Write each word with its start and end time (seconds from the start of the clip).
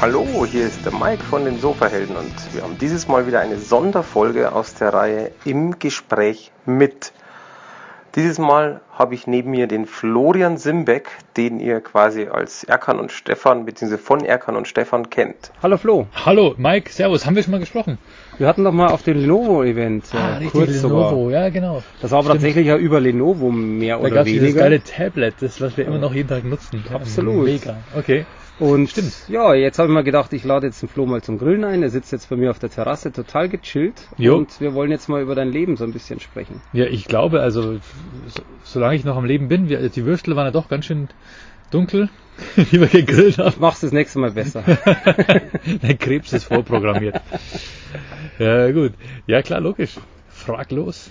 Hallo, 0.00 0.46
hier 0.50 0.66
ist 0.66 0.84
der 0.86 0.92
Mike 0.94 1.22
von 1.22 1.44
den 1.44 1.58
Sofahelden 1.58 2.16
und 2.16 2.32
wir 2.54 2.62
haben 2.62 2.78
dieses 2.78 3.06
Mal 3.08 3.26
wieder 3.26 3.40
eine 3.40 3.58
Sonderfolge 3.58 4.52
aus 4.52 4.74
der 4.74 4.94
Reihe 4.94 5.30
Im 5.44 5.78
Gespräch 5.78 6.50
mit. 6.64 7.12
Dieses 8.16 8.38
Mal 8.38 8.80
habe 8.98 9.14
ich 9.14 9.26
neben 9.28 9.50
mir 9.52 9.66
den 9.68 9.86
Florian 9.86 10.56
Simbeck, 10.56 11.08
den 11.36 11.60
ihr 11.60 11.80
quasi 11.80 12.26
als 12.26 12.64
Erkan 12.64 12.98
und 12.98 13.12
Stefan 13.12 13.66
bzw. 13.66 13.98
von 13.98 14.24
Erkan 14.24 14.56
und 14.56 14.66
Stefan 14.66 15.10
kennt. 15.10 15.52
Hallo 15.62 15.76
Flo. 15.76 16.06
Hallo 16.24 16.54
Mike, 16.56 16.90
Servus, 16.90 17.24
haben 17.26 17.36
wir 17.36 17.42
schon 17.42 17.52
mal 17.52 17.60
gesprochen? 17.60 17.98
Wir 18.38 18.48
hatten 18.48 18.64
doch 18.64 18.72
mal 18.72 18.88
auf 18.88 19.02
dem 19.02 19.18
Lenovo-Event 19.20 20.06
äh, 20.12 20.16
Ah, 20.16 20.28
richtig, 20.38 20.50
kurz 20.52 20.70
Lenovo, 20.82 21.10
sogar. 21.26 21.30
ja 21.42 21.48
genau. 21.50 21.82
Das 22.00 22.10
war 22.10 22.18
aber 22.18 22.30
Stimmt. 22.30 22.40
tatsächlich 22.40 22.66
ja 22.66 22.76
über 22.78 23.00
Lenovo 23.00 23.50
mehr 23.50 23.96
Da 23.96 24.00
oder 24.02 24.10
gab 24.10 24.20
es 24.26 24.32
dieses 24.32 24.42
weniger. 24.48 24.60
geile 24.62 24.82
Tablet, 24.82 25.34
das 25.40 25.60
was 25.60 25.76
wir 25.76 25.86
immer 25.86 25.98
noch 25.98 26.14
jeden 26.14 26.28
Tag 26.28 26.44
nutzen. 26.44 26.82
Absolut. 26.92 27.44
Mega. 27.44 27.76
Okay. 27.96 28.24
Und 28.60 28.90
Stimmt. 28.90 29.12
ja, 29.28 29.54
jetzt 29.54 29.78
habe 29.78 29.88
ich 29.88 29.94
mal 29.94 30.04
gedacht, 30.04 30.32
ich 30.34 30.44
lade 30.44 30.66
jetzt 30.66 30.82
den 30.82 30.88
Flo 30.88 31.06
mal 31.06 31.22
zum 31.22 31.38
Grillen 31.38 31.64
ein. 31.64 31.82
Er 31.82 31.88
sitzt 31.88 32.12
jetzt 32.12 32.28
bei 32.28 32.36
mir 32.36 32.50
auf 32.50 32.58
der 32.58 32.70
Terrasse, 32.70 33.10
total 33.10 33.48
gechillt. 33.48 34.06
Jo. 34.18 34.36
Und 34.36 34.60
wir 34.60 34.74
wollen 34.74 34.90
jetzt 34.90 35.08
mal 35.08 35.22
über 35.22 35.34
dein 35.34 35.50
Leben 35.50 35.76
so 35.76 35.84
ein 35.84 35.92
bisschen 35.92 36.20
sprechen. 36.20 36.60
Ja, 36.74 36.84
ich 36.84 37.06
glaube, 37.06 37.40
also 37.40 37.78
so, 38.26 38.42
solange 38.62 38.96
ich 38.96 39.04
noch 39.04 39.16
am 39.16 39.24
Leben 39.24 39.48
bin, 39.48 39.70
wir, 39.70 39.88
die 39.88 40.04
Würstel 40.04 40.36
waren 40.36 40.44
ja 40.44 40.50
doch 40.50 40.68
ganz 40.68 40.84
schön 40.84 41.08
dunkel, 41.70 42.10
die 42.56 42.80
wir 42.80 42.88
gegrillt 42.88 43.38
haben. 43.38 43.54
Mach's 43.60 43.80
das 43.80 43.92
nächste 43.92 44.18
Mal 44.18 44.32
besser. 44.32 44.62
Der 45.82 45.96
Krebs 45.96 46.32
ist 46.34 46.44
vorprogrammiert. 46.44 47.20
ja, 48.38 48.70
gut. 48.72 48.92
Ja, 49.26 49.40
klar, 49.40 49.60
logisch. 49.60 49.94
Frag 50.28 50.70
los. 50.70 51.10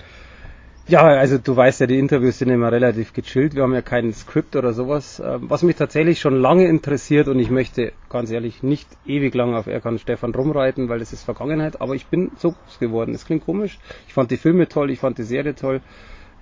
Ja, 0.90 1.04
also 1.04 1.38
du 1.38 1.56
weißt 1.56 1.82
ja, 1.82 1.86
die 1.86 2.00
Interviews 2.00 2.40
sind 2.40 2.50
immer 2.50 2.72
relativ 2.72 3.14
gechillt. 3.14 3.54
Wir 3.54 3.62
haben 3.62 3.76
ja 3.76 3.84
kein 3.84 4.12
Skript 4.12 4.56
oder 4.56 4.73
sowas. 4.73 5.22
Ähm, 5.23 5.48
Was 5.48 5.62
mich 5.62 5.76
tatsächlich 5.76 6.20
schon 6.20 6.42
lange 6.42 6.68
interessiert 6.68 7.28
und 7.28 7.38
ich 7.38 7.52
möchte 7.52 7.94
ganz 8.09 8.32
ehrlich 8.32 8.64
nicht 8.64 8.88
ewig 9.06 9.36
lang 9.36 9.54
auf 9.54 9.67
Erkan 9.67 10.00
Stefan 10.00 10.34
rumreiten, 10.34 10.90
weil 10.90 10.98
das 10.98 11.14
ist 11.14 11.23
Vergangenheit, 11.23 11.80
aber 11.80 11.94
ich 11.94 12.08
bin 12.08 12.32
so 12.38 12.56
geworden. 12.80 13.14
Das 13.14 13.26
klingt 13.26 13.45
komisch. 13.45 13.78
Ich 14.08 14.16
fand 14.16 14.32
die 14.32 14.38
Filme 14.38 14.67
toll, 14.67 14.90
ich 14.90 15.00
fand 15.00 15.20
die 15.20 15.23
Serie 15.23 15.54
toll. 15.54 15.82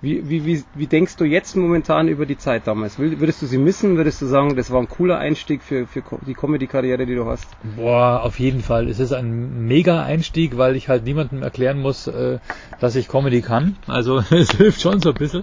Wie, 0.00 0.28
wie, 0.28 0.46
wie, 0.46 0.62
wie 0.74 0.86
denkst 0.86 1.16
du 1.16 1.24
jetzt 1.24 1.56
momentan 1.56 2.06
über 2.06 2.24
die 2.24 2.38
Zeit 2.38 2.68
damals? 2.68 3.00
Würdest 3.00 3.42
du 3.42 3.46
sie 3.46 3.58
missen? 3.58 3.96
Würdest 3.96 4.22
du 4.22 4.26
sagen, 4.26 4.54
das 4.54 4.70
war 4.70 4.80
ein 4.80 4.88
cooler 4.88 5.18
Einstieg 5.18 5.62
für, 5.62 5.88
für 5.88 6.04
die 6.24 6.34
Comedy-Karriere, 6.34 7.04
die 7.04 7.16
du 7.16 7.26
hast? 7.26 7.48
Boah, 7.76 8.22
auf 8.22 8.38
jeden 8.38 8.60
Fall. 8.60 8.88
Es 8.88 9.00
ist 9.00 9.12
ein 9.12 9.66
mega 9.66 10.04
Einstieg, 10.04 10.56
weil 10.56 10.76
ich 10.76 10.88
halt 10.88 11.02
niemandem 11.02 11.42
erklären 11.42 11.80
muss, 11.80 12.06
äh, 12.06 12.38
dass 12.78 12.94
ich 12.94 13.08
Comedy 13.08 13.42
kann. 13.42 13.76
Also 13.88 14.18
es 14.30 14.52
hilft 14.52 14.80
schon 14.80 15.00
so 15.00 15.10
ein 15.10 15.16
bisschen. 15.16 15.42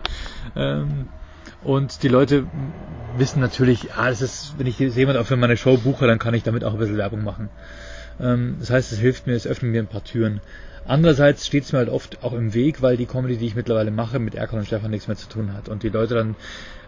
Ähm, 0.56 1.10
und 1.62 2.04
die 2.04 2.08
Leute 2.08 2.46
wissen 3.18 3.42
natürlich, 3.42 3.94
ah, 3.96 4.10
das 4.10 4.22
ist, 4.22 4.56
wenn 4.58 4.68
ich 4.68 4.80
jemand 4.80 5.18
auch 5.18 5.26
für 5.26 5.36
meine 5.36 5.58
Show 5.58 5.78
buche, 5.78 6.08
dann 6.08 6.20
kann 6.20 6.34
ich 6.34 6.44
damit 6.44 6.64
auch 6.64 6.74
ein 6.74 6.80
bisschen 6.80 6.98
Werbung 6.98 7.26
machen. 7.26 7.50
Ähm, 8.20 8.58
das 8.60 8.70
heißt, 8.70 8.92
es 8.92 9.00
hilft 9.00 9.28
mir, 9.28 9.34
es 9.34 9.48
öffnet 9.48 9.72
mir 9.72 9.82
ein 9.82 9.88
paar 9.88 10.04
Türen. 10.04 10.42
Andererseits 10.88 11.48
steht 11.48 11.64
es 11.64 11.72
mir 11.72 11.80
halt 11.80 11.90
oft 11.90 12.24
auch 12.24 12.34
im 12.34 12.54
Weg, 12.54 12.82
weil 12.82 12.96
die 12.96 13.08
Comedy, 13.08 13.38
die 13.38 13.48
ich 13.48 13.56
mittlerweile 13.56 13.90
mache, 13.90 14.20
mit 14.20 14.36
Erkan 14.36 14.60
und 14.60 14.66
Stefan 14.66 14.92
nichts 14.92 15.08
mehr 15.08 15.18
zu 15.18 15.28
tun 15.28 15.54
hat. 15.54 15.68
Und 15.68 15.82
die 15.82 15.90
Leute 15.90 16.14
dann, 16.14 16.36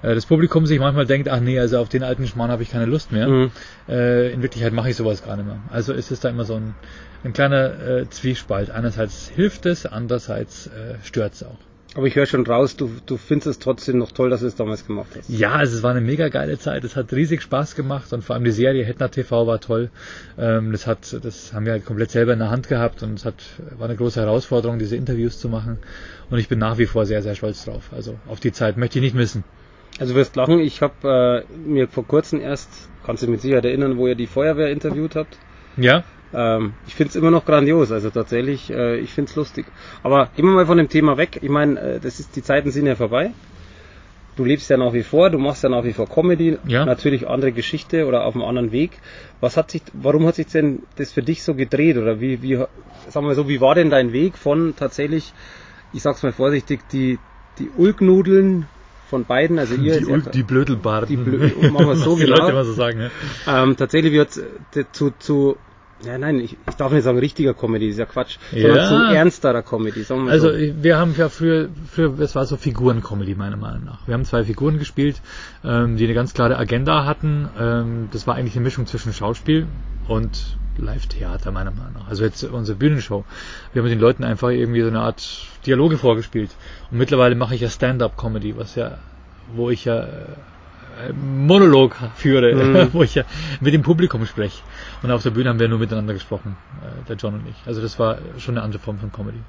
äh, 0.03 0.13
das 0.13 0.27
Publikum 0.27 0.67
sich 0.67 0.79
manchmal 0.79 1.07
denkt, 1.07 1.29
ach 1.29 1.39
nee, 1.39 1.59
also 1.59 1.79
auf 1.79 1.89
den 1.89 2.03
alten 2.03 2.27
Schmarrn 2.27 2.51
habe 2.51 2.61
ich 2.61 2.69
keine 2.69 2.85
Lust 2.85 3.11
mehr. 3.11 3.27
Mhm. 3.27 3.51
Äh, 3.89 4.31
in 4.31 4.43
Wirklichkeit 4.43 4.73
mache 4.73 4.91
ich 4.91 4.95
sowas 4.95 5.23
gar 5.25 5.35
nicht 5.35 5.47
mehr. 5.47 5.59
Also 5.71 5.93
ist 5.93 6.11
es 6.11 6.19
da 6.19 6.29
immer 6.29 6.45
so 6.45 6.55
ein, 6.55 6.75
ein 7.23 7.33
kleiner 7.33 7.79
äh, 7.79 8.09
Zwiespalt. 8.09 8.69
Einerseits 8.69 9.29
hilft 9.29 9.65
es, 9.65 9.87
andererseits 9.87 10.67
äh, 10.67 10.95
stört 11.03 11.33
es 11.33 11.43
auch. 11.43 11.57
Aber 11.97 12.05
ich 12.05 12.15
höre 12.15 12.27
schon 12.27 12.45
raus, 12.45 12.75
du, 12.75 12.91
du 13.07 13.17
findest 13.17 13.47
es 13.47 13.57
trotzdem 13.57 13.97
noch 13.97 14.11
toll, 14.11 14.29
dass 14.29 14.41
du 14.41 14.45
es 14.45 14.53
damals 14.53 14.85
gemacht 14.85 15.07
hast. 15.17 15.27
Ja, 15.29 15.53
also 15.53 15.75
es 15.75 15.81
war 15.81 15.89
eine 15.89 16.01
mega 16.01 16.29
geile 16.29 16.59
Zeit. 16.59 16.83
Es 16.83 16.95
hat 16.95 17.11
riesig 17.11 17.41
Spaß 17.41 17.73
gemacht 17.73 18.13
und 18.13 18.23
vor 18.23 18.35
allem 18.35 18.43
die 18.43 18.51
Serie 18.51 18.85
Hetner 18.85 19.09
TV 19.09 19.47
war 19.47 19.59
toll. 19.59 19.89
Ähm, 20.37 20.71
das 20.71 20.85
hat, 20.85 21.17
das 21.23 21.53
haben 21.53 21.65
wir 21.65 21.71
halt 21.71 21.85
komplett 21.85 22.11
selber 22.11 22.33
in 22.33 22.39
der 22.39 22.51
Hand 22.51 22.67
gehabt 22.67 23.01
und 23.01 23.15
es 23.15 23.25
hat, 23.25 23.43
war 23.79 23.89
eine 23.89 23.97
große 23.97 24.21
Herausforderung, 24.21 24.77
diese 24.77 24.95
Interviews 24.95 25.39
zu 25.39 25.49
machen. 25.49 25.79
Und 26.29 26.37
ich 26.37 26.47
bin 26.47 26.59
nach 26.59 26.77
wie 26.77 26.85
vor 26.85 27.07
sehr, 27.07 27.23
sehr 27.23 27.33
stolz 27.33 27.65
drauf. 27.65 27.89
Also 27.91 28.19
auf 28.27 28.39
die 28.39 28.51
Zeit 28.51 28.77
möchte 28.77 28.99
ich 28.99 29.03
nicht 29.03 29.15
missen. 29.15 29.43
Also 29.99 30.13
wirst 30.13 30.35
lachen, 30.35 30.59
ich 30.59 30.83
habe 30.83 31.45
äh, 31.49 31.57
mir 31.57 31.87
vor 31.87 32.05
kurzem 32.05 32.39
erst, 32.39 32.69
kannst 33.07 33.23
du 33.23 33.25
dich 33.25 33.31
mit 33.31 33.41
Sicherheit 33.41 33.65
erinnern, 33.65 33.97
wo 33.97 34.05
ihr 34.05 34.13
die 34.13 34.27
Feuerwehr 34.27 34.69
interviewt 34.69 35.15
habt. 35.15 35.39
Ja? 35.77 36.03
Ähm, 36.33 36.73
ich 36.87 36.95
finde 36.95 37.09
es 37.09 37.15
immer 37.15 37.31
noch 37.31 37.45
grandios, 37.45 37.91
also 37.91 38.09
tatsächlich, 38.09 38.69
äh, 38.69 38.97
ich 38.99 39.11
finde 39.13 39.29
es 39.29 39.35
lustig. 39.35 39.65
Aber 40.03 40.29
gehen 40.35 40.45
wir 40.45 40.51
mal 40.53 40.65
von 40.65 40.77
dem 40.77 40.89
Thema 40.89 41.17
weg. 41.17 41.39
Ich 41.41 41.49
meine, 41.49 41.79
äh, 41.79 41.99
das 41.99 42.19
ist, 42.19 42.35
die 42.35 42.43
Zeiten 42.43 42.71
sind 42.71 42.85
ja 42.85 42.95
vorbei. 42.95 43.31
Du 44.35 44.45
lebst 44.45 44.69
ja 44.69 44.77
nach 44.77 44.93
wie 44.93 45.01
vor, 45.01 45.31
du 45.31 45.39
machst 45.39 45.63
ja 45.63 45.69
nach 45.69 45.83
wie 45.83 45.93
vor 45.93 46.07
Comedy, 46.07 46.57
Ja. 46.67 46.85
natürlich 46.85 47.27
andere 47.27 47.51
Geschichte 47.51 48.05
oder 48.05 48.23
auf 48.25 48.35
einem 48.35 48.43
anderen 48.43 48.71
Weg. 48.71 48.91
Was 49.41 49.57
hat 49.57 49.71
sich, 49.71 49.81
warum 49.93 50.27
hat 50.27 50.35
sich 50.35 50.45
denn 50.47 50.83
das 50.95 51.11
für 51.11 51.23
dich 51.23 51.41
so 51.43 51.55
gedreht 51.55 51.97
oder 51.97 52.21
wie, 52.21 52.41
wie, 52.43 52.55
sagen 53.09 53.25
wir 53.27 53.33
so, 53.33 53.49
wie 53.49 53.61
war 53.61 53.73
denn 53.73 53.89
dein 53.89 54.13
Weg 54.13 54.37
von 54.37 54.75
tatsächlich, 54.75 55.33
ich 55.91 56.03
sag's 56.03 56.21
mal 56.21 56.33
vorsichtig, 56.33 56.81
die, 56.91 57.17
die 57.57 57.71
Ulknudeln 57.75 58.67
von 59.09 59.25
beiden, 59.25 59.57
also 59.57 59.73
ihr, 59.81 59.97
Die, 60.01 60.05
Ul- 60.05 60.29
die 60.29 60.43
Blödelbarden. 60.43 61.07
Die 61.07 61.17
Blö- 61.17 61.71
machen 61.71 61.87
wir 61.87 61.95
so, 61.95 62.15
genau. 62.17 62.35
Leute 62.37 62.51
immer 62.51 62.65
so 62.65 62.73
sagen, 62.73 63.09
ja. 63.47 63.63
ähm, 63.63 63.75
tatsächlich 63.75 64.13
wird 64.13 64.33
zu, 64.91 65.11
zu, 65.17 65.57
ja 66.05 66.17
nein, 66.17 66.39
ich, 66.39 66.57
ich 66.69 66.75
darf 66.75 66.91
nicht 66.91 67.03
sagen 67.03 67.17
richtiger 67.19 67.53
Comedy, 67.53 67.87
ist 67.89 67.97
ja 67.97 68.05
Quatsch, 68.05 68.37
Ja. 68.51 68.67
sondern 68.67 68.87
zu 69.09 69.15
ernsterer 69.15 69.63
Comedy, 69.63 70.03
sagen 70.03 70.25
wir 70.25 70.31
Also 70.31 70.51
so. 70.51 70.57
wir 70.57 70.97
haben 70.97 71.15
ja 71.17 71.29
früher, 71.29 71.69
früher, 71.91 72.19
es 72.19 72.35
war 72.35 72.45
so 72.45 72.55
Figuren-Comedy 72.57 73.35
meiner 73.35 73.57
Meinung 73.57 73.83
nach. 73.85 74.05
Wir 74.07 74.13
haben 74.13 74.25
zwei 74.25 74.43
Figuren 74.43 74.77
gespielt, 74.79 75.21
ähm, 75.63 75.97
die 75.97 76.05
eine 76.05 76.13
ganz 76.13 76.33
klare 76.33 76.57
Agenda 76.57 77.05
hatten. 77.05 77.49
Ähm, 77.59 78.09
das 78.11 78.27
war 78.27 78.35
eigentlich 78.35 78.55
eine 78.55 78.63
Mischung 78.63 78.85
zwischen 78.85 79.11
Schauspiel 79.13 79.67
und 80.07 80.57
Live-Theater 80.77 81.51
meiner 81.51 81.71
Meinung 81.71 81.93
nach. 81.95 82.07
Also 82.07 82.23
jetzt 82.23 82.43
unsere 82.43 82.77
Bühnenshow. 82.77 83.25
Wir 83.73 83.81
haben 83.81 83.89
den 83.89 83.99
Leuten 83.99 84.23
einfach 84.23 84.49
irgendwie 84.49 84.81
so 84.81 84.87
eine 84.87 84.99
Art 84.99 85.23
Dialoge 85.65 85.97
vorgespielt. 85.97 86.51
Und 86.91 86.99
mittlerweile 86.99 87.33
mache 87.35 87.55
ich 87.55 87.61
ja 87.61 87.69
Stand-up-Comedy, 87.69 88.55
was 88.57 88.75
ja, 88.75 88.99
wo 89.55 89.71
ich 89.71 89.85
ja 89.85 90.03
äh, 90.03 90.07
Monolog 91.13 91.95
führe, 92.15 92.53
Mhm. 92.55 92.89
wo 92.93 93.03
ich 93.03 93.15
ja 93.15 93.23
mit 93.61 93.73
dem 93.73 93.81
Publikum 93.83 94.25
spreche. 94.25 94.61
Und 95.03 95.11
auf 95.11 95.23
der 95.23 95.31
Bühne 95.31 95.49
haben 95.49 95.59
wir 95.59 95.67
nur 95.67 95.79
miteinander 95.79 96.13
gesprochen, 96.13 96.55
äh, 96.81 97.07
der 97.07 97.15
John 97.15 97.35
und 97.35 97.47
ich. 97.47 97.55
Also 97.65 97.81
das 97.81 97.99
war 97.99 98.17
schon 98.37 98.55
eine 98.57 98.63
andere 98.63 98.81
Form 98.81 98.97
von 98.97 99.11
Comedy. 99.11 99.39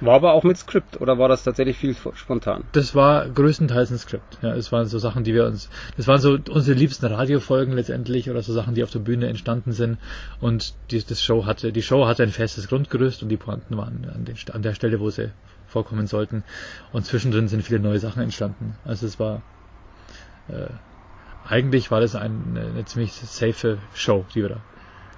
War 0.00 0.14
aber 0.14 0.34
auch 0.34 0.42
mit 0.44 0.58
Skript 0.58 1.00
oder 1.00 1.18
war 1.18 1.28
das 1.28 1.44
tatsächlich 1.44 1.78
viel 1.78 1.96
spontan? 2.14 2.64
Das 2.72 2.94
war 2.94 3.26
größtenteils 3.30 3.90
ein 3.90 3.98
Skript. 3.98 4.38
Ja, 4.42 4.54
es 4.54 4.70
waren 4.70 4.86
so 4.86 4.98
Sachen, 4.98 5.24
die 5.24 5.32
wir 5.32 5.46
uns, 5.46 5.70
das 5.96 6.06
waren 6.06 6.20
so 6.20 6.36
unsere 6.50 6.76
liebsten 6.76 7.06
Radiofolgen 7.06 7.72
letztendlich 7.72 8.28
oder 8.28 8.42
so 8.42 8.52
Sachen, 8.52 8.74
die 8.74 8.82
auf 8.84 8.90
der 8.90 8.98
Bühne 8.98 9.26
entstanden 9.28 9.72
sind. 9.72 9.96
Und 10.38 10.74
die, 10.90 11.02
das 11.02 11.22
Show 11.22 11.46
hatte, 11.46 11.72
die 11.72 11.80
Show 11.82 12.06
hatte 12.06 12.22
ein 12.24 12.28
festes 12.30 12.68
Grundgerüst 12.68 13.22
und 13.22 13.30
die 13.30 13.38
Pointen 13.38 13.76
waren 13.78 14.06
an, 14.14 14.26
den, 14.26 14.36
an 14.52 14.60
der 14.60 14.74
Stelle, 14.74 15.00
wo 15.00 15.08
sie 15.08 15.30
vorkommen 15.66 16.06
sollten. 16.06 16.44
Und 16.92 17.06
zwischendrin 17.06 17.48
sind 17.48 17.62
viele 17.62 17.80
neue 17.80 17.98
Sachen 17.98 18.22
entstanden. 18.22 18.74
Also 18.84 19.06
es 19.06 19.18
war, 19.18 19.40
eigentlich 21.48 21.90
war 21.90 22.00
das 22.00 22.14
ein, 22.14 22.56
eine, 22.56 22.68
eine 22.68 22.84
ziemlich 22.84 23.12
safe 23.12 23.78
Show, 23.94 24.24
die 24.34 24.42
wir 24.42 24.48
da 24.50 24.60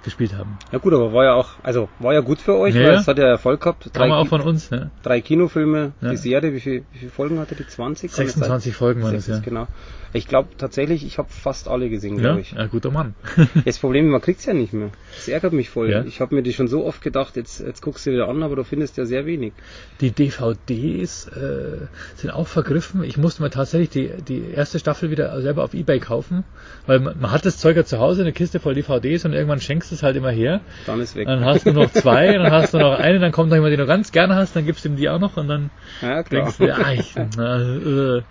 gespielt 0.03 0.33
haben. 0.35 0.57
Ja 0.71 0.79
gut, 0.79 0.93
aber 0.93 1.11
war 1.13 1.25
ja 1.25 1.33
auch, 1.33 1.49
also 1.63 1.89
war 1.99 2.13
ja 2.13 2.21
gut 2.21 2.39
für 2.39 2.55
euch, 2.55 2.73
Ja, 2.75 2.83
weil 2.83 2.93
es 2.95 3.07
hat 3.07 3.17
ja 3.17 3.25
Erfolg 3.27 3.61
gehabt. 3.61 3.89
Kam 3.93 4.11
auch 4.11 4.27
von 4.27 4.41
uns, 4.41 4.71
ne? 4.71 4.91
drei 5.03 5.21
Kinofilme, 5.21 5.91
Ja. 6.01 6.11
die 6.11 6.17
Serie, 6.17 6.53
wie, 6.53 6.59
viel, 6.59 6.83
wie 6.93 6.99
viele 6.99 7.11
Folgen 7.11 7.39
hatte 7.39 7.55
die? 7.55 7.67
20? 7.67 8.11
Kann 8.11 8.25
das 8.25 8.33
sein? 8.33 8.41
26 8.41 8.75
Folgen 8.75 9.03
waren 9.03 9.13
das, 9.13 9.25
60, 9.25 9.45
ja. 9.45 9.49
genau. 9.49 9.67
Ich 10.11 10.27
glaube 10.27 10.49
tatsächlich, 10.57 11.05
ich 11.05 11.19
habe 11.19 11.29
fast 11.29 11.67
alle 11.67 11.87
gesehen, 11.89 12.15
Ja, 12.15 12.21
glaube 12.21 12.41
ich. 12.41 12.53
ja, 12.53 12.65
guter 12.65 12.89
Mann. 12.91 13.13
Das 13.65 13.77
Problem, 13.77 14.07
man 14.09 14.21
kriegt's 14.21 14.45
ja 14.45 14.53
nicht 14.53 14.73
mehr. 14.73 14.89
Das 15.15 15.27
ärgert 15.27 15.53
mich 15.53 15.69
voll. 15.69 15.91
Ja. 15.91 16.03
Ich 16.03 16.19
habe 16.19 16.33
mir 16.33 16.41
die 16.41 16.53
schon 16.53 16.67
so 16.67 16.83
oft 16.85 17.01
gedacht, 17.03 17.35
jetzt, 17.35 17.59
jetzt 17.59 17.81
guckst 17.81 18.07
du 18.07 18.11
wieder 18.11 18.27
an, 18.27 18.41
aber 18.41 18.55
du 18.55 18.63
findest 18.63 18.97
ja 18.97 19.05
sehr 19.05 19.25
wenig. 19.27 19.53
Die 20.01 20.09
DVDs 20.11 21.27
äh, 21.27 21.87
sind 22.15 22.31
auch 22.31 22.47
vergriffen. 22.47 23.03
Ich 23.03 23.17
musste 23.17 23.43
mir 23.43 23.49
tatsächlich 23.51 23.89
die, 23.89 24.09
die 24.27 24.49
erste 24.51 24.79
Staffel 24.79 25.11
wieder 25.11 25.39
selber 25.41 25.63
auf 25.63 25.73
Ebay 25.75 25.99
kaufen, 25.99 26.43
weil 26.87 26.99
man, 26.99 27.19
man 27.19 27.31
hat 27.31 27.45
das 27.45 27.57
Zeug 27.57 27.75
ja 27.77 27.83
zu 27.85 27.99
Hause, 27.99 28.21
eine 28.21 28.33
Kiste 28.33 28.59
voll 28.59 28.73
DVDs 28.73 29.25
und 29.25 29.33
irgendwann 29.33 29.61
schenkst 29.61 29.88
du 29.91 29.95
es 29.95 30.03
halt 30.03 30.15
immer 30.15 30.31
her. 30.31 30.61
Dann 30.85 30.99
ist 30.99 31.15
weg. 31.15 31.27
Dann 31.27 31.43
hast 31.45 31.65
du 31.65 31.71
noch 31.73 31.91
zwei, 31.91 32.33
dann 32.33 32.51
hast 32.51 32.73
du 32.73 32.79
noch 32.79 32.97
eine, 32.99 33.19
dann 33.19 33.31
kommt 33.31 33.49
noch 33.49 33.55
jemand, 33.55 33.71
den 33.73 33.79
du 33.79 33.85
ganz 33.85 34.11
gerne 34.11 34.35
hast, 34.35 34.55
dann 34.55 34.65
gibst 34.65 34.85
du 34.85 34.89
ihm 34.89 34.95
die 34.95 35.09
auch 35.09 35.19
noch 35.19 35.37
und 35.37 35.47
dann 35.47 35.69
Ja, 36.01 36.23
denkst 36.23 36.57
du, 36.57 36.65
dir, 36.65 36.77
ah, 36.77 36.93
ich, 36.93 37.15
na, 37.37 37.59
äh. 37.61 38.21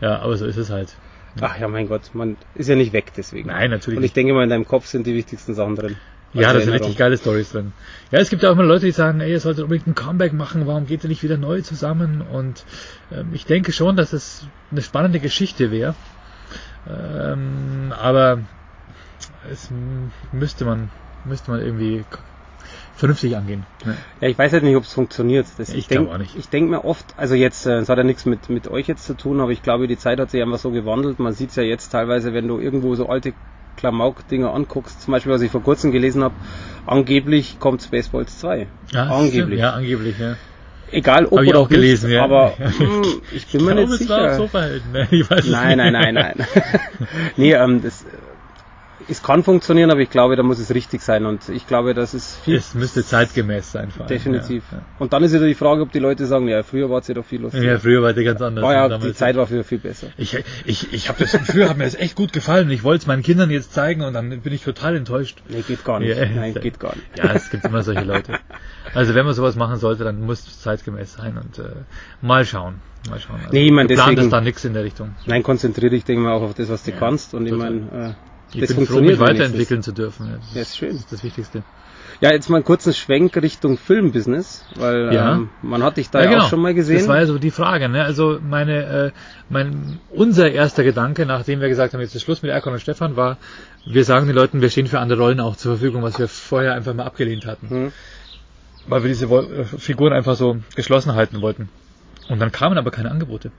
ja, 0.00 0.18
aber 0.20 0.36
so 0.36 0.46
ist 0.46 0.56
es 0.56 0.70
halt. 0.70 0.94
Ach 1.40 1.58
ja, 1.58 1.68
mein 1.68 1.86
Gott, 1.88 2.10
man 2.14 2.36
ist 2.54 2.68
ja 2.68 2.76
nicht 2.76 2.92
weg 2.92 3.12
deswegen. 3.16 3.48
Nein, 3.48 3.70
natürlich 3.70 3.98
Und 3.98 4.04
ich 4.04 4.10
nicht. 4.10 4.16
denke 4.16 4.32
mal, 4.32 4.44
in 4.44 4.50
deinem 4.50 4.66
Kopf 4.66 4.86
sind 4.86 5.06
die 5.06 5.14
wichtigsten 5.14 5.54
Sachen 5.54 5.76
drin. 5.76 5.96
Ja, 6.32 6.48
Als 6.48 6.58
da 6.58 6.60
sind 6.64 6.72
richtig 6.74 6.96
geile 6.96 7.16
Stories 7.16 7.52
drin. 7.52 7.72
Ja, 8.10 8.18
es 8.18 8.30
gibt 8.30 8.42
ja 8.42 8.48
auch 8.50 8.54
immer 8.54 8.64
Leute, 8.64 8.86
die 8.86 8.92
sagen, 8.92 9.20
ey, 9.20 9.30
ihr 9.30 9.40
solltet 9.40 9.64
unbedingt 9.64 9.86
ein 9.86 9.94
Comeback 9.94 10.32
machen, 10.32 10.66
warum 10.66 10.86
geht 10.86 11.04
ihr 11.04 11.08
nicht 11.08 11.22
wieder 11.22 11.36
neu 11.38 11.60
zusammen? 11.62 12.20
Und 12.22 12.64
ähm, 13.12 13.30
ich 13.32 13.46
denke 13.46 13.72
schon, 13.72 13.96
dass 13.96 14.12
es 14.12 14.46
eine 14.70 14.82
spannende 14.82 15.20
Geschichte 15.20 15.70
wäre. 15.70 15.94
Ähm, 16.88 17.92
aber 17.98 18.40
es 19.50 19.70
müsste 20.32 20.64
man, 20.64 20.90
müsste 21.24 21.50
man 21.50 21.60
irgendwie 21.60 22.04
vernünftig 22.96 23.36
angehen. 23.36 23.64
Ne? 23.84 23.96
Ja, 24.20 24.28
ich 24.28 24.38
weiß 24.38 24.52
halt 24.52 24.62
nicht, 24.62 24.76
ob 24.76 24.84
es 24.84 24.92
funktioniert. 24.92 25.46
Das, 25.58 25.68
Ich 25.68 25.86
denk- 25.88 26.02
glaub 26.06 26.14
auch 26.14 26.18
nicht. 26.18 26.34
Ich 26.36 26.48
denke 26.48 26.70
mir 26.70 26.84
oft, 26.84 27.04
also 27.16 27.34
jetzt, 27.34 27.66
äh, 27.66 27.78
es 27.78 27.88
hat 27.88 27.98
ja 27.98 28.04
nichts 28.04 28.24
mit, 28.26 28.48
mit 28.48 28.68
euch 28.68 28.86
jetzt 28.88 29.04
zu 29.04 29.14
tun, 29.14 29.40
aber 29.40 29.50
ich 29.52 29.62
glaube, 29.62 29.86
die 29.86 29.98
Zeit 29.98 30.18
hat 30.18 30.30
sich 30.30 30.42
einfach 30.42 30.58
so 30.58 30.70
gewandelt. 30.70 31.18
Man 31.18 31.32
sieht 31.34 31.50
es 31.50 31.56
ja 31.56 31.62
jetzt 31.62 31.90
teilweise, 31.90 32.32
wenn 32.32 32.48
du 32.48 32.58
irgendwo 32.58 32.94
so 32.94 33.08
alte 33.08 33.34
Klamauk-Dinger 33.76 34.52
anguckst, 34.54 35.02
zum 35.02 35.12
Beispiel, 35.12 35.32
was 35.32 35.42
ich 35.42 35.50
vor 35.50 35.62
kurzem 35.62 35.92
gelesen 35.92 36.24
habe, 36.24 36.34
angeblich 36.86 37.58
kommt 37.58 37.82
Spaceballs 37.82 38.38
2. 38.38 38.66
Ja, 38.92 39.02
angeblich. 39.04 39.60
Ja, 39.60 39.72
angeblich, 39.72 40.18
ja. 40.18 40.36
Egal, 40.92 41.26
ob 41.26 41.38
Hab 41.38 41.42
ich 41.42 41.48
oder 41.50 41.58
auch 41.58 41.68
gelesen, 41.68 42.06
nicht, 42.10 42.16
ja. 42.16 42.24
aber 42.24 42.54
hm, 42.78 43.02
ich 43.34 43.46
bin 43.48 43.64
mir 43.64 43.74
glaube, 43.74 43.90
nicht 43.90 44.00
es 44.02 44.08
war 44.08 44.18
auch 44.18 44.22
sicher. 44.22 44.36
so 44.36 44.46
verhalten. 44.48 44.92
Ne? 44.92 45.08
Ich 45.10 45.28
weiß 45.30 45.46
Nein, 45.48 45.78
nicht. 45.78 45.92
nein, 45.92 46.14
nein, 46.14 46.14
nein. 46.14 46.46
nee, 47.36 47.52
ähm, 47.52 47.82
das, 47.82 48.06
es 49.08 49.22
kann 49.22 49.42
funktionieren, 49.42 49.90
aber 49.90 50.00
ich 50.00 50.10
glaube, 50.10 50.36
da 50.36 50.42
muss 50.42 50.58
es 50.58 50.74
richtig 50.74 51.02
sein 51.02 51.26
und 51.26 51.48
ich 51.48 51.66
glaube, 51.66 51.92
das 51.94 52.14
ist 52.14 52.36
viel 52.44 52.56
Es 52.56 52.74
müsste 52.74 53.04
zeitgemäß 53.04 53.70
sein, 53.70 53.90
vor 53.90 54.02
allem. 54.02 54.08
definitiv. 54.08 54.64
Ja, 54.72 54.78
Und 54.98 55.12
dann 55.12 55.22
ist 55.22 55.32
wieder 55.32 55.46
die 55.46 55.54
Frage, 55.54 55.82
ob 55.82 55.92
die 55.92 55.98
Leute 55.98 56.26
sagen, 56.26 56.48
ja, 56.48 56.62
früher 56.62 56.88
war 56.90 57.00
es 57.00 57.08
ja 57.08 57.14
doch 57.14 57.24
viel 57.24 57.38
ja. 57.38 57.44
lustiger. 57.44 57.64
ja, 57.64 57.78
früher 57.78 58.02
war 58.02 58.12
die 58.14 58.24
ganz 58.24 58.40
anders. 58.40 58.64
oh 58.64 58.70
ja, 58.72 58.98
die 58.98 59.12
Zeit 59.14 59.36
war 59.36 59.46
früher 59.46 59.64
viel 59.64 59.78
besser. 59.78 60.08
Ich, 60.16 60.36
ich, 60.64 60.92
ich 60.92 61.08
habe 61.08 61.18
das 61.20 61.36
früher 61.36 61.68
hat 61.68 61.76
mir 61.76 61.84
das 61.84 61.94
echt 61.94 62.16
gut 62.16 62.32
gefallen. 62.32 62.70
Ich 62.70 62.84
wollte 62.84 63.02
es 63.02 63.06
meinen 63.06 63.22
Kindern 63.22 63.50
jetzt 63.50 63.72
zeigen 63.74 64.02
und 64.02 64.14
dann 64.14 64.40
bin 64.40 64.52
ich 64.52 64.62
total 64.62 64.96
enttäuscht. 64.96 65.42
Nee, 65.48 65.62
geht 65.62 65.84
gar 65.84 66.00
nicht. 66.00 66.16
Ja, 66.16 66.24
Nein, 66.26 66.54
ja. 66.54 66.60
geht 66.60 66.80
gar 66.80 66.94
nicht. 66.96 67.06
Ja, 67.18 67.32
es 67.34 67.50
gibt 67.50 67.64
immer 67.64 67.82
solche 67.82 68.04
Leute. 68.04 68.38
Also 68.94 69.14
wenn 69.14 69.26
man 69.26 69.34
sowas 69.34 69.56
machen 69.56 69.76
sollte, 69.76 70.04
dann 70.04 70.20
muss 70.22 70.46
es 70.46 70.60
zeitgemäß 70.62 71.14
sein 71.14 71.36
und 71.36 71.58
äh, 71.58 71.68
mal 72.22 72.44
schauen. 72.44 72.76
Mal 73.10 73.20
schauen. 73.20 73.36
Also, 73.36 73.50
Nee, 73.52 73.66
ich 73.66 73.72
mein, 73.72 73.86
geplant 73.86 74.12
deswegen- 74.12 74.26
ist 74.26 74.32
da 74.32 74.40
nichts 74.40 74.64
in 74.64 74.72
der 74.72 74.82
Richtung. 74.84 75.14
Nein, 75.26 75.42
konzentriere 75.42 75.90
dich, 75.90 76.04
denke 76.04 76.22
mal, 76.22 76.32
auch 76.32 76.42
auf 76.42 76.54
das, 76.54 76.68
was 76.70 76.82
du 76.82 76.90
Ja, 76.92 76.96
kannst. 76.98 77.34
Und 77.34 77.44
ich 77.46 77.52
total. 77.52 77.70
meine, 77.70 78.08
äh, 78.08 78.12
Ich 78.52 78.60
das 78.60 78.74
bin 78.74 78.86
froh, 78.86 79.00
mich 79.00 79.16
funktioniert 79.16 79.20
weiterentwickeln 79.20 79.82
zu 79.82 79.92
dürfen. 79.92 80.26
Ja, 80.28 80.36
das, 80.36 80.54
Ja, 80.54 80.60
ist 80.62 80.76
schön. 80.76 80.88
das 80.90 81.00
ist 81.00 81.12
das 81.12 81.24
Wichtigste. 81.24 81.62
Ja, 82.20 82.32
jetzt 82.32 82.48
mal 82.48 82.56
einen 82.56 82.64
kurzen 82.64 82.94
Schwenk 82.94 83.36
Richtung 83.36 83.76
Filmbusiness, 83.76 84.64
weil 84.76 85.12
Ja. 85.12 85.34
ähm, 85.34 85.50
man 85.60 85.82
hat 85.82 85.98
dich 85.98 86.08
da 86.08 86.22
ja, 86.22 86.38
auch 86.40 86.48
schon 86.48 86.60
mal 86.60 86.72
gesehen. 86.72 86.96
genau. 86.96 87.06
Das 87.06 87.14
war 87.14 87.20
ja 87.20 87.26
so 87.26 87.38
die 87.38 87.50
Frage. 87.50 87.88
Ne? 87.90 88.02
Also 88.04 88.38
meine, 88.42 88.84
äh, 88.84 89.10
mein, 89.50 89.98
unser 90.10 90.50
erster 90.50 90.82
Gedanke, 90.82 91.26
nachdem 91.26 91.60
wir 91.60 91.68
gesagt 91.68 91.92
haben, 91.92 92.00
jetzt 92.00 92.14
ist 92.14 92.22
Schluss 92.22 92.40
mit 92.42 92.50
Erkon 92.52 92.72
und 92.72 92.80
Stefan, 92.80 93.16
war, 93.16 93.36
wir 93.84 94.04
sagen 94.04 94.26
den 94.26 94.34
Leuten, 94.36 94.62
wir 94.62 94.70
stehen 94.70 94.86
für 94.86 95.00
andere 95.00 95.20
Rollen 95.20 95.40
auch 95.40 95.56
zur 95.56 95.76
Verfügung, 95.76 96.02
was 96.02 96.18
wir 96.18 96.28
vorher 96.28 96.74
einfach 96.74 96.94
mal 96.94 97.04
abgelehnt 97.04 97.44
hatten. 97.44 97.68
Hm. 97.68 97.92
Weil 98.88 99.02
wir 99.02 99.08
diese 99.08 99.26
äh, 99.26 99.64
Figuren 99.64 100.12
einfach 100.14 100.36
so 100.36 100.58
geschlossen 100.74 101.14
halten 101.14 101.42
wollten. 101.42 101.68
Und 102.28 102.40
dann 102.40 102.50
kamen 102.50 102.78
aber 102.78 102.90
keine 102.90 103.10
Angebote. 103.10 103.50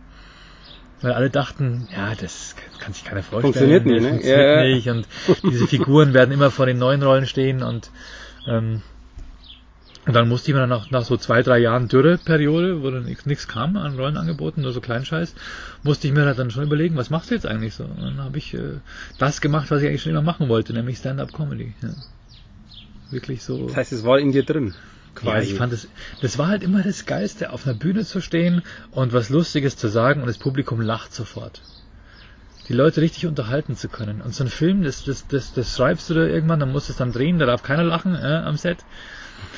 Weil 1.01 1.13
alle 1.13 1.29
dachten, 1.29 1.87
ja, 1.95 2.15
das 2.15 2.55
kann 2.79 2.93
sich 2.93 3.03
keiner 3.03 3.21
vorstellen. 3.21 3.53
Funktioniert 3.53 3.85
nicht, 3.85 3.97
das 3.97 4.03
ne? 4.03 4.09
Funktioniert 4.09 4.39
Ja, 4.39 4.63
ja. 4.63 4.75
nicht. 4.75 4.89
Und 4.89 5.07
diese 5.43 5.67
Figuren 5.67 6.13
werden 6.13 6.31
immer 6.31 6.49
vor 6.49 6.65
den 6.65 6.79
neuen 6.79 7.03
Rollen 7.03 7.27
stehen 7.27 7.61
und 7.61 7.91
ähm, 8.47 8.81
und 10.07 10.13
dann 10.13 10.29
musste 10.29 10.49
ich 10.49 10.55
mir 10.55 10.61
dann 10.61 10.69
nach, 10.69 10.89
nach 10.89 11.03
so 11.03 11.17
zwei, 11.17 11.43
drei 11.43 11.57
Jahren 11.59 11.89
Dürreperiode, 11.89 12.81
wo 12.81 12.89
dann 12.89 13.03
nichts 13.03 13.47
kam 13.49 13.75
an 13.75 13.99
Rollenangeboten, 13.99 14.63
nur 14.63 14.71
so 14.71 14.79
Kleinscheiß, 14.79 15.35
musste 15.83 16.07
ich 16.07 16.13
mir 16.13 16.33
dann 16.33 16.49
schon 16.49 16.63
überlegen, 16.63 16.95
was 16.95 17.09
machst 17.09 17.29
du 17.29 17.35
jetzt 17.35 17.45
eigentlich 17.45 17.75
so? 17.75 17.83
Und 17.83 18.01
dann 18.01 18.23
habe 18.23 18.37
ich 18.37 18.53
äh, 18.53 18.79
das 19.17 19.41
gemacht, 19.41 19.69
was 19.69 19.81
ich 19.81 19.89
eigentlich 19.89 20.03
schon 20.03 20.13
immer 20.13 20.21
machen 20.21 20.47
wollte, 20.47 20.71
nämlich 20.71 20.99
Stand-Up-Comedy. 20.99 21.73
Ja. 21.81 21.89
Wirklich 23.11 23.43
so. 23.43 23.67
Das 23.67 23.75
heißt, 23.75 23.91
es 23.91 24.05
war 24.05 24.17
in 24.17 24.31
dir 24.31 24.45
drin. 24.45 24.73
Ja, 25.23 25.33
Quasi. 25.33 25.51
ich 25.51 25.57
fand 25.57 25.73
es, 25.73 25.87
das 26.21 26.37
war 26.37 26.47
halt 26.47 26.63
immer 26.63 26.83
das 26.83 27.05
Geilste, 27.05 27.51
auf 27.51 27.65
einer 27.65 27.75
Bühne 27.75 28.05
zu 28.05 28.21
stehen 28.21 28.61
und 28.91 29.13
was 29.13 29.29
Lustiges 29.29 29.77
zu 29.77 29.87
sagen 29.87 30.21
und 30.21 30.27
das 30.27 30.37
Publikum 30.37 30.81
lacht 30.81 31.13
sofort. 31.13 31.61
Die 32.67 32.73
Leute 32.73 33.01
richtig 33.01 33.25
unterhalten 33.25 33.75
zu 33.77 33.87
können. 33.87 34.21
Und 34.21 34.35
so 34.35 34.43
ein 34.43 34.49
Film, 34.49 34.83
das, 34.83 35.05
das, 35.05 35.25
das, 35.27 35.53
das 35.53 35.75
schreibst 35.75 36.09
du 36.09 36.13
da 36.13 36.25
irgendwann, 36.25 36.59
dann 36.59 36.71
musst 36.71 36.89
du 36.89 36.91
es 36.91 36.97
dann 36.97 37.13
drehen, 37.13 37.39
da 37.39 37.45
darf 37.45 37.63
keiner 37.63 37.83
lachen 37.83 38.13
äh, 38.13 38.41
am 38.45 38.57
Set. 38.57 38.79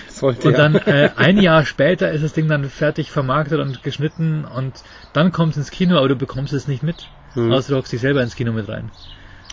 Sollte 0.10 0.48
Und 0.48 0.54
ja. 0.54 0.58
dann 0.60 0.76
äh, 0.76 1.10
ein 1.16 1.40
Jahr 1.40 1.66
später 1.66 2.12
ist 2.12 2.24
das 2.24 2.34
Ding 2.34 2.48
dann 2.48 2.66
fertig 2.66 3.10
vermarktet 3.10 3.60
und 3.60 3.82
geschnitten 3.82 4.46
und 4.46 4.84
dann 5.14 5.32
kommt 5.32 5.54
es 5.54 5.58
ins 5.58 5.72
Kino, 5.72 5.98
aber 5.98 6.08
du 6.08 6.16
bekommst 6.16 6.54
es 6.54 6.68
nicht 6.68 6.84
mit. 6.84 7.08
Mhm. 7.36 7.52
Außer 7.52 7.74
du 7.74 7.78
hockst 7.78 7.94
dich 7.94 8.02
selber 8.02 8.22
ins 8.22 8.36
Kino 8.36 8.52
mit 8.52 8.68
rein. 8.68 8.92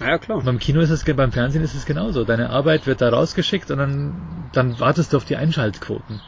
Ja, 0.00 0.18
klar. 0.18 0.38
Und 0.38 0.44
beim 0.44 0.58
Kino 0.58 0.80
ist 0.80 0.90
es, 0.90 1.04
beim 1.04 1.32
Fernsehen 1.32 1.62
ist 1.64 1.74
es 1.74 1.86
genauso. 1.86 2.24
Deine 2.24 2.50
Arbeit 2.50 2.86
wird 2.86 3.00
da 3.00 3.08
rausgeschickt 3.08 3.70
und 3.70 3.78
dann, 3.78 4.48
dann 4.52 4.78
wartest 4.80 5.12
du 5.12 5.16
auf 5.16 5.24
die 5.24 5.36
Einschaltquoten. 5.36 6.20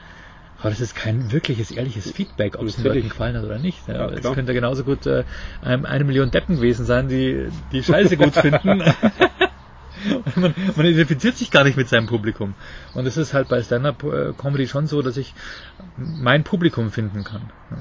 Aber 0.60 0.70
das 0.70 0.80
ist 0.80 0.96
kein 0.96 1.30
wirkliches, 1.30 1.70
ehrliches 1.70 2.10
Feedback, 2.10 2.56
ob 2.58 2.66
es 2.66 2.76
den. 2.76 2.84
Leuten 2.86 3.08
gefallen 3.08 3.36
hat 3.36 3.44
oder 3.44 3.58
nicht. 3.58 3.86
Ja, 3.86 3.94
Ja, 3.94 4.10
es 4.10 4.22
könnte 4.34 4.54
genauso 4.54 4.82
gut 4.82 5.06
äh, 5.06 5.24
ein- 5.62 5.86
eine 5.86 6.02
Million 6.04 6.30
Deppen 6.32 6.56
gewesen 6.56 6.84
sein, 6.84 7.08
die 7.08 7.48
die 7.70 7.82
Scheiße 7.84 8.16
gut 8.16 8.34
finden. 8.34 8.78
man, 10.36 10.54
man 10.76 10.86
identifiziert 10.86 11.36
sich 11.36 11.50
gar 11.52 11.62
nicht 11.64 11.76
mit 11.76 11.88
seinem 11.88 12.06
Publikum. 12.06 12.54
Und 12.92 13.06
es 13.06 13.16
ist 13.16 13.34
halt 13.34 13.48
bei 13.48 13.62
Stand-Up-Comedy 13.62 14.66
schon 14.66 14.86
so, 14.88 15.00
dass 15.02 15.16
ich 15.16 15.34
mein 15.96 16.42
Publikum 16.42 16.90
finden 16.90 17.22
kann. 17.22 17.52
Ja, 17.70 17.76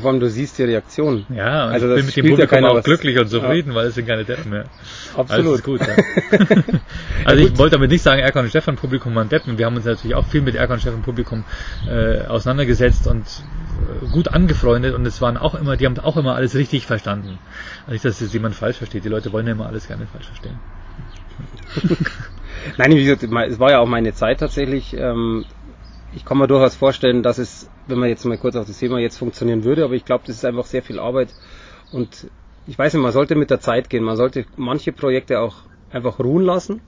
vor 0.00 0.10
allem 0.10 0.20
du 0.20 0.28
siehst 0.28 0.58
die 0.58 0.64
Reaktion. 0.64 1.24
Ja, 1.34 1.66
Also 1.66 1.94
ich 1.94 1.96
bin 1.96 2.06
mit 2.06 2.16
dem 2.16 2.24
ja 2.24 2.30
Publikum 2.32 2.50
keiner 2.50 2.70
auch 2.70 2.76
was. 2.76 2.84
glücklich 2.84 3.18
und 3.18 3.28
zufrieden, 3.28 3.74
weil 3.74 3.86
es 3.86 3.94
sind 3.94 4.06
keine 4.06 4.24
Deppen 4.24 4.50
mehr. 4.50 4.64
Alles 5.16 5.30
Absolut. 5.30 5.54
ist 5.54 5.64
gut. 5.64 5.80
Ja. 5.80 5.96
also 7.24 7.44
ich 7.44 7.58
wollte 7.58 7.76
damit 7.76 7.90
nicht 7.90 8.02
sagen, 8.02 8.20
Erkan 8.20 8.44
und 8.44 8.50
Stefan 8.50 8.76
Publikum 8.76 9.14
waren 9.14 9.28
Deppen. 9.28 9.56
Wir 9.56 9.66
haben 9.66 9.76
uns 9.76 9.86
natürlich 9.86 10.14
auch 10.14 10.26
viel 10.26 10.42
mit 10.42 10.54
Erkan 10.54 10.74
und 10.74 10.80
Stefan 10.80 11.02
Publikum 11.02 11.44
äh, 11.88 12.20
auseinandergesetzt 12.26 13.06
und 13.06 13.24
äh, 13.24 14.06
gut 14.12 14.28
angefreundet 14.28 14.94
und 14.94 15.06
es 15.06 15.22
waren 15.22 15.38
auch 15.38 15.54
immer, 15.54 15.76
die 15.76 15.86
haben 15.86 15.98
auch 15.98 16.18
immer 16.18 16.34
alles 16.34 16.54
richtig 16.54 16.86
verstanden. 16.86 17.38
Also 17.82 17.92
nicht, 17.92 18.04
dass 18.04 18.20
jetzt 18.20 18.34
jemand 18.34 18.54
falsch 18.54 18.76
versteht. 18.76 19.04
Die 19.04 19.08
Leute 19.08 19.32
wollen 19.32 19.46
ja 19.46 19.52
immer 19.52 19.66
alles 19.66 19.88
gerne 19.88 20.06
falsch 20.06 20.26
verstehen. 20.26 20.58
Nein, 22.76 22.92
wie 22.92 23.04
gesagt, 23.04 23.22
es 23.22 23.58
war 23.60 23.70
ja 23.70 23.78
auch 23.78 23.86
meine 23.86 24.12
Zeit 24.12 24.40
tatsächlich. 24.40 24.94
Ähm, 24.94 25.44
ich 26.12 26.24
kann 26.24 26.38
mir 26.38 26.46
durchaus 26.46 26.74
vorstellen, 26.74 27.22
dass 27.22 27.38
es, 27.38 27.70
wenn 27.86 27.98
man 27.98 28.08
jetzt 28.08 28.24
mal 28.24 28.38
kurz 28.38 28.56
auf 28.56 28.66
das 28.66 28.78
Thema 28.78 28.98
jetzt 28.98 29.18
funktionieren 29.18 29.64
würde, 29.64 29.84
aber 29.84 29.94
ich 29.94 30.04
glaube, 30.04 30.24
das 30.26 30.36
ist 30.36 30.44
einfach 30.44 30.66
sehr 30.66 30.82
viel 30.82 30.98
Arbeit 30.98 31.28
und 31.92 32.28
ich 32.66 32.78
weiß 32.78 32.92
nicht, 32.94 33.02
man 33.02 33.12
sollte 33.12 33.34
mit 33.34 33.50
der 33.50 33.60
Zeit 33.60 33.88
gehen. 33.88 34.04
Man 34.04 34.16
sollte 34.16 34.44
manche 34.56 34.92
Projekte 34.92 35.40
auch 35.40 35.56
einfach 35.90 36.18
ruhen 36.18 36.44
lassen 36.44 36.82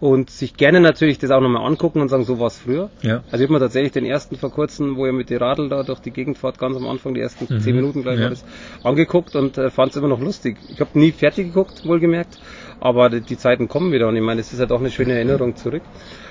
und 0.00 0.30
sich 0.30 0.56
gerne 0.56 0.80
natürlich 0.80 1.18
das 1.18 1.30
auch 1.30 1.40
nochmal 1.42 1.66
angucken 1.66 2.00
und 2.00 2.08
sagen, 2.08 2.24
so 2.24 2.38
war 2.40 2.46
es 2.46 2.58
früher. 2.58 2.90
Ja. 3.02 3.22
Also 3.30 3.36
ich 3.36 3.42
habe 3.42 3.52
mir 3.52 3.58
tatsächlich 3.60 3.92
den 3.92 4.06
ersten 4.06 4.36
vor 4.36 4.50
kurzem, 4.50 4.96
wo 4.96 5.04
ihr 5.04 5.12
mit 5.12 5.28
den 5.28 5.38
Radl 5.38 5.68
da 5.68 5.82
durch 5.82 6.00
die 6.00 6.10
Gegend 6.10 6.38
fahrt, 6.38 6.58
ganz 6.58 6.76
am 6.76 6.86
Anfang, 6.86 7.12
die 7.14 7.20
ersten 7.20 7.52
Mhm. 7.52 7.60
zehn 7.60 7.76
Minuten 7.76 8.02
gleich 8.02 8.18
Ja. 8.18 8.30
das, 8.30 8.44
angeguckt 8.82 9.36
und 9.36 9.58
äh, 9.58 9.70
fand 9.70 9.90
es 9.90 9.96
immer 9.96 10.08
noch 10.08 10.20
lustig. 10.20 10.58
Ich 10.68 10.80
habe 10.80 10.98
nie 10.98 11.12
fertig 11.12 11.48
geguckt, 11.48 11.84
wohlgemerkt, 11.86 12.38
aber 12.80 13.10
die, 13.10 13.20
die 13.20 13.36
Zeiten 13.36 13.68
kommen 13.68 13.92
wieder 13.92 14.08
und 14.08 14.16
ich 14.16 14.22
meine, 14.22 14.40
es 14.40 14.52
ist 14.54 14.58
halt 14.60 14.72
auch 14.72 14.80
eine 14.80 14.90
schöne 14.90 15.12
Erinnerung 15.14 15.54
zurück. 15.56 15.82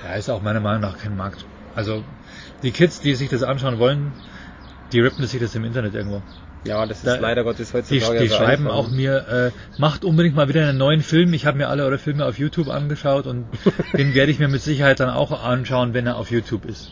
Ja, 0.04 0.14
ist 0.16 0.28
auch 0.30 0.42
meiner 0.42 0.60
Meinung 0.60 0.82
nach 0.82 0.98
kein 0.98 1.16
Markt. 1.16 1.46
Also 1.74 2.02
die 2.62 2.70
Kids, 2.70 3.00
die 3.00 3.14
sich 3.14 3.30
das 3.30 3.42
anschauen 3.42 3.78
wollen, 3.78 4.12
die 4.92 5.00
rippen 5.00 5.26
sich 5.26 5.40
das 5.40 5.54
im 5.54 5.64
Internet 5.64 5.94
irgendwo. 5.94 6.22
Ja, 6.64 6.86
das 6.86 6.98
ist 6.98 7.06
Da- 7.06 7.16
leider 7.16 7.44
Gottes 7.44 7.70
Die, 7.72 7.76
heutzutage 7.76 8.20
die 8.20 8.28
so 8.28 8.36
schreiben 8.36 8.64
einfach. 8.66 8.74
auch 8.78 8.90
mir, 8.90 9.26
äh, 9.28 9.50
macht 9.78 10.04
unbedingt 10.04 10.34
mal 10.34 10.48
wieder 10.48 10.66
einen 10.66 10.78
neuen 10.78 11.02
Film. 11.02 11.34
Ich 11.34 11.44
habe 11.44 11.58
mir 11.58 11.68
alle 11.68 11.84
eure 11.84 11.98
Filme 11.98 12.24
auf 12.24 12.38
YouTube 12.38 12.68
angeschaut 12.68 13.26
und 13.26 13.46
den 13.92 14.14
werde 14.14 14.32
ich 14.32 14.38
mir 14.38 14.48
mit 14.48 14.62
Sicherheit 14.62 14.98
dann 15.00 15.10
auch 15.10 15.44
anschauen, 15.44 15.92
wenn 15.92 16.06
er 16.06 16.16
auf 16.16 16.30
YouTube 16.30 16.64
ist. 16.64 16.90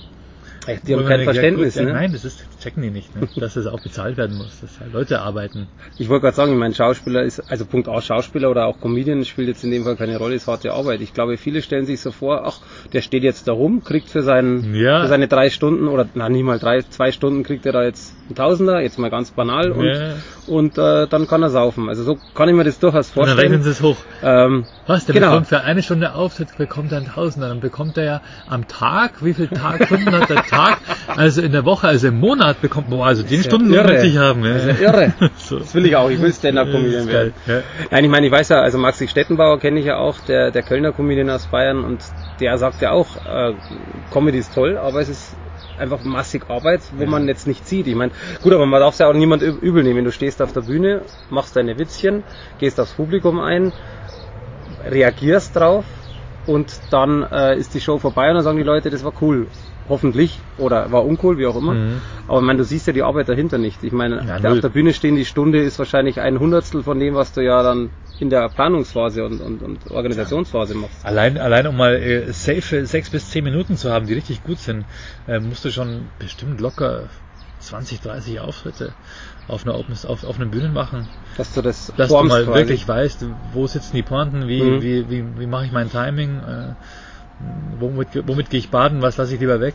Die 0.87 0.95
haben 0.95 1.05
kein 1.07 1.25
Verständnis, 1.25 1.75
gut, 1.75 1.83
ja, 1.83 1.89
ne? 1.89 1.95
Nein, 1.95 2.13
das 2.13 2.25
ist, 2.25 2.45
checken 2.61 2.83
die 2.83 2.91
nicht, 2.91 3.15
ne? 3.17 3.29
dass 3.37 3.57
es 3.57 3.67
auch 3.67 3.81
bezahlt 3.81 4.17
werden 4.17 4.37
muss, 4.37 4.61
dass 4.61 4.81
halt 4.81 4.93
Leute 4.93 5.21
arbeiten. 5.21 5.69
Ich 5.99 6.09
wollte 6.09 6.23
gerade 6.23 6.37
sagen, 6.37 6.53
ich 6.53 6.59
meine, 6.59 6.75
Schauspieler 6.75 7.23
ist, 7.23 7.41
also 7.51 7.65
Punkt 7.65 7.89
A, 7.89 8.01
Schauspieler 8.01 8.51
oder 8.51 8.67
auch 8.67 8.81
Comedian 8.81 9.25
spielt 9.25 9.49
jetzt 9.49 9.65
in 9.65 9.71
dem 9.71 9.85
Fall 9.85 9.97
keine 9.97 10.17
Rolle, 10.19 10.35
ist 10.35 10.47
harte 10.49 10.73
Arbeit. 10.73 11.01
Ich 11.01 11.13
glaube, 11.15 11.37
viele 11.37 11.63
stellen 11.63 11.87
sich 11.87 12.01
so 12.01 12.11
vor, 12.13 12.45
ach, 12.47 12.61
der 12.93 13.01
steht 13.03 13.23
jetzt 13.25 13.49
da 13.49 13.53
rum, 13.53 13.83
kriegt 13.85 14.09
für, 14.09 14.23
seinen, 14.23 14.75
Ja. 14.75 15.03
für 15.03 15.09
seine 15.09 15.29
drei 15.29 15.51
Stunden 15.51 15.89
oder, 15.89 16.07
na, 16.15 16.29
nicht 16.29 16.45
mal 16.45 16.59
drei, 16.59 16.83
zwei 16.83 17.11
Stunden 17.13 17.43
kriegt 17.43 17.67
er 17.67 17.73
da 17.73 17.83
jetzt 17.83 18.15
einen 18.29 18.37
Tausender, 18.37 18.81
jetzt 18.81 18.99
mal 18.99 19.11
ganz 19.11 19.31
banal 19.33 19.73
und, 19.73 19.85
Ja. 19.87 20.15
und 20.47 20.79
äh, 20.79 21.07
dann 21.09 21.27
kann 21.27 21.43
er 21.43 21.51
saufen. 21.51 21.89
Also 21.89 22.05
so 22.05 22.19
kann 22.35 22.49
ich 22.49 22.55
mir 22.55 22.65
das 22.65 22.79
durchaus 22.79 23.11
Und 23.17 23.27
dann 23.27 23.37
rechnen 23.39 23.63
vorstellen. 23.63 23.63
sie 23.65 23.71
es 23.71 23.83
hoch. 23.83 23.97
Ähm, 24.23 24.65
Was, 24.87 25.05
der 25.07 25.15
Genau. 25.15 25.31
bekommt 25.31 25.49
für 25.49 25.61
eine 25.63 25.83
Stunde 25.83 26.15
Auftritt, 26.15 26.57
bekommt 26.57 26.93
er 26.93 26.99
einen 26.99 27.07
Tausender. 27.09 27.49
Dann 27.49 27.61
bekommt 27.61 27.97
er 27.99 28.05
ja 28.05 28.23
am 28.47 28.67
Tag, 28.69 29.25
wie 29.25 29.35
viele 29.35 29.49
Tagstunden 29.51 30.13
hat 30.15 30.29
der 30.31 30.43
Tag? 30.53 30.79
Also 31.09 31.43
in 31.43 31.53
der 31.53 31.65
Woche, 31.65 31.89
also 31.89 32.09
im 32.09 32.21
Monat 32.21 32.61
bekommt 32.61 32.89
man, 32.89 33.01
also 33.01 33.23
den 33.23 33.39
ja 33.39 33.43
Stunden 33.43 33.73
irre. 33.73 33.93
muss 33.95 34.03
ich 34.05 34.17
haben. 34.17 34.45
Ja. 34.45 34.53
Das 34.55 34.67
ja 34.67 34.75
irre. 34.93 35.15
So. 35.37 35.59
Das 35.59 35.75
will 35.75 35.87
ich 35.87 35.97
auch, 35.97 36.11
ich 36.11 36.21
will 36.21 36.33
Stand-Up-Comedian 36.33 37.07
werden. 37.09 37.35
geil, 37.47 37.65
Nein, 37.91 38.05
ich 38.05 38.11
meine, 38.11 38.27
ich 38.27 38.33
weiß 38.33 38.49
ja, 38.51 38.61
also 38.61 38.79
Maxi 38.79 39.09
Stettenbauer 39.09 39.59
kenne 39.59 39.81
ich 39.81 39.87
ja 39.87 39.97
auch, 39.99 40.21
der, 40.21 40.51
der 40.51 40.63
Kölner 40.63 40.93
Comedian 40.93 41.31
aus 41.31 41.47
Bayern 41.47 41.85
und 41.85 42.05
der 42.41 42.57
sagt 42.59 42.81
ja 42.81 42.93
auch, 42.93 43.17
äh, 43.27 43.55
Comedy 44.13 44.39
ist 44.39 44.55
toll, 44.55 44.79
aber 44.79 45.01
es 45.01 45.09
ist 45.09 45.35
einfach 45.79 46.05
massig 46.05 46.43
Arbeit, 46.49 46.81
wo 46.97 47.07
man 47.07 47.27
jetzt 47.27 47.47
nicht 47.47 47.67
sieht. 47.67 47.87
Ich 47.89 47.95
meine, 47.97 48.13
gut, 48.43 48.53
aber 48.53 48.67
man 48.67 48.81
darf 48.81 48.93
es 48.95 48.99
ja 49.01 49.09
auch 49.09 49.15
niemand 49.15 49.43
üb- 49.43 49.59
übel 49.61 49.83
nehmen. 49.83 50.05
Du 50.05 50.13
stehst 50.13 50.41
auf 50.43 50.53
der 50.53 50.61
Bühne, 50.61 51.03
machst 51.31 51.57
deine 51.57 51.79
Witzchen, 51.79 52.23
gehst 52.59 52.79
aufs 52.79 52.93
Publikum 52.93 53.41
ein, 53.41 53.73
reagierst 54.89 55.57
drauf 55.57 55.85
und 56.47 56.73
dann 56.91 57.23
äh, 57.31 57.57
ist 57.59 57.75
die 57.75 57.81
Show 57.81 57.99
vorbei 57.99 58.29
und 58.29 58.35
dann 58.35 58.45
sagen 58.45 58.59
die 58.59 58.65
Leute, 58.65 58.91
das 58.91 59.05
war 59.05 59.13
cool. 59.21 59.47
Hoffentlich. 59.89 60.39
Oder 60.59 60.93
war 60.93 61.05
uncool, 61.05 61.39
wie 61.39 61.47
auch 61.47 61.57
immer. 61.57 61.75
Mhm. 61.75 62.01
Aber 62.29 62.39
ich 62.41 62.45
meine, 62.47 62.59
du 62.59 62.65
siehst 62.65 62.87
ja 62.87 62.93
die 62.93 63.03
Arbeit 63.03 63.29
dahinter 63.29 63.59
nicht. 63.59 63.83
Ich 63.83 63.93
meine, 63.93 64.25
Ja, 64.27 64.39
der 64.39 64.53
auf 64.53 64.61
der 64.61 64.69
Bühne 64.69 64.93
stehen, 64.95 65.17
die 65.17 65.25
Stunde 65.25 65.61
ist 65.63 65.79
wahrscheinlich 65.79 66.21
ein 66.21 66.39
Hundertstel 66.39 66.83
von 66.83 66.99
dem, 66.99 67.15
was 67.15 67.33
du 67.33 67.41
ja 67.43 67.63
dann 67.63 67.91
in 68.21 68.31
der 68.31 68.49
Planungsphase 68.49 69.25
und, 69.25 69.41
und, 69.41 69.63
und 69.63 69.91
Organisationsphase 69.91 70.75
machst. 70.77 71.05
Allein, 71.05 71.39
allein 71.39 71.67
um 71.67 71.77
mal 71.77 71.95
äh, 71.97 72.33
safe 72.33 72.87
sechs 72.87 73.11
bis 73.11 73.31
zehn 73.31 73.43
Minuten 73.43 73.77
zu 73.77 73.91
haben, 73.91 74.07
die 74.07 74.15
richtig 74.15 74.45
gut 74.45 74.59
sind, 74.59 74.85
äh, 75.27 75.41
musst 75.41 75.65
du 75.65 75.71
schon 75.71 76.03
bestimmt 76.21 76.61
locker 76.61 77.09
20, 77.59 78.01
30 78.01 78.41
Auftritte 78.41 78.93
auf 79.49 79.65
einer 79.65 79.77
Open, 79.79 79.95
auf, 80.07 80.25
auf 80.25 80.37
einer 80.37 80.47
Bühne 80.47 80.69
machen. 80.69 81.09
Dass 81.37 81.53
du 81.55 81.63
das 81.63 81.93
Dass 81.97 82.09
du 82.11 82.23
mal 82.23 82.45
quasi. 82.45 82.59
wirklich 82.61 82.87
weißt, 82.87 83.25
wo 83.53 83.67
sitzen 83.67 83.97
die 83.97 84.03
Pointen, 84.03 84.47
wie, 84.49 84.63
Mhm. 84.63 84.83
wie, 84.83 85.11
wie, 85.11 85.25
wie 85.41 85.47
mache 85.47 85.67
ich 85.67 85.73
mein 85.73 85.91
Timing, 85.91 86.39
äh, 86.39 86.75
womit, 87.79 88.09
womit 88.29 88.51
gehe 88.51 88.61
ich 88.61 88.71
baden, 88.71 89.03
was 89.03 89.17
lasse 89.17 89.35
ich 89.35 89.41
lieber 89.41 89.61
weg. 89.61 89.75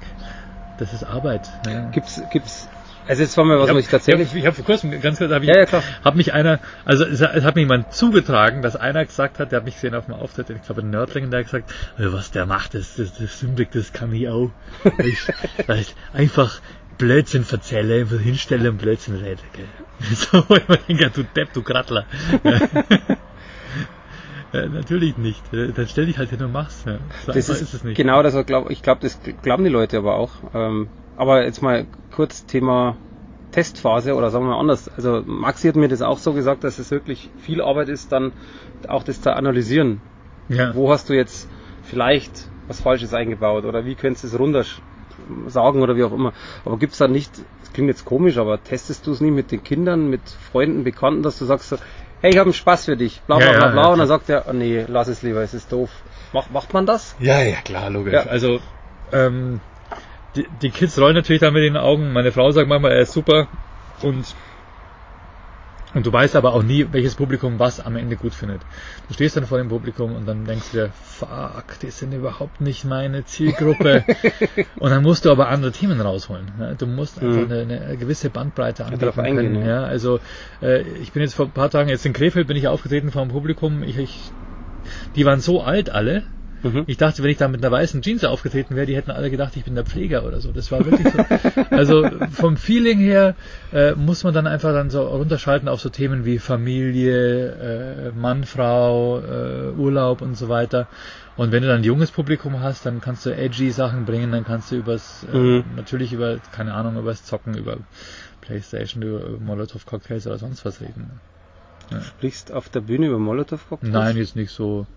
Das 0.77 0.93
ist 0.93 1.03
Arbeit. 1.03 1.49
Ja. 1.67 1.85
Gibt's, 1.89 2.21
gibt's, 2.29 2.67
also 3.07 3.23
jetzt 3.23 3.35
wollen 3.37 3.47
wir, 3.49 3.57
was 3.59 3.69
ich 3.69 3.73
muss 3.73 3.81
ich 3.81 3.87
hab- 3.87 3.91
tatsächlich, 3.93 4.27
Ich 4.27 4.29
habe 4.31 4.39
ich 4.39 4.45
hab 4.47 4.55
vor 4.55 4.65
kurzem, 4.65 4.91
ganz 5.01 5.17
kurz, 5.17 5.31
habe 5.31 5.43
ich, 5.45 5.49
Ja, 5.49 5.57
ja, 5.59 5.65
klar. 5.65 5.81
hat 6.03 6.15
mich 6.15 6.33
einer, 6.33 6.59
also 6.85 7.05
es, 7.05 7.21
hat- 7.21 7.55
mir 7.55 7.61
jemand 7.61 7.91
zugetragen, 7.93 8.61
dass 8.61 8.75
einer 8.75 9.03
gesagt 9.05 9.39
hat, 9.39 9.51
der 9.51 9.57
hat 9.57 9.65
mich 9.65 9.75
gesehen 9.75 9.95
auf 9.95 10.05
dem 10.05 10.13
Auftritt, 10.13 10.49
ich 10.49 10.61
glaube 10.61 10.81
in 10.81 10.89
Nördlingen, 10.91 11.31
der 11.31 11.39
hat 11.39 11.45
gesagt, 11.47 11.71
"Äh, 11.97 12.11
was 12.11 12.31
der 12.31 12.45
macht, 12.45 12.73
das, 12.75 12.95
das, 12.97 13.13
das 13.13 13.39
Symbic, 13.39 13.71
das 13.71 13.91
kann 13.93 14.13
ich 14.13 14.27
auch. 14.29 14.51
Ich, 14.99 15.19
das 15.65 15.79
ist 15.79 15.95
einfach 16.13 16.59
Blödsinn 16.97 17.43
verzähle, 17.43 18.05
hinstelle 18.05 18.69
und 18.69 18.77
Blödsinn 18.77 19.15
rede. 19.15 19.41
Gell. 19.53 19.65
So, 20.15 20.43
ich 20.55 20.85
denke, 20.87 21.09
du 21.09 21.23
Depp, 21.23 21.53
du 21.53 21.63
Krattler. 21.63 22.05
Ja, 24.53 24.67
natürlich 24.67 25.17
nicht. 25.17 25.53
Äh, 25.53 25.71
Dann 25.73 25.87
stell 25.87 26.05
dich 26.05 26.17
halt 26.17 26.29
hin 26.29 26.41
und 26.43 26.51
mach's. 26.51 26.83
Ja. 26.85 26.97
So 27.25 27.31
das 27.31 27.49
einfach 27.49 27.61
ist, 27.61 27.73
es 27.73 27.83
nicht. 27.83 27.97
genau 27.97 28.23
das, 28.23 28.45
glaub, 28.45 28.69
ich 28.69 28.81
glaube, 28.81 29.01
das 29.01 29.19
glauben 29.41 29.63
die 29.63 29.69
Leute 29.69 29.97
aber 29.97 30.15
auch. 30.15 30.31
Ähm, 30.53 30.89
aber 31.17 31.43
jetzt 31.43 31.61
mal 31.61 31.85
kurz 32.15 32.45
Thema 32.45 32.95
Testphase 33.51 34.15
oder 34.15 34.29
sagen 34.29 34.45
wir 34.45 34.51
mal 34.51 34.59
anders. 34.59 34.89
Also 34.95 35.23
Maxi 35.25 35.67
hat 35.67 35.75
mir 35.75 35.87
das 35.87 36.01
auch 36.01 36.19
so 36.19 36.33
gesagt, 36.33 36.63
dass 36.63 36.79
es 36.79 36.91
wirklich 36.91 37.29
viel 37.39 37.61
Arbeit 37.61 37.89
ist, 37.89 38.11
dann 38.11 38.31
auch 38.87 39.03
das 39.03 39.21
zu 39.21 39.35
analysieren. 39.35 40.01
Ja. 40.49 40.75
Wo 40.75 40.91
hast 40.91 41.09
du 41.09 41.13
jetzt 41.13 41.47
vielleicht 41.83 42.49
was 42.67 42.81
Falsches 42.81 43.13
eingebaut 43.13 43.65
oder 43.65 43.85
wie 43.85 43.95
könntest 43.95 44.23
du 44.23 44.27
es 44.27 44.39
runter 44.39 44.65
sagen 45.47 45.81
oder 45.81 45.95
wie 45.95 46.03
auch 46.03 46.13
immer. 46.13 46.33
Aber 46.65 46.77
gibt's 46.77 46.97
da 46.97 47.07
nicht, 47.07 47.31
das 47.61 47.73
klingt 47.73 47.89
jetzt 47.89 48.05
komisch, 48.05 48.37
aber 48.37 48.63
testest 48.63 49.07
du 49.07 49.11
es 49.11 49.21
nie 49.21 49.31
mit 49.31 49.51
den 49.51 49.63
Kindern, 49.63 50.09
mit 50.09 50.21
Freunden, 50.51 50.83
Bekannten, 50.83 51.23
dass 51.23 51.39
du 51.39 51.45
sagst 51.45 51.69
so, 51.69 51.77
hey, 52.21 52.31
ich 52.31 52.37
habe 52.37 52.47
einen 52.47 52.53
Spaß 52.53 52.85
für 52.85 52.97
dich, 52.97 53.21
bla 53.21 53.37
bla 53.37 53.51
Ja, 53.51 53.57
bla 53.57 53.67
bla, 53.69 53.81
ja, 53.83 53.87
und 53.89 53.99
dann 53.99 54.07
sagt 54.07 54.29
er, 54.29 54.45
oh, 54.47 54.53
nee, 54.53 54.85
lass 54.87 55.07
es 55.07 55.21
lieber, 55.21 55.41
es 55.41 55.53
ist 55.53 55.71
doof. 55.71 55.89
Macht, 56.33 56.51
macht 56.51 56.73
man 56.73 56.85
das? 56.85 57.15
Ja, 57.19 57.41
ja, 57.41 57.57
klar, 57.61 57.89
logisch. 57.89 58.13
Ja. 58.13 58.23
Also, 58.23 58.59
ähm, 59.11 59.61
die, 60.35 60.47
die 60.61 60.69
Kids 60.69 60.99
rollen 60.99 61.15
natürlich 61.15 61.41
da 61.41 61.51
mit 61.51 61.63
den 61.63 61.77
Augen. 61.77 62.13
Meine 62.13 62.31
Frau 62.31 62.51
sagt 62.51 62.67
manchmal, 62.67 62.91
er 62.91 63.01
ist 63.01 63.13
super. 63.13 63.47
Und, 64.01 64.35
und 65.93 66.05
du 66.05 66.11
weißt 66.13 66.35
aber 66.35 66.53
auch 66.53 66.63
nie, 66.63 66.85
welches 66.91 67.15
Publikum 67.15 67.59
was 67.59 67.79
am 67.79 67.95
Ende 67.95 68.17
gut 68.17 68.33
findet. 68.33 68.61
Du 69.07 69.13
stehst 69.13 69.37
dann 69.37 69.45
vor 69.45 69.57
dem 69.57 69.69
Publikum 69.69 70.15
und 70.15 70.25
dann 70.27 70.45
denkst 70.45 70.71
du 70.71 70.77
dir, 70.77 70.89
fuck, 71.03 71.79
die 71.81 71.89
sind 71.91 72.13
überhaupt 72.13 72.59
nicht 72.61 72.83
meine 72.85 73.23
Zielgruppe. 73.25 74.03
und 74.79 74.89
dann 74.91 75.01
musst 75.03 75.25
du 75.25 75.31
aber 75.31 75.47
andere 75.47 75.71
Themen 75.71 75.99
rausholen. 76.01 76.51
Ne? 76.57 76.75
Du 76.77 76.85
musst 76.87 77.19
einfach 77.21 77.45
Mhm. 77.45 77.51
eine, 77.51 77.81
eine 77.81 77.97
gewisse 77.97 78.29
Bandbreite 78.29 78.83
anbieten 78.85 79.05
können. 79.25 79.55
ja. 79.61 79.81
Ja, 79.81 79.83
also 79.85 80.19
äh, 80.61 80.81
ich 80.81 81.13
bin 81.13 81.21
jetzt 81.23 81.35
vor 81.35 81.45
ein 81.45 81.51
paar 81.51 81.69
Tagen 81.69 81.89
jetzt 81.89 82.05
in 82.05 82.13
Krefeld 82.13 82.47
bin 82.47 82.57
ich 82.57 82.67
aufgetreten 82.67 83.11
vor 83.11 83.23
dem 83.23 83.31
Publikum. 83.31 83.81
Ich, 83.83 83.97
ich, 83.97 84.31
die 85.15 85.25
waren 85.25 85.39
so 85.39 85.61
alt 85.61 85.89
alle, 85.89 86.23
Mhm. 86.69 86.83
ich 86.87 86.97
dachte, 86.97 87.23
wenn 87.23 87.29
ich 87.31 87.37
da 87.37 87.47
mit 87.47 87.63
einer 87.63 87.71
weißen 87.71 88.01
Jeans 88.01 88.23
aufgetreten 88.23 88.75
wäre, 88.75 88.85
die 88.85 88.95
hätten 88.95 89.11
alle 89.11 89.29
gedacht, 89.29 89.55
ich 89.55 89.65
bin 89.65 89.75
der 89.75 89.85
Pfleger 89.85 90.25
oder 90.25 90.39
so. 90.41 90.51
Das 90.51 90.71
war 90.71 90.85
wirklich 90.85 91.07
so. 91.09 91.17
Also 91.71 92.09
vom 92.31 92.57
Feeling 92.57 92.99
her 92.99 93.35
äh, 93.71 93.93
muss 93.93 94.23
man 94.23 94.33
dann 94.33 94.47
einfach 94.47 94.71
dann 94.73 94.89
so 94.89 95.01
runterschalten 95.07 95.67
auf 95.67 95.81
so 95.81 95.89
Themen 95.89 96.25
wie 96.25 96.39
Familie, 96.39 97.51
äh, 97.51 98.11
Mann, 98.11 98.43
Frau, 98.45 99.19
äh, 99.19 99.71
Urlaub 99.77 100.21
und 100.21 100.35
so 100.35 100.49
weiter. 100.49 100.87
Und 101.35 101.51
wenn 101.51 101.61
du 101.61 101.67
dann 101.67 101.79
ein 101.81 101.83
junges 101.83 102.09
Publikum 102.11 102.61
hast, 102.61 102.85
dann 102.85 102.99
kannst 102.99 103.25
du 103.25 103.29
edgy 103.35 103.71
Sachen 103.71 104.05
bringen, 104.05 104.31
dann 104.31 104.43
kannst 104.43 104.71
du 104.71 104.75
übers, 104.75 105.23
äh, 105.31 105.37
Mhm. 105.37 105.63
natürlich 105.75 106.13
über, 106.13 106.37
keine 106.51 106.73
Ahnung, 106.73 106.97
übers 106.97 107.23
Zocken, 107.25 107.55
über 107.55 107.77
Playstation, 108.41 109.03
über 109.03 109.21
Molotov-Cocktails 109.39 110.25
oder 110.25 110.37
sonst 110.39 110.65
was 110.65 110.81
reden. 110.81 111.19
Sprichst 112.01 112.51
auf 112.51 112.69
der 112.69 112.81
Bühne 112.81 113.07
über 113.07 113.19
Molotow-Cocktails? 113.19 113.93
Nein, 113.93 114.17
jetzt 114.17 114.35
nicht 114.35 114.51
so. 114.51 114.87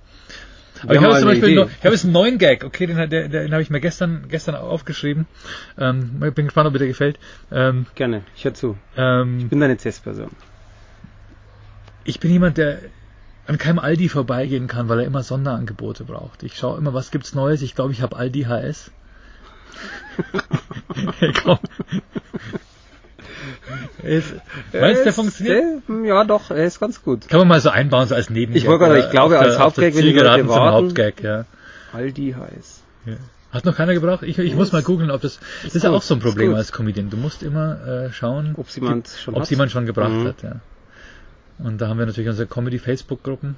Aber 0.83 0.95
ich 0.95 1.01
habe 1.01 1.17
zum 1.17 1.25
Beispiel 1.25 1.55
noch, 1.55 1.69
ich 1.69 1.85
habe 1.85 1.95
jetzt 1.95 2.05
einen 2.05 2.13
neuen 2.13 2.39
Gag, 2.39 2.65
okay, 2.65 2.87
den, 2.87 2.97
den, 3.11 3.31
den 3.31 3.53
habe 3.53 3.63
ich 3.63 3.71
mir 3.71 3.81
gestern, 3.81 4.27
gestern 4.29 4.55
aufgeschrieben. 4.55 5.27
Ähm, 5.79 6.23
ich 6.27 6.35
bin 6.35 6.47
gespannt, 6.47 6.67
ob 6.67 6.73
dir 6.75 6.79
der 6.81 6.89
gefällt. 6.89 7.19
Ähm, 7.53 7.87
Gerne, 7.95 8.23
ich 8.37 8.45
höre 8.45 8.55
zu. 8.55 8.77
ähm, 8.97 9.39
Ich 9.41 9.49
bin 9.49 9.61
deine 9.61 9.77
Testperson. 9.77 10.31
ich 12.05 12.21
bin 12.21 12.31
jemand, 12.31 12.57
der 12.59 12.79
an 13.47 13.59
keinem 13.59 13.79
Aldi 13.79 14.09
vorbeigehen 14.09 14.69
kann, 14.69 14.89
weil 14.89 15.01
er 15.01 15.07
immer 15.07 15.23
Sonderangebote 15.23 16.05
braucht. 16.05 16.43
Ich 16.43 16.57
schaue 16.57 16.79
immer, 16.79 16.95
was 16.95 17.11
gibt's 17.11 17.35
Neues. 17.35 17.63
Ich 17.63 17.75
glaube, 17.75 17.93
ich 17.93 18.01
habe 18.03 18.17
Aldi 18.17 18.43
HS. 18.45 18.91
hey, 21.19 21.33
komm. 21.33 21.59
Ist, 24.03 24.35
meinst 24.73 25.01
du, 25.01 25.05
der 25.05 25.13
funktioniert? 25.13 25.83
äh, 25.89 26.07
Ja, 26.09 26.25
doch, 26.25 26.51
er 26.51 26.65
ist 26.65 26.81
ganz 26.81 27.03
gut. 27.03 27.29
Kann 27.29 27.39
man 27.41 27.49
mal 27.49 27.61
so 27.61 27.71
einbauen, 27.71 28.07
so 28.09 28.15
als 28.15 28.31
Nebengag. 28.31 28.57
Ich 28.63 28.67
wollte 28.69 28.85
gerade 28.87 29.01
ich 29.01 29.11
glaube, 29.11 29.39
als 29.39 29.49
der- 29.49 29.57
der 29.57 29.65
Hauptgag, 29.65 29.95
wenn 29.95 30.03
die 30.03 30.13
Leute 30.13 30.39
zum 30.41 30.49
warten. 30.49 30.73
Hauptgag, 30.87 31.23
ja. 31.23 31.45
Aldi 31.93 32.35
heiß. 32.39 32.83
Ja. 33.07 33.15
Hat 33.53 33.65
noch 33.65 33.75
keiner 33.77 33.95
gebraucht? 33.95 34.23
Ich, 34.23 34.39
ich 34.39 34.55
muss 34.55 34.71
mal 34.73 34.83
googeln, 34.83 35.11
ob 35.11 35.21
das. 35.23 35.41
Das 35.65 35.75
ist 35.75 35.83
ja 35.83 35.91
auch 35.91 36.03
so 36.03 36.15
ein 36.15 36.19
ist 36.19 36.25
Problem 36.25 36.55
als 36.55 36.71
Comedian. 36.71 37.11
Du 37.11 37.17
musst 37.17 37.43
immer 37.43 37.85
äh, 38.07 38.13
schauen, 38.13 38.55
Ob 38.57 38.69
jemand 38.69 39.09
schon 39.09 39.35
ob 39.35 39.41
hat. 39.43 39.51
jemand 39.51 39.73
schon 39.73 39.87
gebracht 39.87 40.13
Mhm. 40.13 40.27
hat. 40.29 40.43
Ja. 40.43 40.57
Und 41.59 41.81
da 41.81 41.89
haben 41.89 41.99
wir 41.99 42.07
natürlich 42.07 42.31
unsere 42.31 42.47
Comedy-Facebook-Gruppen. 42.49 43.57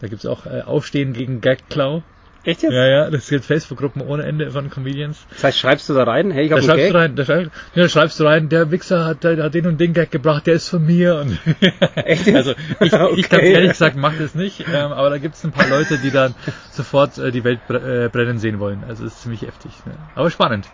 Da 0.00 0.06
gibt's 0.08 0.26
auch 0.26 0.46
äh, 0.46 0.62
Aufstehen 0.62 1.12
gegen 1.12 1.40
Gag-Klau. 1.40 2.02
Echt 2.44 2.62
jetzt? 2.62 2.72
Ja, 2.72 2.86
ja, 2.86 3.10
das 3.10 3.28
gibt 3.28 3.44
Facebook-Gruppen 3.44 4.02
ohne 4.02 4.24
Ende 4.24 4.50
von 4.50 4.68
Comedians. 4.70 5.26
Das 5.30 5.44
heißt, 5.44 5.58
schreibst 5.58 5.88
du 5.88 5.94
da 5.94 6.04
rein, 6.04 6.30
hey, 6.30 6.44
ich 6.44 6.50
Da 6.50 6.56
habe 6.56 6.62
einen 6.62 6.68
schreibst, 6.70 6.84
Gag. 6.84 6.92
du 6.92 6.98
rein, 6.98 7.16
da, 7.16 7.24
schreibst, 7.24 7.50
ja, 7.74 7.82
da 7.82 7.88
schreibst 7.88 8.20
du 8.20 8.24
rein, 8.24 8.48
der 8.50 8.70
Wichser 8.70 9.04
hat, 9.06 9.24
der, 9.24 9.42
hat 9.42 9.54
den 9.54 9.66
und 9.66 9.80
den 9.80 9.92
Gag 9.94 10.10
gebracht, 10.10 10.46
der 10.46 10.54
ist 10.54 10.68
von 10.68 10.84
mir. 10.84 11.16
Und 11.20 11.38
Echt 11.96 12.26
jetzt? 12.26 12.36
Also 12.36 12.54
ich, 12.80 12.92
Okay. 12.92 13.14
ich 13.20 13.28
glaube 13.30 13.44
ehrlich 13.46 13.70
gesagt, 13.72 13.96
mach 13.96 14.12
das 14.18 14.34
nicht, 14.34 14.60
ähm, 14.68 14.92
aber 14.92 15.10
da 15.10 15.18
gibt 15.18 15.34
es 15.36 15.44
ein 15.44 15.52
paar 15.52 15.68
Leute, 15.68 15.98
die 15.98 16.10
dann 16.10 16.34
sofort 16.70 17.16
äh, 17.18 17.30
die 17.32 17.44
Welt 17.44 17.60
bre 17.66 18.04
äh, 18.04 18.08
brennen 18.10 18.38
sehen 18.38 18.58
wollen. 18.60 18.84
Also 18.86 19.04
es 19.06 19.14
ist 19.14 19.22
ziemlich 19.22 19.42
heftig. 19.42 19.72
Ne? 19.86 19.94
Aber 20.14 20.30
spannend. 20.30 20.68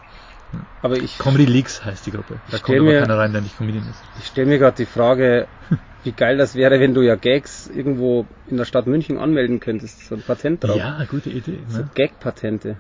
Aber 0.82 0.96
ich, 0.96 1.16
Comedy 1.18 1.44
Leaks 1.46 1.84
heißt 1.84 2.04
die 2.06 2.10
Gruppe. 2.10 2.40
Da 2.50 2.58
kommt 2.58 2.78
aber 2.78 2.88
mir- 2.88 3.00
keiner 3.00 3.16
rein, 3.16 3.32
der 3.32 3.42
nicht 3.42 3.56
Comedian 3.56 3.84
ist. 3.88 4.00
ich 4.18 4.26
stelle 4.26 4.48
mir 4.48 4.58
gerade 4.58 4.76
die 4.76 4.86
Frage, 4.86 5.46
wie 6.04 6.12
geil 6.12 6.36
das 6.36 6.54
wäre, 6.54 6.80
wenn 6.80 6.94
du 6.94 7.02
ja 7.02 7.14
Gags 7.16 7.68
irgendwo 7.72 8.26
in 8.48 8.56
der 8.56 8.64
Stadt 8.64 8.86
München 8.86 9.18
anmelden 9.18 9.60
könntest. 9.60 10.06
So 10.06 10.14
ein 10.14 10.22
Patent 10.22 10.64
drauf. 10.64 10.76
Ja, 10.76 11.02
gute 11.10 11.30
Idee. 11.30 11.58
So 11.68 11.78
Ne? 11.78 11.90
Gag-Patente. 11.94 12.76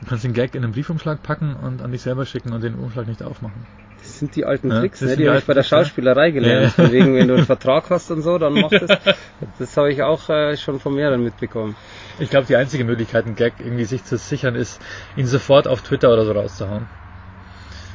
Du 0.00 0.06
kannst 0.06 0.24
den 0.24 0.32
Gag 0.32 0.54
in 0.54 0.64
einen 0.64 0.72
Briefumschlag 0.72 1.22
packen 1.22 1.54
und 1.54 1.80
an 1.80 1.92
dich 1.92 2.02
selber 2.02 2.26
schicken 2.26 2.52
und 2.52 2.62
den 2.62 2.74
Umschlag 2.74 3.06
nicht 3.06 3.22
aufmachen. 3.22 3.66
Das 3.98 4.18
sind 4.18 4.36
die 4.36 4.44
alten 4.44 4.70
Ja, 4.70 4.80
Tricks, 4.80 5.00
ne? 5.00 5.16
die 5.16 5.28
habe 5.28 5.38
ich 5.38 5.44
bei 5.46 5.54
der. 5.54 5.62
Schauspielerei 5.62 6.30
gelernt. 6.30 6.64
Ja. 6.76 6.84
Von 6.84 6.92
wegen, 6.92 7.14
wenn 7.14 7.26
du 7.26 7.34
einen 7.36 7.46
Vertrag 7.46 7.88
hast 7.88 8.10
und 8.10 8.20
so, 8.20 8.36
dann 8.38 8.52
mach 8.54 8.70
das. 8.70 8.90
Das 9.58 9.76
habe 9.76 9.92
ich 9.92 10.02
auch 10.02 10.28
äh, 10.28 10.56
schon 10.56 10.78
von 10.80 10.94
mehreren 10.94 11.22
mitbekommen. 11.22 11.74
Ich 12.18 12.30
glaube, 12.30 12.46
die 12.46 12.56
einzige 12.56 12.84
Möglichkeit, 12.84 13.26
einen 13.26 13.34
Gag 13.34 13.54
irgendwie 13.60 13.84
sich 13.84 14.04
zu 14.04 14.16
sichern, 14.16 14.54
ist, 14.54 14.80
ihn 15.16 15.26
sofort 15.26 15.68
auf 15.68 15.82
Twitter 15.82 16.12
oder 16.12 16.24
so 16.24 16.32
rauszuhauen. 16.32 16.86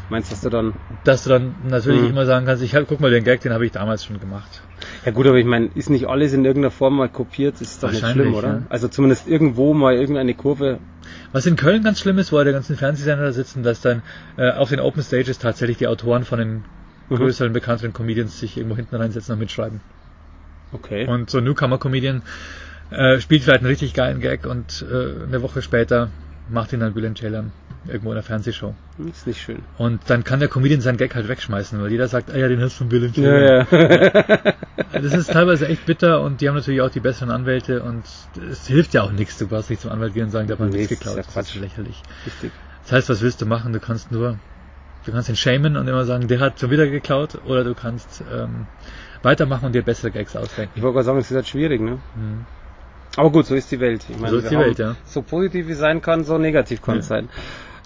Meinst 0.09 0.29
du, 0.31 0.33
dass 0.35 0.41
du 0.41 0.49
dann... 0.49 0.73
Dass 1.03 1.23
du 1.23 1.29
dann 1.29 1.55
natürlich 1.67 2.01
Mhm. 2.01 2.09
immer 2.09 2.25
sagen 2.25 2.45
kannst, 2.45 2.63
ich 2.63 2.75
hab, 2.75 2.87
guck 2.87 2.99
mal, 2.99 3.11
den 3.11 3.23
Gag, 3.23 3.41
den 3.41 3.53
habe 3.53 3.65
ich 3.65 3.71
damals 3.71 4.03
schon 4.05 4.19
gemacht. 4.19 4.61
Ja 5.05 5.11
gut, 5.11 5.27
aber 5.27 5.37
ich 5.37 5.45
meine, 5.45 5.67
ist 5.75 5.89
nicht 5.89 6.07
alles 6.07 6.33
in 6.33 6.45
irgendeiner 6.45 6.71
Form 6.71 6.97
mal 6.97 7.09
kopiert, 7.09 7.61
ist 7.61 7.83
doch 7.83 7.91
nicht 7.91 8.05
schlimm, 8.07 8.33
oder? 8.33 8.47
ja. 8.47 8.61
Also 8.69 8.87
zumindest 8.87 9.27
irgendwo 9.27 9.73
mal 9.73 9.95
irgendeine 9.95 10.33
Kurve. 10.33 10.79
Was 11.31 11.45
in 11.45 11.55
Köln 11.55 11.83
ganz 11.83 11.99
schlimm 11.99 12.17
ist, 12.17 12.31
wo 12.31 12.43
die 12.43 12.51
ganzen 12.51 12.75
Fernsehsender 12.75 13.25
da 13.25 13.31
sitzen, 13.31 13.63
dass 13.63 13.81
dann 13.81 14.01
äh, 14.37 14.51
auf 14.51 14.69
den 14.69 14.79
Open 14.79 15.03
Stages 15.03 15.37
tatsächlich 15.37 15.77
die 15.77 15.87
Autoren 15.87 16.23
von 16.23 16.39
den 16.39 16.63
Mhm. 17.09 17.15
größeren, 17.15 17.53
bekannteren 17.53 17.91
Comedians 17.91 18.39
sich 18.39 18.55
irgendwo 18.55 18.75
hinten 18.75 18.95
reinsetzen 18.95 19.33
und 19.33 19.39
mitschreiben. 19.39 19.81
Okay. 20.71 21.07
Und 21.07 21.29
so 21.31 21.39
ein 21.39 21.43
Newcomer-Comedian 21.43 22.21
äh, 22.91 23.19
spielt 23.19 23.43
vielleicht 23.43 23.61
einen 23.61 23.67
richtig 23.69 23.93
geilen 23.95 24.19
Gag 24.21 24.45
und 24.45 24.85
äh, 24.87 25.23
eine 25.27 25.41
Woche 25.41 25.61
später 25.63 26.09
macht 26.47 26.71
ihn 26.73 26.79
dann 26.81 26.93
Bülent 26.93 27.17
Ceylan 27.17 27.51
irgendwo 27.85 28.09
in 28.11 28.17
einer 28.17 28.23
Fernsehshow. 28.23 28.73
ist 29.09 29.25
nicht 29.27 29.41
schön. 29.41 29.63
Und 29.77 30.01
dann 30.09 30.23
kann 30.23 30.39
der 30.39 30.49
Comedian 30.49 30.81
seinen 30.81 30.97
Gag 30.97 31.15
halt 31.15 31.27
wegschmeißen, 31.27 31.81
weil 31.81 31.91
jeder 31.91 32.07
sagt, 32.07 32.31
ah 32.31 32.37
ja, 32.37 32.47
den 32.47 32.61
hast 32.61 32.73
du 32.75 32.77
von 32.79 32.89
Bülent 32.89 33.17
Ja, 33.17 33.39
ja. 33.39 33.67
Das 34.91 35.13
ist 35.13 35.31
teilweise 35.31 35.67
echt 35.67 35.85
bitter 35.85 36.21
und 36.21 36.41
die 36.41 36.47
haben 36.49 36.55
natürlich 36.55 36.81
auch 36.81 36.89
die 36.89 36.99
besseren 36.99 37.29
Anwälte 37.31 37.83
und 37.83 38.05
es 38.51 38.67
hilft 38.67 38.93
ja 38.93 39.03
auch 39.03 39.11
nichts. 39.11 39.37
Du 39.37 39.47
brauchst 39.47 39.69
nicht 39.69 39.81
zum 39.81 39.91
Anwalt 39.91 40.13
gehen 40.13 40.25
und 40.25 40.31
sagen, 40.31 40.47
der 40.47 40.57
hat 40.57 40.69
Nee, 40.69 40.77
nichts 40.77 40.89
das 40.89 40.91
ist 40.91 40.99
geklaut. 40.99 41.17
ja 41.17 41.23
Das 41.23 41.33
Quatsch. 41.33 41.55
ist 41.55 41.61
lächerlich. 41.61 42.01
Richtig. 42.25 42.51
Das 42.83 42.91
heißt, 42.93 43.09
was 43.09 43.21
willst 43.21 43.41
du 43.41 43.45
machen? 43.45 43.71
Du 43.71 43.79
kannst 43.79 44.11
nur, 44.11 44.37
du 45.05 45.11
kannst 45.11 45.29
ihn 45.29 45.35
shamen 45.35 45.77
und 45.77 45.87
immer 45.87 46.05
sagen, 46.05 46.27
der 46.27 46.39
hat 46.39 46.59
schon 46.59 46.71
wieder 46.71 46.87
geklaut, 46.87 47.39
oder 47.45 47.63
du 47.63 47.75
kannst 47.75 48.23
ähm, 48.33 48.65
weitermachen 49.21 49.65
und 49.67 49.73
dir 49.75 49.83
bessere 49.83 50.11
Gags 50.11 50.35
ausdenken. 50.35 50.73
Ich 50.75 50.81
wollte 50.81 50.95
gerade 50.95 51.05
sagen, 51.05 51.19
es 51.19 51.29
ist 51.29 51.35
halt 51.35 51.47
schwierig, 51.47 51.81
ne? 51.81 51.99
Mhm. 52.15 52.45
Aber 53.15 53.31
gut, 53.31 53.45
so 53.47 53.55
ist 53.55 53.71
die 53.71 53.79
Welt. 53.79 54.05
Ich 54.09 54.17
meine, 54.17 54.29
So 54.29 54.37
ist 54.37 54.49
die 54.49 54.57
Welt, 54.57 54.79
ja. 54.79 54.95
So 55.05 55.21
positiv 55.21 55.67
wie 55.67 55.73
sein 55.73 56.01
kann, 56.01 56.23
so 56.23 56.37
negativ 56.37 56.81
kann 56.81 56.95
Ja. 56.95 56.99
es 57.01 57.07
sein. 57.07 57.29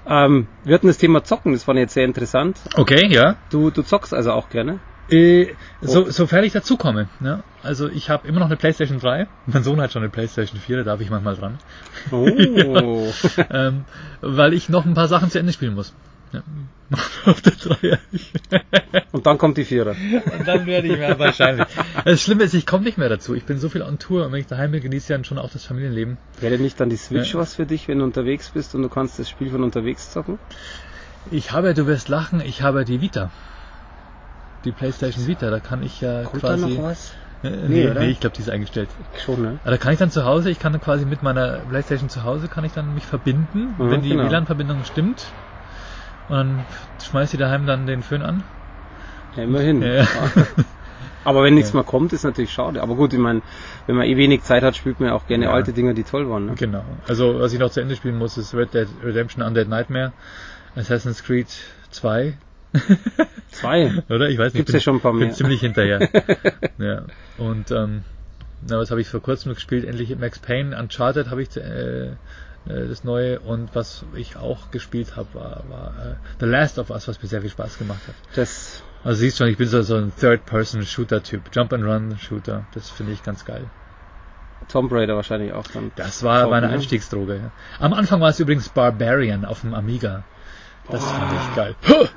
Ähm, 0.05 0.47
wir 0.63 0.75
hatten 0.75 0.87
das 0.87 0.97
Thema 0.97 1.23
Zocken, 1.23 1.53
das 1.53 1.63
fand 1.63 1.77
ich 1.77 1.83
jetzt 1.83 1.93
sehr 1.93 2.05
interessant. 2.05 2.59
Okay, 2.75 3.07
ja. 3.09 3.37
Du, 3.49 3.69
du 3.69 3.83
zockst 3.83 4.13
also 4.13 4.31
auch 4.31 4.49
gerne. 4.49 4.79
Äh, 5.09 5.53
so, 5.81 6.09
sofern 6.09 6.43
ich 6.43 6.53
dazukomme. 6.53 7.09
Ne? 7.19 7.43
Also 7.61 7.89
ich 7.89 8.09
habe 8.09 8.27
immer 8.27 8.39
noch 8.39 8.47
eine 8.47 8.55
Playstation 8.55 8.99
3. 8.99 9.27
Mein 9.47 9.63
Sohn 9.63 9.81
hat 9.81 9.91
schon 9.91 10.01
eine 10.01 10.09
Playstation 10.09 10.59
4, 10.59 10.77
da 10.77 10.83
darf 10.83 11.01
ich 11.01 11.09
manchmal 11.09 11.35
dran. 11.35 11.57
Oh. 12.11 12.27
ähm, 13.49 13.85
weil 14.21 14.53
ich 14.53 14.69
noch 14.69 14.85
ein 14.85 14.93
paar 14.93 15.07
Sachen 15.07 15.29
zu 15.29 15.39
Ende 15.39 15.53
spielen 15.53 15.75
muss. 15.75 15.93
Ja. 16.33 16.43
auf 17.25 17.41
der 17.41 17.53
Dreier. 17.53 17.99
Und 19.11 19.25
dann 19.25 19.37
kommt 19.37 19.57
die 19.57 19.65
Vierer. 19.65 19.95
Und 20.37 20.47
dann 20.47 20.65
werde 20.65 20.87
ich 20.87 20.97
mehr 20.97 21.17
wahrscheinlich. 21.17 21.65
Das 22.05 22.21
Schlimme 22.21 22.43
ist, 22.43 22.53
ich 22.53 22.65
komme 22.65 22.83
nicht 22.83 22.97
mehr 22.97 23.09
dazu. 23.09 23.33
Ich 23.33 23.45
bin 23.45 23.57
so 23.57 23.69
viel 23.69 23.81
on 23.81 23.97
Tour 23.99 24.25
und 24.25 24.31
wenn 24.31 24.39
ich 24.41 24.47
daheim 24.47 24.71
bin, 24.71 24.81
genieße 24.81 25.05
ich 25.05 25.15
dann 25.15 25.23
schon 25.23 25.37
auch 25.37 25.49
das 25.51 25.63
Familienleben. 25.65 26.17
Wäre 26.41 26.57
nicht 26.59 26.79
dann 26.79 26.89
die 26.89 26.97
Switch 26.97 27.33
Ja. 27.33 27.39
was 27.39 27.55
für 27.55 27.65
dich, 27.65 27.87
wenn 27.87 27.99
du 27.99 28.03
unterwegs 28.05 28.49
bist 28.49 28.75
und 28.75 28.81
du 28.83 28.89
kannst 28.89 29.17
das 29.19 29.29
Spiel 29.29 29.49
von 29.49 29.63
unterwegs 29.63 30.11
zocken? 30.11 30.37
Ich 31.31 31.51
habe, 31.51 31.73
du 31.73 31.87
wirst 31.87 32.09
lachen, 32.09 32.41
ich 32.41 32.61
habe 32.61 32.83
die 32.85 32.99
Vita. 33.01 33.31
Die 34.65 34.71
PlayStation 34.71 35.25
Vita, 35.27 35.49
da 35.49 35.59
kann 35.59 35.81
ich 35.83 36.01
ja 36.01 36.23
Kommt 36.23 36.43
da 36.43 36.55
quasi. 36.57 36.75
noch 36.75 36.83
was? 36.83 37.11
Äh, 37.43 37.49
Nee, 37.49 37.85
nee, 37.85 37.93
nee, 37.99 38.09
ich 38.11 38.19
glaube, 38.21 38.35
die 38.35 38.41
ist 38.41 38.49
eingestellt. 38.49 38.89
Schon, 39.25 39.41
ne? 39.41 39.59
Aber 39.63 39.71
da 39.71 39.77
kann 39.77 39.91
ich 39.93 39.99
dann 39.99 40.11
zu 40.11 40.23
Hause, 40.23 40.49
ich 40.49 40.59
kann 40.59 40.71
dann 40.71 40.81
quasi 40.81 41.05
mit 41.05 41.21
meiner 41.23 41.59
Playstation 41.59 42.09
zu 42.09 42.23
Hause, 42.23 42.47
kann 42.47 42.63
ich 42.63 42.71
dann 42.71 42.93
mich 42.93 43.05
verbinden, 43.05 43.75
Mhm, 43.77 43.91
wenn 43.91 44.01
die 44.01 44.09
genau. 44.09 44.29
WLAN-Verbindung 44.29 44.83
stimmt. 44.85 45.25
Und 46.29 46.35
dann 46.35 46.65
schmeißt 47.01 47.33
ich 47.33 47.39
daheim 47.39 47.65
dann 47.65 47.85
den 47.85 48.01
Föhn 48.03 48.21
an. 48.21 48.43
Ja, 49.35 49.43
immerhin. 49.43 49.81
Ja. 49.81 50.07
Aber 51.25 51.43
wenn 51.43 51.53
nichts 51.55 51.71
Ja. 51.71 51.77
mehr 51.77 51.83
kommt, 51.85 52.11
ist 52.13 52.23
natürlich 52.23 52.51
schade. 52.51 52.81
Aber 52.81 52.95
gut, 52.95 53.13
ich 53.13 53.19
meine, 53.19 53.41
wenn 53.87 53.95
man 53.95 54.05
eh 54.05 54.17
wenig 54.17 54.43
Zeit 54.43 54.61
hat, 54.63 54.75
spielt 54.75 54.99
man 54.99 55.09
ja 55.09 55.15
auch 55.15 55.25
gerne 55.25 55.45
Ja. 55.45 55.51
alte 55.53 55.71
Dinger, 55.73 55.93
die 55.93 56.03
toll 56.03 56.29
waren. 56.29 56.45
Ne? 56.47 56.55
Genau. 56.55 56.83
Also, 57.07 57.39
was 57.39 57.53
ich 57.53 57.59
noch 57.59 57.69
zu 57.71 57.79
Ende 57.79 57.95
spielen 57.95 58.17
muss, 58.17 58.37
ist 58.37 58.53
Red 58.53 58.73
Dead 58.73 58.87
Redemption 59.03 59.41
Undead 59.43 59.69
Nightmare, 59.69 60.11
Assassin's 60.75 61.23
Creed 61.23 61.47
2, 61.91 62.33
Zwei. 63.51 64.03
oder? 64.09 64.29
Ich 64.29 64.37
weiß 64.37 64.53
nicht. 64.53 64.65
Gibt's 64.65 64.71
bin- 64.71 64.79
ja 64.79 64.83
schon 64.83 64.95
ein 64.95 65.01
paar 65.01 65.11
bin 65.13 65.21
mehr. 65.21 65.31
ziemlich 65.31 65.61
hinterher. 65.61 66.09
ja. 66.77 67.03
Und, 67.37 67.71
ähm, 67.71 68.03
na, 68.67 68.77
was 68.79 68.91
habe 68.91 68.99
ich 69.01 69.07
vor 69.07 69.21
kurzem 69.21 69.53
gespielt? 69.53 69.85
Endlich 69.85 70.17
Max 70.17 70.39
Payne, 70.39 70.77
Uncharted 70.77 71.29
habe 71.29 71.41
ich 71.41 71.51
zu- 71.51 71.61
äh, 71.61 72.11
das 72.65 73.03
neue 73.03 73.39
und 73.39 73.75
was 73.75 74.05
ich 74.15 74.37
auch 74.37 74.71
gespielt 74.71 75.15
habe, 75.15 75.33
war, 75.33 75.63
war 75.69 75.93
äh, 75.99 76.15
The 76.39 76.45
Last 76.45 76.79
of 76.79 76.89
Us, 76.89 77.07
was 77.07 77.21
mir 77.21 77.27
sehr 77.27 77.41
viel 77.41 77.49
Spaß 77.49 77.77
gemacht 77.77 78.01
hat. 78.07 78.15
Das, 78.35 78.83
Also 79.03 79.19
siehst 79.19 79.37
schon, 79.37 79.47
ich 79.47 79.57
bin 79.57 79.67
so, 79.67 79.81
so 79.81 79.95
ein 79.95 80.13
Third-Person-Shooter-Typ, 80.15 81.49
Jump-and-Run-Shooter, 81.53 82.65
das 82.73 82.89
finde 82.89 83.11
ich 83.11 83.23
ganz 83.23 83.43
geil. 83.43 83.65
Tomb 84.69 84.91
Raider 84.91 85.15
wahrscheinlich 85.15 85.51
auch 85.51 85.67
dann. 85.67 85.91
Das 85.97 86.23
war 86.23 86.47
meine 86.47 86.67
ne? 86.67 86.73
Einstiegsdroge. 86.73 87.35
Ja. 87.35 87.51
Am 87.79 87.93
Anfang 87.93 88.21
war 88.21 88.29
es 88.29 88.39
übrigens 88.39 88.69
Barbarian 88.69 89.43
auf 89.43 89.61
dem 89.61 89.73
Amiga. 89.73 90.23
Das 90.89 91.03
fand 91.03 91.31
ich 91.33 91.55
geil. 91.55 91.75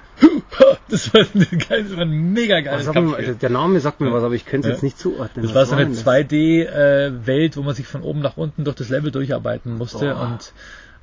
Das 0.88 1.12
war, 1.12 1.24
geil, 1.24 1.82
das 1.84 1.96
war 1.96 2.02
ein 2.04 2.32
mega 2.32 2.60
geiles 2.60 2.86
mir, 2.86 2.92
Kampfspiel. 2.92 3.34
der 3.34 3.50
Name 3.50 3.80
sagt 3.80 4.00
mir 4.00 4.12
was, 4.12 4.22
aber 4.22 4.34
ich 4.34 4.46
könnte 4.46 4.68
es 4.68 4.70
Ja. 4.70 4.74
jetzt 4.76 4.82
nicht 4.82 4.98
zuordnen. 4.98 5.44
Das 5.44 5.54
war 5.54 5.66
so 5.66 5.74
eine 5.74 5.84
denn 5.84 5.94
das? 5.94 6.06
2D-Welt, 6.06 7.56
wo 7.56 7.62
man 7.62 7.74
sich 7.74 7.86
von 7.86 8.02
oben 8.02 8.20
nach 8.20 8.36
unten 8.36 8.64
durch 8.64 8.76
das 8.76 8.88
Level 8.88 9.10
durcharbeiten 9.10 9.76
musste 9.76 10.06
Boah. 10.14 10.20
und 10.22 10.52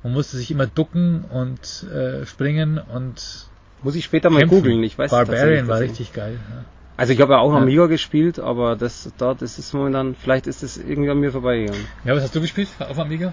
man 0.02 0.12
musste 0.14 0.36
sich 0.36 0.50
immer 0.50 0.66
ducken 0.66 1.24
und 1.30 1.86
äh, 1.92 2.26
springen 2.26 2.78
und 2.92 3.46
Muss 3.82 3.94
ich 3.94 4.04
später 4.04 4.30
mal 4.30 4.40
kämpfen. 4.40 4.56
googeln. 4.56 4.82
Ich 4.82 4.98
weiß 4.98 5.10
Barbarian 5.10 5.68
war 5.68 5.80
richtig 5.80 6.12
geil. 6.12 6.38
Ja. 6.50 6.64
Also 6.96 7.12
ich 7.12 7.20
habe 7.20 7.34
ja 7.34 7.38
auch 7.38 7.52
Ja. 7.52 7.58
Amiga 7.58 7.86
gespielt, 7.86 8.38
aber 8.40 8.74
das 8.76 9.12
da, 9.18 9.34
das 9.34 9.58
ist 9.58 9.72
momentan, 9.74 10.16
vielleicht 10.20 10.46
ist 10.46 10.62
es 10.62 10.76
irgendwie 10.76 11.10
an 11.10 11.20
mir 11.20 11.30
vorbeigegangen. 11.30 11.84
ja, 12.04 12.16
was 12.16 12.22
hast 12.24 12.34
du 12.34 12.40
gespielt 12.40 12.68
auf 12.80 12.98
Amiga? 12.98 13.32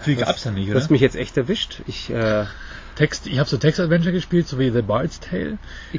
Viel 0.00 0.16
Das- 0.16 0.26
gab's 0.28 0.44
ja 0.44 0.50
nicht, 0.52 0.68
Du 0.68 0.72
oder? 0.72 0.80
hast 0.80 0.90
mich 0.90 1.00
jetzt 1.00 1.16
echt 1.16 1.36
erwischt. 1.36 1.80
Ich, 1.86 2.10
äh, 2.10 2.44
Text, 2.98 3.28
ich 3.28 3.38
habe 3.38 3.48
so 3.48 3.56
Text-Adventure 3.58 4.10
gespielt, 4.12 4.48
so 4.48 4.58
wie 4.58 4.70
The 4.70 4.82
Bard's 4.82 5.20
Tale. 5.20 5.58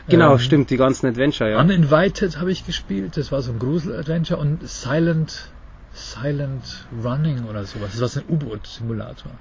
genau, 0.10 0.34
Ähm, 0.34 0.40
stimmt, 0.40 0.70
die 0.70 0.76
ganzen 0.76 1.08
Adventure, 1.08 1.50
ja. 1.50 1.62
Uninvited 1.62 2.38
habe 2.40 2.52
ich 2.52 2.66
gespielt, 2.66 3.16
das 3.16 3.32
war 3.32 3.42
so 3.42 3.54
ein 3.54 3.60
Grusel-Adventure 3.60 4.38
und 4.38 4.68
Silent, 4.68 5.50
Silent 5.94 6.86
Running 7.02 7.46
oder 7.46 7.64
sowas. 7.64 7.92
Das 7.94 8.02
war 8.02 8.08
so 8.10 8.20
ein 8.20 8.26
U-Boot-Simulator. 8.28 9.32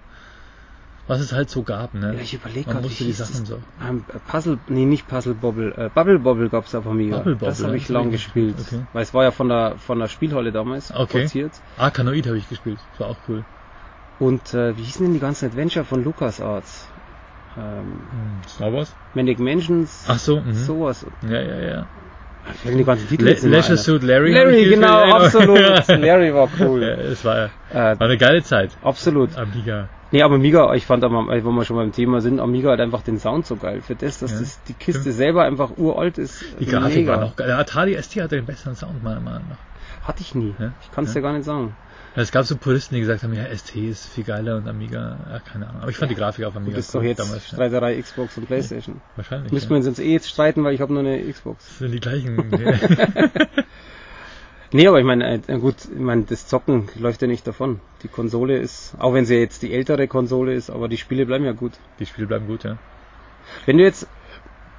Was 1.08 1.20
es 1.20 1.32
halt 1.32 1.50
so 1.50 1.62
gab, 1.62 1.94
ne? 1.94 2.14
Ja, 2.14 2.20
ich 2.20 2.34
überlege 2.34 2.66
Man 2.66 2.76
gerade, 2.76 2.86
musste 2.86 3.02
die 3.02 3.12
Sachen 3.12 3.44
so. 3.44 3.58
Ähm, 3.84 4.04
Puzzle, 4.30 4.58
nee, 4.68 4.84
nicht 4.84 5.08
Puzzle 5.08 5.34
Bobble, 5.34 5.72
äh, 5.76 5.90
Bubble 5.92 6.20
Bobble 6.20 6.50
gab's 6.50 6.76
auf 6.76 6.86
Amiga. 6.86 7.16
Bubble 7.16 7.34
Bobble, 7.34 7.48
das 7.48 7.64
habe 7.64 7.76
ich 7.76 7.88
lang 7.88 8.12
gespielt, 8.12 8.54
okay. 8.60 8.82
weil 8.92 9.02
es 9.02 9.12
war 9.14 9.24
ja 9.24 9.32
von 9.32 9.48
der 9.48 9.74
von 9.78 9.98
der 9.98 10.08
Spielhalle 10.08 10.52
damals 10.52 10.92
Okay. 10.92 11.06
produziert. 11.06 11.52
Arkanoid 11.78 12.26
habe 12.26 12.36
ich 12.38 12.48
gespielt, 12.48 12.78
das 12.92 13.00
war 13.00 13.08
auch 13.08 13.16
cool. 13.28 13.42
Und 14.20 14.52
äh, 14.54 14.76
wie 14.76 14.82
hießen 14.82 15.04
denn 15.06 15.14
die 15.14 15.20
ganzen 15.20 15.46
Adventure 15.46 15.84
von 15.84 16.04
LucasArts? 16.04 16.86
Ähm, 17.56 17.84
Hm, 18.10 18.48
Star 18.48 18.72
Wars? 18.72 18.94
Manic 19.14 19.38
Mansions, 19.40 20.04
Ach 20.08 20.18
so, 20.18 20.40
mhm. 20.40 20.52
sowas. 20.52 21.06
Ja, 21.22 21.40
ja, 21.40 21.60
ja. 21.60 21.86
Ich 22.64 22.70
die 22.74 22.84
ganzen 22.84 23.08
Titel 23.08 23.24
Le 23.24 23.34
Leisure. 23.34 23.76
Suit 23.76 24.02
Larry. 24.02 24.32
Larry, 24.32 24.64
genau, 24.64 24.86
ja, 25.06 25.16
absolut. 25.16 25.58
Larry 25.88 26.32
war 26.32 26.48
Ja, 26.58 26.66
cool. 26.66 26.82
es 26.82 27.24
war, 27.24 27.50
Äh, 27.70 27.74
war 27.74 28.00
eine 28.00 28.16
geile 28.16 28.42
Zeit. 28.42 28.76
absolut. 28.82 29.36
Amiga. 29.36 29.88
Nee, 30.10 30.22
aber 30.22 30.36
Amiga, 30.36 30.72
ich 30.74 30.86
fand, 30.86 31.04
äh, 31.04 31.10
wo 31.10 31.50
wir 31.50 31.64
schon 31.66 31.76
beim 31.76 31.92
Thema 31.92 32.22
sind, 32.22 32.40
Amiga 32.40 32.70
hat 32.70 32.80
einfach 32.80 33.02
den 33.02 33.18
Sound 33.18 33.44
so 33.46 33.56
geil. 33.56 33.82
Für 33.82 33.94
das, 33.94 34.20
dass 34.20 34.32
Ja. 34.32 34.38
das, 34.40 34.62
die 34.64 34.72
Kiste 34.72 35.12
selber 35.12 35.44
einfach 35.44 35.76
uralt 35.76 36.16
ist. 36.16 36.42
Die 36.58 36.64
Grafik 36.66 36.96
mega. 36.98 37.12
war 37.12 37.20
noch 37.20 37.36
geil. 37.36 37.48
Der 37.48 37.58
Atari 37.58 37.94
ST 38.00 38.16
hatte 38.22 38.36
den 38.36 38.46
besseren 38.46 38.74
Sound, 38.74 39.02
meiner 39.02 39.20
Meinung 39.20 39.48
nach. 39.48 39.58
Hatte 40.02 40.22
ich 40.22 40.34
nie. 40.34 40.54
Ja? 40.58 40.72
Ich 40.80 40.90
kann 40.90 41.04
es 41.04 41.12
Ja. 41.12 41.20
dir 41.20 41.26
gar 41.26 41.32
nicht 41.34 41.44
sagen. 41.44 41.74
Es 42.20 42.32
gab 42.32 42.44
so 42.44 42.56
Puristen, 42.56 42.96
die 42.96 43.00
gesagt 43.00 43.22
haben, 43.22 43.34
ja, 43.34 43.44
ST 43.54 43.76
ist 43.76 44.06
viel 44.08 44.24
geiler 44.24 44.56
und 44.56 44.66
Amiga, 44.66 45.18
ja, 45.30 45.40
keine 45.40 45.68
Ahnung. 45.68 45.82
Aber 45.82 45.90
ich 45.90 45.96
fand 45.96 46.10
die 46.10 46.16
Grafik 46.16 46.44
auf 46.44 46.56
Amiga 46.56 46.76
bist 46.76 46.94
cool 46.94 47.02
doch 47.02 47.08
jetzt 47.08 47.18
damals. 47.20 47.50
Ja. 47.50 47.54
Streiterei 47.54 48.00
Xbox 48.00 48.36
und 48.36 48.46
Playstation. 48.46 49.00
Wahrscheinlich. 49.16 49.52
Müssen 49.52 49.66
ja. 49.66 49.70
wir 49.70 49.76
uns 49.76 49.86
jetzt 49.86 50.00
eh 50.00 50.12
jetzt 50.12 50.28
streiten, 50.28 50.64
weil 50.64 50.74
ich 50.74 50.80
habe 50.80 50.92
nur 50.92 51.00
eine 51.00 51.20
Xbox. 51.30 51.64
Das 51.64 51.78
sind 51.78 51.92
die 51.92 52.00
gleichen. 52.00 52.50
ja. 52.58 53.46
Nee, 54.70 54.86
aber 54.86 54.98
ich 54.98 55.06
meine, 55.06 55.40
äh, 55.46 55.58
gut, 55.58 55.76
ich 55.84 55.98
meine, 55.98 56.24
das 56.24 56.46
Zocken 56.46 56.88
läuft 56.96 57.22
ja 57.22 57.28
nicht 57.28 57.46
davon. 57.46 57.80
Die 58.02 58.08
Konsole 58.08 58.58
ist, 58.58 58.94
auch 58.98 59.14
wenn 59.14 59.24
sie 59.24 59.36
jetzt 59.36 59.62
die 59.62 59.72
ältere 59.72 60.08
Konsole 60.08 60.52
ist, 60.54 60.68
aber 60.68 60.88
die 60.88 60.98
Spiele 60.98 61.24
bleiben 61.24 61.44
ja 61.44 61.52
gut. 61.52 61.72
die 61.98 62.06
Spiele 62.06 62.26
bleiben 62.26 62.46
gut, 62.46 62.64
ja. 62.64 62.76
Wenn 63.64 63.78
du 63.78 63.84
jetzt, 63.84 64.06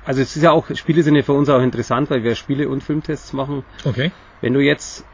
also 0.06 0.22
es 0.22 0.36
ist 0.36 0.44
ja 0.44 0.52
auch, 0.52 0.68
Spiele 0.76 1.02
sind 1.02 1.16
ja 1.16 1.24
für 1.24 1.34
uns 1.34 1.50
auch 1.50 1.62
interessant, 1.62 2.12
weil 2.12 2.24
wir 2.24 2.36
Spiele- 2.36 2.70
und 2.70 2.84
Filmtests 2.84 3.34
machen. 3.34 3.64
Okay. 3.84 4.12
Wenn 4.42 4.54
du 4.54 4.60
jetzt, 4.60 5.06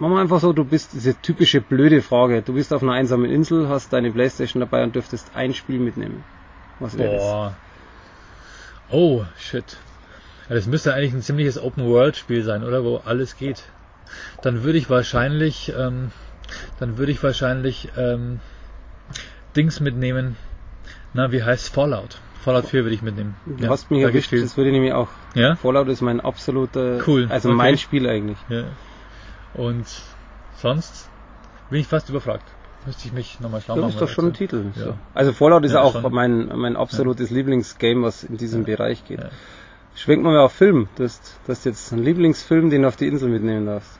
machen 0.00 0.14
wir 0.14 0.20
einfach 0.20 0.40
so, 0.40 0.52
du 0.52 0.64
bist, 0.64 0.94
diese 0.94 1.14
typische 1.14 1.60
blöde 1.60 2.02
Frage, 2.02 2.42
du 2.42 2.54
bist 2.54 2.72
auf 2.72 2.82
einer 2.82 2.92
einsamen 2.92 3.30
Insel, 3.30 3.68
hast 3.68 3.92
deine 3.92 4.10
Playstation 4.10 4.60
dabei 4.60 4.82
und 4.82 4.94
dürftest 4.94 5.30
ein 5.34 5.54
Spiel 5.54 5.78
mitnehmen. 5.78 6.24
Was 6.78 6.96
wäre 6.96 7.14
das? 7.16 7.52
Oh, 8.90 9.24
shit. 9.38 9.76
Ja, 10.48 10.56
das 10.56 10.66
müsste 10.66 10.94
eigentlich 10.94 11.12
ein 11.12 11.22
ziemliches 11.22 11.62
Open-World-Spiel 11.62 12.42
sein, 12.42 12.64
oder? 12.64 12.82
Wo 12.82 12.96
alles 13.04 13.36
geht. 13.36 13.62
Dann 14.42 14.64
würde 14.64 14.78
ich 14.78 14.90
wahrscheinlich, 14.90 15.72
ähm, 15.78 16.10
dann 16.80 16.98
würde 16.98 17.12
ich 17.12 17.22
wahrscheinlich 17.22 17.90
ähm, 17.96 18.40
Dings 19.54 19.80
mitnehmen. 19.80 20.36
Na, 21.12 21.30
wie 21.30 21.42
heißt 21.42 21.72
Fallout? 21.72 22.18
Fallout 22.42 22.66
4 22.66 22.84
würde 22.84 22.94
ich 22.94 23.02
mitnehmen. 23.02 23.36
Du 23.44 23.68
hast 23.68 23.90
mich 23.90 24.02
erwischt, 24.02 24.32
das 24.32 24.56
würde 24.56 24.70
ich 24.70 24.74
nämlich 24.74 24.94
auch. 24.94 25.08
Ja? 25.34 25.56
Fallout 25.56 25.88
ist 25.88 26.00
mein 26.00 26.20
absoluter, 26.20 26.98
Cool, 27.06 27.26
also 27.30 27.50
okay. 27.50 27.56
mein 27.56 27.78
Spiel 27.78 28.08
eigentlich. 28.08 28.38
ja. 28.48 28.64
Und 29.54 29.86
sonst 30.56 31.08
bin 31.70 31.80
ich 31.80 31.86
fast 31.86 32.08
überfragt. 32.08 32.44
Müsste 32.86 33.06
ich 33.08 33.12
mich 33.12 33.40
nochmal 33.40 33.60
schlau 33.60 33.74
Das 33.74 33.82
machen. 33.82 33.92
ist 33.94 34.00
doch 34.00 34.08
schon 34.08 34.26
ein. 34.28 34.32
Titel. 34.32 34.64
Ja. 34.76 34.84
So. 34.84 34.94
Also 35.14 35.32
Fallout 35.32 35.64
ist 35.64 35.72
Ja, 35.72 35.82
auch 35.82 36.00
schon. 36.00 36.12
mein, 36.12 36.48
mein 36.56 36.76
absolutes 36.76 37.30
Lieblingsgame, 37.30 38.02
was 38.02 38.24
in 38.24 38.36
diesem 38.38 38.62
Ja. 38.62 38.76
Bereich 38.76 39.04
geht. 39.04 39.20
Ja. 39.20 39.28
Schwenkt 39.94 40.24
mal 40.24 40.38
auf 40.38 40.52
Film. 40.52 40.88
Du 40.96 41.04
hast, 41.04 41.38
du 41.44 41.52
hast 41.52 41.64
jetzt 41.66 41.92
einen 41.92 42.02
Lieblingsfilm, 42.04 42.70
den 42.70 42.82
du 42.82 42.88
auf 42.88 42.96
die 42.96 43.06
Insel 43.08 43.28
mitnehmen 43.28 43.66
darfst. 43.66 43.98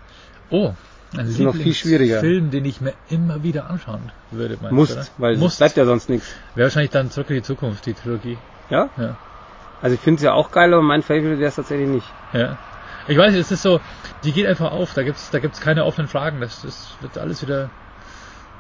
Oh, 0.48 0.72
ein 1.16 1.26
ist 1.26 1.38
noch 1.40 1.54
viel 1.54 1.74
schwieriger. 1.74 2.20
Film, 2.20 2.50
den 2.50 2.64
ich 2.64 2.80
mir 2.80 2.94
immer 3.10 3.42
wieder 3.42 3.68
anschauen 3.68 4.12
würde. 4.30 4.54
meinst 4.54 4.70
du, 4.70 4.74
Musst, 4.76 4.92
oder? 4.96 5.06
weil 5.18 5.42
es 5.42 5.56
bleibt 5.58 5.76
ja 5.76 5.84
sonst 5.84 6.08
nichts. 6.08 6.34
Wäre 6.54 6.66
wahrscheinlich 6.66 6.90
dann 6.92 7.10
zurück 7.10 7.28
in 7.30 7.36
die 7.36 7.42
Zukunft, 7.42 7.84
die 7.86 7.94
Trilogie. 7.94 8.38
Ja? 8.70 8.88
Ja. 8.96 9.16
Also 9.82 9.94
ich 9.94 10.00
finde 10.00 10.18
es 10.18 10.22
ja 10.22 10.32
auch 10.32 10.52
geil, 10.52 10.72
aber 10.72 10.82
mein 10.82 11.02
Favorite 11.02 11.38
wäre 11.38 11.48
es 11.48 11.56
tatsächlich 11.56 11.88
nicht. 11.88 12.06
Ja. 12.32 12.56
Ich 13.08 13.16
weiß, 13.18 13.34
es 13.34 13.50
ist 13.50 13.62
so, 13.62 13.80
die 14.24 14.32
geht 14.32 14.46
einfach 14.46 14.72
auf, 14.72 14.94
da 14.94 15.02
gibt's, 15.02 15.30
da 15.30 15.38
gibt's 15.38 15.60
keine 15.60 15.84
offenen 15.84 16.08
Fragen, 16.08 16.40
das, 16.40 16.62
das 16.62 16.96
wird 17.00 17.18
alles 17.18 17.42
wieder, 17.42 17.70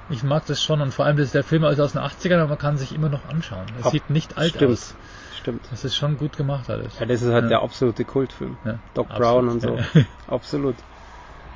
ich 0.08 0.22
mag 0.24 0.44
das 0.46 0.62
schon 0.62 0.80
und 0.80 0.92
vor 0.92 1.04
allem, 1.06 1.16
das 1.16 1.26
ist 1.26 1.34
der 1.34 1.44
Film 1.44 1.62
ist 1.64 1.78
aus 1.78 1.92
den 1.92 2.00
80ern, 2.00 2.38
aber 2.38 2.48
man 2.48 2.58
kann 2.58 2.76
sich 2.76 2.94
immer 2.94 3.08
noch 3.08 3.28
anschauen. 3.28 3.66
Es 3.78 3.86
Ab- 3.86 3.92
sieht 3.92 4.10
nicht 4.10 4.36
alt 4.38 4.54
Stimmt. 4.54 4.72
aus. 4.72 4.94
Stimmt. 5.40 5.60
Das 5.70 5.84
ist 5.84 5.94
schon 5.96 6.16
gut 6.18 6.36
gemacht 6.36 6.68
alles. 6.68 6.98
Ja, 6.98 7.06
das 7.06 7.22
ist 7.22 7.32
halt 7.32 7.44
Ja. 7.44 7.48
der 7.50 7.62
absolute 7.62 8.04
Kultfilm. 8.04 8.56
Ja, 8.64 8.78
Doc 8.94 9.10
absolut, 9.10 9.22
Brown 9.22 9.48
und 9.48 9.60
so. 9.62 9.76
ja. 9.76 9.84
Absolut. 10.26 10.74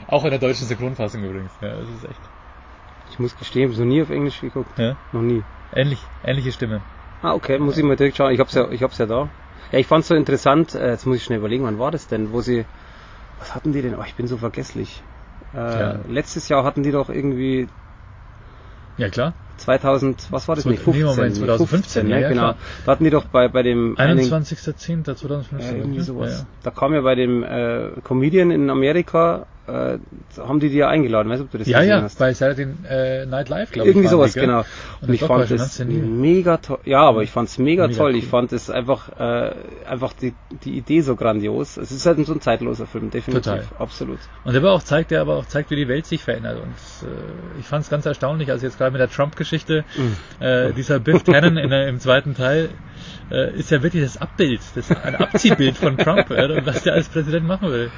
Auch 0.06 0.24
in 0.24 0.30
der 0.30 0.38
deutschen 0.38 0.66
Synchronfassung 0.66 1.22
übrigens. 1.24 1.50
Ja, 1.60 1.70
das 1.76 1.88
ist 1.88 2.04
echt. 2.04 2.20
Ich 3.10 3.18
muss 3.18 3.36
gestehen, 3.36 3.70
ich 3.70 3.76
habe 3.76 3.86
noch 3.86 3.92
nie 3.94 4.02
auf 4.02 4.10
Englisch 4.10 4.40
geguckt. 4.40 4.78
Ja. 4.78 4.96
Noch 5.12 5.20
nie. 5.22 5.42
Ähnlich, 5.72 5.98
ähnliche 6.24 6.52
Stimme. 6.52 6.80
Ah, 7.22 7.32
okay, 7.34 7.58
muss 7.58 7.76
ich 7.76 7.84
mal 7.84 7.96
direkt 7.96 8.16
schauen. 8.16 8.32
Ich 8.32 8.40
hab's 8.40 8.54
ja, 8.54 8.70
ich 8.70 8.82
hab's 8.82 8.98
ja 8.98 9.06
da. 9.06 9.28
Ja, 9.74 9.80
ich 9.80 9.88
fand's 9.88 10.06
so 10.06 10.14
interessant, 10.14 10.76
äh, 10.76 10.90
jetzt 10.90 11.04
muss 11.04 11.16
ich 11.16 11.24
schnell 11.24 11.40
überlegen, 11.40 11.64
wann 11.64 11.80
war 11.80 11.90
das 11.90 12.06
denn, 12.06 12.32
wo 12.32 12.40
sie, 12.40 12.64
was 13.40 13.56
hatten 13.56 13.72
die 13.72 13.82
denn? 13.82 13.96
Oh, 13.96 14.04
ich 14.06 14.14
bin 14.14 14.28
so 14.28 14.37
vergesslich. 14.37 15.02
Äh, 15.52 15.56
Ja. 15.56 15.98
Letztes 16.06 16.48
Jahr 16.48 16.62
hatten 16.62 16.84
die 16.84 16.92
doch 16.92 17.10
irgendwie 17.10 17.66
Ja 18.96 19.08
klar. 19.08 19.34
2000, 19.56 20.28
was 20.30 20.46
war 20.46 20.54
das? 20.54 20.64
Nee, 20.64 20.76
15, 20.76 20.94
nee, 20.94 21.02
Moment, 21.04 21.32
nee, 21.32 21.46
2015, 21.46 22.08
ja, 22.08 22.18
ja, 22.20 22.28
genau. 22.28 22.40
klar. 22.40 22.56
Da 22.87 22.92
hatten 22.92 23.02
die 23.02 23.10
doch 23.10 23.24
bei, 23.24 23.48
bei 23.48 23.64
dem 23.64 23.98
einen- 23.98 24.20
21.10.2015. 24.20 25.58
Ja, 25.58 25.72
irgendwie 25.72 26.02
sowas. 26.02 26.30
Ja, 26.30 26.38
ja. 26.38 26.46
Da 26.62 26.70
kam 26.70 26.94
ja 26.94 27.00
bei 27.00 27.16
dem 27.16 27.42
äh, 27.42 28.00
Comedian 28.04 28.52
in 28.52 28.70
Amerika 28.70 29.48
äh, 29.66 29.98
haben 30.38 30.61
die 30.61 30.68
die 30.68 30.77
ja 30.77 30.88
eingeladen. 30.88 31.29
Weißt 31.31 31.40
du, 31.40 31.44
ob 31.46 31.50
du 31.50 31.59
das 31.59 31.66
Ja, 31.68 31.79
gesehen 31.79 31.90
ja, 31.90 32.03
hast? 32.03 32.18
bei 32.18 32.33
Saturday 32.35 32.68
äh, 32.88 33.27
Night 33.27 33.48
Live, 33.48 33.72
glaube 33.72 33.88
ich. 33.88 33.94
Irgendwie 33.96 34.09
sowas, 34.09 34.33
die, 34.33 34.40
genau. 34.40 34.61
Und 35.00 35.09
Und 35.09 35.14
ich 35.14 35.20
fand 35.22 35.50
es 35.50 35.79
mega 35.85 36.57
toll. 36.59 36.79
Ja, 36.85 37.00
aber 37.00 37.22
ich 37.22 37.31
fand 37.31 37.48
es 37.48 37.59
mega, 37.59 37.87
Mega 37.87 37.96
toll. 37.98 38.12
cool. 38.12 38.18
Ich 38.18 38.27
fand 38.27 38.53
es 38.53 38.70
einfach, 38.70 39.09
äh, 39.18 39.55
einfach 39.88 40.12
die, 40.12 40.35
die 40.64 40.77
Idee 40.77 41.00
so 41.00 41.16
grandios. 41.16 41.77
Es 41.77 41.90
ist 41.92 42.05
halt 42.07 42.24
so 42.27 42.33
ein 42.35 42.40
zeitloser 42.40 42.87
Film, 42.87 43.11
definitiv. 43.11 43.44
Total. 43.53 43.64
Absolut. 43.79 44.18
Und 44.44 44.53
der 44.53 44.62
aber 44.62 44.72
auch 44.72 44.83
zeigt, 44.83 45.11
der 45.11 45.20
aber 45.20 45.37
auch 45.37 45.46
zeigt, 45.46 45.70
wie 45.70 45.77
die 45.77 45.88
Welt 45.88 46.07
sich 46.07 46.22
verändert. 46.22 46.59
Und 46.62 47.09
äh, 47.09 47.59
ich 47.61 47.66
fand 47.66 47.85
es 47.85 47.90
ganz 47.90 48.07
erstaunlich, 48.07 48.50
also 48.50 48.66
jetzt 48.66 48.79
gerade 48.79 48.90
mit 48.92 49.00
der 49.00 49.11
Trump-Geschichte, 49.11 49.85
Mhm. 49.96 50.44
äh, 50.44 50.72
dieser 50.72 50.98
Biff 51.00 51.22
Tannen 51.22 51.57
in 51.57 51.70
im 51.72 52.00
zweiten 52.00 52.35
Teil 52.35 52.68
äh, 53.31 53.55
ist 53.59 53.70
ja 53.70 53.83
wirklich 53.83 54.03
das 54.03 54.16
Abbild, 54.16 54.61
das 54.74 54.90
ein 54.90 55.14
Abziehbild 55.16 55.77
von 55.77 55.96
Trump 55.98 56.31
und 56.31 56.66
was 56.66 56.83
der 56.83 56.94
als 56.94 57.09
Präsident 57.09 57.46
machen 57.46 57.70
will. 57.70 57.90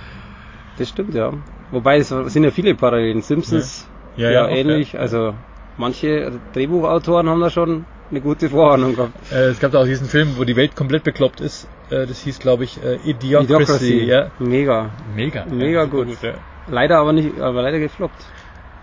Das 0.78 0.88
stimmt, 0.88 1.14
ja. 1.14 1.32
Wobei 1.70 1.98
es 1.98 2.08
sind 2.08 2.44
ja 2.44 2.50
viele 2.50 2.74
Parallelen. 2.74 3.22
Simpsons 3.22 3.86
Ja. 4.16 4.30
ja, 4.30 4.48
Ja, 4.48 4.48
ähnlich. 4.56 4.92
ja. 4.92 5.00
Also 5.00 5.34
manche 5.76 6.32
Drehbuchautoren 6.52 7.28
haben 7.28 7.40
da 7.40 7.50
schon 7.50 7.84
eine 8.10 8.20
gute 8.20 8.48
Vorahnung 8.50 8.94
gehabt. 8.94 9.12
Äh, 9.32 9.46
es 9.48 9.58
gab 9.58 9.72
da 9.72 9.80
auch 9.80 9.84
diesen 9.84 10.06
Film, 10.08 10.34
wo 10.36 10.44
die 10.44 10.54
Welt 10.56 10.76
komplett 10.76 11.02
bekloppt 11.04 11.40
ist. 11.40 11.68
Äh, 11.90 12.06
das 12.06 12.22
hieß, 12.22 12.38
glaube 12.38 12.64
ich, 12.64 12.78
äh, 12.82 12.96
Idiocracy. 13.04 13.44
Idiocracy. 13.44 14.04
Ja. 14.04 14.30
Mega. 14.38 14.90
Mega. 15.14 15.44
Mega 15.46 15.84
gut. 15.86 16.08
ja. 16.22 16.34
Leider 16.68 16.98
aber 16.98 17.12
nicht, 17.12 17.38
aber 17.40 17.62
leider 17.62 17.78
gefloppt. 17.78 18.24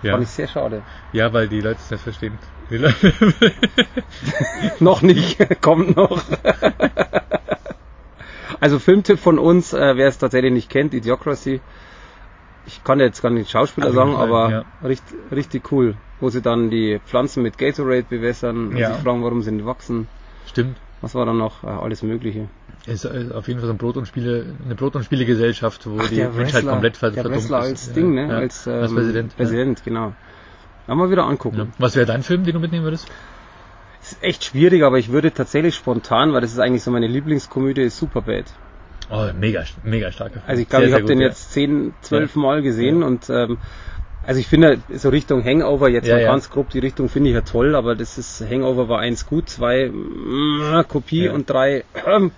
Ja. 0.01 0.12
Fand 0.13 0.23
ich 0.23 0.29
sehr 0.29 0.47
schade. 0.49 0.82
ja, 1.13 1.32
weil 1.32 1.47
die 1.47 1.62
Leute 1.62 1.79
es 1.79 1.89
nicht 1.91 2.03
verstehen. 2.03 2.38
Noch 4.79 5.01
nicht, 5.01 5.38
kommt 5.62 5.95
noch. 5.95 6.21
Also 8.59 8.79
Filmtipp 8.79 9.19
von 9.19 9.39
uns, 9.39 9.73
äh, 9.73 9.97
wer 9.97 10.07
es 10.07 10.17
tatsächlich 10.17 10.51
nicht 10.53 10.69
kennt, 10.69 10.93
Idiocracy. 10.93 11.61
Ich 12.65 12.83
kann 12.83 12.99
jetzt 12.99 13.21
gar 13.21 13.29
nicht 13.29 13.49
Schauspieler 13.49 13.89
Auf 13.89 13.95
sagen, 13.95 14.15
aber 14.15 14.49
ja. 14.49 14.63
richtig, 14.83 15.17
richtig 15.31 15.71
cool. 15.71 15.95
Wo 16.19 16.29
sie 16.29 16.41
dann 16.41 16.69
die 16.69 16.99
Pflanzen 17.05 17.43
mit 17.43 17.57
Gatorade 17.57 18.03
bewässern 18.03 18.69
und 18.69 18.77
Ja. 18.77 18.93
sich 18.93 19.03
fragen, 19.03 19.23
warum 19.23 19.41
sie 19.41 19.51
nicht 19.51 19.65
wachsen. 19.65 20.07
Stimmt. 20.47 20.77
Was 21.01 21.15
war 21.15 21.25
dann 21.25 21.37
noch? 21.37 21.63
Äh, 21.63 21.67
alles 21.67 22.01
Mögliche. 22.01 22.47
Ist 22.85 23.03
äh, 23.05 23.29
auf 23.33 23.47
jeden 23.47 23.59
Fall 23.59 23.67
so 23.67 23.73
ein 23.73 23.77
Brot- 23.77 23.97
und 23.97 24.07
Spiele, 24.07 24.55
eine 24.63 24.75
Brot- 24.75 24.95
und 24.95 25.03
Spielegesellschaft, 25.03 25.85
wo 25.89 25.97
Ach, 26.01 26.09
die 26.09 26.23
Menschheit 26.23 26.65
komplett 26.65 26.95
ver 26.97 27.11
der 27.11 27.23
verdummt 27.23 27.45
ist. 27.45 27.51
als 27.51 27.87
Ja, 27.87 27.93
Ding, 27.93 28.13
ne? 28.13 28.27
ja. 28.29 28.37
Als, 28.37 28.67
ähm, 28.67 28.73
als 28.73 28.93
Präsident. 28.93 29.35
Präsident, 29.35 29.83
genau. 29.83 30.13
Dann 30.87 30.97
mal 30.97 31.09
wieder 31.09 31.25
angucken. 31.25 31.73
Was 31.77 31.95
wäre 31.95 32.05
dein 32.05 32.23
Film, 32.23 32.43
den 32.45 32.53
du 32.53 32.59
mitnehmen 32.59 32.83
würdest? 32.85 33.09
Ist 34.13 34.23
echt 34.23 34.43
schwierig, 34.43 34.84
aber 34.84 34.99
ich 34.99 35.12
würde 35.12 35.32
tatsächlich 35.32 35.76
spontan, 35.76 36.34
weil 36.34 36.41
das 36.41 36.52
ist 36.52 36.60
eigentlich 36.60 36.84
so 36.84 36.91
meine 36.91 37.08
Lieblingskomödie, 37.08 37.82
ist 37.82 37.97
Superbad. 37.97 38.45
Oh, 39.10 39.28
mega, 39.38 39.63
mega 39.84 40.12
Film. 40.12 40.30
Also 40.47 40.62
ich 40.62 40.69
glaube, 40.69 40.86
ich 40.86 40.93
habe 40.93 41.04
den 41.06 41.19
ja. 41.19 41.28
jetzt 41.28 41.52
zehn, 41.52 41.93
zwölf. 42.02 42.36
Mal 42.36 42.62
gesehen 42.62 43.02
Ja. 43.02 43.08
und 43.08 43.30
ähm, 43.30 43.58
also 44.26 44.39
ich 44.39 44.47
finde 44.47 44.80
so 44.93 45.10
Richtung 45.10 45.43
Hangover 45.43 45.89
jetzt 45.89 46.08
Ja, 46.08 46.15
mal 46.15 46.23
ganz 46.26 46.49
grob 46.49 46.69
die 46.69 46.80
Richtung 46.80 47.10
finde 47.10 47.30
ich 47.30 47.36
ja 47.36 47.41
toll, 47.41 47.76
aber 47.76 47.95
das 47.95 48.17
ist 48.17 48.41
Hangover 48.41 48.88
war 48.88 48.99
eins 48.99 49.26
gut, 49.26 49.49
zwei 49.49 49.89
mm, 49.89 50.86
Kopie 50.88 51.28
und 51.28 51.49
drei 51.49 51.84
ähm, 52.08 52.32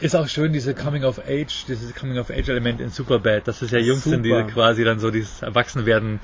Ist 0.00 0.14
auch 0.14 0.28
schön, 0.28 0.52
diese 0.52 0.74
Coming 0.74 1.04
of 1.04 1.18
Age, 1.18 1.64
dieses 1.66 1.94
Coming 1.94 2.18
of 2.18 2.30
Age 2.30 2.48
Element 2.48 2.80
in 2.80 2.90
Superbad, 2.90 3.48
dass 3.48 3.62
es 3.62 3.70
ja 3.70 3.78
Jungs 3.78 4.04
sind, 4.04 4.22
die 4.22 4.30
Super. 4.30 4.44
quasi 4.44 4.84
dann 4.84 5.00
so 5.00 5.10
dieses 5.10 5.42
Erwachsenwerden 5.42 6.20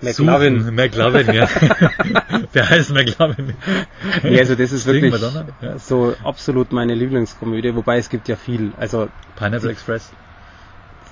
McLovin. 0.00 0.60
suchen. 0.60 0.74
McLovin, 0.74 1.34
ja. 1.34 1.48
Wer 2.52 2.70
heißt 2.70 2.92
McLovin? 2.92 3.54
Nee, 4.22 4.38
also 4.38 4.54
das 4.54 4.72
ist 4.72 4.86
wirklich 4.86 5.14
ja. 5.62 5.78
so 5.78 6.14
absolut 6.22 6.72
meine 6.72 6.94
Lieblingskomödie, 6.94 7.74
wobei 7.74 7.98
es 7.98 8.08
gibt 8.08 8.28
ja 8.28 8.36
viel. 8.36 8.72
Also 8.76 9.08
Pineapple 9.36 9.70
Express. 9.70 10.10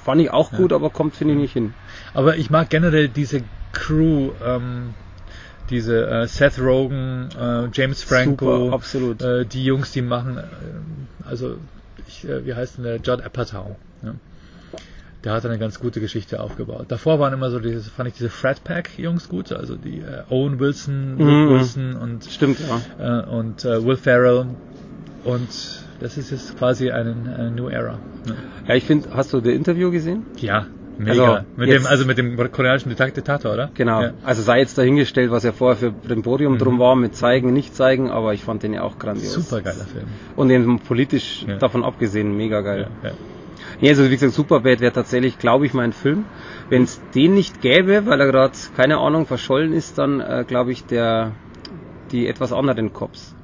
fand 0.05 0.21
ich 0.21 0.31
auch 0.31 0.53
gut, 0.53 0.73
aber 0.73 0.91
kommt 0.91 1.17
finde 1.17 1.35
ich 1.35 1.41
nicht 1.41 1.53
hin. 1.53 1.75
Aber 2.13 2.37
ich 2.37 2.51
mag 2.51 2.69
generell 2.71 3.09
diese 3.09 3.43
Crew, 3.73 4.31
ähm, 4.45 4.95
diese 5.71 6.07
äh, 6.07 6.27
Seth 6.27 6.59
Rogen, 6.61 7.29
äh, 7.39 7.69
James 7.73 8.03
Franco, 8.03 8.65
Super, 8.65 8.75
absolut. 8.75 9.23
Äh, 9.23 9.47
die 9.47 9.65
Jungs, 9.65 9.93
die 9.93 10.03
machen, 10.03 10.37
äh, 10.39 10.43
also 11.27 11.57
ich, 12.07 12.29
äh, 12.29 12.45
wie 12.45 12.55
heißt 12.55 12.77
denn 12.77 12.85
der 12.85 12.97
Judd 12.97 13.23
Apatow? 13.23 13.77
Ja. 14.03 14.15
Der 15.25 15.33
hat 15.33 15.45
eine 15.47 15.59
ganz 15.59 15.81
gute 15.81 16.01
Geschichte 16.01 16.41
aufgebaut. 16.41 16.87
Davor 16.89 17.19
waren 17.19 17.33
immer 17.33 17.51
so 17.51 17.59
diese, 17.59 17.91
fand 17.91 18.09
ich 18.11 18.15
diese 18.17 18.29
Frat 18.29 18.63
Pack 18.63 18.99
Jungs 18.99 19.29
gut, 19.29 19.53
also 19.53 19.77
die 19.77 20.01
äh, 20.01 20.23
Owen 20.29 20.61
Wilson, 20.61 21.15
Mhm. 21.17 21.49
Wilson 21.51 21.97
und 21.97 22.25
Stimmt, 22.25 22.59
ja. 22.61 23.23
äh, 23.23 23.27
und 23.27 23.65
äh, 23.65 23.85
Will 23.85 23.97
Ferrell 23.97 24.47
und 25.25 25.49
das 26.01 26.17
ist 26.19 26.31
jetzt 26.31 26.57
quasi 26.59 26.91
eine, 26.91 27.13
eine 27.39 27.51
New 27.51 27.69
Era. 27.69 28.01
Ne? 28.27 28.35
Ja, 28.69 28.75
ich 28.75 28.85
finde, 28.85 29.09
hast 29.13 29.33
du 29.33 29.41
das 29.41 29.53
Interview 29.55 29.91
gesehen? 29.91 30.25
Ja, 30.39 30.67
mega. 30.99 31.13
Also, 31.35 31.45
mit 31.57 31.71
dem, 31.71 31.87
also 31.87 32.05
mit 32.05 32.19
dem 32.19 32.37
koreanischen 32.53 32.91
Diktat- 32.93 33.17
Diktator, 33.17 33.53
oder? 33.55 33.71
Genau. 33.75 34.03
Ja. 34.03 34.13
Also 34.23 34.43
sei 34.43 34.59
jetzt 34.59 34.77
dahingestellt, 34.77 35.31
was 35.31 35.43
ja 35.45 35.53
vorher 35.53 35.77
für 35.77 35.91
Brimborium 35.93 36.55
Mhm. 36.55 36.59
drum 36.59 36.79
war, 36.79 36.97
mit 36.97 37.17
zeigen, 37.17 37.53
nicht 37.55 37.75
zeigen, 37.75 38.11
aber 38.11 38.35
ich 38.35 38.43
fand 38.43 38.63
den 38.63 38.75
ja 38.75 38.83
auch 38.83 38.99
grandios. 38.99 39.33
Super 39.33 39.63
geiler 39.63 39.85
Film. 39.85 40.07
Und 40.37 40.49
den 40.49 40.79
politisch 40.81 41.45
Ja. 41.49 41.57
davon 41.57 41.83
abgesehen, 41.85 42.37
mega 42.37 42.61
geil. 42.61 42.89
Ja, 43.03 43.11
ja. 43.81 43.91
Also 43.91 44.05
wie 44.05 44.11
gesagt, 44.11 44.33
Superbad 44.33 44.81
wäre 44.81 44.93
tatsächlich, 44.93 45.39
glaube 45.39 45.67
ich, 45.67 45.75
mein 45.75 45.93
Film. 45.93 46.25
Wenn 46.69 46.83
es 46.83 47.01
den 47.15 47.35
nicht 47.35 47.61
gäbe, 47.61 48.07
weil 48.07 48.21
er 48.21 48.27
gerade, 48.27 48.55
keine 48.77 48.99
Ahnung, 48.99 49.27
verschollen 49.27 49.73
ist, 49.73 49.99
dann 49.99 50.21
äh, 50.21 50.45
glaube 50.47 50.73
ich, 50.73 50.85
der 50.85 51.33
die 52.11 52.29
etwas 52.29 52.53
anderen 52.53 52.93
Cops. 52.93 53.35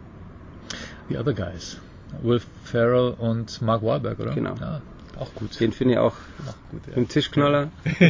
The 1.08 1.18
Other 1.18 1.34
Guys. 1.34 1.78
Will 2.22 2.40
Ferrell 2.64 3.14
und 3.18 3.60
Mark 3.62 3.82
Wahlberg, 3.82 4.18
oder? 4.20 4.34
Genau. 4.34 4.54
Ja, 4.60 4.80
auch 5.20 5.34
gut. 5.34 5.60
Den 5.60 5.72
finde 5.72 5.94
ich 5.94 6.00
auch 6.00 6.14
auch 6.48 6.70
gut, 6.70 6.82
ja. 6.88 6.96
im 6.96 7.08
Tischknaller. 7.08 7.68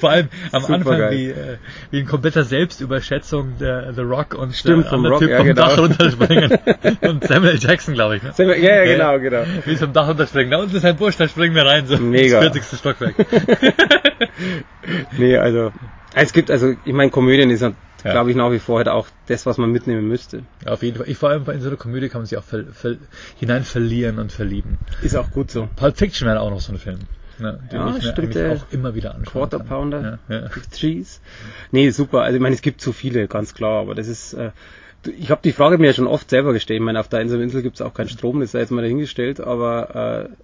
Vor 0.00 0.10
allem 0.10 0.28
am 0.50 0.62
Super 0.62 0.74
Anfang 0.74 0.98
geil. 0.98 1.10
wie, 1.12 1.30
äh, 1.30 1.56
wie 1.90 2.00
in 2.00 2.06
kompletter 2.06 2.44
Selbstüberschätzung 2.44 3.58
der 3.58 3.92
The 3.94 4.00
Rock 4.02 4.34
und 4.34 4.54
Stimmt, 4.54 4.86
der 4.86 4.92
andere 4.92 5.12
Rock, 5.12 5.20
Typ 5.20 5.30
ja, 5.30 5.38
vom 5.38 5.46
genau. 5.46 5.62
Dach 5.62 5.78
runterspringen. 5.78 6.58
und 7.02 7.24
Samuel 7.24 7.58
Jackson, 7.58 7.94
glaube 7.94 8.16
ich. 8.16 8.22
Ne? 8.22 8.32
Ja, 8.38 8.54
ja, 8.54 8.84
genau, 8.84 9.18
genau. 9.18 9.44
Wie 9.64 9.76
vom 9.76 9.92
Dach 9.92 10.08
runterspringen. 10.08 10.50
Da 10.50 10.58
unten 10.58 10.76
ist 10.76 10.84
ein 10.84 10.96
Busch, 10.96 11.16
da 11.16 11.28
springen 11.28 11.54
wir 11.54 11.64
rein. 11.64 11.86
So 11.86 11.96
Mega. 11.98 12.40
Das 12.40 12.52
40. 12.52 12.78
Stockwerk. 12.78 13.14
Nee, 15.16 15.36
also 15.36 15.72
es 16.14 16.32
gibt, 16.32 16.50
also 16.50 16.74
ich 16.84 16.92
meine, 16.92 17.10
Komödien 17.10 17.50
ist, 17.50 17.64
Ja. 18.04 18.12
glaube 18.12 18.30
ich, 18.30 18.36
nach 18.36 18.50
wie 18.50 18.58
vor 18.58 18.78
halt 18.78 18.88
auch 18.88 19.06
das, 19.26 19.46
was 19.46 19.58
man 19.58 19.70
mitnehmen 19.70 20.06
müsste. 20.08 20.42
Ja, 20.64 20.72
auf 20.72 20.82
jeden 20.82 20.96
Fall. 20.98 21.08
Ich, 21.08 21.18
vor 21.18 21.28
allem 21.30 21.48
in 21.50 21.60
so 21.60 21.68
einer 21.68 21.76
Komödie 21.76 22.08
kann 22.08 22.20
man 22.22 22.26
sich 22.26 22.36
auch 22.38 22.44
ver, 22.44 22.64
ver, 22.72 22.96
hinein 23.38 23.62
verlieren 23.64 24.18
und 24.18 24.32
verlieben. 24.32 24.78
Ist 25.02 25.16
auch 25.16 25.30
gut 25.30 25.50
so. 25.50 25.68
Pulp 25.76 25.96
Fiction 25.96 26.26
wäre 26.28 26.40
auch 26.40 26.50
noch 26.50 26.60
so 26.60 26.72
ein 26.72 26.78
Film. 26.78 26.98
Ne, 27.38 27.60
den 27.72 27.78
Ja, 27.80 27.88
ich 27.96 28.04
mir 28.04 28.12
stimmt, 28.12 28.36
äh, 28.36 28.50
auch 28.56 28.72
immer 28.72 28.94
wieder 28.94 29.14
anschauen 29.14 29.32
Quarter 29.32 29.58
kann. 29.58 29.66
Pounder, 29.66 30.18
Ja, 30.28 30.34
ja. 30.40 30.48
Cheese. 30.70 31.20
Nee, 31.70 31.90
super. 31.90 32.22
Also 32.22 32.36
ich 32.36 32.42
meine, 32.42 32.54
es 32.54 32.62
gibt 32.62 32.80
zu 32.80 32.92
viele, 32.92 33.26
ganz 33.28 33.54
klar, 33.54 33.80
aber 33.80 33.94
das 33.94 34.06
ist, 34.08 34.34
äh, 34.34 34.50
ich 35.18 35.30
habe 35.30 35.40
die 35.42 35.52
Frage 35.52 35.78
mir 35.78 35.86
ja 35.86 35.92
schon 35.94 36.06
oft 36.06 36.28
selber 36.30 36.52
gestellt. 36.52 36.78
Ich 36.80 36.84
meine, 36.84 37.00
auf 37.00 37.08
der 37.08 37.20
einsamen 37.20 37.42
Insel 37.42 37.62
gibt 37.62 37.76
es 37.76 37.82
auch 37.82 37.94
keinen 37.94 38.08
Strom, 38.10 38.40
das 38.40 38.52
sei 38.52 38.60
jetzt 38.60 38.70
mal 38.70 38.82
dahingestellt, 38.82 39.40
aber 39.40 40.28
äh, 40.30 40.36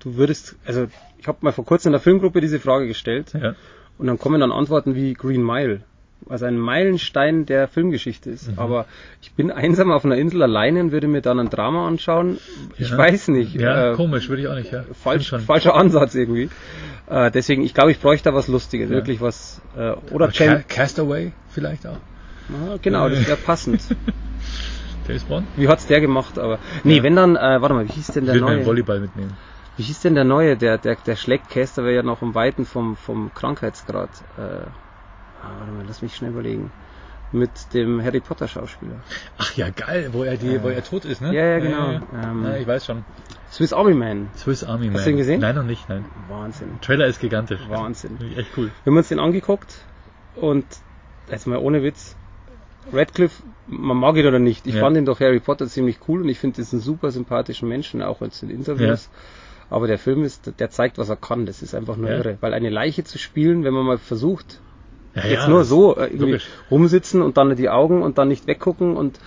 du 0.00 0.16
würdest, 0.16 0.56
also 0.66 0.88
ich 1.18 1.26
habe 1.28 1.38
mal 1.42 1.52
vor 1.52 1.64
kurzem 1.64 1.90
in 1.90 1.92
der 1.92 2.00
Filmgruppe 2.00 2.40
diese 2.40 2.60
Frage 2.60 2.86
gestellt 2.86 3.32
Ja. 3.40 3.54
und 3.96 4.06
dann 4.06 4.18
kommen 4.18 4.40
dann 4.40 4.52
Antworten 4.52 4.94
wie 4.94 5.14
Green 5.14 5.42
Mile, 5.44 5.82
was 6.20 6.42
ein 6.42 6.58
Meilenstein 6.58 7.46
der 7.46 7.68
Filmgeschichte 7.68 8.28
ist. 8.30 8.52
Mhm. 8.52 8.58
Aber 8.58 8.86
ich 9.22 9.32
bin 9.32 9.50
einsam 9.50 9.90
auf 9.90 10.04
einer 10.04 10.16
Insel 10.16 10.42
alleine 10.42 10.80
und 10.80 10.92
würde 10.92 11.08
mir 11.08 11.22
dann 11.22 11.38
ein 11.40 11.48
Drama 11.50 11.86
anschauen. 11.86 12.38
Ich 12.76 12.90
Ja. 12.90 12.98
weiß 12.98 13.28
nicht. 13.28 13.54
Ja, 13.54 13.92
äh, 13.92 13.94
komisch, 13.96 14.28
würde 14.28 14.42
ich 14.42 14.48
auch 14.48 14.54
nicht. 14.54 14.72
Ja. 14.72 14.84
falsch, 15.02 15.30
falscher 15.46 15.74
Ansatz 15.74 16.14
irgendwie. 16.14 16.50
Äh, 17.08 17.30
deswegen, 17.30 17.62
ich 17.62 17.72
glaube, 17.72 17.90
ich 17.92 18.00
bräuchte 18.00 18.28
da 18.30 18.34
was 18.34 18.48
Lustiges, 18.48 18.90
Ja. 18.90 18.96
wirklich 18.96 19.20
was. 19.20 19.62
Äh, 19.76 19.92
oder 20.12 20.28
Ca. 20.28 20.56
Castaway 20.68 21.32
vielleicht 21.50 21.86
auch. 21.86 21.96
Ah, 22.50 22.76
genau, 22.82 23.08
das 23.08 23.26
wäre 23.26 23.36
passend. 23.38 23.82
James 25.08 25.24
Bond. 25.24 25.46
Wie 25.56 25.68
hat's 25.68 25.86
der 25.86 26.00
gemacht? 26.02 26.38
Aber 26.38 26.58
nee, 26.84 27.02
wenn 27.02 27.16
dann, 27.16 27.36
äh, 27.36 27.62
warte 27.62 27.74
mal, 27.74 27.88
wie 27.88 27.92
hieß 27.92 28.08
denn 28.08 28.24
Ich 28.26 28.32
der 28.32 28.42
meinen 28.42 28.56
neue? 28.58 28.66
Volleyball 28.66 29.00
mitnehmen. 29.00 29.32
Wie 29.78 29.82
hieß 29.84 30.00
denn 30.00 30.14
der 30.14 30.24
neue? 30.24 30.56
Der, 30.56 30.76
der, 30.76 30.96
der 30.96 31.16
schlägt 31.16 31.48
Castaway 31.50 31.94
ja 31.94 32.02
noch 32.02 32.20
um 32.20 32.34
Weiten 32.34 32.66
vom, 32.66 32.96
vom 32.96 33.32
Krankheitsgrad. 33.32 34.10
Äh, 35.42 35.46
ah, 35.46 35.56
warte 35.58 35.72
mal, 35.72 35.84
lass 35.86 36.02
mich 36.02 36.14
schnell 36.16 36.30
überlegen. 36.30 36.70
Mit 37.30 37.74
dem 37.74 38.02
Harry 38.02 38.20
Potter 38.20 38.48
Schauspieler. 38.48 39.02
Ach 39.36 39.54
ja, 39.54 39.68
geil, 39.68 40.10
wo 40.12 40.24
er 40.24 40.38
die, 40.38 40.62
wo 40.62 40.68
er 40.68 40.82
tot 40.82 41.04
ist, 41.04 41.20
ne? 41.20 41.34
Ja, 41.34 41.44
ja, 41.44 41.58
genau. 41.58 41.90
Ja, 41.92 42.00
Ähm, 42.30 42.42
ja, 42.44 42.56
ich 42.56 42.66
weiß 42.66 42.86
schon. 42.86 43.04
Swiss 43.52 43.74
Army 43.74 43.92
Man. 43.92 44.28
Swiss 44.34 44.64
Army 44.64 44.88
Man. 44.88 45.04
du 45.04 45.10
ihn 45.10 45.16
gesehen? 45.18 45.40
Nein, 45.40 45.54
noch 45.54 45.64
nicht, 45.64 45.88
nein. 45.90 46.06
Wahnsinn. 46.26 46.80
Trailer 46.80 47.06
ist 47.06 47.20
gigantisch. 47.20 47.60
Wahnsinn. 47.68 48.18
Echt 48.36 48.56
cool. 48.56 48.70
Wir 48.82 48.90
haben 48.90 48.96
uns 48.96 49.08
den 49.08 49.18
angeguckt 49.18 49.84
und 50.36 50.64
jetzt 51.30 51.46
mal 51.46 51.58
ohne 51.58 51.82
Witz. 51.82 52.16
Radcliffe, 52.90 53.42
man 53.66 53.98
mag 53.98 54.16
ihn 54.16 54.26
oder 54.26 54.38
nicht. 54.38 54.66
Ich 54.66 54.74
Ja. 54.76 54.80
fand 54.80 54.96
ihn 54.96 55.04
doch 55.04 55.20
Harry 55.20 55.40
Potter 55.40 55.66
ziemlich 55.66 55.98
cool 56.08 56.22
und 56.22 56.28
ich 56.30 56.38
finde, 56.38 56.56
das 56.56 56.68
ist 56.68 56.72
ein 56.72 56.80
super 56.80 57.10
sympathischen 57.10 57.68
Menschen, 57.68 58.00
auch 58.00 58.22
als 58.22 58.42
in 58.42 58.48
Interviews. 58.48 59.10
Aber 59.68 59.86
der 59.86 59.98
Film 59.98 60.24
ist, 60.24 60.58
der 60.58 60.70
zeigt, 60.70 60.96
was 60.96 61.10
er 61.10 61.16
kann. 61.16 61.44
Das 61.44 61.60
ist 61.60 61.74
einfach 61.74 61.96
nur 61.98 62.08
Ja. 62.08 62.16
irre. 62.16 62.38
Weil 62.40 62.54
eine 62.54 62.70
Leiche 62.70 63.04
zu 63.04 63.18
spielen, 63.18 63.64
wenn 63.64 63.74
man 63.74 63.84
mal 63.84 63.98
versucht, 63.98 64.62
Ja, 65.14 65.24
jetzt 65.24 65.42
ja, 65.42 65.48
nur 65.48 65.64
so 65.64 65.96
äh, 65.96 66.38
rumsitzen 66.70 67.22
und 67.22 67.36
dann 67.36 67.54
die 67.56 67.68
Augen 67.68 68.02
und 68.02 68.18
dann 68.18 68.28
nicht 68.28 68.46
weggucken 68.46 68.96
und 68.96 69.18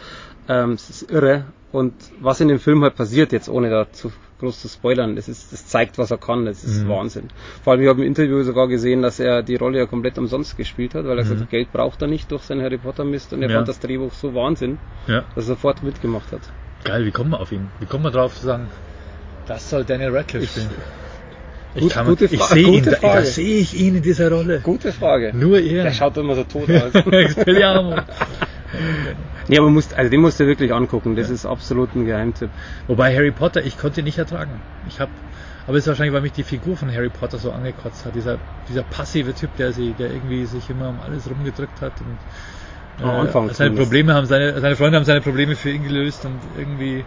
ähm, 0.47 0.71
es 0.73 0.89
ist 0.89 1.11
irre. 1.11 1.45
Und 1.71 1.93
was 2.19 2.41
in 2.41 2.49
dem 2.49 2.59
Film 2.59 2.83
halt 2.83 2.95
passiert, 2.95 3.31
jetzt 3.31 3.49
ohne 3.49 3.69
da 3.69 3.91
zu 3.91 4.11
groß 4.41 4.59
zu 4.59 4.67
spoilern. 4.67 5.15
Das, 5.15 5.29
ist, 5.29 5.53
das 5.53 5.67
zeigt, 5.67 5.97
was 5.97 6.11
er 6.11 6.17
kann. 6.17 6.45
Das 6.45 6.63
ist 6.63 6.83
mhm. 6.83 6.89
Wahnsinn. 6.89 7.27
Vor 7.63 7.71
allem, 7.73 7.81
ich 7.83 7.87
habe 7.87 8.01
im 8.01 8.07
Interview 8.07 8.43
sogar 8.43 8.67
gesehen, 8.67 9.01
dass 9.01 9.19
er 9.19 9.43
die 9.43 9.55
Rolle 9.55 9.79
ja 9.79 9.85
komplett 9.85 10.17
umsonst 10.17 10.57
gespielt 10.57 10.93
hat, 10.95 11.05
weil 11.05 11.17
er 11.17 11.23
mhm. 11.23 11.29
gesagt 11.29 11.41
hat, 11.41 11.49
Geld 11.49 11.71
braucht 11.71 12.01
er 12.01 12.07
nicht 12.07 12.29
durch 12.31 12.43
seinen 12.43 12.61
Harry 12.61 12.77
Potter 12.77 13.05
Mist 13.05 13.31
und 13.31 13.41
er 13.41 13.49
ja. 13.49 13.55
fand 13.55 13.69
das 13.69 13.79
Drehbuch 13.79 14.11
so 14.11 14.35
Wahnsinn, 14.35 14.77
ja. 15.07 15.23
dass 15.35 15.45
er 15.45 15.55
sofort 15.55 15.83
mitgemacht 15.83 16.31
hat. 16.31 16.41
Geil, 16.83 17.05
wie 17.05 17.11
kommen 17.11 17.29
wir 17.29 17.39
auf 17.39 17.51
ihn? 17.51 17.69
Wie 17.79 17.85
kommen 17.85 18.03
wir 18.03 18.11
drauf 18.11 18.35
zu 18.35 18.45
sagen, 18.45 18.67
das 19.47 19.69
soll 19.69 19.85
Daniel 19.85 20.15
Radcliffe 20.15 20.47
spielen? 20.47 20.69
Ich, 21.73 21.93
Gut, 21.93 22.05
gute 22.05 22.25
ich 22.25 22.43
sehe 22.43 22.67
ihn, 22.67 22.83
da, 22.83 22.97
da 23.01 23.23
sehe 23.23 23.59
ich 23.59 23.79
ihn 23.79 23.95
in 23.95 24.01
dieser 24.01 24.29
Rolle. 24.29 24.59
Gute 24.59 24.91
Frage. 24.91 25.31
Nur 25.33 25.59
er. 25.59 25.83
Der 25.83 25.93
schaut 25.93 26.17
immer 26.17 26.35
so 26.35 26.43
tot 26.43 26.69
aus. 26.69 26.91
nee, 29.47 29.57
aber 29.57 29.69
musst, 29.69 29.93
also 29.93 30.11
den 30.11 30.19
musst 30.19 30.37
du 30.39 30.47
wirklich 30.47 30.73
angucken. 30.73 31.15
Das 31.15 31.29
ja. 31.29 31.35
ist 31.35 31.45
absolut 31.45 31.95
ein 31.95 32.05
Geheimtipp. 32.05 32.49
Wobei 32.87 33.15
Harry 33.15 33.31
Potter, 33.31 33.63
ich 33.63 33.77
konnte 33.77 34.01
ihn 34.01 34.05
nicht 34.05 34.17
ertragen. 34.17 34.51
Ich 34.89 34.99
habe, 34.99 35.11
aber 35.65 35.77
es 35.77 35.83
ist 35.83 35.87
wahrscheinlich, 35.87 36.13
weil 36.13 36.21
mich 36.21 36.33
die 36.33 36.43
Figur 36.43 36.75
von 36.75 36.93
Harry 36.93 37.09
Potter 37.09 37.37
so 37.37 37.51
angekotzt 37.51 38.05
hat. 38.05 38.15
Dieser, 38.15 38.37
dieser 38.67 38.83
passive 38.83 39.33
Typ, 39.33 39.55
der 39.55 39.71
sie, 39.71 39.93
der 39.97 40.11
irgendwie 40.11 40.45
sich 40.45 40.69
immer 40.69 40.89
um 40.89 40.99
alles 40.99 41.29
rumgedrückt 41.29 41.81
hat 41.81 41.93
und 42.01 43.05
äh, 43.05 43.09
Anfang 43.09 43.49
seine 43.53 43.75
Probleme 43.75 44.13
haben, 44.13 44.25
seine, 44.25 44.59
seine 44.59 44.75
Freunde 44.75 44.97
haben 44.97 45.05
seine 45.05 45.21
Probleme 45.21 45.55
für 45.55 45.69
ihn 45.69 45.83
gelöst 45.83 46.25
und 46.25 46.39
irgendwie 46.57 47.05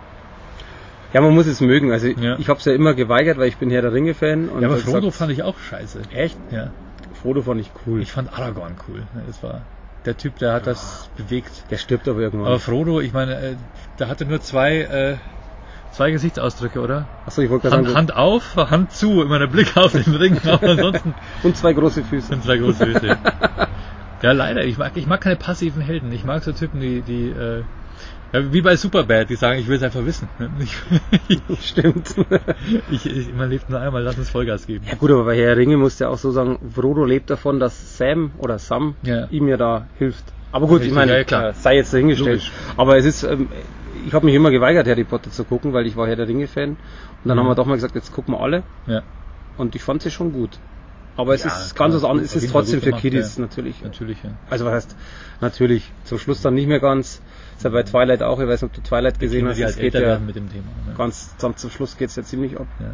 ja, 1.15 1.21
man 1.21 1.33
muss 1.33 1.47
es 1.47 1.61
mögen. 1.61 1.93
Also 1.93 2.09
ja. 2.09 2.37
ich 2.39 2.49
habe 2.49 2.59
es 2.59 2.65
ja 2.65 2.75
immer 2.75 2.93
geweigert, 2.93 3.39
weil 3.39 3.49
ich 3.49 3.57
bin 3.57 3.71
Herr 3.71 3.83
der 3.83 3.93
Ringe-Fan. 3.93 4.51
Ja, 4.61 4.69
aber 4.69 4.77
Frodo 4.79 4.99
gesagt, 4.99 5.15
fand 5.15 5.33
ich 5.33 5.43
auch 5.45 5.59
scheiße. 5.59 6.03
Echt? 6.13 6.37
Ja. 6.51 6.73
Frodo 7.23 7.41
fand 7.41 7.61
ich 7.61 7.71
cool. 7.87 8.03
Ich 8.03 8.13
fand 8.13 8.37
Aragorn 8.37 8.75
cool. 8.89 9.05
Das 9.27 9.43
war 9.43 9.63
der 10.05 10.17
Typ, 10.17 10.39
der 10.39 10.53
hat 10.53 10.67
das 10.67 11.09
bewegt. 11.17 11.51
Der 11.71 11.79
stirbt 11.79 12.09
aber 12.09 12.21
irgendwann. 12.21 12.49
Aber 12.49 12.59
Frodo, 12.59 13.01
ich 13.01 13.13
meine, 13.13 13.41
äh, 13.41 13.57
der 13.99 14.09
hatte 14.09 14.27
nur 14.27 14.41
zwei, 14.41 14.81
äh, 14.81 15.17
zwei 15.93 16.11
Gesichtsausdrücke, 16.11 16.81
oder? 16.81 17.07
Achso, 17.27 17.43
ich 17.43 17.51
wollte 17.51 17.71
Hand, 17.71 17.87
sagen. 17.87 17.97
Hand 17.97 18.17
auf, 18.17 18.57
Hand 18.57 18.93
zu, 18.93 19.23
immer 19.23 19.39
der 19.39 19.47
Blick 19.47 19.77
auf 19.77 19.93
den 19.93 20.15
Ring, 20.17 20.39
aber 20.47 20.71
ansonsten. 20.71 21.15
Und 21.43 21.57
zwei 21.57 21.73
große 21.73 22.03
Füße. 22.03 22.35
Und 22.35 22.45
zwei 22.45 22.59
große 22.59 22.87
Füße. 22.87 23.07
ja, 24.23 24.33
leider. 24.33 24.65
Ich 24.65 24.79
mag, 24.79 24.93
ich 24.97 25.07
mag 25.07 25.21
keine 25.21 25.37
passiven 25.37 25.81
Helden. 25.81 26.13
Ich 26.13 26.25
mag 26.25 26.43
so 26.43 26.53
Typen, 26.53 26.81
die, 26.81 27.01
die, 27.03 27.29
äh, 27.29 27.63
ja, 28.35 28.53
wie 28.53 28.61
bei 28.63 28.77
Superbad, 28.77 29.31
die 29.31 29.37
sagen, 29.37 29.61
ich 29.61 29.69
will 29.69 29.77
es 29.77 29.83
einfach 29.83 30.05
wissen. 30.05 30.29
Stimmt. 31.61 32.15
Ich, 32.91 33.07
ich, 33.07 33.35
man 33.35 33.51
lebt 33.51 33.71
nur 33.71 33.81
einmal, 33.81 34.03
lass 34.03 34.19
uns 34.19 34.31
Vollgas 34.31 34.67
geben. 34.67 34.85
Ja 34.89 34.95
gut, 34.95 35.11
aber 35.11 35.25
bei 35.25 35.37
Herr 35.37 35.57
Ringe 35.57 35.77
musst 35.77 36.01
du 36.01 36.05
ja 36.05 36.11
auch 36.11 36.19
so 36.19 36.31
sagen, 36.31 36.59
Frodo 36.75 37.05
lebt 37.05 37.31
davon, 37.31 37.61
dass 37.61 37.97
Sam 37.97 38.33
oder 38.39 38.59
Sam 38.59 38.95
ja. 39.03 39.27
ihm 39.31 39.49
ja 39.49 39.57
da 39.57 39.87
hilft. 39.99 40.25
Aber 40.53 40.67
gut, 40.67 40.83
ich 40.83 40.93
meine, 40.93 41.25
ja. 41.29 41.49
Äh, 41.49 41.55
sei 41.55 41.77
jetzt 41.77 41.93
dahingestellt. 41.93 42.43
Logisch. 42.43 42.53
Aber 42.77 42.97
es 42.97 43.05
ist, 43.05 43.23
ähm, 43.23 43.49
ich 44.07 44.13
habe 44.13 44.27
mich 44.27 44.35
immer 44.35 44.51
geweigert, 44.51 44.87
Harry 44.87 45.05
Potter 45.05 45.31
zu 45.31 45.45
gucken, 45.45 45.73
weil 45.73 45.87
ich 45.87 45.97
war 45.97 46.07
Herr 46.07 46.17
der 46.17 46.29
Ringe-Fan. 46.29 46.71
Und 46.71 46.79
dann 47.25 47.37
mhm. 47.37 47.41
haben 47.41 47.49
wir 47.49 47.55
doch 47.55 47.67
mal 47.67 47.75
gesagt, 47.75 47.95
jetzt 47.95 48.13
gucken 48.13 48.35
wir 48.35 48.41
alle. 48.41 48.63
Ja. 48.87 49.03
Und 49.57 49.75
ich 49.75 49.83
fand 49.83 50.03
sie 50.03 50.11
schon 50.11 50.33
gut. 50.33 50.59
Aber 51.17 51.35
es 51.35 51.45
ja, 51.45 51.51
ist 51.51 51.77
ganz 51.77 51.95
was 51.95 52.05
anderes. 52.05 52.35
Es 52.35 52.43
ist 52.43 52.51
trotzdem 52.51 52.81
für 52.81 52.93
Kiddies 52.93 53.37
ja. 53.37 53.43
natürlich. 53.43 53.83
Natürlich, 53.83 54.23
ja. 54.23 54.31
Also 54.51 54.65
was 54.65 54.73
heißt, 54.75 54.97
natürlich. 55.41 55.91
Zum 56.05 56.19
Schluss 56.19 56.43
dann 56.43 56.55
nicht 56.55 56.67
mehr 56.67 56.81
ganz. 56.81 57.23
Ist 57.57 57.65
ja 57.65 57.71
bei 57.71 57.83
Twilight 57.83 58.23
auch, 58.23 58.41
ich 58.41 58.49
weiß 58.49 58.63
nicht, 58.63 58.71
ob 58.71 58.75
du 58.75 58.83
Twilight 58.83 59.19
gesehen 59.21 59.49
hast, 59.49 59.59
es 59.59 59.77
geht 59.77 59.95
ja 59.95 60.19
mit 60.19 60.37
dem 60.37 60.51
Thema. 60.51 60.67
Ne? 60.87 60.95
Ganz 60.97 61.37
zum, 61.39 61.57
zum 61.57 61.71
Schluss 61.71 61.97
geht 61.97 62.11
es 62.11 62.17
ja 62.17 62.23
ziemlich 62.23 62.59
ab. 62.59 62.67
Ja. 62.81 62.87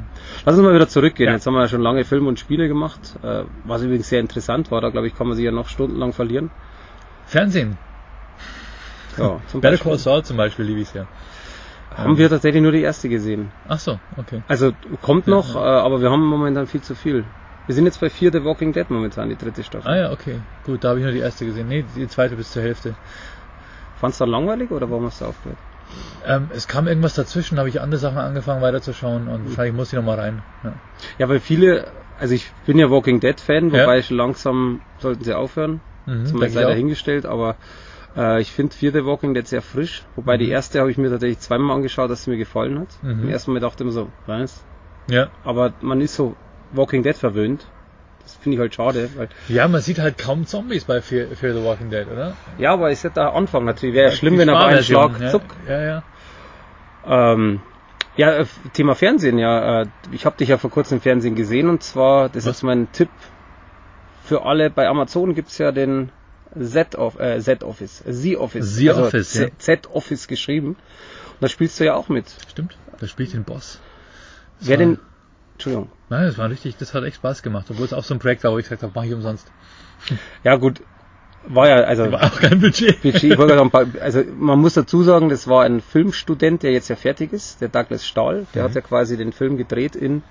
Lass 0.45 0.57
uns 0.57 0.65
mal 0.65 0.75
wieder 0.75 0.89
zurückgehen. 0.89 1.29
Ja. 1.29 1.35
Jetzt 1.35 1.47
haben 1.47 1.55
wir 1.55 1.63
ja 1.63 1.69
schon 1.69 1.81
lange 1.81 2.05
Filme 2.05 2.29
und 2.29 2.39
Spiele 2.39 2.69
gemacht, 2.69 3.01
äh, 3.23 3.45
was 3.65 3.83
übrigens 3.83 4.09
sehr 4.09 4.21
interessant 4.21 4.71
war. 4.71 4.81
Da 4.81 4.91
glaube 4.91 5.07
ich, 5.07 5.17
kann 5.17 5.27
man 5.27 5.37
sich 5.37 5.45
ja 5.45 5.51
noch 5.51 5.69
stundenlang 5.69 6.13
verlieren. 6.13 6.51
Fernsehen. 7.27 7.79
Ja, 9.17 9.41
zum 9.49 9.61
Better 9.61 9.79
Call 9.79 9.99
Saul 9.99 10.25
zum 10.25 10.37
Beispiel 10.37 10.65
liebe 10.65 10.81
ich 10.81 10.93
ja. 10.93 11.07
Haben 11.95 12.19
wir 12.19 12.29
tatsächlich 12.29 12.63
nur 12.63 12.73
die 12.73 12.83
erste 12.83 13.09
gesehen. 13.09 13.51
Ach 13.69 13.79
so, 13.79 13.99
okay. 14.17 14.43
Also 14.47 14.73
kommt 15.03 15.27
noch, 15.27 15.55
ja, 15.55 15.61
ja. 15.61 15.79
Äh, 15.79 15.81
aber 15.83 16.01
wir 16.01 16.11
haben 16.11 16.25
momentan 16.25 16.67
viel 16.67 16.83
zu 16.83 16.95
viel. 16.95 17.25
Wir 17.67 17.75
sind 17.75 17.85
jetzt 17.85 18.01
bei 18.01 18.11
4 18.11 18.33
The 18.33 18.45
Walking 18.45 18.73
Dead 18.73 18.89
momentan, 18.91 19.29
die 19.29 19.37
dritte 19.37 19.63
Staffel. 19.63 19.89
Ah 19.89 19.97
ja, 19.97 20.13
okay. 20.13 20.41
Gut, 20.65 20.83
da 20.83 20.91
habe 20.91 20.99
ich 20.99 21.05
nur 21.05 21.13
die 21.13 21.21
erste 21.21 21.45
gesehen. 21.47 21.69
Nee, 21.69 21.85
die 21.95 22.09
zweite 22.09 22.37
bis 22.37 22.53
zur 22.53 22.63
Hälfte. 22.63 22.95
Fandest 24.01 24.21
du 24.21 24.25
langweilig 24.25 24.71
oder 24.71 24.91
warum 24.91 25.05
hast 25.05 25.21
du 25.21 25.27
aufgehört? 25.27 25.59
Ähm, 26.27 26.49
es 26.55 26.69
kam 26.69 26.87
irgendwas 26.87 27.15
dazwischen, 27.15 27.59
habe 27.59 27.69
ich 27.69 27.81
andere 27.81 27.99
Sachen 28.01 28.19
angefangen 28.19 28.63
weiterzuschauen 28.63 29.29
und 29.29 29.43
mhm. 29.43 29.49
wahrscheinlich 29.49 29.75
muss 29.75 29.93
ich 29.93 29.97
nochmal 29.97 30.19
rein. 30.19 30.43
Ja. 30.65 30.73
ja, 31.19 31.29
weil 31.29 31.41
viele, 31.41 31.87
also 32.19 32.35
ich 32.35 32.51
bin 32.67 32.79
ja 32.79 32.91
Walking 32.91 33.21
Dead 33.21 33.39
Fan, 33.39 33.73
wobei 33.73 33.99
ja. 33.99 34.05
langsam 34.11 34.81
sollten 34.99 35.25
sie 35.25 35.35
aufhören. 35.35 35.81
Mhm, 36.07 36.25
das 36.25 36.49
ist 36.49 36.55
leider 36.55 36.75
hingestellt, 36.75 37.27
aber 37.27 37.57
äh, 38.17 38.41
ich 38.41 38.53
finde 38.53 38.75
vierte 38.75 39.05
Walking 39.05 39.35
Dead 39.35 39.47
sehr 39.47 39.63
frisch. 39.63 40.05
Wobei 40.17 40.37
mhm. 40.37 40.41
die 40.41 40.49
erste 40.49 40.81
habe 40.81 40.91
ich 40.91 40.99
mir 40.99 41.11
tatsächlich 41.11 41.41
zweimal 41.41 41.77
angeschaut, 41.77 42.11
dass 42.11 42.25
sie 42.25 42.31
mir 42.31 42.39
gefallen 42.39 42.79
hat. 42.79 42.89
Mhm. 43.03 43.25
Im 43.25 43.29
ersten 43.29 43.53
Mal 43.53 43.61
dachte 43.61 43.77
ich 43.77 43.81
immer 43.83 43.93
so, 43.93 44.09
was? 44.27 44.65
Ja. 45.09 45.29
Aber 45.45 45.73
man 45.81 46.01
ist 46.01 46.15
so 46.15 46.37
Walking 46.73 47.03
Dead 47.03 47.17
verwöhnt. 47.17 47.67
Das 48.23 48.37
finde 48.37 48.57
ich 48.57 48.61
halt 48.61 48.75
schade. 48.75 49.11
Weil 49.17 49.29
ja, 49.49 49.67
man 49.69 49.81
sieht 49.81 49.99
halt 49.99 50.19
kaum 50.19 50.47
Zombies 50.47 50.85
bei 50.85 51.01
Fear, 51.01 51.29
Fear 51.35 51.55
the 51.55 51.65
Walking 51.65 51.91
Dead, 51.91 52.07
oder? 52.11 52.37
Ja, 52.59 52.73
aber 52.73 52.91
ja 52.91 53.09
der 53.11 53.35
Anfang 53.35 53.65
natürlich. 53.65 53.95
Wäre 53.95 54.11
ja, 54.11 54.17
schlimm, 54.17 54.39
wenn 54.39 54.49
er 54.49 54.55
bei 54.55 54.67
einem 54.67 54.83
Schlag 54.83 55.21
ja, 55.21 55.31
zuck. 55.31 55.57
Ja, 55.69 55.81
ja. 55.83 56.03
Ähm, 57.07 57.61
ja, 58.17 58.33
äh, 58.33 58.47
Thema 58.73 58.95
Fernsehen, 58.95 59.39
ja. 59.39 59.83
Äh, 59.83 59.87
ich 60.13 60.27
habe 60.27 60.37
dich 60.37 60.49
ja 60.49 60.59
vor 60.59 60.71
kurzem 60.71 60.99
im 60.99 61.03
Fernsehen 61.03 61.35
gesehen 61.35 61.69
und 61.69 61.83
zwar, 61.83 62.29
das 62.29 62.47
Was? 62.47 62.59
ist 62.59 62.63
mein 62.63 62.91
Tipp 62.93 63.09
für 64.25 64.45
alle. 64.45 64.71
Bei 64.71 64.89
Amazon 64.89 65.35
gibt's 65.35 65.59
ja 65.59 65.73
den 65.73 66.11
Z-Office, 66.55 67.21
äh, 67.21 67.41
Z-Office, 67.41 68.03
Z-Office. 68.05 68.77
Z-Office, 68.77 69.37
also 69.37 69.45
ja. 69.45 69.59
Z-Office 69.59 70.29
geschrieben. 70.29 70.69
Und 70.69 70.77
da 71.41 71.49
spielst 71.49 71.81
du 71.81 71.85
ja 71.85 71.95
auch 71.95 72.09
mit. 72.09 72.27
Stimmt, 72.49 72.77
da 72.99 73.07
spielt 73.07 73.33
den 73.33 73.45
Boss. 73.45 73.81
Wer 74.61 74.77
denn 74.77 74.99
Entschuldigung. 75.61 75.91
Nein, 76.09 76.25
das 76.25 76.39
war 76.39 76.49
richtig, 76.49 76.77
das 76.79 76.95
hat 76.95 77.05
echt 77.05 77.17
Spaß 77.17 77.43
gemacht, 77.43 77.67
obwohl 77.69 77.85
es 77.85 77.93
auch 77.93 78.03
so 78.03 78.15
ein 78.15 78.19
Projekt 78.19 78.45
war, 78.45 78.53
wo 78.53 78.59
ich 78.59 78.65
gesagt 78.65 78.83
habe, 78.83 78.93
mache 78.95 79.07
ich 79.07 79.15
umsonst. 79.15 79.51
Ja 80.43 80.57
gut, 80.57 80.81
war 81.47 81.69
ja, 81.69 81.77
also 81.77 82.11
war 82.11 82.25
auch 82.25 82.41
kein 82.41 82.61
Budget. 82.61 83.03
Budget 83.03 83.39
also 84.01 84.23
man 84.39 84.59
muss 84.59 84.73
dazu 84.73 85.03
sagen, 85.03 85.29
das 85.29 85.47
war 85.47 85.65
ein 85.65 85.83
Filmstudent, 85.83 86.63
der 86.63 86.73
jetzt 86.73 86.89
ja 86.89 86.97
fertig 86.97 87.35
ist, 87.35 87.61
der 87.61 87.69
Douglas 87.69 88.07
Stahl, 88.07 88.47
der 88.55 88.63
mhm. 88.63 88.69
hat 88.69 88.75
ja 88.75 88.81
quasi 88.81 89.19
den 89.19 89.33
Film 89.33 89.59
gedreht 89.59 89.95
in 89.95 90.23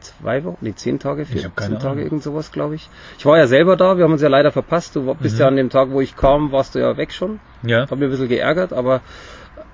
zwei 0.00 0.42
Wochen, 0.44 0.56
nee, 0.62 0.74
zehn 0.74 0.98
Tage, 0.98 1.26
vier, 1.26 1.50
zehn 1.54 1.78
Tage, 1.78 2.02
irgend 2.02 2.22
sowas, 2.22 2.50
glaube 2.50 2.74
ich. 2.74 2.88
Ich 3.18 3.26
war 3.26 3.36
ja 3.36 3.46
selber 3.46 3.76
da, 3.76 3.98
wir 3.98 4.04
haben 4.04 4.12
uns 4.12 4.22
ja 4.22 4.28
leider 4.28 4.50
verpasst. 4.50 4.96
Du 4.96 5.14
bist 5.14 5.34
mhm. 5.34 5.40
ja 5.40 5.48
an 5.48 5.56
dem 5.56 5.68
Tag, 5.68 5.90
wo 5.90 6.00
ich 6.00 6.16
kam, 6.16 6.52
warst 6.52 6.74
du 6.74 6.78
ja 6.78 6.96
weg 6.96 7.12
schon. 7.12 7.38
Ja. 7.62 7.82
Hab 7.82 7.98
mir 7.98 8.06
ein 8.06 8.10
bisschen 8.10 8.28
geärgert, 8.28 8.72
aber 8.72 9.02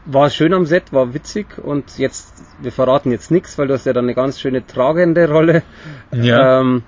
war 0.05 0.31
schön 0.31 0.55
am 0.55 0.65
Set, 0.65 0.93
war 0.93 1.13
witzig 1.13 1.59
und 1.59 1.99
jetzt, 1.99 2.33
wir 2.61 2.73
verraten 2.73 3.11
jetzt 3.11 3.31
nichts, 3.31 3.59
weil 3.59 3.69
du 3.69 3.75
hast 3.75 3.85
ja 3.85 3.93
dann 3.93 4.07
eine 4.07 4.15
ganz 4.15 4.41
schöne 4.41 4.67
tragende 4.67 5.29
Rolle. 5.31 5.63
Ja. 6.13 6.61
Ähm, 6.61 6.83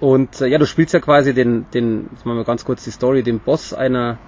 und 0.00 0.40
äh, 0.40 0.46
ja, 0.46 0.58
du 0.58 0.66
spielst 0.66 0.94
ja 0.94 1.00
quasi 1.00 1.34
den, 1.34 1.66
den, 1.74 2.08
jetzt 2.10 2.24
machen 2.24 2.38
wir 2.38 2.44
ganz 2.44 2.64
kurz 2.64 2.82
die 2.84 2.90
Story, 2.90 3.22
den 3.22 3.40
Boss 3.40 3.74
einer 3.74 4.18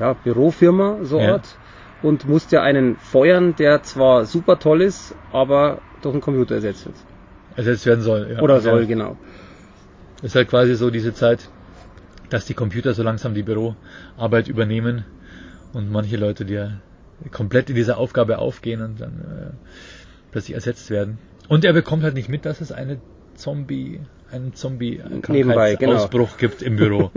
ja, 0.00 0.14
Bürofirma, 0.14 0.98
so 1.02 1.20
ja. 1.20 1.34
Art, 1.34 1.56
und 2.02 2.28
musst 2.28 2.50
ja 2.52 2.62
einen 2.62 2.96
feuern, 2.96 3.54
der 3.56 3.82
zwar 3.82 4.26
super 4.26 4.58
toll 4.58 4.82
ist, 4.82 5.14
aber 5.32 5.80
durch 6.02 6.12
einen 6.12 6.22
Computer 6.22 6.56
ersetzt 6.56 6.86
wird. 6.86 6.96
Ersetzt 7.54 7.86
werden 7.86 8.02
soll, 8.02 8.32
ja. 8.34 8.42
Oder 8.42 8.60
soll, 8.60 8.80
ja. 8.80 8.86
genau. 8.86 9.16
ist 10.22 10.34
halt 10.34 10.48
quasi 10.48 10.74
so 10.74 10.90
diese 10.90 11.14
Zeit, 11.14 11.48
dass 12.28 12.44
die 12.46 12.54
Computer 12.54 12.94
so 12.94 13.02
langsam 13.02 13.34
die 13.34 13.42
Büroarbeit 13.42 14.48
übernehmen 14.48 15.04
und 15.72 15.90
manche 15.90 16.16
Leute, 16.16 16.44
die 16.44 16.54
ja 16.54 16.72
komplett 17.30 17.70
in 17.70 17.76
dieser 17.76 17.98
Aufgabe 17.98 18.38
aufgehen 18.38 18.82
und 18.82 19.00
dann 19.00 19.20
äh, 19.20 19.68
plötzlich 20.30 20.54
ersetzt 20.54 20.90
werden. 20.90 21.18
Und 21.48 21.64
er 21.64 21.72
bekommt 21.72 22.02
halt 22.02 22.14
nicht 22.14 22.28
mit, 22.28 22.44
dass 22.44 22.60
es 22.60 22.72
eine 22.72 22.98
Zombie, 23.34 24.00
einen 24.30 24.54
Zombie-Ausbruch 24.54 26.10
genau. 26.10 26.38
gibt 26.38 26.62
im 26.62 26.76
Büro. 26.76 27.10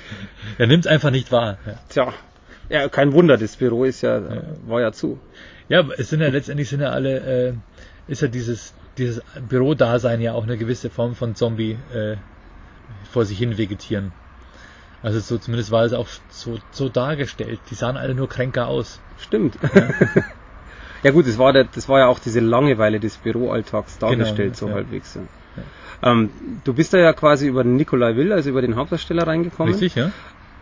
er 0.58 0.66
nimmt 0.66 0.84
es 0.84 0.90
einfach 0.90 1.10
nicht 1.10 1.32
wahr. 1.32 1.58
Ja. 1.66 1.74
Tja, 1.88 2.14
ja, 2.68 2.88
kein 2.88 3.12
Wunder, 3.12 3.36
das 3.38 3.56
Büro 3.56 3.84
ist 3.84 4.02
ja, 4.02 4.18
ja. 4.18 4.42
war 4.66 4.80
ja 4.80 4.92
zu. 4.92 5.18
Ja, 5.68 5.86
es 5.96 6.10
sind 6.10 6.20
ja 6.20 6.28
letztendlich 6.28 6.68
sind 6.68 6.80
ja 6.80 6.90
alle, 6.90 7.48
äh, 7.48 7.52
ist 8.08 8.22
ja 8.22 8.28
dieses, 8.28 8.74
dieses 8.98 9.22
Bürodasein 9.48 10.20
ja 10.20 10.32
auch 10.32 10.44
eine 10.44 10.58
gewisse 10.58 10.90
Form 10.90 11.14
von 11.14 11.34
Zombie 11.34 11.78
äh, 11.94 12.16
vor 13.10 13.24
sich 13.24 13.38
hin 13.38 13.56
vegetieren. 13.56 14.12
Also 15.02 15.20
so 15.20 15.38
zumindest 15.38 15.70
war 15.70 15.84
es 15.84 15.92
auch 15.92 16.08
so, 16.30 16.58
so 16.72 16.88
dargestellt. 16.88 17.60
Die 17.70 17.74
sahen 17.74 17.96
alle 17.96 18.14
nur 18.14 18.28
kränker 18.28 18.66
aus. 18.68 19.00
Stimmt. 19.18 19.58
Ja, 19.74 19.88
ja 21.02 21.10
gut, 21.10 21.26
das 21.26 21.38
war, 21.38 21.52
der, 21.52 21.64
das 21.64 21.88
war 21.88 22.00
ja 22.00 22.06
auch 22.06 22.18
diese 22.18 22.40
Langeweile 22.40 23.00
des 23.00 23.16
Büroalltags 23.16 23.98
genau, 23.98 24.10
dargestellt, 24.10 24.54
genau, 24.54 24.58
so 24.58 24.68
ja. 24.68 24.74
halbwegs. 24.74 25.14
Ja. 25.14 25.22
Ähm, 26.02 26.30
du 26.64 26.74
bist 26.74 26.94
da 26.94 26.98
ja 26.98 27.12
quasi 27.12 27.48
über 27.48 27.64
Nikolai 27.64 28.16
Will, 28.16 28.32
also 28.32 28.50
über 28.50 28.62
den 28.62 28.76
Hauptdarsteller 28.76 29.26
reingekommen. 29.26 29.72
Richtig, 29.72 29.94
ja. 29.96 30.10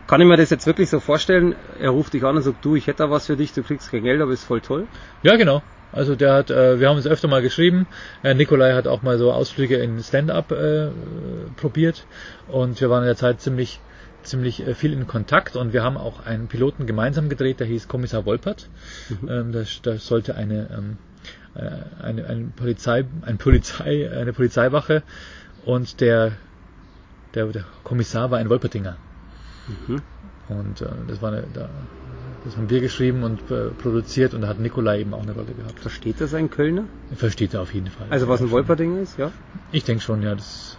Kann 0.07 0.21
ich 0.21 0.27
mir 0.27 0.37
das 0.37 0.49
jetzt 0.49 0.65
wirklich 0.65 0.89
so 0.89 0.99
vorstellen? 0.99 1.55
Er 1.79 1.89
ruft 1.89 2.13
dich 2.13 2.23
an 2.23 2.37
und 2.37 2.41
sagt, 2.41 2.63
du, 2.63 2.75
ich 2.75 2.87
hätte 2.87 3.03
da 3.03 3.11
was 3.11 3.25
für 3.25 3.35
dich, 3.35 3.53
du 3.53 3.61
kriegst 3.61 3.91
kein 3.91 4.03
Geld, 4.03 4.21
aber 4.21 4.31
ist 4.31 4.45
voll 4.45 4.61
toll. 4.61 4.87
Ja, 5.21 5.35
genau. 5.35 5.61
Also 5.91 6.15
der 6.15 6.33
hat, 6.33 6.49
äh, 6.49 6.79
wir 6.79 6.89
haben 6.89 6.97
es 6.97 7.07
öfter 7.07 7.27
mal 7.27 7.41
geschrieben. 7.41 7.87
Äh, 8.23 8.33
Nikolai 8.33 8.73
hat 8.73 8.87
auch 8.87 9.01
mal 9.01 9.17
so 9.17 9.31
Ausflüge 9.31 9.77
in 9.77 10.01
Stand-up 10.01 10.51
äh, 10.51 10.89
probiert 11.55 12.05
und 12.47 12.79
wir 12.79 12.89
waren 12.89 13.03
in 13.03 13.07
der 13.07 13.15
Zeit 13.15 13.41
ziemlich 13.41 13.79
ziemlich 14.27 14.65
äh, 14.65 14.73
viel 14.75 14.93
in 14.93 15.07
Kontakt 15.07 15.55
und 15.55 15.73
wir 15.73 15.83
haben 15.83 15.97
auch 15.97 16.25
einen 16.25 16.47
Piloten 16.47 16.85
gemeinsam 16.85 17.29
gedreht, 17.29 17.59
der 17.59 17.67
hieß 17.67 17.87
Kommissar 17.87 18.25
Wolpert. 18.25 18.69
Mhm. 19.09 19.29
Ähm, 19.29 19.51
das, 19.51 19.81
das 19.81 20.05
sollte 20.05 20.35
eine, 20.35 20.69
ähm, 20.71 20.97
äh, 21.55 22.03
eine, 22.03 22.25
eine 22.25 22.45
Polizei, 22.55 23.05
ein 23.21 23.37
Polizei, 23.37 24.09
eine 24.11 24.33
Polizeiwache 24.33 25.03
und 25.65 25.99
der, 26.01 26.33
der, 27.33 27.47
der 27.47 27.65
Kommissar 27.83 28.31
war 28.31 28.39
ein 28.39 28.49
Wolpertinger. 28.49 28.97
Mhm. 29.67 30.01
Und 30.49 30.81
äh, 30.81 30.87
das 31.07 31.21
war 31.21 31.31
eine, 31.31 31.43
da, 31.53 31.69
das 32.45 32.55
haben 32.55 32.69
wir 32.69 32.79
geschrieben 32.79 33.23
und 33.23 33.51
äh, 33.51 33.69
produziert 33.81 34.33
und 34.33 34.41
da 34.41 34.47
hat 34.47 34.59
Nikolai 34.59 35.01
eben 35.01 35.13
auch 35.13 35.23
eine 35.23 35.33
Rolle 35.33 35.53
gehabt. 35.53 35.79
Versteht 35.79 36.21
das 36.21 36.33
ein 36.33 36.49
Kölner? 36.49 36.85
Versteht 37.15 37.53
er 37.53 37.61
auf 37.61 37.73
jeden 37.73 37.87
Fall. 37.87 38.07
Also 38.09 38.27
was 38.29 38.39
ein 38.39 38.47
Ja, 38.47 38.51
Wolperding 38.53 39.01
ist, 39.01 39.17
ja? 39.17 39.31
Ich 39.71 39.83
denke 39.83 40.01
schon, 40.01 40.21
ja, 40.21 40.35
das 40.35 40.77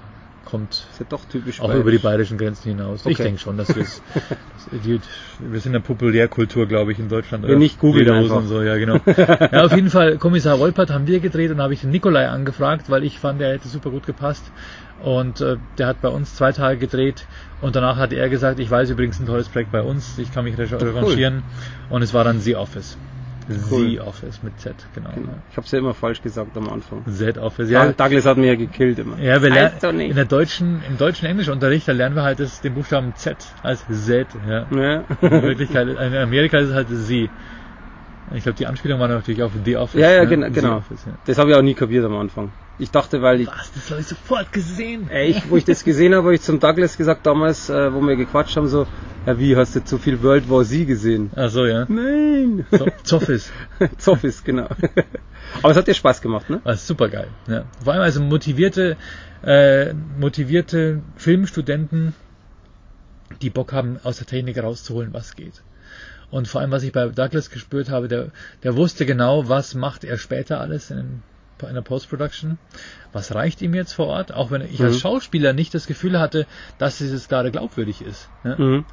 kommt 0.49 0.87
Ist 0.91 0.99
ja 1.01 1.07
doch 1.07 1.27
typisch 1.27 1.61
auch 1.61 1.67
bayerisch. 1.67 1.83
über 1.83 1.91
die 1.91 1.99
bayerischen 1.99 2.39
Grenzen 2.39 2.71
hinaus. 2.71 3.01
Ich 3.05 3.15
Okay. 3.15 3.25
denke 3.25 3.39
schon, 3.39 3.59
dass 3.59 3.77
wir 3.77 3.83
es, 3.83 4.01
wir 5.39 5.61
sind 5.61 5.73
eine 5.75 5.81
Populärkultur, 5.83 6.67
glaube 6.67 6.93
ich, 6.93 6.99
in 6.99 7.11
Deutschland. 7.11 7.47
Wenn 7.47 7.59
nicht, 7.59 7.79
einfach. 7.83 8.37
und 8.37 8.49
so, 8.49 8.63
ja, 8.63 8.77
genau. 8.79 8.99
ja, 9.07 9.65
auf 9.67 9.75
jeden 9.77 9.91
Fall, 9.91 10.17
Kommissar 10.17 10.59
Wolpert 10.59 10.89
haben 10.91 11.07
wir 11.07 11.21
gedreht 11.21 11.51
und 11.51 11.61
habe 11.61 11.75
ich 11.75 11.83
den 11.83 11.91
Nikolai 11.91 12.29
angefragt, 12.29 12.89
weil 12.89 13.05
ich 13.05 13.19
fand, 13.19 13.43
der 13.43 13.53
hätte 13.53 13.69
super 13.69 13.91
gut 13.91 14.07
gepasst. 14.07 14.51
Und 14.97 15.41
äh, 15.43 15.59
der 15.77 15.87
hat 15.87 16.01
bei 16.01 16.09
uns 16.09 16.35
zwei 16.35 16.53
Tage 16.53 16.79
gedreht 16.79 17.29
und 17.61 17.77
danach 17.77 17.99
hat 17.99 18.15
er 18.15 18.31
gesagt, 18.31 18.59
ich 18.59 18.71
weiß 18.71 18.89
übrigens 18.91 19.21
ein 19.21 19.27
tolles 19.27 19.51
Projekt 19.51 19.71
bei 19.71 19.83
uns, 19.83 20.17
ich 20.17 20.33
kann 20.33 20.45
mich 20.45 20.57
re- 20.57 20.81
revanchieren. 20.81 21.45
Und 21.91 22.03
es 22.03 22.15
war 22.15 22.25
dann 22.25 22.41
The 22.41 22.57
Office. 22.57 22.99
Cool. 23.71 23.89
The 23.89 24.01
Office 24.01 24.43
mit 24.43 24.61
Z, 24.61 24.75
genau. 24.95 25.11
Genau. 25.15 25.33
Ich 25.51 25.57
habe 25.57 25.65
es 25.65 25.71
ja 25.71 25.79
immer 25.79 25.95
falsch 25.95 26.21
gesagt 26.21 26.57
am 26.57 26.69
Anfang. 26.69 27.05
Z 27.11 27.39
Office, 27.39 27.71
Ja. 27.71 27.91
Douglas 27.93 28.27
hat 28.27 28.37
mir 28.37 28.49
ja 28.49 28.55
gekillt 28.57 28.99
immer. 28.99 29.19
Ja, 29.19 29.43
wir 29.43 29.51
lernen 29.51 29.77
doch 29.81 29.93
nicht. 29.93 30.11
in 30.11 30.17
der 30.17 30.27
deutschen, 30.27 30.83
im 30.89 30.99
deutschen 30.99 31.27
Englischunterricht, 31.27 31.89
da 31.89 31.93
lernen 31.93 32.15
wir 32.15 32.23
halt 32.23 32.41
das, 32.41 32.61
den 32.61 32.75
Buchstaben 32.75 33.15
Z 33.15 33.37
als 33.63 33.85
Z, 33.89 34.29
ja. 34.47 34.67
Ja. 34.71 35.05
In 35.23 35.43
Wirklichkeit, 35.43 35.89
in 35.89 35.97
Amerika 36.17 36.59
ist 36.59 36.69
es 36.69 36.75
halt 36.75 36.89
Sie. 36.91 37.31
Ich 38.35 38.43
glaube, 38.43 38.59
die 38.59 38.67
Anspielung 38.67 39.01
war 39.01 39.09
natürlich 39.09 39.43
auf 39.43 39.53
The 39.65 39.77
Office. 39.79 40.01
Ja, 40.01 40.11
ja, 40.11 40.23
ne? 40.25 40.29
genau. 40.29 40.51
Genau. 40.51 40.77
Office, 40.77 41.05
ja. 41.07 41.13
Das 41.25 41.39
habe 41.39 41.51
ich 41.51 41.57
auch 41.57 41.63
nie 41.63 41.75
kapiert 41.75 42.05
am 42.05 42.17
Anfang. 42.17 42.53
Ich 42.81 42.91
dachte, 42.93 43.23
weil 43.23 43.41
ich, 43.41 43.49
Was, 43.49 43.73
das 43.73 43.91
habe 43.91 44.01
ich 44.01 44.07
sofort 44.07 44.53
gesehen. 44.53 45.11
äh, 45.11 45.27
ich, 45.27 45.51
wo 45.51 45.57
ich 45.57 45.65
das 45.65 45.83
gesehen 45.83 46.15
habe, 46.15 46.25
habe 46.25 46.35
ich 46.35 46.43
zum 46.43 46.61
Douglas 46.61 46.97
gesagt 46.97 47.27
damals, 47.27 47.69
äh, 47.69 47.93
wo 47.93 48.01
wir 48.01 48.15
gequatscht 48.15 48.57
haben, 48.57 48.69
so, 48.69 48.87
ja 49.27 49.39
wie, 49.39 49.57
hast 49.57 49.75
du 49.75 49.85
zu 49.85 49.99
viel 49.99 50.23
World 50.23 50.49
War 50.49 50.65
Z 50.65 50.87
gesehen? 50.87 51.31
Ach 51.35 51.51
so, 51.51 51.67
ja. 51.67 51.87
Nein. 51.89 52.67
So, 52.71 52.87
Zoffis. 53.03 53.51
Zoffis, 53.99 54.45
genau. 54.45 54.69
Aber 55.63 55.73
es 55.73 55.77
hat 55.77 55.89
dir 55.89 55.95
Spaß 55.95 56.21
gemacht, 56.21 56.49
ne? 56.51 56.61
War 56.63 56.77
super 56.77 57.09
geil. 57.09 57.29
Ja. 57.49 57.65
Vor 57.83 57.95
allem 57.95 58.03
also 58.03 58.21
motivierte, 58.21 58.97
äh, 59.43 59.93
motivierte 60.19 61.03
Filmstudenten, 61.17 62.15
die 63.43 63.51
Bock 63.51 63.73
haben, 63.73 63.99
aus 64.05 64.19
der 64.19 64.27
Technik 64.27 64.63
rauszuholen, 64.63 65.13
was 65.13 65.35
geht. 65.35 65.63
Und 66.31 66.47
vor 66.47 66.61
allem, 66.61 66.71
was 66.71 66.83
ich 66.83 66.93
bei 66.93 67.09
Douglas 67.09 67.51
gespürt 67.51 67.89
habe, 67.91 68.07
der, 68.07 68.29
der 68.63 68.77
wusste 68.77 69.07
genau, 69.07 69.49
was 69.49 69.75
macht 69.75 70.05
er 70.05 70.19
später 70.19 70.61
alles 70.61 70.91
in, 70.91 71.23
in 71.67 71.75
der 71.75 71.83
Post-Production. 71.83 72.59
Was 73.13 73.35
reicht 73.35 73.61
ihm 73.63 73.75
jetzt 73.75 73.93
vor 73.95 74.07
Ort? 74.07 74.33
Auch 74.33 74.51
wenn 74.51 74.63
ich 74.63 74.81
als 74.83 74.95
Mhm. 74.97 75.01
Schauspieler 75.01 75.53
nicht 75.53 75.75
das 75.75 75.87
Gefühl 75.87 76.21
hatte, 76.21 76.47
dass 76.79 76.99
dieses 76.99 77.29
gerade 77.29 77.51
glaubwürdig 77.51 78.03
ist. 78.03 78.29
Ne? 78.45 78.55
Mhm. 78.59 78.85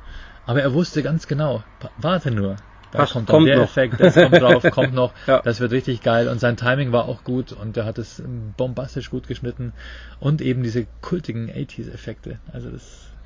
Aber 0.48 0.62
er 0.62 0.74
wusste 0.74 1.04
ganz 1.04 1.28
genau, 1.28 1.64
warte 1.98 2.32
nur. 2.32 2.56
Da 2.92 3.00
Ach, 3.04 3.12
kommt, 3.14 3.28
kommt 3.28 3.48
der 3.48 3.58
noch. 3.58 3.64
Effekt, 3.66 4.00
das 4.00 4.14
kommt 4.14 4.40
drauf, 4.42 4.64
kommt 4.72 4.94
noch. 4.94 5.12
Ja. 5.28 5.42
Das 5.42 5.60
wird 5.60 5.72
richtig 5.74 6.02
geil. 6.02 6.28
Und 6.30 6.40
sein 6.40 6.56
Timing 6.56 6.92
war 6.94 7.06
auch 7.10 7.24
gut 7.24 7.52
und 7.52 7.76
er 7.76 7.84
hat 7.86 7.98
es 7.98 8.24
bombastisch 8.56 9.10
gut 9.10 9.28
geschnitten. 9.28 9.74
Und 10.20 10.42
eben 10.42 10.64
diese 10.64 10.88
kultigen 11.02 11.50
80s-Effekte. 11.50 12.40
Also 12.54 12.70
das 12.70 12.84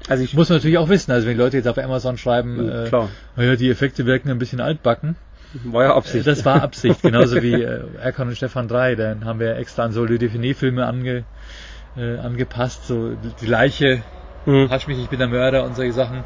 Also 0.07 0.23
ich 0.23 0.33
muss 0.33 0.49
man 0.49 0.57
natürlich 0.57 0.77
auch 0.79 0.89
wissen. 0.89 1.11
Also 1.11 1.27
wenn 1.27 1.35
die 1.37 1.43
Leute 1.43 1.57
jetzt 1.57 1.67
auf 1.67 1.77
Amazon 1.77 2.17
schreiben, 2.17 2.63
Mhm, 2.63 2.69
äh, 2.71 2.87
klar. 2.87 3.09
naja, 3.35 3.55
die 3.57 3.69
Effekte 3.69 4.05
wirken 4.07 4.29
ein 4.31 4.39
bisschen 4.39 4.61
altbacken. 4.61 5.17
War 5.63 5.83
ja 5.83 5.95
Absicht. 5.95 6.27
Das 6.27 6.45
war 6.45 6.61
Absicht, 6.61 7.01
genauso 7.01 7.41
wie 7.41 7.53
äh, 7.53 7.81
Erkan 7.99 8.27
und 8.27 8.35
Stefan 8.35 8.67
3. 8.67 8.95
Dann 8.95 9.25
haben 9.25 9.39
wir 9.39 9.57
extra 9.57 9.83
an 9.83 9.91
so 9.91 10.05
Le 10.05 10.17
Define-Filme 10.17 10.85
ange, 10.85 11.25
äh, 11.95 12.17
angepasst. 12.17 12.85
So 12.87 13.15
die 13.15 13.45
Leiche 13.45 14.03
Mhm. 14.45 14.69
Hasch 14.69 14.87
mich, 14.87 14.97
ich 14.97 15.09
bin 15.09 15.19
der 15.19 15.27
Mörder 15.27 15.63
und 15.63 15.75
solche 15.75 15.93
Sachen. 15.93 16.23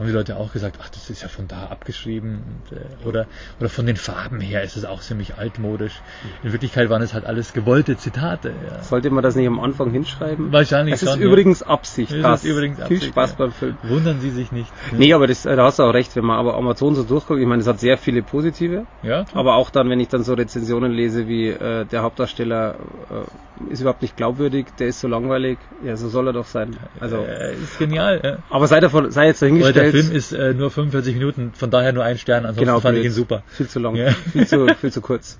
Haben 0.00 0.06
die 0.06 0.14
Leute 0.14 0.36
auch 0.38 0.50
gesagt, 0.50 0.78
ach, 0.82 0.88
das 0.88 1.10
ist 1.10 1.20
ja 1.20 1.28
von 1.28 1.46
da 1.46 1.66
abgeschrieben. 1.66 2.42
Und, 2.70 2.78
äh, 2.78 3.06
oder, 3.06 3.26
oder 3.58 3.68
von 3.68 3.84
den 3.84 3.96
Farben 3.96 4.40
her 4.40 4.62
ist 4.62 4.74
es 4.78 4.86
auch 4.86 5.02
ziemlich 5.02 5.34
altmodisch. 5.36 6.00
In 6.42 6.52
Wirklichkeit 6.52 6.88
waren 6.88 7.02
es 7.02 7.12
halt 7.12 7.26
alles 7.26 7.52
gewollte 7.52 7.98
Zitate. 7.98 8.48
Ja. 8.48 8.82
Sollte 8.82 9.10
man 9.10 9.22
das 9.22 9.36
nicht 9.36 9.46
am 9.46 9.60
Anfang 9.60 9.90
hinschreiben? 9.90 10.52
Wahrscheinlich 10.52 10.94
Es 10.94 11.02
ist 11.02 11.10
schon, 11.10 11.20
ja. 11.20 11.26
übrigens 11.26 11.62
Absicht. 11.62 12.12
Es 12.12 12.16
ist 12.16 12.22
Passt. 12.22 12.44
übrigens 12.46 12.76
Viel 12.78 12.84
Absicht, 12.96 13.04
Spaß 13.12 13.30
ja. 13.32 13.36
beim 13.36 13.52
Film. 13.52 13.76
Wundern 13.82 14.20
Sie 14.22 14.30
sich 14.30 14.52
nicht. 14.52 14.72
Nee, 14.92 15.12
aber 15.12 15.26
das, 15.26 15.42
da 15.42 15.62
hast 15.62 15.78
du 15.78 15.82
auch 15.82 15.92
recht, 15.92 16.16
wenn 16.16 16.24
man 16.24 16.38
aber 16.38 16.54
Amazon 16.54 16.94
so 16.94 17.02
durchguckt, 17.02 17.38
ich 17.38 17.46
meine, 17.46 17.60
es 17.60 17.68
hat 17.68 17.78
sehr 17.78 17.98
viele 17.98 18.22
positive, 18.22 18.86
Ja? 19.02 19.26
aber 19.34 19.56
auch 19.56 19.68
dann, 19.68 19.90
wenn 19.90 20.00
ich 20.00 20.08
dann 20.08 20.22
so 20.24 20.32
Rezensionen 20.32 20.92
lese, 20.92 21.28
wie 21.28 21.48
äh, 21.48 21.84
der 21.84 22.00
Hauptdarsteller 22.02 22.76
äh, 23.10 23.72
ist 23.72 23.80
überhaupt 23.80 24.00
nicht 24.00 24.16
glaubwürdig, 24.16 24.68
der 24.78 24.88
ist 24.88 25.00
so 25.00 25.08
langweilig, 25.08 25.58
ja, 25.84 25.96
so 25.96 26.08
soll 26.08 26.28
er 26.28 26.32
doch 26.32 26.46
sein. 26.46 26.78
Also, 26.98 27.18
äh, 27.18 27.52
ist 27.52 27.78
genial. 27.78 28.20
Ja. 28.24 28.38
aber 28.48 28.66
sei 28.66 28.80
davon, 28.80 29.10
sei 29.10 29.26
jetzt 29.26 29.42
Oder 29.42 29.72
der 29.92 30.02
Film 30.02 30.16
ist 30.16 30.32
äh, 30.32 30.54
nur 30.54 30.70
45 30.70 31.14
Minuten, 31.14 31.52
von 31.54 31.70
daher 31.70 31.92
nur 31.92 32.04
ein 32.04 32.18
Stern, 32.18 32.44
ansonsten 32.46 32.60
genau, 32.66 32.80
fand 32.80 32.94
blöd. 32.94 33.04
ich 33.06 33.10
ihn 33.12 33.14
super. 33.14 33.42
Viel 33.48 33.68
zu 33.68 33.78
lang, 33.78 33.94
Ja. 33.96 34.10
viel 34.32 34.46
zu, 34.46 34.66
viel 34.80 34.92
zu 34.92 35.00
kurz. 35.00 35.38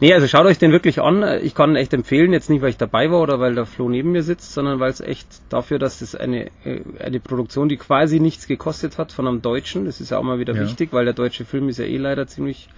Nee, 0.00 0.14
also 0.14 0.26
schaut 0.26 0.46
euch 0.46 0.56
den 0.58 0.72
wirklich 0.72 1.00
an. 1.02 1.22
Ich 1.42 1.54
kann 1.54 1.70
ihn 1.70 1.76
echt 1.76 1.92
empfehlen, 1.92 2.32
jetzt 2.32 2.48
nicht, 2.48 2.62
weil 2.62 2.70
ich 2.70 2.78
dabei 2.78 3.10
war 3.10 3.20
oder 3.20 3.38
weil 3.38 3.54
der 3.54 3.66
Flo 3.66 3.88
neben 3.90 4.12
mir 4.12 4.22
sitzt, 4.22 4.54
sondern 4.54 4.80
weil 4.80 4.90
es 4.90 5.00
echt 5.00 5.28
dafür, 5.50 5.78
dass 5.78 5.98
das 5.98 6.14
eine, 6.14 6.46
äh, 6.64 6.80
eine 7.00 7.20
Produktion, 7.20 7.68
die 7.68 7.76
quasi 7.76 8.18
nichts 8.18 8.46
gekostet 8.46 8.96
hat 8.96 9.12
von 9.12 9.28
einem 9.28 9.42
Deutschen, 9.42 9.84
das 9.84 10.00
ist 10.00 10.10
ja 10.10 10.18
auch 10.18 10.22
mal 10.22 10.38
wieder 10.38 10.54
Ja. 10.54 10.62
wichtig, 10.62 10.92
weil 10.92 11.04
der 11.04 11.12
deutsche 11.14 11.44
Film 11.44 11.68
ist 11.68 11.78
ja 11.78 11.84
eh 11.84 11.98
leider 11.98 12.26
ziemlich 12.26 12.68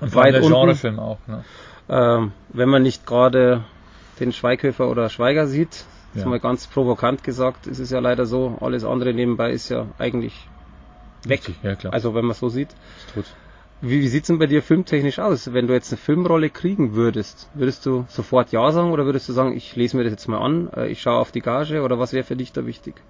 Und 0.00 0.14
weit 0.16 0.34
der 0.34 0.42
unten. 0.42 0.54
Genrefilm 0.58 0.98
auch. 0.98 1.18
Ne? 1.28 1.44
Ähm, 1.88 2.32
wenn 2.52 2.68
man 2.68 2.82
nicht 2.82 3.06
gerade 3.06 3.62
den 4.18 4.32
Schweighöfer 4.32 4.88
oder 4.88 5.08
Schweiger 5.10 5.46
sieht, 5.46 5.84
Ja. 6.14 6.20
ist 6.20 6.26
mal 6.26 6.40
ganz 6.40 6.66
provokant 6.66 7.22
gesagt, 7.22 7.66
ist 7.66 7.78
es 7.78 7.90
ja 7.90 7.98
leider 7.98 8.26
so, 8.26 8.58
alles 8.60 8.84
andere 8.84 9.12
nebenbei 9.12 9.50
ist 9.50 9.68
ja 9.68 9.88
eigentlich 9.98 10.48
weg. 11.24 11.42
Ja, 11.62 11.76
klar. 11.76 11.92
Also 11.92 12.14
wenn 12.14 12.24
man 12.24 12.34
so 12.34 12.48
sieht. 12.48 12.74
Wie, 13.80 14.00
wie 14.00 14.08
sieht's 14.08 14.26
denn 14.26 14.38
bei 14.38 14.46
dir 14.46 14.62
filmtechnisch 14.62 15.20
aus? 15.20 15.52
Wenn 15.52 15.68
du 15.68 15.74
jetzt 15.74 15.92
eine 15.92 15.98
Filmrolle 15.98 16.50
kriegen 16.50 16.94
würdest, 16.94 17.48
würdest 17.54 17.86
du 17.86 18.06
sofort 18.08 18.50
Ja 18.50 18.72
sagen 18.72 18.90
oder 18.90 19.04
würdest 19.04 19.28
du 19.28 19.32
sagen, 19.32 19.56
ich 19.56 19.76
lese 19.76 19.96
mir 19.96 20.02
das 20.04 20.12
jetzt 20.12 20.28
mal 20.28 20.38
an, 20.38 20.68
äh, 20.74 20.88
ich 20.88 21.00
schaue 21.00 21.18
auf 21.18 21.30
die 21.30 21.40
Gage 21.40 21.82
oder 21.82 21.98
was 21.98 22.12
wäre 22.12 22.24
für 22.24 22.36
dich 22.36 22.52
da 22.52 22.66
wichtig? 22.66 23.00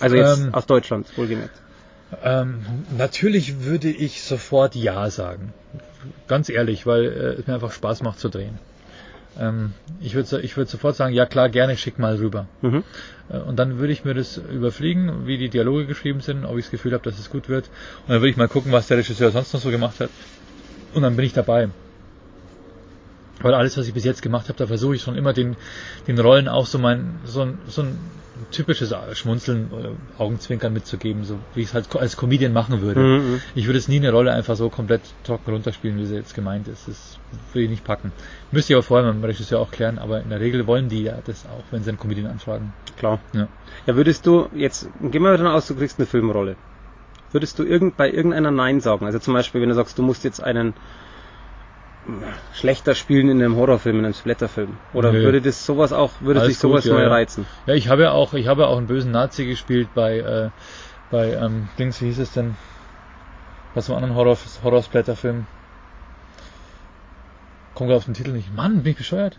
Also 0.00 0.16
jetzt 0.16 0.40
Ähm, 0.40 0.54
aus 0.54 0.66
Deutschland, 0.66 1.16
wohlgemerkt. 1.16 1.62
Ähm, 2.22 2.64
natürlich 2.96 3.64
würde 3.64 3.90
ich 3.90 4.22
sofort 4.22 4.74
Ja 4.74 5.10
sagen. 5.10 5.52
Ganz 6.26 6.48
ehrlich, 6.48 6.86
weil 6.86 7.04
äh, 7.04 7.40
es 7.40 7.46
mir 7.46 7.54
einfach 7.54 7.72
Spaß 7.72 8.02
macht 8.02 8.18
zu 8.18 8.28
drehen. 8.28 8.58
Ähm, 9.38 9.72
ich 10.00 10.14
würde 10.14 10.40
ich 10.40 10.56
würd 10.56 10.68
sofort 10.68 10.96
sagen, 10.96 11.14
ja 11.14 11.26
klar, 11.26 11.48
gerne 11.48 11.76
schick 11.76 11.98
mal 11.98 12.16
rüber. 12.16 12.46
Mhm. 12.60 12.82
Äh, 13.30 13.38
und 13.38 13.56
dann 13.56 13.78
würde 13.78 13.92
ich 13.92 14.04
mir 14.04 14.14
das 14.14 14.38
überfliegen, 14.38 15.26
wie 15.26 15.38
die 15.38 15.48
Dialoge 15.48 15.86
geschrieben 15.86 16.20
sind, 16.20 16.44
ob 16.44 16.58
ich 16.58 16.64
das 16.64 16.70
Gefühl 16.70 16.92
habe, 16.92 17.04
dass 17.04 17.18
es 17.18 17.30
gut 17.30 17.48
wird. 17.48 17.66
Und 18.02 18.10
dann 18.10 18.20
würde 18.20 18.30
ich 18.30 18.36
mal 18.36 18.48
gucken, 18.48 18.72
was 18.72 18.88
der 18.88 18.98
Regisseur 18.98 19.30
sonst 19.30 19.52
noch 19.52 19.60
so 19.60 19.70
gemacht 19.70 20.00
hat. 20.00 20.10
Und 20.94 21.02
dann 21.02 21.16
bin 21.16 21.24
ich 21.24 21.32
dabei. 21.32 21.68
Weil 23.40 23.54
alles, 23.54 23.76
was 23.78 23.86
ich 23.86 23.94
bis 23.94 24.04
jetzt 24.04 24.22
gemacht 24.22 24.48
habe, 24.48 24.58
da 24.58 24.66
versuche 24.66 24.96
ich 24.96 25.02
schon 25.02 25.14
immer 25.14 25.32
den, 25.32 25.56
den 26.08 26.18
Rollen 26.18 26.48
auch 26.48 26.66
so 26.66 26.78
mein, 26.78 27.20
so 27.24 27.46
so 27.68 27.82
ein 27.82 27.96
typisches 28.50 28.94
Schmunzeln 29.14 29.70
oder 29.70 29.92
Augenzwinkern 30.18 30.72
mitzugeben, 30.72 31.24
so 31.24 31.38
wie 31.54 31.60
ich 31.60 31.68
es 31.68 31.74
halt 31.74 31.94
als 31.96 32.16
Comedian 32.16 32.52
machen 32.52 32.80
würde. 32.80 33.00
Mhm. 33.00 33.40
Ich 33.54 33.66
würde 33.66 33.78
es 33.78 33.88
nie 33.88 33.96
eine 33.96 34.12
Rolle 34.12 34.32
einfach 34.32 34.56
so 34.56 34.68
komplett 34.70 35.02
trocken 35.24 35.52
runterspielen, 35.52 35.98
wie 35.98 36.06
sie 36.06 36.16
jetzt 36.16 36.34
gemeint 36.34 36.68
ist. 36.68 36.88
Das 36.88 37.18
würde 37.52 37.64
ich 37.64 37.70
nicht 37.70 37.84
packen. 37.84 38.12
Müsste 38.50 38.72
ich 38.72 38.76
aber 38.76 38.82
vorher 38.82 39.12
mit 39.12 39.22
dem 39.22 39.24
Regisseur 39.24 39.60
auch 39.60 39.70
klären, 39.70 39.98
aber 39.98 40.22
in 40.22 40.30
der 40.30 40.40
Regel 40.40 40.66
wollen 40.66 40.88
die 40.88 41.02
ja 41.02 41.18
das 41.24 41.46
auch, 41.46 41.64
wenn 41.70 41.82
sie 41.82 41.90
einen 41.90 41.98
Comedian 41.98 42.26
anfragen. 42.26 42.72
Klar. 42.96 43.20
Ja. 43.32 43.48
Ja, 43.86 43.96
würdest 43.96 44.26
du, 44.26 44.48
jetzt 44.54 44.88
gehen 45.00 45.22
wir 45.22 45.32
davon 45.32 45.46
aus, 45.46 45.66
du 45.66 45.74
kriegst 45.74 45.98
eine 45.98 46.06
Filmrolle. 46.06 46.56
Würdest 47.30 47.58
du 47.58 47.64
irgend, 47.64 47.96
bei 47.96 48.10
irgendeiner 48.10 48.50
Nein 48.50 48.80
sagen? 48.80 49.04
Also 49.04 49.18
zum 49.18 49.34
Beispiel, 49.34 49.60
wenn 49.60 49.68
du 49.68 49.74
sagst, 49.74 49.98
du 49.98 50.02
musst 50.02 50.24
jetzt 50.24 50.42
einen 50.42 50.74
schlechter 52.54 52.94
spielen 52.94 53.28
in 53.28 53.42
einem 53.42 53.56
Horrorfilm, 53.56 53.98
in 53.98 54.04
einem 54.04 54.14
Splatterfilm. 54.14 54.76
Oder 54.94 55.12
Nö. 55.12 55.22
würde 55.22 55.40
das 55.40 55.64
sowas 55.64 55.92
auch, 55.92 56.12
würde 56.20 56.40
Alles 56.40 56.54
dich 56.54 56.58
sowas 56.58 56.84
gut, 56.84 56.92
mal 56.92 57.02
ja. 57.02 57.08
reizen? 57.08 57.46
Ja, 57.66 57.74
ich 57.74 57.88
habe 57.88 58.02
ja 58.02 58.12
auch, 58.12 58.34
ich 58.34 58.46
habe 58.46 58.62
ja 58.62 58.68
auch 58.68 58.78
einen 58.78 58.86
bösen 58.86 59.12
Nazi 59.12 59.44
gespielt 59.46 59.88
bei, 59.94 60.18
äh, 60.18 60.50
bei, 61.10 61.32
ähm, 61.32 61.68
Dings, 61.78 62.00
wie 62.00 62.06
hieß 62.06 62.18
es 62.18 62.32
denn? 62.32 62.56
Was 63.74 63.86
zum 63.86 63.94
anderen 63.94 64.14
Horror, 64.14 64.38
Horror-Splatter-Film? 64.62 65.46
Kommt 67.74 67.88
gerade 67.88 67.98
auf 67.98 68.06
den 68.06 68.14
Titel 68.14 68.32
nicht. 68.32 68.54
Mann, 68.54 68.82
bin 68.82 68.92
ich 68.92 68.98
bescheuert? 68.98 69.38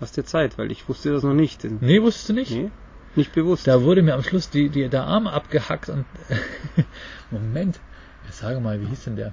Lass 0.00 0.12
dir 0.12 0.24
Zeit, 0.24 0.58
weil 0.58 0.70
ich 0.70 0.88
wusste 0.88 1.12
das 1.12 1.22
noch 1.22 1.34
nicht. 1.34 1.64
Nee, 1.64 2.02
wusstest 2.02 2.28
du 2.28 2.32
nicht? 2.34 2.52
Nee, 2.52 2.70
nicht 3.16 3.32
bewusst. 3.32 3.66
Da 3.66 3.82
wurde 3.82 4.02
mir 4.02 4.14
am 4.14 4.22
Schluss 4.22 4.50
die, 4.50 4.68
die, 4.68 4.88
der 4.88 5.04
Arm 5.04 5.26
abgehackt 5.26 5.88
und 5.88 6.04
Moment, 7.30 7.80
jetzt 8.26 8.38
sage 8.38 8.60
mal, 8.60 8.80
wie 8.80 8.86
hieß 8.86 9.04
denn 9.04 9.16
der? 9.16 9.32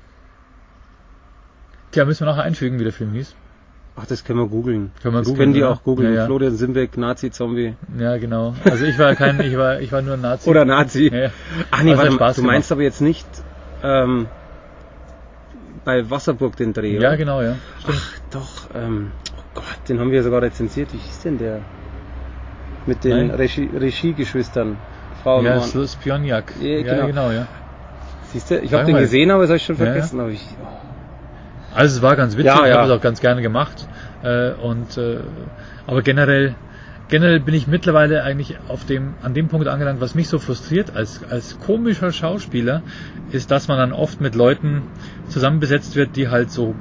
Tja, 1.91 2.05
müssen 2.05 2.25
wir 2.25 2.31
nachher 2.31 2.43
einfügen, 2.43 2.79
wie 2.79 2.83
der 2.83 2.93
Film 2.93 3.11
hieß. 3.13 3.35
Ach, 3.97 4.05
das 4.05 4.23
können 4.23 4.39
wir 4.39 4.47
googeln. 4.47 4.91
Können 5.01 5.15
wir 5.15 5.19
das 5.19 5.27
googeln, 5.27 5.37
können 5.47 5.53
die 5.53 5.63
oder? 5.63 5.71
auch 5.71 5.83
googeln. 5.83 6.13
Ja, 6.13 6.21
ja. 6.21 6.25
Florian 6.25 6.55
Simbeck, 6.55 6.95
Nazi-Zombie. 6.97 7.75
Ja, 7.99 8.17
genau. 8.17 8.55
Also 8.63 8.85
ich 8.85 8.97
war 8.97 9.13
kein, 9.15 9.39
ich 9.41 9.57
war, 9.57 9.81
ich 9.81 9.91
war 9.91 10.01
nur 10.01 10.13
ein 10.13 10.21
Nazi. 10.21 10.49
Oder 10.49 10.63
Nazi. 10.65 11.11
Ja. 11.13 11.29
Ach 11.71 11.83
nee, 11.83 11.95
warte 11.97 12.11
mal, 12.11 12.15
Spaß 12.15 12.35
du 12.37 12.41
gemacht. 12.43 12.53
meinst 12.55 12.71
aber 12.71 12.81
jetzt 12.83 13.01
nicht 13.01 13.27
ähm, 13.83 14.27
bei 15.83 16.09
Wasserburg 16.09 16.55
den 16.55 16.71
Dreh, 16.73 16.93
Ja, 16.93 16.99
oder? 17.09 17.17
genau, 17.17 17.41
ja. 17.41 17.55
Stimmt. 17.81 17.97
Ach, 18.01 18.19
doch, 18.31 18.75
ähm, 18.75 19.11
Gott, 19.53 19.65
den 19.89 19.99
haben 19.99 20.11
wir 20.11 20.23
sogar 20.23 20.41
rezensiert. 20.41 20.93
Wie 20.93 20.97
hieß 20.97 21.21
denn 21.23 21.37
der? 21.37 21.59
Mit 22.85 23.03
den. 23.03 23.29
Regie- 23.31 23.69
Regie-Geschwistern. 23.77 24.77
Frau 25.23 25.39
und 25.39 25.45
ja, 25.45 25.57
Mann. 25.57 25.67
so 25.67 25.85
Spionjak. 25.85 26.53
Ja, 26.61 26.67
Ja, 26.77 26.93
genau. 26.95 27.07
genau, 27.07 27.31
ja. 27.31 27.47
Siehst 28.31 28.49
du, 28.49 28.59
ich 28.59 28.73
habe 28.73 28.85
den 28.85 28.95
gesehen, 28.97 29.29
aber 29.29 29.41
das 29.41 29.49
habe 29.49 29.57
ich 29.57 29.65
schon 29.65 29.75
vergessen. 29.75 30.19
Aber 30.21 30.29
ich, 30.29 30.41
Also 31.73 31.97
es 31.97 32.01
war 32.01 32.15
ganz 32.15 32.33
witzig, 32.33 32.45
Ja, 32.45 32.61
ich 32.65 32.69
ja. 32.69 32.77
habe 32.77 32.91
es 32.91 32.97
auch 32.97 33.01
ganz 33.01 33.21
gerne 33.21 33.41
gemacht. 33.41 33.87
Äh, 34.23 34.51
und 34.51 34.97
äh, 34.97 35.19
aber 35.87 36.01
generell, 36.01 36.55
generell 37.07 37.39
bin 37.39 37.53
ich 37.53 37.67
mittlerweile 37.67 38.23
eigentlich 38.23 38.57
auf 38.67 38.85
dem, 38.85 39.13
an 39.21 39.33
dem 39.33 39.47
Punkt 39.47 39.67
angelangt, 39.67 40.01
was 40.01 40.15
mich 40.15 40.27
so 40.27 40.39
frustriert 40.39 40.95
als, 40.95 41.21
als 41.29 41.59
komischer 41.59 42.11
Schauspieler, 42.11 42.83
ist, 43.31 43.51
dass 43.51 43.67
man 43.67 43.77
dann 43.77 43.93
oft 43.93 44.21
mit 44.21 44.35
Leuten 44.35 44.83
zusammenbesetzt 45.29 45.95
wird, 45.95 46.15
die 46.15 46.29
halt 46.29 46.51
so 46.51 46.75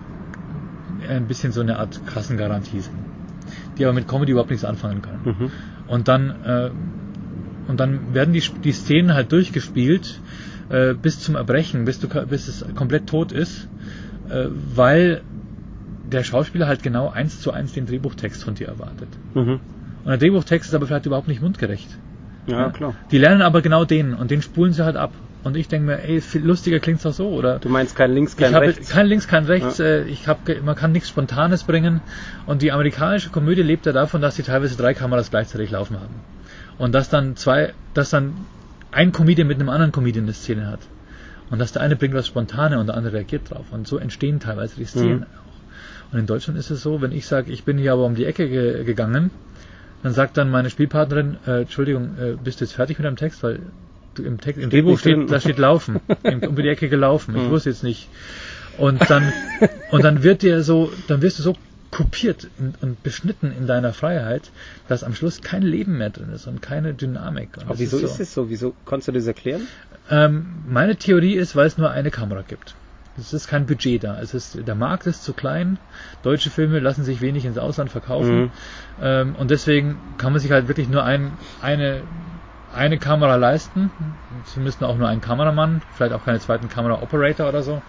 ein 1.09 1.27
bisschen 1.27 1.53
so 1.53 1.61
eine 1.61 1.79
Art 1.79 2.01
Kassengarantie 2.07 2.81
sind. 2.81 2.97
Die 3.79 3.85
aber 3.85 3.95
mit 3.95 4.07
Comedy 4.09 4.33
überhaupt 4.33 4.51
nichts 4.51 4.65
anfangen 4.65 5.03
können. 5.03 5.21
Mhm. 5.25 5.51
Und 5.89 6.09
dann, 6.09 6.31
äh, 6.45 6.71
und 7.69 7.81
dann 7.81 8.15
werden 8.15 8.33
die, 8.33 8.43
die 8.63 8.73
Szenen 8.73 9.15
halt 9.15 9.33
durchgespielt 9.33 10.21
äh, 10.69 10.95
bis 10.95 11.21
zum 11.21 11.37
Erbrechen, 11.37 11.85
bis, 11.85 12.01
du, 12.01 12.09
bis 12.27 12.49
es 12.49 12.65
komplett 12.75 13.09
tot 13.09 13.33
ist, 13.33 13.69
äh, 14.31 14.47
weil 14.75 15.23
der 16.11 16.25
Schauspieler 16.25 16.67
halt 16.67 16.83
genau 16.83 17.11
eins 17.11 17.41
zu 17.41 17.53
eins 17.53 17.73
den 17.73 17.87
Drehbuchtext 17.87 18.43
von 18.43 18.55
dir 18.55 18.69
erwartet. 18.69 19.09
Mhm. 19.35 19.61
Und 20.05 20.07
der 20.07 20.19
Drehbuchtext 20.19 20.69
ist 20.69 20.75
aber 20.75 20.87
vielleicht 20.87 21.07
überhaupt 21.07 21.29
nicht 21.29 21.43
mundgerecht. 21.43 21.89
Ja, 22.47 22.71
klar. 22.71 22.95
Die 23.11 23.19
lernen 23.19 23.43
aber 23.43 23.63
genau 23.63 23.85
den 23.85 24.15
und 24.15 24.31
den 24.31 24.43
spulen 24.43 24.73
sie 24.73 24.85
halt 24.85 24.97
ab. 24.97 25.13
Und 25.43 25.57
ich 25.57 25.69
denke 25.69 25.87
mir, 25.87 26.03
ey, 26.03 26.21
viel 26.21 26.45
lustiger 26.45 26.81
klingt's 26.81 27.05
doch 27.05 27.15
so, 27.15 27.29
oder? 27.31 27.61
Du 27.61 27.71
meinst 27.71 27.97
kein 27.97 28.13
links, 28.13 28.37
kein 28.37 28.53
ich 28.53 28.61
rechts. 28.61 28.91
kein 28.91 29.07
links, 29.07 29.27
kein 29.27 29.45
rechts. 29.47 29.79
Ja. 29.79 29.87
Äh, 29.87 30.03
ich 30.05 30.29
hab, 30.29 30.41
man 30.63 30.75
kann 30.75 30.93
nichts 30.93 31.09
Spontanes 31.09 31.65
bringen. 31.65 32.03
Und 32.45 32.61
die 32.61 32.73
amerikanische 32.73 33.31
Komödie 33.31 33.63
lebt 33.63 33.87
ja 33.87 33.93
davon, 33.93 34.21
dass 34.21 34.37
sie 34.37 34.43
teilweise 34.43 34.77
drei 34.77 34.93
Kameras 34.93 35.31
gleichzeitig 35.31 35.71
laufen 35.71 35.97
haben. 35.97 36.15
Und 36.77 36.93
dass 36.93 37.09
dann 37.09 37.37
zwei, 37.37 37.73
dass 37.95 38.11
dann 38.11 38.35
ein 38.93 39.13
Comedian 39.13 39.49
mit 39.49 39.59
einem 39.59 39.71
anderen 39.71 39.93
Comedian 39.93 40.25
eine 40.25 40.35
Szene 40.35 40.67
hat. 40.67 40.81
Und 41.51 41.59
dass 41.59 41.73
der 41.73 41.83
eine 41.83 41.97
bringt 41.97 42.15
was 42.15 42.27
Spontane 42.29 42.79
und 42.79 42.87
der 42.87 42.97
andere 42.97 43.15
reagiert 43.15 43.51
drauf. 43.51 43.67
Und 43.73 43.87
so 43.87 43.99
entstehen 43.99 44.41
teilweise 44.41 44.77
die 44.77 44.85
Szenen 44.85 45.21
Mhm. 45.21 45.25
auch. 45.25 46.13
Und 46.13 46.19
in 46.21 46.27
Deutschland 46.27 46.59
ist 46.59 46.71
es 46.71 46.83
so, 46.83 47.01
wenn 47.03 47.13
ich 47.13 47.27
sage, 47.27 47.53
ich 47.53 47.65
bin 47.65 47.79
hier 47.79 47.93
aber 47.93 48.05
um 48.05 48.15
die 48.15 48.25
Ecke 48.25 48.49
ge 48.49 48.85
gegangen, 48.85 49.31
dann 50.03 50.13
sagt 50.13 50.37
dann 50.37 50.51
meine 50.51 50.71
Spielpartnerin, 50.71 51.37
äh, 51.47 51.61
Entschuldigung, 51.63 52.17
äh, 52.19 52.37
bist 52.43 52.61
du 52.61 52.65
jetzt 52.65 52.75
fertig 52.75 52.99
mit 52.99 53.05
deinem 53.05 53.17
Text? 53.17 53.43
Weil 53.43 53.61
du 54.15 54.23
im, 54.23 54.41
Text, 54.41 54.61
im 54.63 54.71
Drehbuch 54.71 54.99
steht, 54.99 55.31
da 55.31 55.41
steht 55.41 55.59
laufen. 55.59 56.01
Im, 56.25 56.41
um 56.41 56.57
die 56.57 56.69
Ecke 56.69 56.89
gelaufen. 56.89 57.35
Ich 57.37 57.43
Mhm. 57.43 57.51
wusste 57.51 57.71
jetzt 57.71 57.83
nicht. 57.85 58.09
Und 58.79 59.01
dann, 59.11 59.33
und 59.91 60.03
dann 60.05 60.23
wird 60.23 60.43
dir 60.43 60.63
so, 60.63 60.91
dann 61.07 61.23
wirst 61.23 61.39
du 61.39 61.43
so 61.43 61.55
kopiert 61.91 62.49
und, 62.59 63.03
beschnitten 63.03 63.53
in 63.53 63.67
deiner 63.67 63.93
Freiheit, 63.93 64.51
dass 64.89 65.03
am 65.03 65.15
Schluss 65.15 65.43
kein 65.43 65.63
Leben 65.63 65.99
mehr 65.99 66.11
drin 66.11 66.33
ist 66.33 66.47
und 66.47 66.63
keine 66.63 66.95
Dynamik. 66.95 67.57
Und 67.57 67.65
Aber 67.65 67.79
wieso 67.79 67.99
so. 67.99 68.07
ist 68.07 68.21
es 68.21 68.33
so? 68.33 68.49
Wieso 68.49 68.75
kannst 68.87 69.09
du 69.09 69.13
das 69.13 69.27
erklären? 69.27 69.67
Ähm, 70.09 70.47
meine 70.69 70.97
Theorie 70.97 71.35
ist, 71.35 71.57
weil 71.57 71.67
es 71.67 71.79
nur 71.79 71.91
eine 71.91 72.11
Kamera 72.11 72.43
gibt. 72.43 72.75
Es 73.19 73.33
ist 73.33 73.49
kein 73.49 73.67
Budget 73.67 74.05
da. 74.05 74.21
Es 74.21 74.35
ist, 74.35 74.67
der 74.67 74.75
Markt 74.75 75.07
ist 75.07 75.25
zu 75.25 75.33
klein. 75.33 75.79
Deutsche 76.23 76.49
Filme 76.49 76.79
lassen 76.79 77.05
sich 77.05 77.21
wenig 77.21 77.45
ins 77.45 77.59
Ausland 77.59 77.91
verkaufen. 77.91 78.43
Mhm. 78.43 78.51
Ähm, 79.03 79.35
und 79.37 79.51
deswegen 79.51 79.99
kann 80.17 80.33
man 80.33 80.41
sich 80.41 80.51
halt 80.51 80.69
wirklich 80.69 80.89
nur 80.89 81.05
ein, 81.05 81.33
eine, 81.61 82.03
eine 82.75 82.99
Kamera 82.99 83.35
leisten. 83.37 83.91
Sie 84.47 84.61
müssten 84.61 84.85
auch 84.85 84.97
nur 84.97 85.09
einen 85.09 85.21
Kameramann, 85.21 85.83
vielleicht 85.97 86.13
auch 86.13 86.25
keine 86.25 86.39
zweiten 86.39 86.69
Kamera-Operator 86.69 87.49
oder 87.49 87.63
so. 87.63 87.83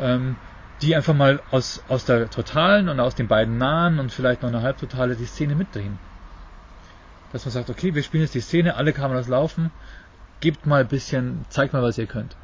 Ähm, 0.00 0.36
die 0.82 0.94
einfach 0.94 1.14
mal 1.14 1.40
aus, 1.50 1.82
aus 1.88 2.04
der 2.04 2.30
totalen 2.30 2.88
und 2.88 3.00
aus 3.00 3.14
den 3.14 3.28
beiden 3.28 3.58
nahen 3.58 3.98
und 3.98 4.12
vielleicht 4.12 4.42
noch 4.42 4.48
eine 4.48 4.62
halbtotale 4.62 5.16
die 5.16 5.26
Szene 5.26 5.54
mitdrehen. 5.54 5.98
Dass 7.30 7.44
man 7.44 7.52
sagt, 7.52 7.70
okay, 7.70 7.94
wir 7.94 8.02
spielen 8.02 8.22
jetzt 8.22 8.34
die 8.34 8.40
Szene, 8.40 8.76
alle 8.76 8.92
Kameras 8.92 9.28
laufen, 9.28 9.70
gebt 10.40 10.66
mal 10.66 10.82
ein 10.82 10.88
bisschen, 10.88 11.44
zeigt 11.48 11.72
mal, 11.72 11.82
was 11.82 11.98
ihr 11.98 12.06
könnt. 12.06 12.36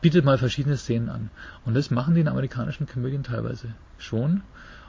Bietet 0.00 0.24
mal 0.24 0.38
verschiedene 0.38 0.76
Szenen 0.76 1.08
an. 1.08 1.30
Und 1.64 1.74
das 1.74 1.90
machen 1.90 2.14
die 2.14 2.20
in 2.20 2.28
amerikanischen 2.28 2.86
Komödien 2.86 3.24
teilweise 3.24 3.74
schon. 3.98 4.42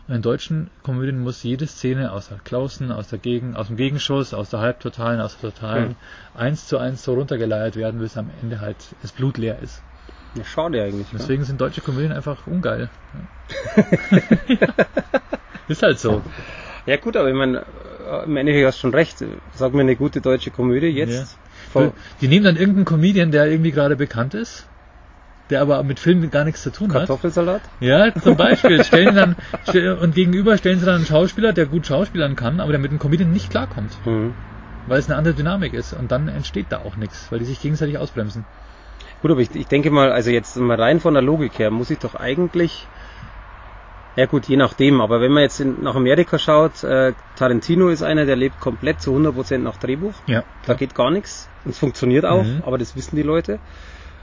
Und 0.08 0.14
in 0.14 0.22
deutschen 0.22 0.70
Komödien 0.84 1.20
muss 1.20 1.42
jede 1.42 1.66
Szene 1.68 2.12
aus 2.12 2.28
der 2.28 2.38
Klausen, 2.38 2.92
aus 2.92 3.08
der 3.08 3.18
Gegen, 3.18 3.56
aus 3.56 3.68
dem 3.68 3.78
Gegenschuss, 3.78 4.34
aus 4.34 4.50
der 4.50 4.60
Halbtotalen, 4.60 5.20
aus 5.20 5.38
der 5.40 5.52
Totalen, 5.52 5.90
Hm. 5.90 5.96
eins 6.34 6.68
zu 6.68 6.78
eins 6.78 7.04
so 7.04 7.14
runtergeleiert 7.16 7.76
werden, 7.76 8.00
bis 8.00 8.18
am 8.18 8.30
Ende 8.30 8.60
halt 8.60 8.96
das 9.02 9.14
Blut 9.14 9.38
leer 9.38 9.60
ist. 9.60 9.82
Ja, 10.36 10.44
schade 10.44 10.82
eigentlich. 10.84 11.12
ne? 11.14 11.20
Deswegen 11.20 11.44
sind 11.44 11.60
deutsche 11.62 11.82
Komödien 11.82 12.12
einfach 12.12 12.46
ungeil. 12.48 12.90
ist 15.68 15.82
halt 15.84 16.00
so. 16.00 16.22
Ja 16.86 16.98
gut, 16.98 17.18
aber 17.18 17.30
ich 17.30 17.36
meine, 17.36 17.66
äh, 18.06 18.26
im 18.26 18.38
Endeffekt 18.38 18.68
hast 18.68 18.78
du 18.78 18.82
schon 18.82 18.94
recht. 18.94 19.24
Sag 19.54 19.74
mir 19.74 19.82
eine 19.82 19.96
gute 19.96 20.22
deutsche 20.22 20.52
Komödie 20.52 20.88
jetzt. 20.88 21.38
Vor- 21.72 21.94
Die 22.22 22.28
nehmen 22.28 22.46
dann 22.46 22.58
irgendeinen 22.58 22.86
Comedian, 22.86 23.32
der 23.32 23.48
irgendwie 23.48 23.72
gerade 23.72 23.96
bekannt 23.96 24.34
ist, 24.36 24.68
der 25.50 25.62
aber 25.62 25.82
mit 25.84 26.00
Filmen 26.00 26.30
gar 26.30 26.44
nichts 26.44 26.62
zu 26.62 26.72
tun 26.72 26.90
hat. 26.94 27.08
Kartoffelsalat? 27.08 27.62
Ja, 27.80 28.14
zum 28.14 28.36
Beispiel. 28.38 28.84
Stellen 28.84 29.16
dann, 29.16 29.36
und 30.00 30.14
gegenüber 30.16 30.58
stellen 30.58 30.80
sie 30.80 30.86
dann 30.86 30.96
einen 30.96 31.06
Schauspieler, 31.06 31.54
der 31.54 31.66
gut 31.66 31.88
schauspielern 31.88 32.36
kann, 32.36 32.60
aber 32.60 32.72
der 32.72 32.80
mit 32.80 32.92
dem 32.92 33.00
Comedian 33.00 33.32
nicht 33.32 33.50
klarkommt, 33.50 33.98
Mhm. 34.06 34.36
weil 34.86 35.00
es 35.00 35.08
eine 35.10 35.18
andere 35.18 35.34
Dynamik 35.34 35.74
ist. 35.74 35.94
Und 35.94 36.12
dann 36.12 36.28
entsteht 36.28 36.68
da 36.72 36.80
auch 36.80 36.98
nichts, 36.98 37.32
weil 37.32 37.40
die 37.40 37.46
sich 37.46 37.62
gegenseitig 37.62 37.98
ausbremsen. 37.98 38.46
Gut, 39.26 39.32
aber 39.32 39.42
ich, 39.42 39.56
ich 39.56 39.66
denke 39.66 39.90
mal, 39.90 40.12
also 40.12 40.30
jetzt 40.30 40.56
mal 40.56 40.80
rein 40.80 41.00
von 41.00 41.16
der 41.16 41.24
Logik 41.24 41.58
her, 41.58 41.72
muss 41.72 41.90
ich 41.90 41.98
doch 41.98 42.14
eigentlich, 42.14 42.86
ja 44.16 44.28
gut, 44.28 44.46
je 44.46 44.56
nachdem, 44.56 45.02
aber 45.02 45.20
wenn 45.20 45.32
man 45.32 45.42
jetzt 45.42 45.60
in, 45.60 45.82
nach 45.82 45.96
Amerika 45.96 46.38
schaut, 46.38 46.84
äh, 46.84 47.16
Tarantino 47.34 47.90
ist 47.90 48.04
einer, 48.04 48.28
der 48.28 48.36
lebt 48.36 48.60
komplett 48.60 49.02
zu 49.02 49.16
100% 49.16 49.58
nach 49.58 49.78
Drehbuch. 49.78 50.14
Ja. 50.28 50.44
Da 50.62 50.76
geht 50.76 50.94
gar 50.94 51.10
nichts. 51.10 51.50
Und 51.64 51.72
es 51.72 51.80
funktioniert 51.80 52.24
auch, 52.24 52.44
Mhm. 52.44 52.62
aber 52.64 52.78
das 52.78 52.96
wissen 52.96 53.16
die 53.16 53.24
Leute. 53.24 53.58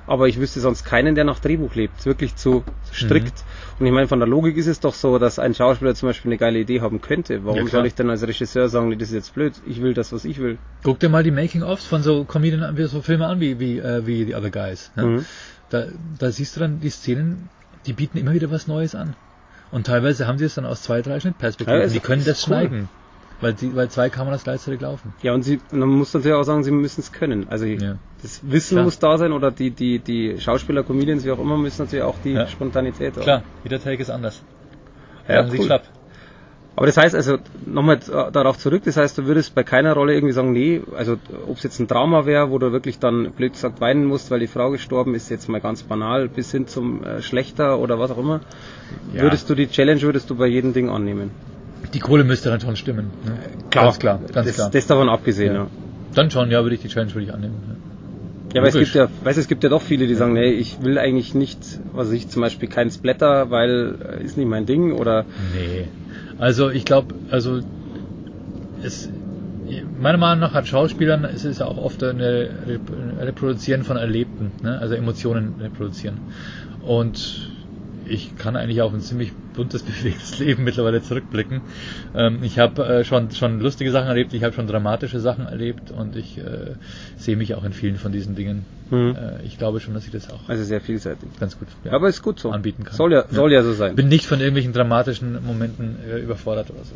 Aber 0.06 0.28
ich 0.28 0.38
wüsste 0.38 0.60
sonst 0.60 0.84
keinen, 0.84 1.14
der 1.14 1.24
nach 1.24 1.38
Drehbuch 1.38 1.74
lebt. 1.74 2.04
Wirklich 2.06 2.34
zu 2.36 2.64
strikt. 2.92 3.44
Mhm. 3.44 3.80
Und 3.80 3.86
ich 3.86 3.92
meine, 3.92 4.08
von 4.08 4.18
der 4.18 4.28
Logik 4.28 4.56
ist 4.56 4.66
es 4.66 4.80
doch 4.80 4.94
so, 4.94 5.18
dass 5.18 5.38
ein 5.38 5.54
Schauspieler 5.54 5.94
zum 5.94 6.08
Beispiel 6.08 6.30
eine 6.30 6.38
geile 6.38 6.58
Idee 6.58 6.80
haben 6.80 7.00
könnte. 7.00 7.44
Warum 7.44 7.60
Ja, 7.60 7.66
soll 7.66 7.86
ich 7.86 7.94
denn 7.94 8.10
als 8.10 8.26
Regisseur 8.26 8.68
sagen, 8.68 8.88
nee, 8.88 8.96
das 8.96 9.08
ist 9.08 9.14
jetzt 9.14 9.34
blöd, 9.34 9.54
ich 9.66 9.80
will 9.80 9.94
das, 9.94 10.12
was 10.12 10.24
ich 10.24 10.38
will? 10.38 10.58
Guck 10.82 10.98
dir 10.98 11.08
mal 11.08 11.22
die 11.22 11.30
Making-ofs 11.30 11.86
von 11.86 12.02
so 12.02 12.24
Comedian 12.24 12.62
an, 12.62 12.76
wie 12.76 12.84
so 12.84 13.00
Filme 13.00 13.26
an, 13.26 13.40
wie, 13.40 13.60
wie, 13.60 13.78
äh, 13.78 14.06
wie 14.06 14.24
The 14.24 14.34
Other 14.34 14.50
Guys. 14.50 14.90
Ne? 14.96 15.04
Mhm. 15.04 15.24
Da, 15.70 15.86
da 16.18 16.30
siehst 16.30 16.56
du 16.56 16.60
dann 16.60 16.80
die 16.80 16.90
Szenen, 16.90 17.48
die 17.86 17.92
bieten 17.92 18.18
immer 18.18 18.32
wieder 18.32 18.50
was 18.50 18.66
Neues 18.66 18.94
an. 18.94 19.14
Und 19.70 19.86
teilweise 19.86 20.26
haben 20.26 20.38
sie 20.38 20.44
es 20.44 20.54
dann 20.54 20.66
aus 20.66 20.82
zwei, 20.82 21.00
drei 21.00 21.18
Schnittperspektiven. 21.18 21.80
Ja, 21.80 21.86
die 21.86 22.00
können 22.00 22.24
das 22.24 22.42
cool. 22.42 22.54
schneiden. 22.56 22.88
Weil, 23.42 23.52
die, 23.54 23.74
weil 23.74 23.90
zwei 23.90 24.08
Kameras 24.08 24.44
gleichzeitig 24.44 24.80
laufen. 24.80 25.12
Ja, 25.20 25.34
und 25.34 25.42
sie, 25.42 25.58
und 25.72 25.80
man 25.80 25.88
muss 25.88 26.14
natürlich 26.14 26.34
auch 26.36 26.44
sagen, 26.44 26.62
sie 26.64 26.70
müssen 26.70 27.00
es 27.00 27.12
können. 27.12 27.48
Also 27.50 27.66
Ja. 27.66 27.96
das 28.22 28.40
Wissen 28.50 28.76
Klar. 28.76 28.84
muss 28.84 28.98
da 29.00 29.18
sein 29.18 29.32
oder 29.32 29.50
die, 29.50 29.70
die, 29.70 29.98
die 29.98 30.40
Schauspieler, 30.40 30.84
Comedians, 30.84 31.24
wie 31.24 31.32
auch 31.32 31.40
immer, 31.40 31.58
müssen 31.58 31.82
natürlich 31.82 32.04
auch 32.04 32.18
die 32.24 32.32
Ja. 32.32 32.46
Spontanität 32.46 33.16
haben. 33.16 33.22
Klar, 33.24 33.42
jeder 33.64 33.80
Take 33.82 34.00
ist 34.00 34.10
anders. 34.10 34.40
Ja, 35.28 35.44
cool. 35.50 35.60
schlapp. 35.66 35.82
Aber 36.74 36.86
das 36.86 36.96
heißt 36.96 37.14
also, 37.14 37.36
nochmal 37.66 37.96
äh, 37.96 38.32
darauf 38.32 38.56
zurück, 38.58 38.82
das 38.84 38.96
heißt, 38.96 39.18
du 39.18 39.26
würdest 39.26 39.54
bei 39.54 39.62
keiner 39.62 39.92
Rolle 39.92 40.14
irgendwie 40.14 40.32
sagen, 40.32 40.52
nee, 40.52 40.80
also 40.96 41.18
ob 41.46 41.58
es 41.58 41.64
jetzt 41.64 41.78
ein 41.80 41.86
Trauma 41.88 42.24
wäre, 42.24 42.50
wo 42.50 42.58
du 42.58 42.72
wirklich 42.72 42.98
dann 42.98 43.32
blöd 43.32 43.52
gesagt 43.52 43.80
weinen 43.82 44.06
musst, 44.06 44.30
weil 44.30 44.40
die 44.40 44.46
Frau 44.46 44.70
gestorben 44.70 45.14
ist, 45.14 45.28
jetzt 45.28 45.48
mal 45.50 45.60
ganz 45.60 45.82
banal, 45.82 46.28
bis 46.28 46.50
hin 46.50 46.66
zum 46.66 47.04
äh, 47.04 47.20
Schlechter 47.22 47.78
oder 47.78 47.98
was 47.98 48.10
auch 48.12 48.18
immer, 48.18 48.40
Ja. 49.12 49.22
würdest 49.22 49.50
du 49.50 49.54
die 49.54 49.66
Challenge, 49.68 50.00
würdest 50.00 50.30
du 50.30 50.36
bei 50.36 50.46
jedem 50.46 50.72
Ding 50.72 50.88
annehmen? 50.88 51.32
Die 51.92 51.98
Kohle 51.98 52.24
müsste 52.24 52.48
dann 52.50 52.60
schon 52.60 52.76
stimmen. 52.76 53.10
Ne? 53.24 53.38
Ganz 53.70 53.98
klar, 53.98 54.20
ganz 54.32 54.46
das, 54.46 54.56
klar. 54.56 54.70
Das 54.70 54.86
davon 54.86 55.08
abgesehen, 55.08 55.54
ja. 55.54 55.60
Ja. 55.62 55.66
Dann 56.14 56.30
schon, 56.30 56.50
ja, 56.50 56.62
würde 56.62 56.74
ich 56.74 56.82
die 56.82 56.88
Challenge 56.88 57.14
würde 57.14 57.26
ich 57.26 57.34
annehmen. 57.34 57.54
ne? 57.66 57.76
Ja, 58.54 58.60
aber 58.60 58.68
es 58.68 58.74
gibt 58.74 58.94
ja, 58.94 59.08
weißt 59.24 59.38
du, 59.38 59.40
es 59.40 59.48
gibt 59.48 59.64
ja 59.64 59.70
doch 59.70 59.80
viele, 59.80 60.06
die 60.06 60.14
sagen, 60.14 60.34
nee, 60.34 60.50
ich 60.50 60.82
will 60.82 60.98
eigentlich 60.98 61.34
nicht, 61.34 61.80
was 61.92 62.12
ich, 62.12 62.28
zum 62.28 62.42
Beispiel 62.42 62.68
kein 62.68 62.90
Splatter, 62.90 63.50
weil 63.50 63.94
äh, 64.20 64.22
ist 64.22 64.36
nicht 64.36 64.46
mein 64.48 64.66
Ding 64.66 64.92
oder 64.92 65.24
Nee. 65.54 65.86
Also 66.38 66.70
ich 66.70 66.84
glaube, 66.84 67.14
also 67.30 67.60
es 68.82 69.08
meiner 69.98 70.18
Meinung 70.18 70.40
nach 70.40 70.54
hat 70.54 70.66
Schauspielern, 70.66 71.24
es 71.24 71.44
ist 71.44 71.60
ja 71.60 71.66
auch 71.66 71.78
oft 71.78 72.02
eine 72.02 72.50
Rep- 72.66 73.20
Reproduzieren 73.20 73.84
von 73.84 73.96
Erlebten, 73.96 74.52
ne? 74.62 74.78
also 74.78 74.94
Emotionen 74.94 75.54
reproduzieren. 75.60 76.18
Und 76.82 77.51
ich 78.12 78.36
kann 78.36 78.56
eigentlich 78.56 78.82
auf 78.82 78.92
ein 78.92 79.00
ziemlich 79.00 79.32
buntes, 79.54 79.82
bewegtes 79.84 80.38
Leben 80.38 80.64
mittlerweile 80.64 81.02
zurückblicken. 81.02 81.62
Ähm, 82.14 82.42
ich 82.42 82.58
habe 82.58 82.84
äh, 82.86 83.04
schon, 83.04 83.30
schon 83.30 83.60
lustige 83.60 83.90
Sachen 83.90 84.08
erlebt, 84.08 84.34
ich 84.34 84.44
habe 84.44 84.54
schon 84.54 84.66
dramatische 84.66 85.20
Sachen 85.20 85.46
erlebt 85.46 85.90
und 85.90 86.16
ich 86.16 86.38
äh, 86.38 86.74
sehe 87.16 87.36
mich 87.36 87.54
auch 87.54 87.64
in 87.64 87.72
vielen 87.72 87.96
von 87.96 88.12
diesen 88.12 88.34
Dingen. 88.34 88.66
Mhm. 88.90 89.16
Äh, 89.16 89.42
ich 89.44 89.58
glaube 89.58 89.80
schon, 89.80 89.94
dass 89.94 90.06
ich 90.06 90.12
das 90.12 90.30
auch 90.30 90.48
also 90.48 90.62
sehr 90.62 90.80
vielseitig. 90.80 91.28
ganz 91.40 91.58
gut 91.58 91.68
Ja, 91.84 91.92
aber 91.92 92.08
ist 92.08 92.22
gut 92.22 92.38
so. 92.38 92.50
anbieten 92.50 92.84
kann. 92.84 92.94
Soll 92.94 93.12
ja, 93.12 93.24
soll 93.30 93.52
ja 93.52 93.62
so 93.62 93.72
sein. 93.72 93.96
bin 93.96 94.08
nicht 94.08 94.26
von 94.26 94.40
irgendwelchen 94.40 94.72
dramatischen 94.72 95.44
Momenten 95.44 95.96
äh, 96.06 96.18
überfordert 96.18 96.70
oder 96.70 96.84
so. 96.84 96.94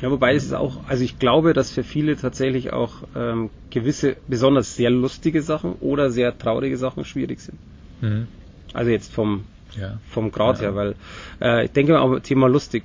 Ja, 0.00 0.10
wobei 0.12 0.34
es 0.34 0.44
ist 0.44 0.52
auch, 0.54 0.88
also 0.88 1.02
ich 1.02 1.18
glaube, 1.18 1.54
dass 1.54 1.72
für 1.72 1.82
viele 1.82 2.16
tatsächlich 2.16 2.72
auch 2.72 3.02
ähm, 3.16 3.50
gewisse, 3.70 4.16
besonders 4.28 4.76
sehr 4.76 4.90
lustige 4.90 5.42
Sachen 5.42 5.72
oder 5.80 6.10
sehr 6.10 6.38
traurige 6.38 6.76
Sachen 6.76 7.04
schwierig 7.04 7.40
sind. 7.40 7.58
Mhm. 8.00 8.28
Also 8.74 8.90
jetzt 8.90 9.12
vom 9.12 9.44
ja. 9.80 9.98
vom 10.10 10.30
Grad 10.32 10.56
ja. 10.56 10.62
her, 10.62 10.74
weil 10.74 10.94
äh, 11.40 11.64
ich 11.64 11.72
denke 11.72 11.92
mal 11.92 12.00
auch 12.00 12.18
Thema 12.20 12.48
lustig, 12.48 12.84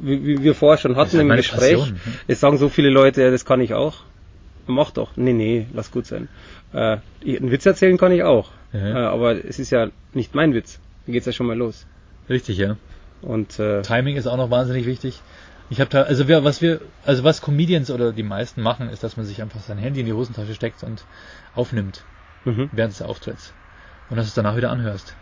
wie, 0.00 0.24
wie 0.26 0.42
wir 0.42 0.54
vorher 0.54 0.78
schon 0.78 0.96
hatten 0.96 1.20
im 1.20 1.28
Gespräch, 1.28 1.78
Passion, 1.78 2.00
hm. 2.02 2.12
es 2.28 2.40
sagen 2.40 2.58
so 2.58 2.68
viele 2.68 2.90
Leute, 2.90 3.22
ja, 3.22 3.30
das 3.30 3.44
kann 3.44 3.60
ich 3.60 3.74
auch. 3.74 4.02
Mach 4.66 4.90
doch. 4.90 5.16
Nee, 5.16 5.32
nee, 5.32 5.66
lass 5.72 5.90
gut 5.90 6.06
sein. 6.06 6.28
Äh, 6.72 6.98
einen 7.24 7.50
Witz 7.50 7.66
erzählen 7.66 7.98
kann 7.98 8.12
ich 8.12 8.22
auch. 8.22 8.50
Äh, 8.72 8.92
aber 8.92 9.44
es 9.44 9.58
ist 9.58 9.70
ja 9.70 9.88
nicht 10.12 10.34
mein 10.34 10.54
Witz. 10.54 10.78
Hier 11.06 11.14
geht's 11.14 11.26
ja 11.26 11.32
schon 11.32 11.46
mal 11.46 11.56
los. 11.56 11.86
Richtig, 12.28 12.58
ja. 12.58 12.76
Und 13.22 13.58
äh, 13.58 13.82
Timing 13.82 14.16
ist 14.16 14.26
auch 14.26 14.36
noch 14.36 14.50
wahnsinnig 14.50 14.86
wichtig. 14.86 15.20
Ich 15.70 15.80
habe 15.80 15.90
da, 15.90 16.02
also 16.02 16.26
wir, 16.28 16.44
was 16.44 16.62
wir, 16.62 16.80
also 17.04 17.24
was 17.24 17.42
Comedians 17.42 17.90
oder 17.90 18.12
die 18.12 18.22
meisten 18.22 18.62
machen, 18.62 18.88
ist, 18.88 19.02
dass 19.02 19.16
man 19.16 19.26
sich 19.26 19.42
einfach 19.42 19.60
sein 19.60 19.78
Handy 19.78 20.00
in 20.00 20.06
die 20.06 20.12
Hosentasche 20.12 20.54
steckt 20.54 20.82
und 20.82 21.04
aufnimmt 21.54 22.04
mhm. 22.44 22.70
während 22.72 22.92
des 22.92 23.02
Auftritts 23.02 23.52
und 24.08 24.16
dass 24.16 24.26
du 24.26 24.30
es 24.30 24.34
danach 24.34 24.56
wieder 24.56 24.70
anhörst 24.70 25.14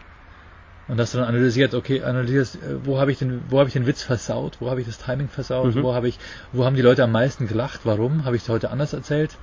und 0.89 0.97
dass 0.97 1.13
du 1.13 1.19
dann 1.19 1.29
analysiert, 1.29 1.75
okay, 1.75 2.03
analysierst, 2.03 2.57
äh, 2.57 2.85
wo 2.85 2.99
habe 2.99 3.13
ich 3.13 3.19
den, 3.19 3.43
wo 3.49 3.59
habe 3.59 3.69
ich 3.69 3.75
den 3.75 3.87
Witz 3.87 4.03
versaut, 4.03 4.57
wo 4.61 4.71
habe 4.71 4.81
ich 4.81 4.87
das 4.87 4.99
Timing 4.99 5.29
versaut, 5.29 5.75
Mhm. 5.75 5.83
wo 5.83 5.95
habe 5.95 6.09
ich, 6.09 6.19
wo 6.53 6.65
haben 6.65 6.77
die 6.77 6.83
Leute 6.83 7.05
am 7.05 7.13
meisten 7.13 7.47
gelacht, 7.47 7.81
warum, 7.85 8.25
habe 8.25 8.37
ich 8.37 8.43
es 8.43 8.49
heute 8.49 8.71
anders 8.71 8.93
erzählt? 8.95 9.37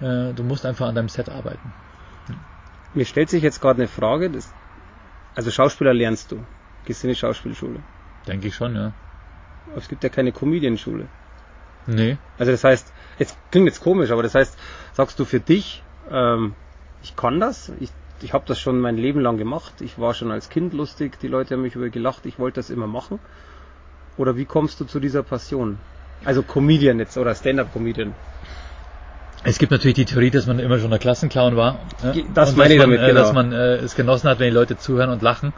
Äh, 0.00 0.32
du 0.32 0.42
musst 0.42 0.64
einfach 0.64 0.86
an 0.88 0.94
deinem 0.94 1.08
Set 1.08 1.28
arbeiten. 1.28 1.72
mir 2.94 3.04
stellt 3.04 3.28
sich 3.28 3.42
jetzt 3.42 3.60
gerade 3.60 3.80
eine 3.80 3.88
Frage. 3.88 4.30
Das, 4.30 4.52
also 5.34 5.50
Schauspieler 5.50 5.92
lernst 5.92 6.32
du. 6.32 6.38
Gehst 6.86 7.04
in 7.04 7.10
die 7.10 7.16
Schauspielschule. 7.16 7.80
Denke 8.26 8.48
ich 8.48 8.54
schon, 8.54 8.74
ja. 8.74 8.92
Aber 9.68 9.78
es 9.78 9.88
gibt 9.88 10.02
ja 10.02 10.08
keine 10.08 10.32
Comedianschule. 10.32 11.06
Nee. 11.86 12.16
Also 12.38 12.52
das 12.52 12.64
heißt, 12.64 12.92
es 13.18 13.36
klingt 13.50 13.66
jetzt 13.66 13.80
komisch, 13.80 14.10
aber 14.10 14.22
das 14.22 14.34
heißt, 14.34 14.56
sagst 14.94 15.18
du 15.18 15.24
für 15.24 15.40
dich, 15.40 15.82
ähm, 16.10 16.54
ich 17.02 17.16
kann 17.16 17.38
das, 17.38 17.70
ich, 17.80 17.90
ich 18.22 18.32
habe 18.32 18.44
das 18.46 18.58
schon 18.58 18.80
mein 18.80 18.96
Leben 18.96 19.20
lang 19.20 19.36
gemacht, 19.36 19.80
ich 19.80 19.98
war 19.98 20.14
schon 20.14 20.30
als 20.30 20.48
Kind 20.48 20.72
lustig, 20.74 21.18
die 21.20 21.28
Leute 21.28 21.54
haben 21.54 21.62
mich 21.62 21.74
über 21.74 21.88
gelacht, 21.88 22.26
ich 22.26 22.38
wollte 22.38 22.56
das 22.56 22.70
immer 22.70 22.86
machen. 22.86 23.18
Oder 24.16 24.36
wie 24.36 24.46
kommst 24.46 24.80
du 24.80 24.84
zu 24.84 25.00
dieser 25.00 25.22
Passion? 25.22 25.78
Also 26.24 26.42
Comedian 26.42 26.98
jetzt 26.98 27.18
oder 27.18 27.34
Stand-up-Comedian. 27.34 28.14
Es 29.44 29.58
gibt 29.58 29.70
natürlich 29.70 29.94
die 29.94 30.06
Theorie, 30.06 30.30
dass 30.30 30.46
man 30.46 30.58
immer 30.58 30.78
schon 30.78 30.90
der 30.90 30.98
Klassenclown 30.98 31.56
war. 31.56 31.78
äh, 32.02 32.24
Das 32.34 32.50
und 32.50 32.58
meine 32.58 32.74
ich 32.74 32.80
dass 32.80 32.86
man, 32.88 32.96
damit, 32.96 33.00
äh, 33.00 33.06
genau. 33.08 33.20
Dass 33.20 33.32
man 33.32 33.52
äh, 33.52 33.76
es 33.76 33.94
genossen 33.94 34.28
hat, 34.28 34.38
wenn 34.38 34.48
die 34.48 34.54
Leute 34.54 34.76
zuhören 34.76 35.10
und 35.10 35.22
lachen. 35.22 35.52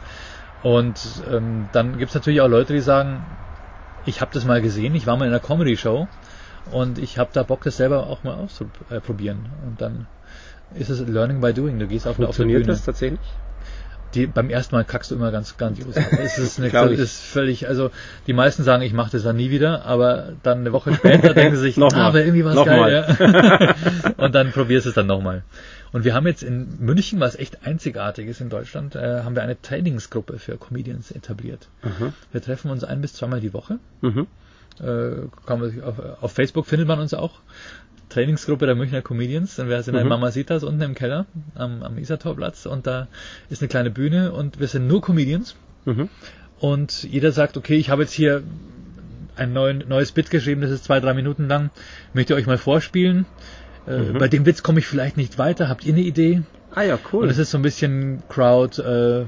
Und 0.61 0.99
ähm, 1.31 1.69
dann 1.71 1.97
gibt 1.97 2.09
es 2.09 2.15
natürlich 2.15 2.41
auch 2.41 2.49
Leute, 2.49 2.73
die 2.73 2.81
sagen, 2.81 3.25
ich 4.05 4.21
habe 4.21 4.31
das 4.33 4.45
mal 4.45 4.61
gesehen, 4.61 4.93
ich 4.95 5.07
war 5.07 5.15
mal 5.15 5.25
in 5.25 5.31
einer 5.31 5.39
Comedy-Show 5.39 6.07
und 6.71 6.99
ich 6.99 7.17
habe 7.17 7.29
da 7.33 7.43
Bock, 7.43 7.63
das 7.63 7.77
selber 7.77 8.07
auch 8.07 8.23
mal 8.23 8.35
auszuprobieren. 8.35 9.49
Und 9.65 9.81
dann 9.81 10.07
ist 10.75 10.89
es 10.89 10.99
Learning 11.07 11.41
by 11.41 11.53
Doing. 11.53 11.79
Du 11.79 11.87
gehst 11.87 12.05
auf, 12.05 12.11
auf 12.11 12.17
der 12.17 12.25
Funktioniert 12.27 12.63
Bühne. 12.63 12.73
das 12.73 12.85
tatsächlich? 12.85 13.19
Die, 14.15 14.25
beim 14.25 14.49
ersten 14.49 14.73
Mal 14.75 14.85
kackst 14.85 15.11
du 15.11 15.15
immer 15.15 15.31
ganz 15.31 15.57
grandios. 15.57 15.95
Es 16.11 16.39
ist, 16.39 16.59
eine, 16.59 16.69
ich. 16.93 16.99
ist 16.99 17.21
völlig, 17.21 17.67
also 17.67 17.91
die 18.25 18.33
meisten 18.33 18.63
sagen, 18.63 18.81
ich 18.81 18.93
mache 18.93 19.11
das 19.11 19.23
dann 19.23 19.35
nie 19.35 19.51
wieder, 19.51 19.85
aber 19.85 20.33
dann 20.41 20.59
eine 20.59 20.73
Woche 20.73 20.93
später 20.95 21.33
denken 21.33 21.55
sie 21.55 21.61
sich, 21.61 21.77
Nochmal. 21.77 22.01
ah, 22.01 22.07
aber 22.07 22.21
irgendwie 22.21 22.45
was 22.45 22.55
Nochmal. 22.55 23.05
geil. 23.17 23.75
Ja. 24.07 24.15
Und 24.17 24.33
dann 24.33 24.51
probierst 24.51 24.85
du 24.85 24.89
es 24.89 24.95
dann 24.95 25.07
nochmal. 25.07 25.43
Und 25.91 26.05
wir 26.05 26.13
haben 26.13 26.27
jetzt 26.27 26.43
in 26.43 26.77
München, 26.79 27.19
was 27.19 27.35
echt 27.35 27.65
einzigartig 27.65 28.27
ist 28.27 28.41
in 28.41 28.49
Deutschland, 28.49 28.95
äh, 28.95 29.21
haben 29.23 29.35
wir 29.35 29.41
eine 29.43 29.59
Trainingsgruppe 29.61 30.37
für 30.37 30.57
Comedians 30.57 31.11
etabliert. 31.11 31.67
Mhm. 31.83 32.13
Wir 32.31 32.41
treffen 32.41 32.69
uns 32.71 32.83
ein 32.83 33.01
bis 33.01 33.13
zweimal 33.13 33.41
die 33.41 33.53
Woche. 33.53 33.79
Mhm. 34.01 34.27
Äh, 34.79 35.27
man, 35.47 35.83
auf, 35.83 35.95
auf 36.21 36.31
Facebook 36.31 36.65
findet 36.67 36.87
man 36.87 36.99
uns 36.99 37.13
auch. 37.13 37.39
Trainingsgruppe 38.09 38.65
der 38.65 38.75
Münchner 38.75 39.01
Comedians. 39.01 39.59
Und 39.59 39.69
wir 39.69 39.81
sind 39.83 39.95
in 39.95 40.03
Mhm. 40.03 40.09
Mamasitas 40.09 40.63
unten 40.63 40.81
im 40.81 40.95
Keller 40.95 41.25
am, 41.55 41.83
am 41.83 41.97
Isartorplatz 41.97 42.65
und 42.65 42.87
da 42.87 43.07
ist 43.49 43.61
eine 43.61 43.69
kleine 43.69 43.89
Bühne 43.91 44.31
und 44.31 44.59
wir 44.59 44.67
sind 44.67 44.87
nur 44.87 45.01
Comedians. 45.01 45.55
Mhm. 45.85 46.09
Und 46.59 47.03
jeder 47.03 47.31
sagt, 47.31 47.55
okay, 47.55 47.75
ich 47.77 47.89
habe 47.89 48.01
jetzt 48.01 48.11
hier 48.13 48.43
ein 49.35 49.53
neuen, 49.53 49.85
neues 49.87 50.11
Bit 50.11 50.29
geschrieben, 50.31 50.59
das 50.61 50.71
ist 50.71 50.83
zwei, 50.83 50.99
drei 50.99 51.13
Minuten 51.13 51.47
lang. 51.47 51.69
Möchte 52.13 52.35
euch 52.35 52.45
mal 52.47 52.57
vorspielen. 52.57 53.25
Äh, 53.87 53.97
Mhm. 53.99 54.17
Bei 54.17 54.27
dem 54.27 54.45
Witz 54.45 54.61
komme 54.63 54.79
ich 54.79 54.87
vielleicht 54.87 55.15
nicht 55.15 55.37
weiter. 55.37 55.69
Habt 55.69 55.85
ihr 55.85 55.93
eine 55.93 56.01
Idee? 56.01 56.41
Ah 56.75 56.81
ja, 56.83 56.99
cool. 57.13 57.23
Und 57.23 57.29
es 57.29 57.37
ist 57.37 57.51
so 57.51 57.57
ein 57.57 57.61
bisschen 57.61 58.21
Crowd 58.27 58.81
äh, 58.81 59.25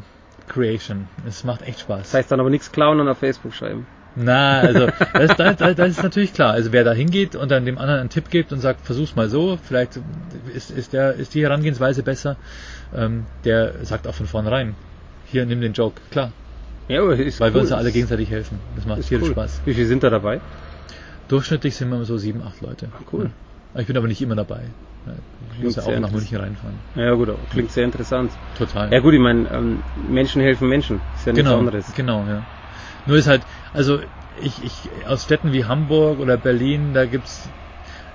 Creation. 0.48 1.08
Es 1.26 1.44
macht 1.46 1.62
echt 1.62 1.80
Spaß. 1.80 2.02
Das 2.02 2.14
heißt 2.14 2.32
dann 2.32 2.40
aber 2.42 2.50
nichts 2.50 2.72
klauen 2.72 3.00
und 3.00 3.08
auf 3.08 3.20
Facebook 3.20 3.54
schreiben. 3.54 3.88
Na, 4.16 4.59
also 4.59 4.88
das, 5.14 5.36
das, 5.38 5.57
das, 5.57 5.76
das 5.76 5.89
ist 5.89 6.03
natürlich 6.03 6.34
klar. 6.34 6.51
Also 6.51 6.72
wer 6.74 6.84
da 6.84 6.91
hingeht 6.91 7.36
und 7.36 7.49
dann 7.49 7.66
dem 7.66 7.78
anderen 7.78 8.01
einen 8.01 8.09
Tipp 8.09 8.30
gibt 8.30 8.51
und 8.51 8.59
sagt, 8.59 8.82
versuch's 8.86 9.16
mal 9.16 9.30
so, 9.30 9.57
vielleicht 9.62 9.99
ist, 10.53 10.70
ist, 10.72 10.93
der, 10.93 11.14
ist 11.14 11.34
die 11.34 11.43
Herangehensweise 11.43 12.03
besser, 12.03 12.36
ähm, 12.95 13.26
der 13.45 13.86
sagt 13.86 14.07
auch 14.07 14.16
von 14.16 14.26
vornherein, 14.28 14.76
hier 15.26 15.45
nimm 15.45 15.62
den 15.62 15.72
Joke, 15.74 16.01
klar, 16.12 16.32
Ja, 16.89 17.01
aber 17.01 17.16
ist 17.16 17.39
weil 17.39 17.49
cool. 17.49 17.55
wir 17.55 17.62
uns 17.62 17.70
ja 17.70 17.78
alle 17.78 17.91
gegenseitig 17.91 18.30
helfen. 18.30 18.59
Das 18.76 18.86
macht 18.86 18.99
Ist 18.99 19.07
viel 19.07 19.22
cool. 19.22 19.32
Spaß. 19.32 19.62
Wie 19.64 19.74
viele 19.74 19.88
sind 19.88 20.03
da 20.03 20.09
dabei? 20.09 20.41
Durchschnittlich 21.30 21.76
sind 21.78 21.89
wir 21.89 22.03
so 22.03 22.18
sieben, 22.18 22.41
acht 22.41 22.59
Leute. 22.62 22.89
Cool. 23.14 23.30
Ich 23.76 23.88
bin 23.88 23.95
aber 23.95 24.07
nicht 24.07 24.22
immer 24.22 24.36
dabei. 24.36 24.64
Ich 25.57 25.64
muss 25.64 25.78
ja 25.78 25.84
auch 25.84 25.99
nach 25.99 26.12
München 26.12 26.38
reinfahren. 26.38 26.76
Ja 26.95 27.14
gut, 27.14 27.30
klingt 27.49 27.72
sehr 27.72 27.86
interessant. 27.86 28.32
Total. 28.57 28.91
Ja 28.91 28.99
gut, 28.99 29.14
ich 29.14 29.20
meine, 29.20 29.49
ähm, 29.49 29.80
Menschen 30.09 30.41
helfen 30.41 30.68
Menschen. 30.68 30.99
Ist 31.16 31.26
ja 31.26 31.34
nichts 31.34 31.47
genau, 31.47 31.59
anderes. 31.59 31.86
Genau, 31.95 32.26
ja. 32.28 32.43
Nur 33.05 33.18
ist 33.18 33.28
halt, 33.28 33.41
also 33.74 34.00
ich, 34.40 34.64
ich 34.64 35.08
aus 35.08 35.24
Städten 35.24 35.54
wie 35.54 35.66
Hamburg 35.66 36.20
oder 36.20 36.38
Berlin, 36.38 36.94
da 36.94 37.06
gibt's, 37.06 37.50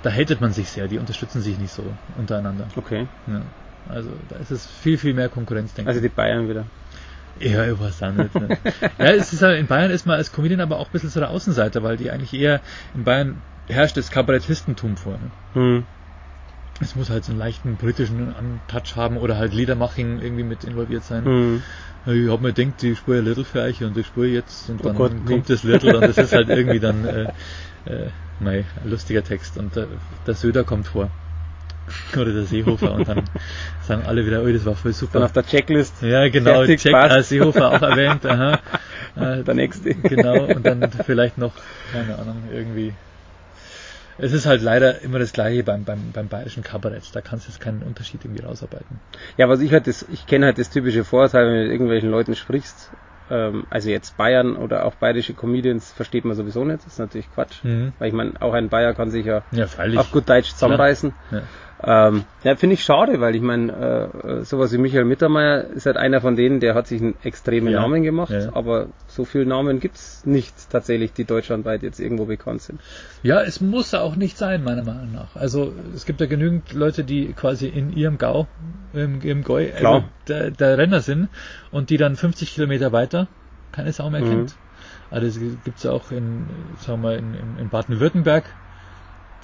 da 0.02 0.10
hatet 0.10 0.40
man 0.40 0.52
sich 0.52 0.70
sehr, 0.70 0.88
die 0.88 0.98
unterstützen 0.98 1.40
sich 1.40 1.58
nicht 1.58 1.72
so 1.72 1.82
untereinander. 2.16 2.68
Okay. 2.76 3.06
Ja. 3.26 3.42
Also 3.88 4.10
da 4.28 4.36
ist 4.36 4.50
es 4.50 4.66
viel, 4.66 4.98
viel 4.98 5.14
mehr 5.14 5.28
Konkurrenz, 5.28 5.74
denke 5.74 5.90
Also 5.90 6.00
die 6.00 6.08
Bayern 6.08 6.48
wieder. 6.48 6.64
ich. 7.38 7.98
Dann 7.98 8.16
nicht. 8.16 8.34
Ne? 8.34 8.58
ja, 8.98 9.12
es 9.12 9.32
ist 9.32 9.42
in 9.42 9.66
Bayern 9.66 9.90
ist 9.90 10.06
man 10.06 10.16
als 10.16 10.32
Comedian 10.32 10.60
aber 10.60 10.78
auch 10.78 10.86
ein 10.86 10.92
bisschen 10.92 11.10
so 11.10 11.20
der 11.20 11.30
Außenseiter, 11.30 11.82
weil 11.82 11.96
die 11.96 12.10
eigentlich 12.10 12.32
eher, 12.32 12.60
in 12.94 13.04
Bayern 13.04 13.36
herrscht 13.68 13.96
das 13.96 14.10
Kabarettistentum 14.10 14.96
vor. 14.96 15.18
Ne? 15.18 15.30
Hm. 15.52 15.86
Es 16.80 16.94
muss 16.94 17.10
halt 17.10 17.24
so 17.24 17.32
einen 17.32 17.38
leichten 17.38 17.76
politischen 17.76 18.34
Touch 18.68 18.96
haben 18.96 19.16
oder 19.16 19.36
halt 19.38 19.54
Liedermaching 19.54 20.20
irgendwie 20.20 20.44
mit 20.44 20.64
involviert 20.64 21.04
sein. 21.04 21.24
Hm. 21.24 21.62
Ja, 22.06 22.12
Ich 22.12 22.30
hab 22.30 22.40
mir 22.40 22.52
gedacht, 22.52 22.82
ich 22.82 22.98
spüre 22.98 23.20
Little 23.20 23.44
für 23.44 23.62
euch 23.62 23.82
und 23.82 23.96
ich 23.96 24.06
spüre 24.06 24.26
jetzt 24.26 24.68
und 24.68 24.80
Oh 24.80 24.88
dann 24.88 24.96
Gott, 24.96 25.12
kommt 25.26 25.48
das 25.50 25.62
Little 25.62 25.96
und 25.96 26.02
das 26.02 26.18
ist 26.18 26.32
halt 26.32 26.48
irgendwie 26.50 26.80
dann 26.80 27.04
äh, 27.04 27.22
äh, 27.86 28.08
mei, 28.40 28.64
ein 28.82 28.90
lustiger 28.90 29.24
Text 29.24 29.56
und 29.58 29.76
äh, 29.76 29.86
der 30.26 30.34
Söder 30.34 30.64
kommt 30.64 30.86
vor. 30.88 31.10
Oder 32.16 32.32
der 32.32 32.44
Seehofer 32.44 32.92
und 32.92 33.08
dann 33.08 33.22
sagen 33.82 34.02
alle 34.06 34.26
wieder, 34.26 34.42
oh, 34.42 34.52
das 34.52 34.64
war 34.66 34.74
voll 34.74 34.90
Dann 34.92 34.98
super. 34.98 35.24
auf 35.24 35.32
der 35.32 35.46
Checklist 35.46 36.02
Ja, 36.02 36.28
genau, 36.28 36.54
Fertig, 36.54 36.80
Check, 36.80 36.94
äh, 36.94 37.22
Seehofer 37.22 37.72
auch 37.72 37.82
erwähnt, 37.82 38.26
aha. 38.26 38.58
Äh, 39.16 39.44
der 39.44 39.54
nächste. 39.54 39.94
genau, 39.94 40.44
und 40.44 40.66
dann 40.66 40.90
vielleicht 41.06 41.38
noch, 41.38 41.52
keine 41.90 42.18
Ahnung, 42.18 42.42
irgendwie. 42.52 42.92
Es 44.18 44.32
ist 44.32 44.46
halt 44.46 44.62
leider 44.62 45.02
immer 45.02 45.18
das 45.18 45.32
gleiche 45.32 45.62
beim, 45.62 45.84
beim, 45.84 46.12
beim 46.12 46.28
bayerischen 46.28 46.62
Kabarett. 46.62 47.14
Da 47.14 47.20
kannst 47.20 47.46
du 47.46 47.50
jetzt 47.50 47.60
keinen 47.60 47.82
Unterschied 47.82 48.24
irgendwie 48.24 48.42
rausarbeiten. 48.42 49.00
Ja, 49.36 49.48
was 49.48 49.60
ich 49.60 49.72
halt 49.72 49.86
das, 49.86 50.02
ich 50.02 50.26
kenne 50.26 50.46
halt 50.46 50.58
das 50.58 50.70
typische 50.70 51.04
Vorurteil, 51.04 51.46
wenn 51.46 51.54
du 51.54 51.62
mit 51.62 51.72
irgendwelchen 51.72 52.10
Leuten 52.10 52.34
sprichst. 52.34 52.92
Ähm, 53.28 53.66
also 53.70 53.90
jetzt 53.90 54.16
Bayern 54.16 54.56
oder 54.56 54.84
auch 54.86 54.94
bayerische 54.94 55.34
Comedians 55.34 55.92
versteht 55.92 56.24
man 56.24 56.36
sowieso 56.36 56.64
nicht. 56.64 56.78
Das 56.78 56.92
ist 56.92 56.98
natürlich 56.98 57.30
Quatsch. 57.30 57.64
Mhm. 57.64 57.92
Weil 57.98 58.08
ich 58.08 58.14
meine, 58.14 58.40
auch 58.40 58.54
ein 58.54 58.68
Bayer 58.68 58.94
kann 58.94 59.10
sich 59.10 59.26
ja 59.26 59.42
Ja, 59.50 59.66
auf 59.96 60.12
gut 60.12 60.28
Deutsch 60.28 60.52
zusammenreißen. 60.52 61.12
Ja. 61.30 61.42
Ähm, 61.82 62.24
ja, 62.42 62.56
finde 62.56 62.74
ich 62.74 62.84
schade, 62.84 63.20
weil 63.20 63.34
ich 63.36 63.42
meine, 63.42 64.10
äh, 64.40 64.44
sowas 64.44 64.72
wie 64.72 64.78
Michael 64.78 65.04
Mittermeier 65.04 65.64
ist 65.64 65.84
halt 65.84 65.98
einer 65.98 66.20
von 66.22 66.34
denen, 66.34 66.58
der 66.60 66.74
hat 66.74 66.86
sich 66.86 67.02
einen 67.02 67.14
extremen 67.22 67.70
Ja, 67.72 67.80
Namen 67.80 68.02
gemacht, 68.02 68.32
ja. 68.32 68.54
aber 68.54 68.86
so 69.08 69.24
viele 69.26 69.44
Namen 69.44 69.78
gibt's 69.78 70.24
nicht 70.24 70.70
tatsächlich, 70.70 71.12
die 71.12 71.24
deutschlandweit 71.24 71.82
jetzt 71.82 72.00
irgendwo 72.00 72.24
bekannt 72.24 72.62
sind. 72.62 72.80
Ja, 73.22 73.42
es 73.42 73.60
muss 73.60 73.92
auch 73.92 74.16
nicht 74.16 74.38
sein, 74.38 74.64
meiner 74.64 74.84
Meinung 74.84 75.12
nach. 75.12 75.36
Also 75.36 75.72
es 75.94 76.06
gibt 76.06 76.20
ja 76.20 76.26
genügend 76.26 76.72
Leute, 76.72 77.04
die 77.04 77.34
quasi 77.34 77.66
in 77.68 77.92
ihrem 77.92 78.16
Gau, 78.16 78.46
im, 78.94 79.20
im 79.20 79.44
Goi, 79.44 79.66
Klar. 79.66 79.94
also 79.94 80.04
der, 80.28 80.50
der 80.52 80.78
Renner 80.78 81.00
sind 81.00 81.28
und 81.70 81.90
die 81.90 81.98
dann 81.98 82.16
50 82.16 82.54
Kilometer 82.54 82.92
weiter 82.92 83.28
keine 83.72 83.92
Sau 83.92 84.08
mehr 84.08 84.22
Mhm. 84.22 84.28
kennt. 84.30 84.54
Also 85.10 85.26
das 85.26 85.38
gibt's 85.64 85.82
ja 85.82 85.90
auch 85.92 86.10
in, 86.10 86.46
sagen 86.80 87.02
wir, 87.02 87.18
in, 87.18 87.34
in, 87.34 87.58
in 87.58 87.68
Baden-Württemberg. 87.68 88.44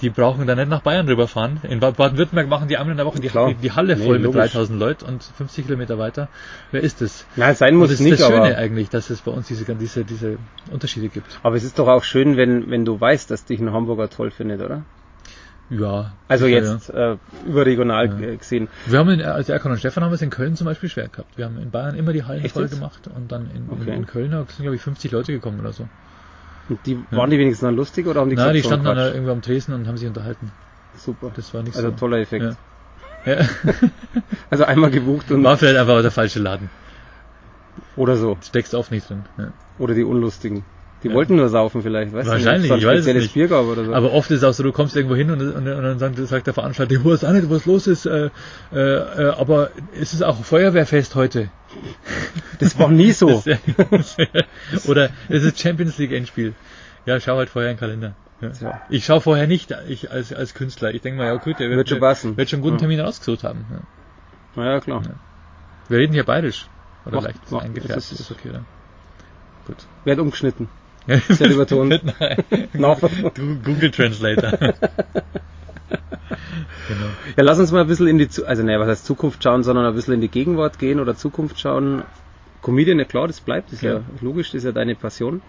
Die 0.03 0.09
brauchen 0.11 0.45
da 0.45 0.53
nicht 0.53 0.67
nach 0.69 0.81
Bayern 0.81 1.07
rüberfahren. 1.07 1.61
In 1.63 1.79
Ba- 1.79 1.91
Baden-Württemberg 1.91 2.47
machen 2.47 2.67
die 2.67 2.77
einmal 2.77 2.91
in 2.91 2.97
der 2.97 3.05
Woche 3.07 3.19
die, 3.19 3.29
die, 3.61 3.71
Halle 3.71 3.95
Nee, 3.95 4.03
voll 4.05 4.15
mit 4.19 4.25
logisch. 4.25 4.51
3000 4.51 4.79
Leuten 4.79 5.05
und 5.05 5.23
50 5.23 5.65
Kilometer 5.65 5.97
weiter. 5.97 6.27
Wer 6.71 6.81
ist 6.83 7.01
das? 7.01 7.25
Nein, 7.37 7.55
sein 7.55 7.75
muss 7.75 7.87
das 7.87 7.95
es 7.95 7.99
ist 8.01 8.05
nicht, 8.11 8.19
das 8.21 8.27
Schöne 8.27 8.41
aber, 8.41 8.57
eigentlich, 8.57 8.89
dass 8.89 9.09
es 9.09 9.21
bei 9.21 9.31
uns 9.31 9.47
diese, 9.47 9.63
diese, 9.75 10.03
diese 10.05 10.37
Unterschiede 10.69 11.07
gibt. 11.09 11.39
aber 11.41 11.55
es 11.55 11.63
ist 11.63 11.79
doch 11.79 11.87
auch 11.87 12.03
schön, 12.03 12.37
wenn, 12.37 12.69
wenn 12.69 12.85
du 12.85 12.99
weißt, 12.99 13.31
dass 13.31 13.45
dich 13.45 13.59
ein 13.59 13.71
Hamburger 13.71 14.09
toll 14.09 14.29
findet, 14.29 14.61
oder? 14.61 14.83
Ja. 15.69 16.11
Also 16.27 16.45
jetzt 16.45 16.89
äh, 16.89 17.15
überregional 17.47 18.07
Ja. 18.21 18.35
gesehen. 18.35 18.67
Wir 18.85 18.99
haben 18.99 19.09
in, 19.09 19.21
als 19.21 19.47
Erkan 19.49 19.71
und 19.71 19.77
Stefan 19.79 20.03
haben 20.03 20.11
wir 20.11 20.15
es 20.15 20.21
in 20.21 20.29
Köln 20.29 20.55
zum 20.57 20.65
Beispiel 20.65 20.89
schwer 20.89 21.07
gehabt. 21.07 21.37
Wir 21.37 21.45
haben 21.45 21.57
in 21.57 21.71
Bayern 21.71 21.95
immer 21.95 22.11
die 22.13 22.23
Hallen 22.25 22.43
Echt 22.43 22.53
voll 22.53 22.63
jetzt? 22.63 22.75
gemacht 22.75 23.07
und 23.15 23.31
dann 23.31 23.49
in, 23.55 23.69
Okay. 23.69 23.89
in, 23.91 23.93
in 23.99 24.05
Köln 24.05 24.31
sind 24.31 24.57
glaube 24.59 24.75
ich 24.75 24.81
50 24.81 25.11
Leute 25.11 25.31
gekommen 25.31 25.59
oder 25.61 25.71
so. 25.71 25.87
Und 26.69 26.85
die, 26.85 26.97
Waren 27.11 27.29
die 27.29 27.37
wenigstens 27.39 27.65
dann 27.67 27.75
lustig 27.75 28.07
oder 28.07 28.21
haben 28.21 28.29
die 28.29 28.35
Na, 28.35 28.43
gesagt, 28.51 28.57
die 28.57 28.63
standen 28.67 28.85
dann 28.85 28.97
irgendwo 29.13 29.31
am 29.31 29.41
Tresen 29.41 29.73
und 29.73 29.87
haben 29.87 29.97
sich 29.97 30.07
unterhalten. 30.07 30.51
Super. 30.95 31.31
Das 31.35 31.53
war 31.53 31.63
nicht 31.63 31.75
Also 31.75 31.89
so. 31.89 31.95
toller 31.95 32.17
Effekt. 32.19 32.55
Ja. 33.25 33.33
Ja. 33.33 33.45
Also 34.49 34.65
einmal 34.65 34.91
gebucht 34.91 35.31
und 35.31 35.43
War 35.43 35.57
vielleicht 35.57 35.77
einfach 35.77 36.01
der 36.01 36.11
falsche 36.11 36.39
Laden. 36.39 36.69
Oder 37.95 38.17
so. 38.17 38.37
Steckst 38.41 38.75
oft 38.75 38.91
nicht 38.91 39.09
drin. 39.09 39.23
Ja. 39.37 39.47
Oder 39.79 39.93
die 39.95 40.03
Unlustigen. 40.03 40.63
Die 41.03 41.07
Ja. 41.09 41.13
wollten 41.15 41.35
nur 41.35 41.49
saufen 41.49 41.81
vielleicht, 41.81 42.13
weißt 42.13 42.29
Wahrscheinlich, 42.29 42.69
du? 42.69 42.77
ich 42.77 42.85
weiß 42.85 43.05
es 43.05 43.13
nicht. 43.13 43.33
Bier 43.33 43.47
gab 43.47 43.65
oder 43.65 43.83
so. 43.85 43.93
Aber 43.93 44.13
oft 44.13 44.29
ist 44.31 44.37
es 44.37 44.43
auch 44.43 44.53
so, 44.53 44.63
du 44.63 44.71
kommst 44.71 44.95
irgendwo 44.95 45.15
hin 45.15 45.31
und, 45.31 45.41
und, 45.41 45.55
und 45.55 45.65
dann 45.65 45.99
sagt, 45.99 46.17
sagt 46.17 46.47
der 46.47 46.53
Veranstalter, 46.53 46.93
ich 46.93 47.03
weiß 47.03 47.25
auch 47.25 47.31
nicht, 47.33 47.49
was 47.49 47.65
los 47.65 47.87
ist, 47.87 48.05
äh, 48.05 48.29
äh, 48.71 48.77
äh, 48.79 49.29
aber 49.37 49.71
es 49.99 50.13
ist 50.13 50.23
auch 50.23 50.43
Feuerwehrfest 50.43 51.15
heute. 51.15 51.49
Das 52.59 52.77
war 52.79 52.89
nie 52.89 53.11
so. 53.11 53.43
Das, 53.91 54.17
oder 54.87 55.09
es 55.29 55.43
ist 55.43 55.59
Champions 55.59 55.97
League 55.97 56.11
Endspiel. 56.11 56.53
Ja, 57.05 57.19
schau 57.19 57.37
halt 57.37 57.49
vorher 57.49 57.71
in 57.71 57.75
den 57.77 57.79
Kalender. 57.79 58.15
Ja. 58.61 58.81
Ich 58.89 59.05
schaue 59.05 59.21
vorher 59.21 59.47
nicht, 59.47 59.73
ich 59.87 60.11
als, 60.11 60.33
als 60.33 60.53
Künstler. 60.53 60.93
Ich 60.93 61.01
denke 61.01 61.17
mal, 61.17 61.25
ja 61.27 61.35
gut, 61.35 61.59
der 61.59 61.69
wird, 61.69 61.77
Wird 61.77 61.89
schon 61.89 61.99
passen. 61.99 62.35
wird 62.37 62.49
schon 62.49 62.57
einen 62.57 62.63
guten 62.63 62.75
Ja. 62.75 62.79
Termin 62.79 62.99
rausgesucht 62.99 63.43
haben. 63.43 63.65
Ja. 63.71 63.79
Na 64.55 64.71
ja, 64.73 64.79
klar. 64.81 65.01
Wir 65.89 65.97
reden 65.99 66.13
hier 66.13 66.23
bayerisch. 66.25 66.67
Oder 67.05 67.15
Macht- 67.17 67.25
leicht 67.27 67.51
macht- 67.51 67.63
eingefärbt, 67.65 67.95
das 67.97 68.11
ist, 68.11 68.19
ist- 68.21 68.31
okay, 68.31 68.49
oder? 68.49 68.65
Gut. 69.67 69.77
Wird 70.05 70.19
umgeschnitten. 70.19 70.67
Sehr 71.29 71.49
übertont. 71.51 72.01
Nein. 72.19 72.43
Google 73.63 73.91
Translator. 73.91 74.53
genau. 76.87 77.07
Ja, 77.37 77.43
lass 77.43 77.59
uns 77.59 77.71
mal 77.71 77.81
ein 77.81 77.87
bisschen 77.87 78.07
in 78.07 78.17
die, 78.17 78.29
Zu 78.29 78.45
also 78.45 78.63
ne, 78.63 78.79
was 78.79 78.87
heißt 78.87 79.05
Zukunft 79.05 79.43
schauen, 79.43 79.63
sondern 79.63 79.85
ein 79.85 79.95
bisschen 79.95 80.13
in 80.13 80.21
die 80.21 80.29
Gegenwart 80.29 80.79
gehen 80.79 80.99
oder 80.99 81.15
Zukunft 81.15 81.59
schauen. 81.59 82.03
Comedian, 82.61 82.97
ja 82.99 83.05
klar, 83.05 83.27
das 83.27 83.41
bleibt, 83.41 83.73
ist 83.73 83.83
ja, 83.83 83.95
Ja. 83.95 84.01
logisch, 84.21 84.51
das 84.51 84.59
ist 84.59 84.63
ja 84.65 84.71
deine 84.71 84.95
Passion. 84.95 85.41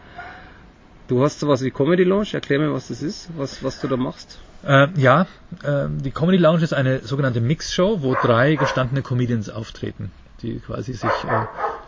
Du 1.06 1.22
hast 1.22 1.38
sowas 1.40 1.62
wie 1.62 1.70
Comedy 1.70 2.02
Lounge, 2.02 2.28
erklär 2.32 2.58
mir, 2.58 2.72
was 2.72 2.88
das 2.88 3.02
ist, 3.02 3.28
was, 3.36 3.62
was 3.62 3.80
du 3.80 3.88
da 3.88 3.96
machst. 3.96 4.38
Ähm, 4.66 4.94
ja, 4.96 5.26
ähm, 5.62 6.02
die 6.02 6.10
Comedy 6.10 6.38
Lounge 6.38 6.62
ist 6.62 6.72
eine 6.72 7.00
sogenannte 7.00 7.40
Mix-Show, 7.42 8.02
wo 8.02 8.14
drei 8.14 8.56
gestandene 8.56 9.02
Comedians 9.02 9.50
auftreten, 9.50 10.10
die 10.40 10.58
quasi 10.60 10.94
sich 10.94 11.10
äh, 11.10 11.44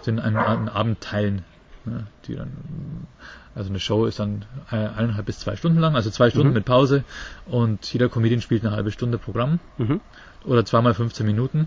den 0.07 0.21
einen, 0.21 0.37
einen 0.37 0.69
Abend 0.69 1.01
teilen. 1.01 1.45
Ja, 1.87 2.03
die 2.27 2.37
dann, 2.37 2.53
also 3.57 3.71
eine 3.71 3.81
Show 3.81 4.05
ist 4.07 4.19
dann 4.19 4.45
äh, 4.71 4.77
eineinhalb 4.77 5.27
bis 5.27 5.39
zwei 5.41 5.57
Stunden 5.57 5.79
lang, 5.81 5.97
also 5.97 6.11
zwei 6.11 6.31
Stunden 6.31 6.49
Mhm. 6.49 6.55
mit 6.55 6.65
Pause 6.67 7.03
und 7.47 7.91
jeder 7.93 8.09
Comedian 8.09 8.41
spielt 8.41 8.65
eine 8.65 8.75
halbe 8.77 8.91
Stunde 8.93 9.19
Programm 9.19 9.59
Mhm. 9.79 10.01
oder 10.45 10.65
zweimal 10.65 10.95
15 10.95 11.25
Minuten. 11.27 11.67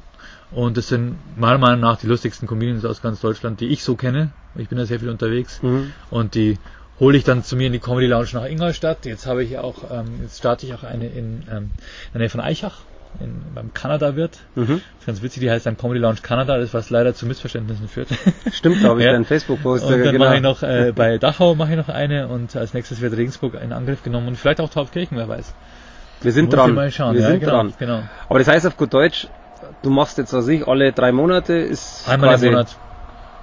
Und 0.52 0.78
das 0.78 0.88
sind 0.88 1.16
meiner 1.38 1.58
Meinung 1.58 1.82
nach 1.82 1.98
die 2.00 2.08
lustigsten 2.08 2.48
Comedians 2.48 2.86
aus 2.86 3.02
ganz 3.02 3.20
Deutschland, 3.22 3.60
die 3.60 3.68
ich 3.68 3.84
so 3.84 3.96
kenne. 3.96 4.30
Ich 4.56 4.70
bin 4.70 4.78
da 4.78 4.86
sehr 4.86 5.00
viel 5.00 5.10
unterwegs. 5.10 5.62
Mhm. 5.62 5.92
Und 6.10 6.36
die 6.36 6.58
hole 7.00 7.18
ich 7.18 7.24
dann 7.24 7.44
zu 7.44 7.56
mir 7.56 7.68
in 7.68 7.74
die 7.74 7.80
Comedy 7.80 8.08
Lounge 8.08 8.30
nach 8.34 8.46
Ingolstadt. 8.46 9.06
Jetzt 9.06 9.26
habe 9.26 9.44
ich 9.44 9.58
auch, 9.58 9.90
ähm, 9.92 10.06
jetzt 10.22 10.38
starte 10.40 10.66
ich 10.66 10.74
auch 10.74 10.84
eine 10.84 11.08
in, 11.08 11.44
ähm, 11.50 11.64
in 11.72 12.14
der 12.14 12.20
Nähe 12.22 12.30
von 12.30 12.42
Eichach, 12.42 12.82
in, 13.20 13.42
beim 13.54 13.74
Kanada 13.74 14.16
Wirt. 14.16 14.40
Mhm. 14.56 14.68
Das 14.68 15.00
ist 15.00 15.06
ganz 15.06 15.22
witzig, 15.22 15.42
die 15.42 15.52
heißt 15.52 15.66
dann 15.66 15.78
Comedy 15.78 16.00
Lounge 16.00 16.20
Kanada, 16.22 16.58
das 16.58 16.74
was 16.74 16.90
leider 16.90 17.14
zu 17.14 17.26
Missverständnissen 17.26 17.88
führt. 17.88 18.10
Stimmt, 18.52 18.84
habe 18.84 19.00
ich 19.00 19.06
Ja. 19.06 19.14
deinen 19.14 19.26
Facebook-Post. 19.26 19.86
Und 19.86 19.92
dann 19.92 20.02
genau. 20.04 20.26
mache 20.26 20.36
ich 20.36 20.42
noch 20.42 20.64
äh, 20.64 20.94
bei 20.96 21.18
Dachau 21.18 21.56
mache 21.56 21.72
ich 21.72 21.78
noch 21.78 21.90
eine 21.90 22.28
und 22.28 22.56
als 22.56 22.74
nächstes 22.74 23.02
wird 23.02 23.16
Regensburg 23.16 23.56
in 23.62 23.74
Angriff 23.74 24.04
genommen 24.04 24.28
und 24.28 24.36
vielleicht 24.38 24.62
auch 24.62 24.70
Taufkirchen, 24.70 25.18
wer 25.18 25.28
weiß. 25.28 25.54
Wir 26.22 26.32
sind 26.32 26.54
dran. 26.54 26.74
Mal 26.74 26.92
schauen. 26.92 27.16
Wir 27.16 27.22
ja, 27.22 27.28
sind 27.30 27.40
genau, 27.40 27.52
dran. 27.52 27.74
Genau. 27.80 28.04
Aber 28.28 28.40
das 28.40 28.48
heißt 28.48 28.68
auf 28.68 28.78
gut 28.78 28.94
Deutsch, 28.94 29.28
du 29.82 29.90
machst 29.90 30.18
jetzt, 30.18 30.34
was 30.34 30.48
ich, 30.48 30.68
alle 30.68 30.92
drei 30.92 31.12
Monate 31.12 31.54
ist 31.54 32.08
Einmal 32.08 32.36
im 32.36 32.52
Monat. 32.52 32.76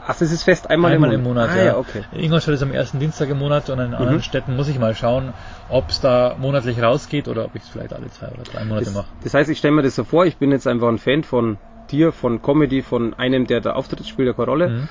Ach, 0.08 0.16
das 0.16 0.30
ist 0.30 0.44
fest 0.44 0.70
einmal, 0.70 0.92
Einmal 0.92 1.12
im 1.12 1.16
im 1.20 1.22
Monat. 1.24 1.48
Monat, 1.48 1.56
ah, 1.56 1.58
ja. 1.58 1.64
ja, 1.72 1.76
okay. 1.78 2.04
Ingolstadt 2.12 2.54
ist 2.54 2.62
am 2.62 2.72
ersten 2.72 3.00
Dienstag 3.00 3.28
im 3.28 3.38
Monat 3.38 3.68
und 3.70 3.78
in 3.80 3.92
anderen 3.94 4.16
Mhm. 4.16 4.22
Städten 4.22 4.54
muss 4.56 4.68
ich 4.68 4.78
mal 4.78 4.94
schauen, 4.94 5.32
ob 5.68 5.90
es 5.90 6.00
da 6.00 6.36
monatlich 6.38 6.80
rausgeht 6.80 7.28
oder 7.28 7.44
ob 7.44 7.54
ich 7.56 7.62
es 7.62 7.68
vielleicht 7.68 7.92
alle 7.92 8.08
zwei 8.10 8.28
oder 8.28 8.44
drei 8.44 8.64
Monate 8.64 8.84
Das, 8.86 8.94
mache. 8.94 9.08
das 9.22 9.34
heißt, 9.34 9.50
ich 9.50 9.58
stelle 9.58 9.74
mir 9.74 9.82
das 9.82 9.96
so 9.96 10.04
vor, 10.04 10.24
ich 10.26 10.36
bin 10.38 10.52
jetzt 10.52 10.66
einfach 10.66 10.88
ein 10.88 10.98
Fan 10.98 11.24
von 11.24 11.58
dir, 11.90 12.12
von 12.12 12.40
Comedy, 12.42 12.82
von 12.82 13.14
einem, 13.14 13.46
der 13.46 13.60
da 13.60 13.72
auftritt, 13.72 14.06
spielt 14.06 14.28
ja 14.28 14.32
keine 14.34 14.46
Rolle. 14.46 14.68
Mhm. 14.68 14.88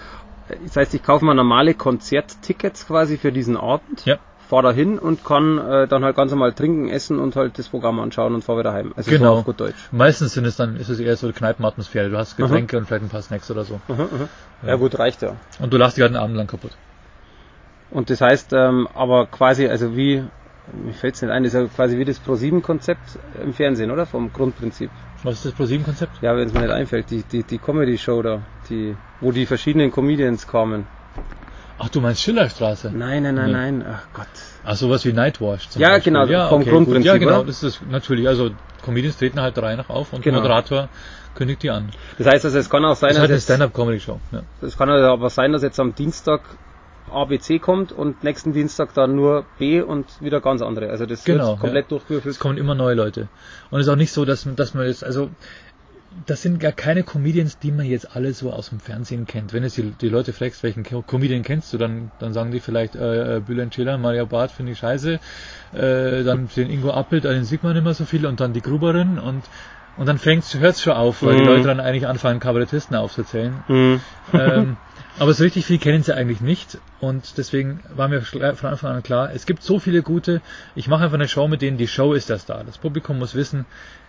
Das 0.66 0.76
heißt, 0.76 0.93
ich 0.93 1.01
kaufe 1.01 1.26
mal 1.26 1.34
normale 1.34 1.74
Konzerttickets 1.74 2.86
quasi 2.86 3.18
für 3.18 3.32
diesen 3.32 3.57
Abend, 3.57 4.05
Ja. 4.05 4.18
Fahre 4.56 4.68
da 4.70 4.72
hin 4.72 4.97
und 4.97 5.26
kann 5.26 5.58
äh, 5.58 5.86
dann 5.88 6.06
halt 6.06 6.16
ganz 6.16 6.32
normal 6.32 6.53
trinken, 6.53 6.88
essen 6.89 7.20
und 7.20 7.36
halt 7.36 7.60
das 7.60 7.68
Programm 7.68 7.99
anschauen 7.99 8.34
und 8.34 8.43
fahre 8.43 8.60
wieder 8.60 8.72
heim. 8.72 8.93
Also 8.95 9.12
so 9.12 9.18
Genau. 9.18 9.34
auf 9.39 9.45
gut 9.45 9.60
Deutsch. 9.60 9.76
Meistens 9.91 10.34
sind 10.34 10.45
es 10.45 10.56
dann, 10.56 10.78
ist 10.78 10.88
es 10.88 10.99
eher 10.99 11.18
so 11.18 11.28
eine 11.28 11.34
Kneipenatmosphäre. 11.34 12.10
Du 12.10 12.18
hast 12.18 12.38
Getränke 12.38 12.78
und 12.78 12.86
vielleicht 12.88 13.03
ein 13.03 13.10
paar 13.10 13.22
Snacks 13.22 13.51
oder 13.51 13.66
so. 13.66 13.82
Mhm, 13.89 13.95
mhm. 13.95 14.30
Ja 14.66 14.76
gut, 14.76 14.97
reicht 14.97 15.22
ja. 15.22 15.36
Und 15.60 15.74
du 15.74 15.78
lachst 15.78 15.97
dich 15.97 16.03
halt 16.03 16.14
einen 16.14 16.24
Abend 16.24 16.38
lang 16.38 16.47
kaputt. 16.47 16.72
Und 17.91 18.10
das 18.10 18.22
heißt, 18.22 18.53
ähm, 18.53 18.88
aber 18.93 19.26
quasi, 19.26 19.68
also 19.68 19.95
wie, 19.97 20.24
mir 20.86 20.93
fällt 20.93 21.16
es 21.16 21.22
nicht 21.22 21.32
ein, 21.32 21.43
ist 21.43 21.53
ja 21.53 21.66
quasi 21.66 21.97
wie 21.97 22.06
das 22.06 22.20
Pro-7-Konzept 22.20 23.20
im 23.43 23.53
Fernsehen, 23.53 23.91
oder? 23.91 24.06
Vom 24.06 24.32
Grundprinzip. 24.32 24.89
Was 25.24 25.36
ist 25.36 25.45
das 25.45 25.51
ProSieben-Konzept? 25.53 26.22
Ja, 26.22 26.38
wenn 26.38 26.47
es 26.47 26.53
mir 26.53 26.62
nicht 26.62 26.72
einfällt, 26.72 27.12
die, 27.12 27.24
die, 27.24 27.43
die 27.43 27.58
Comedy-Show 27.58 28.22
da, 28.22 28.39
die, 28.70 28.95
wo 29.20 29.34
die 29.34 29.45
verschiedenen 29.45 29.91
Comedians 29.91 30.47
kamen. 30.47 30.86
Ach, 31.78 31.90
du 31.90 32.00
meinst 32.02 32.22
Schillerstraße? 32.22 32.92
Nein, 32.94 33.24
nein, 33.24 33.36
nein, 33.36 33.46
Nee. 33.48 33.52
nein, 33.52 33.86
ach 33.88 34.08
Gott. 34.14 34.28
Ach, 34.64 34.76
sowas 34.76 35.04
wie 35.06 35.12
Nightwash 35.14 35.70
zum 35.70 35.82
Ja, 35.82 35.90
Beispiel. 35.90 36.14
genau, 36.14 36.48
vom 36.50 36.64
gut. 36.64 36.72
Grundprinzip, 36.72 37.06
Ja, 37.06 37.18
genau, 37.18 37.44
das 37.44 37.64
ist 37.64 37.82
natürlich. 37.86 38.28
Also, 38.28 38.52
Comedians 38.82 39.18
treten 39.18 39.42
halt 39.42 39.58
drei 39.58 39.76
nach 39.76 39.90
auf 39.90 40.14
und 40.14 40.22
Genau. 40.22 40.36
der 40.36 40.44
Moderator 40.44 40.90
kündigt 41.34 41.64
die 41.64 41.72
an. 41.72 41.90
Das 42.18 42.28
heißt 42.28 42.46
also, 42.46 42.58
es 42.58 42.70
kann 42.70 42.86
auch 42.86 42.96
sein, 42.96 43.10
Das 43.10 43.18
ist 43.18 43.20
halt 43.22 43.30
eine 43.30 43.36
dass 43.36 43.48
jetzt, 43.48 43.56
Stand-Up-Comedy-Show. 43.56 44.20
Ja. 44.32 44.42
es 44.62 44.78
kann 44.78 44.90
also 44.90 45.08
aber 45.08 45.30
sein, 45.30 45.52
dass 45.52 45.64
jetzt 45.64 45.80
am 45.80 45.94
Dienstag 45.96 46.42
ABC 47.12 47.60
kommt 47.60 47.92
und 47.92 48.24
nächsten 48.24 48.54
Dienstag 48.54 48.94
dann 48.94 49.16
nur 49.16 49.46
B 49.60 49.82
und 49.82 50.22
wieder 50.22 50.42
ganz 50.42 50.62
andere. 50.62 50.90
Also 50.90 51.06
das 51.06 51.24
Genau, 51.24 51.50
wird 51.50 51.60
komplett 51.60 51.86
ja. 51.86 51.90
durchgewürfelt. 51.90 52.34
Es 52.34 52.40
kommen 52.40 52.58
immer 52.58 52.74
neue 52.74 52.96
Leute. 52.96 53.28
Und 53.70 53.80
es 53.80 53.86
ist 53.88 53.92
auch 53.92 53.98
nicht 53.98 54.12
so, 54.12 54.26
dass, 54.26 54.48
dass 54.56 54.74
man 54.74 54.88
jetzt, 54.88 55.04
also, 55.04 55.30
das 56.28 56.41
sind 56.41 56.59
gar 56.59 56.72
keine 56.72 57.03
Comedians, 57.03 57.59
die 57.59 57.72
man 57.72 57.86
jetzt 57.86 58.16
alle 58.16 58.34
so 58.34 58.51
aus 58.51 58.70
dem 58.70 58.80
Fernsehen 58.80 59.26
kennt. 59.26 59.53
Wenn 59.53 59.63
jetzt 59.63 59.78
die, 59.78 59.91
die 59.91 60.09
Leute 60.09 60.34
fragst, 60.34 60.63
welchen 60.63 60.84
Co- 60.84 61.01
Comedian 61.01 61.43
kennst 61.43 61.74
du, 61.74 61.78
dann, 61.78 62.11
dann 62.20 62.34
sagen 62.34 62.51
die 62.51 62.59
vielleicht 62.59 62.95
äh, 62.95 63.38
äh, 63.38 63.39
Bülent 63.41 63.74
Ceylan, 63.74 64.01
Maria 64.01 64.26
Barth 64.26 64.51
finde 64.51 64.72
ich 64.72 64.80
scheiße, 64.80 65.20
äh, 65.74 66.24
dann 66.24 66.47
den 66.55 66.70
Ingo 66.70 66.91
Appelt, 66.91 67.26
äh, 67.26 67.34
den 67.34 67.43
sieht 67.43 67.63
man 67.63 67.76
immer 67.76 67.93
so 67.93 68.05
viel 68.05 68.26
und 68.26 68.39
dann 68.39 68.53
die 68.53 68.61
Gruberin 68.61 69.20
und 69.20 69.43
und 69.97 70.07
dann 70.07 70.18
fängt's, 70.18 70.53
hört's 70.59 70.82
schon 70.82 70.91
auf, 70.91 71.24
weil 71.24 71.36
die 71.36 71.41
Mhm. 71.41 71.47
Leute 71.47 71.68
dann 71.68 71.80
eigentlich 71.80 72.05
anfangen, 72.05 72.41
Kabarettisten 72.41 72.97
aufzuzählen. 72.97 73.53
Mhm. 73.70 74.01
ähm, 74.34 74.76
aber 75.18 75.34
so 75.34 75.45
richtig 75.45 75.66
viel 75.66 75.78
kennen 75.78 76.03
sie 76.03 76.13
eigentlich 76.13 76.41
nicht 76.41 76.80
und 76.99 77.38
deswegen 77.38 77.80
war 77.95 78.09
mir 78.09 78.22
von 78.22 78.41
Anfang 78.41 78.93
an 78.93 79.03
klar, 79.03 79.32
es 79.34 79.45
gibt 79.45 79.63
so 79.63 79.80
viele 79.80 80.01
gute, 80.01 80.41
ich 80.76 80.89
mache 80.89 81.05
einfach 81.05 81.16
eine 81.16 81.30
Show 81.30 81.47
mit 81.47 81.61
denen, 81.61 81.78
die 81.78 81.88
Show 81.88 82.11
ist 82.13 82.30
der 82.30 82.39
Star. 82.39 82.66
Das 82.66 82.78
Publikum 82.78 83.20
muss 83.20 83.36
wissen, 83.36 83.66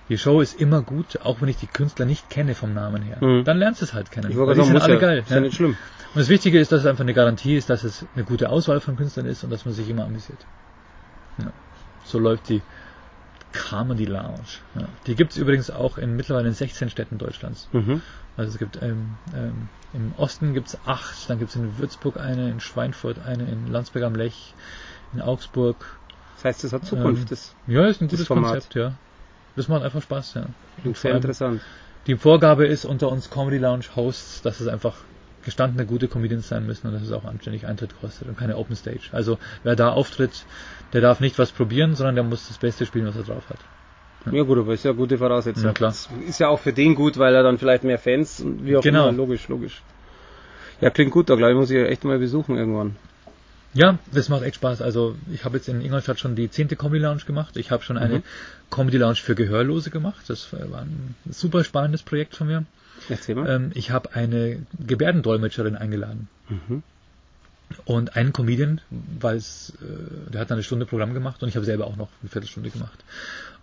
die 0.08 0.18
Show 0.18 0.40
ist 0.40 0.60
immer 0.60 0.82
gut, 0.82 1.20
auch 1.22 1.40
wenn 1.40 1.48
ich 1.48 1.56
die 1.56 1.66
Künstler 1.66 2.06
nicht 2.06 2.30
kenne 2.30 2.54
vom 2.54 2.74
Namen 2.74 3.02
her. 3.02 3.18
Mhm. 3.20 3.44
Dann 3.44 3.58
lernst 3.58 3.80
du 3.80 3.86
es 3.86 3.94
halt 3.94 4.10
kennen. 4.10 4.30
Ich 4.30 4.36
wollte 4.36 4.54
die 4.54 4.60
sagen, 4.60 4.72
sind 4.72 4.82
alle 4.82 4.94
ja, 4.94 5.00
geil. 5.00 5.18
ist 5.18 5.30
ja 5.30 5.40
nicht 5.40 5.56
schlimm. 5.56 5.76
Und 6.14 6.20
das 6.20 6.28
Wichtige 6.28 6.58
ist, 6.60 6.72
dass 6.72 6.80
es 6.80 6.86
einfach 6.86 7.02
eine 7.02 7.14
Garantie 7.14 7.56
ist, 7.56 7.68
dass 7.68 7.84
es 7.84 8.06
eine 8.14 8.24
gute 8.24 8.48
Auswahl 8.48 8.80
von 8.80 8.96
Künstlern 8.96 9.26
ist 9.26 9.44
und 9.44 9.50
dass 9.50 9.64
man 9.64 9.74
sich 9.74 9.88
immer 9.88 10.04
amüsiert. 10.04 10.38
Ja. 11.38 11.52
So 12.04 12.18
läuft 12.18 12.48
die 12.48 12.62
Comedy 13.52 14.04
Lounge. 14.04 14.60
Ja. 14.74 14.86
Die 15.06 15.14
gibt 15.14 15.32
es 15.32 15.38
übrigens 15.38 15.70
auch 15.70 15.98
in 15.98 16.16
mittlerweile 16.16 16.48
in 16.48 16.54
16 16.54 16.90
Städten 16.90 17.18
Deutschlands. 17.18 17.68
Mhm. 17.72 18.02
Also 18.36 18.52
es 18.52 18.58
gibt 18.58 18.80
ähm, 18.82 19.16
ähm, 19.34 19.68
im 19.92 20.12
Osten 20.18 20.52
gibt 20.52 20.68
es 20.68 20.78
acht, 20.86 21.28
dann 21.28 21.38
gibt 21.38 21.50
es 21.50 21.56
in 21.56 21.78
Würzburg 21.78 22.18
eine, 22.18 22.50
in 22.50 22.60
Schweinfurt 22.60 23.18
eine, 23.24 23.44
in 23.44 23.72
Landsberg 23.72 24.04
am 24.04 24.14
Lech, 24.14 24.54
in 25.14 25.22
Augsburg. 25.22 25.76
Das 26.36 26.44
heißt, 26.44 26.64
das 26.64 26.72
hat 26.72 26.84
Zukunft. 26.84 27.22
Ähm, 27.22 27.28
das 27.30 27.54
Ja, 27.66 27.86
ist 27.86 28.02
ein 28.02 28.08
gutes 28.08 28.26
Format. 28.26 28.52
Konzept, 28.52 28.74
ja. 28.74 28.92
Das 29.56 29.68
macht 29.68 29.82
einfach 29.82 30.02
Spaß, 30.02 30.34
ja. 30.34 30.46
klingt 30.82 30.96
vor 30.98 31.10
sehr 31.10 31.16
interessant. 31.16 31.60
Die 32.06 32.16
Vorgabe 32.16 32.66
ist 32.66 32.84
unter 32.84 33.10
uns 33.10 33.30
Comedy 33.30 33.58
Lounge 33.58 33.84
Hosts, 33.96 34.42
dass 34.42 34.60
es 34.60 34.68
einfach 34.68 34.94
gestandene 35.44 35.86
gute 35.86 36.08
Comedians 36.08 36.48
sein 36.48 36.66
müssen 36.66 36.86
und 36.88 36.92
dass 36.92 37.02
es 37.02 37.12
auch 37.12 37.24
anständig 37.24 37.66
Eintritt 37.66 37.98
kostet 38.00 38.28
und 38.28 38.36
keine 38.36 38.56
Open 38.56 38.76
Stage. 38.76 39.08
Also 39.12 39.38
wer 39.62 39.76
da 39.76 39.90
auftritt, 39.92 40.44
der 40.92 41.00
darf 41.00 41.20
nicht 41.20 41.38
was 41.38 41.52
probieren, 41.52 41.94
sondern 41.94 42.14
der 42.16 42.24
muss 42.24 42.48
das 42.48 42.58
Beste 42.58 42.84
spielen, 42.86 43.06
was 43.06 43.16
er 43.16 43.22
drauf 43.22 43.48
hat. 43.48 43.58
Ja 44.32 44.42
gut, 44.42 44.58
aber 44.58 44.74
ist 44.74 44.84
ja 44.84 44.90
eine 44.90 44.98
gute 44.98 45.18
Voraussetzung. 45.18 45.64
Ja, 45.64 45.72
klar. 45.72 45.90
Das 45.90 46.08
ist 46.26 46.40
ja 46.40 46.48
auch 46.48 46.58
für 46.58 46.72
den 46.72 46.96
gut, 46.96 47.16
weil 47.18 47.32
er 47.34 47.44
dann 47.44 47.58
vielleicht 47.58 47.84
mehr 47.84 47.98
Fans 47.98 48.40
und 48.40 48.66
wie 48.66 48.76
auch 48.76 48.82
Genau. 48.82 49.08
immer. 49.08 49.16
Logisch, 49.16 49.46
logisch. 49.48 49.82
Ja, 50.80 50.90
klingt 50.90 51.12
gut, 51.12 51.30
da 51.30 51.36
glaube 51.36 51.52
ich, 51.52 51.58
muss 51.58 51.70
ich 51.70 51.78
echt 51.78 52.04
mal 52.04 52.18
besuchen 52.18 52.56
irgendwann. 52.56 52.96
Ja, 53.76 53.98
das 54.12 54.28
macht 54.30 54.42
echt 54.42 54.56
Spaß. 54.56 54.80
Also 54.80 55.16
ich 55.32 55.44
habe 55.44 55.58
jetzt 55.58 55.68
in 55.68 55.80
Ingolstadt 55.82 56.18
schon 56.18 56.34
die 56.34 56.50
zehnte 56.50 56.76
Comedy 56.76 57.02
Lounge 57.02 57.24
gemacht. 57.26 57.56
Ich 57.56 57.70
habe 57.70 57.82
schon 57.82 57.98
eine 57.98 58.18
Mhm. 58.18 58.22
Comedy 58.70 58.96
Lounge 58.96 59.16
für 59.16 59.34
Gehörlose 59.34 59.90
gemacht. 59.90 60.24
Das 60.28 60.50
war 60.52 60.80
ein 60.80 61.14
super 61.30 61.62
spannendes 61.62 62.02
Projekt 62.02 62.34
von 62.34 62.46
mir. 62.46 62.64
Erzähl 63.10 63.34
mal. 63.34 63.48
Ähm, 63.48 63.70
ich 63.74 63.90
habe 63.90 64.14
eine 64.14 64.62
Gebärdendolmetscherin 64.78 65.76
eingeladen. 65.76 66.28
Mhm. 66.48 66.82
Und 67.84 68.16
einen 68.16 68.32
Comedian, 68.32 68.80
weil 68.90 69.36
es, 69.36 69.72
äh, 69.82 70.30
der 70.30 70.40
hat 70.40 70.50
dann 70.50 70.56
eine 70.56 70.62
Stunde 70.62 70.86
Programm 70.86 71.14
gemacht 71.14 71.42
und 71.42 71.48
ich 71.48 71.56
habe 71.56 71.66
selber 71.66 71.86
auch 71.86 71.96
noch 71.96 72.08
eine 72.22 72.30
Viertelstunde 72.30 72.70
gemacht. 72.70 73.04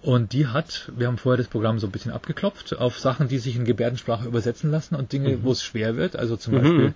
Und 0.01 0.33
die 0.33 0.47
hat, 0.47 0.91
wir 0.97 1.07
haben 1.07 1.17
vorher 1.17 1.37
das 1.37 1.47
Programm 1.47 1.79
so 1.79 1.87
ein 1.87 1.91
bisschen 1.91 2.11
abgeklopft 2.11 2.77
auf 2.77 2.99
Sachen, 2.99 3.29
die 3.29 3.39
sich 3.39 3.55
in 3.55 3.63
Gebärdensprache 3.63 4.27
übersetzen 4.27 4.69
lassen 4.69 4.95
und 4.95 5.13
Dinge, 5.13 5.43
wo 5.43 5.51
es 5.53 5.63
schwer 5.63 5.95
wird. 5.95 6.17
Also 6.17 6.35
zum 6.35 6.53
Mhm. 6.53 6.57
Beispiel, 6.57 6.93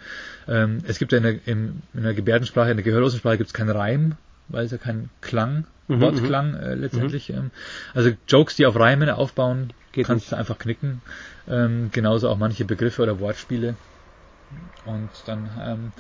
ähm, 0.50 0.84
es 0.86 1.00
gibt 1.00 1.14
ja 1.14 1.20
in 1.20 1.24
der, 1.24 1.48
in, 1.48 1.82
in 1.94 2.04
der 2.04 2.14
Gebärdensprache, 2.14 2.72
in 2.72 2.78
der 2.78 2.84
Gehörlosensprache 2.84 3.38
gibt 3.38 3.48
es 3.48 3.54
keinen 3.54 3.70
Reim, 3.70 4.18
weil 4.50 4.66
es 4.66 4.72
ja 4.72 4.78
keinen 4.78 5.10
Klang, 5.22 5.66
Mhm, 5.88 6.02
Wortklang 6.02 6.54
äh, 6.56 6.76
letztendlich. 6.76 7.30
Ähm, 7.30 7.52
also 7.94 8.12
Jokes, 8.28 8.58
die 8.58 8.66
auf 8.66 8.76
Reimen 8.78 9.10
aufbauen, 9.10 9.72
Geht 9.94 10.06
kannst 10.06 10.32
du 10.32 10.36
einfach 10.36 10.60
knicken. 10.60 11.02
Ähm, 11.48 11.90
genauso 11.94 12.28
auch 12.30 12.38
manche 12.38 12.66
Begriffe 12.66 13.04
oder 13.04 13.22
Wortspiele. 13.22 13.76
Und 14.84 15.10
dann 15.26 15.50
ähm, 15.62 15.92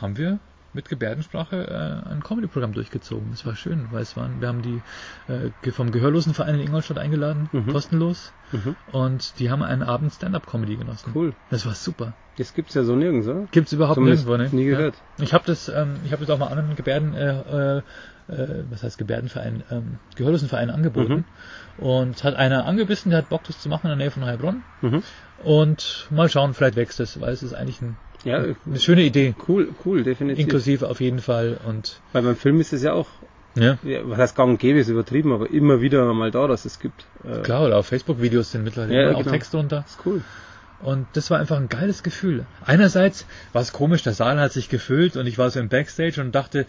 haben 0.00 0.16
wir 0.16 0.38
mit 0.74 0.88
Gebärdensprache 0.88 2.02
äh, 2.06 2.10
ein 2.10 2.22
Comedy-Programm 2.22 2.72
durchgezogen. 2.72 3.32
Es 3.32 3.46
war 3.46 3.56
schön, 3.56 3.88
weil 3.90 4.02
es 4.02 4.16
waren, 4.16 4.40
wir 4.40 4.48
haben 4.48 4.62
die 4.62 4.80
äh, 5.32 5.70
vom 5.72 5.90
Gehörlosenverein 5.90 6.56
in 6.56 6.60
Ingolstadt 6.60 6.98
eingeladen, 6.98 7.48
Mhm. 7.52 7.68
kostenlos. 7.72 8.32
Mhm. 8.52 8.76
Und 8.92 9.38
die 9.38 9.50
haben 9.50 9.62
einen 9.62 9.82
Abend 9.82 10.12
Stand-up-Comedy 10.12 10.76
genossen. 10.76 11.12
Cool. 11.14 11.32
Das 11.50 11.64
war 11.66 11.74
super. 11.74 12.12
Das 12.36 12.52
gibt's 12.54 12.74
ja 12.74 12.82
so 12.84 12.96
nirgends, 12.96 13.28
oder? 13.28 13.46
Gibt's 13.52 13.72
überhaupt 13.72 13.94
Zumindest 13.94 14.26
nirgendwo, 14.26 14.56
ne? 14.56 14.62
nie 14.62 14.68
gehört. 14.68 14.96
Ja. 15.18 15.24
Ich 15.24 15.32
habe 15.32 15.44
das, 15.46 15.68
ähm, 15.68 15.96
ich 16.04 16.12
habe 16.12 16.24
das 16.24 16.30
auch 16.34 16.38
mal 16.38 16.48
anderen 16.48 16.74
Gebärden, 16.74 17.14
äh, 17.14 17.76
äh, 17.78 17.82
äh, 18.28 18.64
was 18.70 18.82
heißt 18.82 18.98
Gebärdenverein, 18.98 19.62
ähm, 19.70 19.98
Gehörlosenverein 20.16 20.70
angeboten. 20.70 21.24
Und 21.78 22.22
hat 22.24 22.34
einer 22.36 22.66
angebissen, 22.66 23.10
der 23.10 23.18
hat 23.18 23.28
Bock, 23.28 23.44
das 23.44 23.60
zu 23.60 23.68
machen 23.68 23.84
in 23.84 23.90
der 23.90 23.96
Nähe 23.98 24.10
von 24.10 24.24
Heilbronn. 24.24 24.62
Mhm. 24.82 25.02
Und 25.42 26.06
mal 26.10 26.28
schauen, 26.28 26.54
vielleicht 26.54 26.76
wächst 26.76 27.00
es, 27.00 27.20
weil 27.20 27.32
es 27.32 27.42
ist 27.42 27.52
eigentlich 27.54 27.82
ein, 27.82 27.96
Ja, 28.24 28.38
eine 28.38 28.80
schöne 28.80 29.02
Idee. 29.02 29.34
cool, 29.48 29.74
cool, 29.84 30.02
definitiv. 30.02 30.44
Inklusive 30.44 30.88
auf 30.88 31.00
jeden 31.00 31.20
Fall. 31.20 31.58
Und 31.66 32.00
Weil 32.12 32.22
beim 32.22 32.36
Film 32.36 32.60
ist 32.60 32.72
es 32.72 32.82
ja 32.82 32.92
auch, 32.92 33.08
ja, 33.54 33.78
ja, 33.82 34.00
was 34.04 34.18
heißt 34.18 34.36
gang 34.36 34.50
und 34.50 34.58
gäbe, 34.58 34.78
ist 34.78 34.88
übertrieben, 34.88 35.32
aber 35.32 35.50
immer 35.50 35.80
wieder 35.80 36.12
mal 36.14 36.30
da, 36.30 36.46
dass 36.46 36.64
es 36.64 36.78
gibt. 36.78 37.06
Äh, 37.22 37.42
klar, 37.42 37.66
oder 37.66 37.76
auf 37.78 37.86
Facebook-Videos 37.86 38.50
sind 38.50 38.64
mittlerweile 38.64 39.02
Ja, 39.10 39.12
auch 39.12 39.18
genau. 39.18 39.30
Texte 39.30 39.56
runter. 39.58 39.84
Ist 39.86 39.98
cool. 40.06 40.22
Und 40.80 41.06
das 41.14 41.30
war 41.30 41.38
einfach 41.38 41.56
ein 41.56 41.68
geiles 41.68 42.02
Gefühl. 42.02 42.46
Einerseits 42.64 43.26
war 43.52 43.62
es 43.62 43.72
komisch, 43.72 44.02
der 44.02 44.12
Saal 44.12 44.38
hat 44.40 44.52
sich 44.52 44.68
gefüllt 44.68 45.16
und 45.16 45.26
ich 45.26 45.38
war 45.38 45.50
so 45.50 45.60
im 45.60 45.68
Backstage 45.68 46.20
und 46.20 46.34
dachte, 46.34 46.66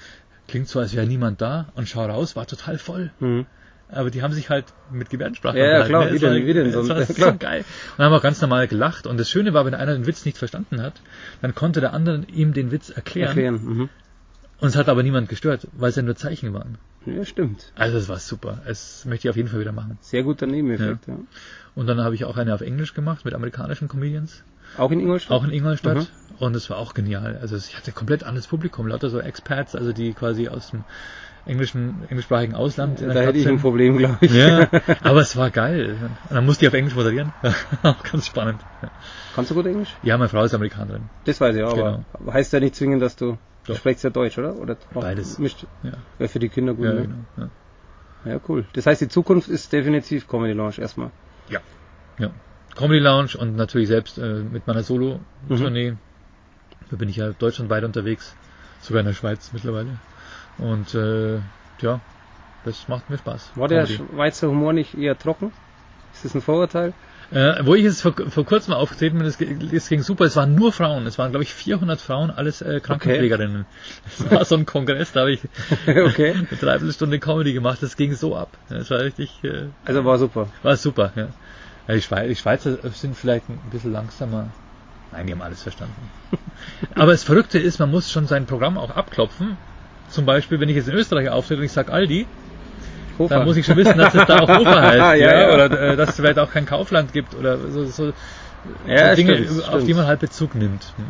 klingt 0.48 0.68
so, 0.68 0.80
als 0.80 0.96
wäre 0.96 1.06
niemand 1.08 1.42
da 1.42 1.72
und 1.76 1.90
schau 1.90 2.06
raus, 2.06 2.36
war 2.36 2.46
total 2.48 2.78
voll. 2.78 3.12
Mhm. 3.20 3.46
Aber 3.90 4.10
die 4.10 4.24
haben 4.24 4.34
sich 4.34 4.50
halt 4.50 4.66
mit 4.92 5.10
Gebärdensprache 5.10 5.58
Ja, 5.60 5.66
ja, 5.80 5.86
klar, 5.86 6.06
ne? 6.06 6.14
wie 6.14 6.22
war- 6.22 6.30
denn- 6.32 6.46
wie 6.48 6.54
denn 6.54 6.72
sonst? 6.72 6.90
war 6.90 7.00
Ja, 7.02 7.06
so 7.06 7.38
geil. 7.38 7.64
Und 7.98 8.04
haben 8.04 8.14
auch 8.14 8.22
ganz 8.24 8.42
normal 8.42 8.68
gelacht. 8.68 9.06
Und 9.08 9.20
das 9.20 9.30
Schöne 9.30 9.54
war, 9.54 9.66
wenn 9.66 9.76
einer 9.76 9.94
den 9.94 10.08
Witz 10.08 10.26
nicht 10.26 10.38
verstanden 10.38 10.82
hat, 10.82 10.94
dann 11.42 11.54
konnte 11.54 11.82
der 11.82 11.94
andere 11.94 12.24
ihm 12.34 12.54
den 12.54 12.72
Witz 12.72 12.90
erklären. 12.90 13.30
Erklären. 13.30 13.64
Mhm. 13.64 13.90
Und 14.60 14.70
es 14.70 14.76
hat 14.76 14.90
aber 14.90 15.04
niemand 15.04 15.30
gestört, 15.30 15.68
weil 15.74 15.90
es 15.90 15.96
ja 15.98 16.02
nur 16.02 16.16
Zeichen 16.16 16.54
waren. 16.54 16.78
Ja, 17.06 17.24
stimmt. 17.26 17.72
Also 17.76 17.98
es 17.98 18.10
war 18.10 18.18
super. 18.20 18.62
Es 18.66 19.06
möchte 19.06 19.28
ich 19.28 19.30
auf 19.30 19.36
jeden 19.36 19.50
Fall 19.50 19.60
wieder 19.60 19.74
machen. 19.74 19.98
Sehr 20.02 20.24
guter 20.24 20.48
Nebeneffekt, 20.48 21.08
ja. 21.08 21.18
Und 21.76 21.88
dann 21.88 22.02
habe 22.02 22.16
ich 22.16 22.26
auch 22.26 22.38
eine 22.38 22.54
auf 22.56 22.62
Englisch 22.62 22.94
gemacht 22.94 23.26
mit 23.26 23.34
amerikanischen 23.36 23.88
Comedians. 23.88 24.44
Auch 24.78 24.90
in 24.92 25.00
Ingolstadt? 25.00 25.32
Auch 25.38 25.44
in 25.44 25.52
Ingolstadt. 25.52 25.98
Mhm. 25.98 26.08
Und 26.40 26.56
es 26.56 26.70
war 26.70 26.78
auch 26.78 26.94
genial. 26.96 27.38
Also 27.40 27.56
ich 27.58 27.78
hatte 27.78 27.92
komplett 27.92 28.24
anderes 28.24 28.48
Publikum, 28.48 28.88
lauter 28.88 29.10
so 29.10 29.20
Expats, 29.20 29.76
also 29.76 29.94
die 29.94 30.14
quasi 30.14 30.48
aus 30.48 30.72
dem 30.72 30.84
englischen, 31.46 32.04
englischsprachigen 32.10 32.56
Ausland 32.56 33.02
da 33.02 33.14
der 33.14 33.28
hätte 33.28 33.38
ich 33.38 33.48
ein. 33.48 33.60
Problem, 33.60 33.98
glaube 33.98 34.18
ich. 34.22 34.34
Ja, 34.34 34.70
aber 35.02 35.22
es 35.22 35.36
war 35.38 35.50
geil. 35.52 35.96
Und 36.02 36.36
dann 36.36 36.46
musste 36.46 36.66
ich 36.66 36.70
auf 36.70 36.74
Englisch 36.74 36.96
moderieren. 36.96 37.32
auch 37.84 38.04
ganz 38.04 38.28
spannend. 38.28 38.62
Kannst 39.36 39.52
du 39.52 39.56
gut 39.56 39.66
Englisch? 39.66 39.94
Ja, 40.02 40.18
meine 40.18 40.30
Frau 40.30 40.44
ist 40.44 40.54
Amerikanerin. 40.54 41.04
Das 41.26 41.40
weiß 41.40 41.56
ich 41.56 41.64
auch, 41.64 41.78
aber 41.78 42.34
heißt 42.34 42.54
ja 42.54 42.60
nicht 42.60 42.76
zwingend, 42.76 43.02
dass 43.02 43.16
du, 43.16 43.38
du 43.66 43.76
sprichst 43.76 44.04
ja 44.04 44.10
Deutsch, 44.10 44.38
oder? 44.38 44.56
oder 44.56 44.78
Beides. 44.94 45.38
Mischt. 45.38 45.66
Ja, 45.84 45.94
Wäre 46.18 46.30
für 46.30 46.40
die 46.40 46.50
Kinder 46.50 46.74
gut, 46.74 46.86
ja 46.86 46.94
ne? 46.94 47.02
genau. 47.02 47.16
Ja. 47.38 47.50
Ja, 48.26 48.40
cool. 48.50 48.66
Das 48.74 48.88
heißt, 48.88 49.02
die 49.02 49.08
Zukunft 49.08 49.50
ist 49.50 49.72
definitiv 49.72 50.28
Comedy 50.28 50.54
Lounge 50.54 50.80
erstmal. 50.80 51.12
Ja. 51.50 51.60
ja. 52.18 52.32
Comedy 52.76 53.00
Lounge 53.00 53.38
und 53.38 53.56
natürlich 53.56 53.88
selbst 53.88 54.18
äh, 54.18 54.40
mit 54.40 54.66
meiner 54.66 54.84
Solo-Tournee. 54.84 55.92
Mhm. 55.92 55.98
Da 56.90 56.98
bin 56.98 57.10
ich 57.10 57.18
ja 57.18 57.30
deutschlandweit 57.30 57.84
unterwegs, 57.84 58.36
sogar 58.82 59.02
in 59.02 59.06
der 59.06 59.14
Schweiz 59.14 59.52
mittlerweile. 59.54 59.98
Und 60.58 60.94
äh, 60.96 61.40
ja, 61.82 62.00
das 62.64 62.88
macht 62.88 63.10
mir 63.10 63.18
Spaß. 63.18 63.52
War 63.56 63.68
der 63.68 63.86
Comedy. 63.86 64.04
Schweizer 64.14 64.48
Humor 64.48 64.74
nicht 64.74 64.98
eher 64.98 65.18
trocken? 65.18 65.52
Ist 66.14 66.26
das 66.26 66.36
ein 66.36 66.42
Vorurteil? 66.42 66.94
Äh, 67.32 67.66
wo 67.66 67.74
ich 67.74 67.84
jetzt 67.84 68.02
vor, 68.02 68.14
vor 68.14 68.46
kurzem 68.46 68.74
aufgetreten 68.74 69.18
bin, 69.18 69.26
es, 69.28 69.90
ging 69.90 70.02
super, 70.04 70.26
es 70.26 70.36
waren 70.36 70.54
nur 70.54 70.72
Frauen, 70.72 71.08
es 71.08 71.18
waren 71.18 71.32
glaube 71.32 71.44
ich 71.44 71.54
400 71.54 72.00
Frauen, 72.00 72.30
alles 72.30 72.62
äh, 72.62 72.80
Krankenpflegerinnen. 72.80 73.66
Es 74.06 74.32
war 74.32 74.46
so 74.46 74.56
ein 74.56 74.68
Kongress, 74.68 75.12
da 75.12 75.22
habe 75.22 75.32
ich 75.32 75.42
okay. 75.88 76.32
eine 76.50 76.60
Dreiviertelstunde 76.60 77.20
Comedy 77.20 77.54
gemacht, 77.54 77.82
das 77.82 77.98
ging 77.98 78.14
so 78.14 78.36
ab. 78.36 78.56
Es 78.70 78.92
war 78.92 79.00
richtig, 79.00 79.44
äh, 79.44 79.66
Also 79.86 80.06
war 80.06 80.20
super. 80.20 80.50
war 80.62 80.78
super, 80.78 81.14
ja. 81.16 81.30
ja 81.88 81.96
die, 81.96 82.02
Schweizer, 82.02 82.28
die 82.28 82.36
Schweizer 82.36 82.78
sind 82.92 83.18
vielleicht 83.18 83.50
ein 83.50 83.60
bisschen 83.72 83.92
langsamer. 83.92 84.52
Nein, 85.12 85.26
die 85.26 85.34
haben 85.34 85.42
alles 85.42 85.64
verstanden. 85.64 85.96
Aber 86.94 87.12
das 87.12 87.24
Verrückte 87.24 87.58
ist, 87.58 87.80
man 87.80 87.90
muss 87.90 88.12
schon 88.12 88.28
sein 88.28 88.46
Programm 88.46 88.78
auch 88.78 88.92
abklopfen. 88.92 89.58
Zum 90.16 90.26
Beispiel, 90.26 90.62
wenn 90.62 90.70
ich 90.70 90.78
jetzt 90.78 90.88
in 90.88 90.94
Österreich 90.96 91.28
auftrete 91.28 91.60
und 91.60 91.66
ich 91.66 91.74
sage 91.74 91.92
Aldi, 91.92 92.26
Hofer. 93.20 93.36
dann 93.36 93.46
muss 93.46 93.58
ich 93.58 93.66
schon 93.66 93.76
wissen, 93.76 93.98
dass 93.98 94.16
es 94.16 94.26
da 94.26 94.40
auch 94.40 94.48
Hofer 94.48 94.82
heißt. 94.82 94.98
Ja, 95.22 95.42
ja. 95.42 95.54
Oder 95.54 95.66
äh, 95.92 95.98
dass 95.98 96.12
es 96.12 96.16
vielleicht 96.16 96.40
auch 96.40 96.50
kein 96.50 96.66
Kaufland 96.66 97.12
gibt 97.12 97.36
oder 97.36 97.58
so, 97.58 97.84
so, 97.84 98.14
Ja, 98.88 99.10
so 99.10 99.16
Dinge, 99.18 99.36
stimmt, 99.44 99.60
auf 99.60 99.66
stimmt. 99.68 99.88
die 99.90 99.94
man 99.94 100.08
halt 100.08 100.22
Bezug 100.22 100.56
nimmt. 100.56 100.94
Hm. 100.96 101.06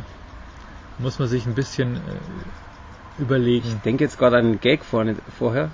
Muss 0.97 1.20
man 1.20 1.28
sich 1.28 1.45
ein 1.45 1.53
bisschen 1.53 1.97
äh, 1.97 3.22
überlegen. 3.22 3.68
Ich 3.68 3.76
denke 3.82 4.03
jetzt 4.03 4.18
gerade 4.18 4.38
an 4.38 4.45
einen 4.45 4.60
Gag 4.60 4.84
vorne, 4.84 5.18
vorher. 5.38 5.70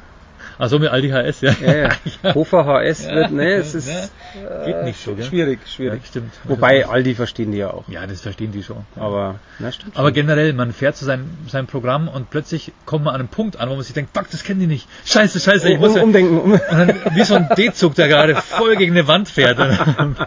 Achso, 0.57 0.79
mit 0.79 0.89
Aldi 0.89 1.09
HS, 1.09 1.41
ja. 1.41 1.51
Ja, 1.61 1.73
ja. 1.75 1.89
Hofer 2.35 2.65
HS 2.65 3.05
Ja. 3.05 3.15
wird, 3.15 3.31
ne, 3.31 3.53
es 3.53 3.75
ist 3.75 3.87
Ja. 3.89 4.65
Geht 4.65 4.83
nicht 4.83 5.03
so, 5.03 5.15
gell? 5.15 5.25
schwierig, 5.25 5.59
schwierig. 5.67 6.01
stimmt. 6.07 6.33
Wobei 6.45 6.85
Aldi 6.85 7.15
verstehen 7.15 7.51
die 7.51 7.57
ja 7.59 7.71
auch. 7.71 7.83
Ja, 7.87 8.05
das 8.07 8.21
verstehen 8.21 8.51
die 8.51 8.63
schon. 8.63 8.85
Aber, 8.95 9.39
na 9.59 9.71
stimmt. 9.71 9.97
Aber 9.97 10.07
schon. 10.09 10.13
generell, 10.13 10.53
man 10.53 10.71
fährt 10.73 10.95
zu 10.95 11.05
seinem, 11.05 11.29
seinem 11.47 11.67
Programm 11.67 12.07
und 12.07 12.29
plötzlich 12.29 12.71
kommt 12.85 13.05
man 13.05 13.13
an 13.13 13.21
einen 13.21 13.29
Punkt 13.29 13.59
an, 13.59 13.69
wo 13.69 13.75
man 13.75 13.83
sich 13.83 13.93
denkt, 13.93 14.11
fuck, 14.15 14.29
das 14.31 14.43
kennen 14.43 14.59
die 14.59 14.67
nicht. 14.67 14.87
Scheiße, 15.05 15.39
scheiße, 15.39 15.67
ich 15.69 15.75
um, 15.75 15.81
muss 15.81 15.95
um, 15.95 16.03
umdenken. 16.03 16.37
Um. 16.39 16.59
dann, 16.69 16.95
wie 17.13 17.23
so 17.23 17.35
ein 17.35 17.49
D-Zug, 17.57 17.95
der 17.95 18.07
gerade 18.07 18.35
voll 18.35 18.75
gegen 18.77 18.93
eine 18.93 19.07
Wand 19.07 19.27
fährt. 19.27 19.59
Und, 19.59 19.79
und 19.97 20.17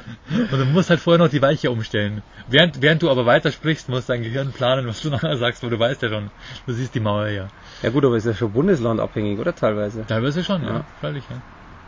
du 0.52 0.64
musst 0.66 0.90
halt 0.90 1.00
vorher 1.00 1.18
noch 1.18 1.30
die 1.30 1.40
Weiche 1.42 1.70
umstellen. 1.70 2.22
Während, 2.48 2.82
während 2.82 3.02
du 3.02 3.10
aber 3.10 3.24
weiter 3.24 3.50
sprichst, 3.52 3.88
muss 3.88 4.04
dein 4.06 4.22
Gehirn 4.22 4.52
planen, 4.52 4.86
was 4.86 5.00
du 5.00 5.08
nachher 5.08 5.36
sagst, 5.38 5.62
weil 5.62 5.70
du 5.70 5.78
weißt 5.78 6.02
ja 6.02 6.10
schon, 6.10 6.30
du 6.66 6.72
siehst 6.74 6.94
die 6.94 7.00
Mauer 7.00 7.28
ja. 7.28 7.48
Ja 7.82 7.90
gut, 7.90 8.04
aber 8.04 8.16
ist 8.16 8.26
ja 8.26 8.34
schon 8.34 8.52
bundeslandabhängig, 8.52 9.38
oder 9.38 9.54
teilweise? 9.54 10.03
Teilweise 10.06 10.44
schon, 10.44 10.62
ja, 10.62 10.68
Ja. 10.74 10.84
freilich, 11.00 11.24
ja. 11.30 11.36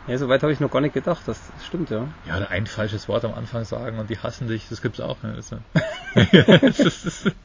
Ja, 0.07 0.17
so 0.17 0.29
weit 0.29 0.41
habe 0.41 0.53
ich 0.53 0.59
noch 0.61 0.71
gar 0.71 0.79
nicht 0.81 0.93
gedacht. 0.93 1.21
Das 1.25 1.39
stimmt, 1.65 1.89
ja. 1.89 2.07
Ja, 2.25 2.37
oder 2.37 2.49
ein 2.49 2.65
falsches 2.65 3.09
Wort 3.09 3.25
am 3.25 3.33
Anfang 3.33 3.65
sagen 3.65 3.99
und 3.99 4.09
die 4.09 4.17
hassen 4.17 4.47
dich, 4.47 4.69
das 4.69 4.81
gibt's 4.81 5.01
auch. 5.01 5.21
Ne? 5.21 5.33
Das 5.35 5.51
ist, 6.79 7.31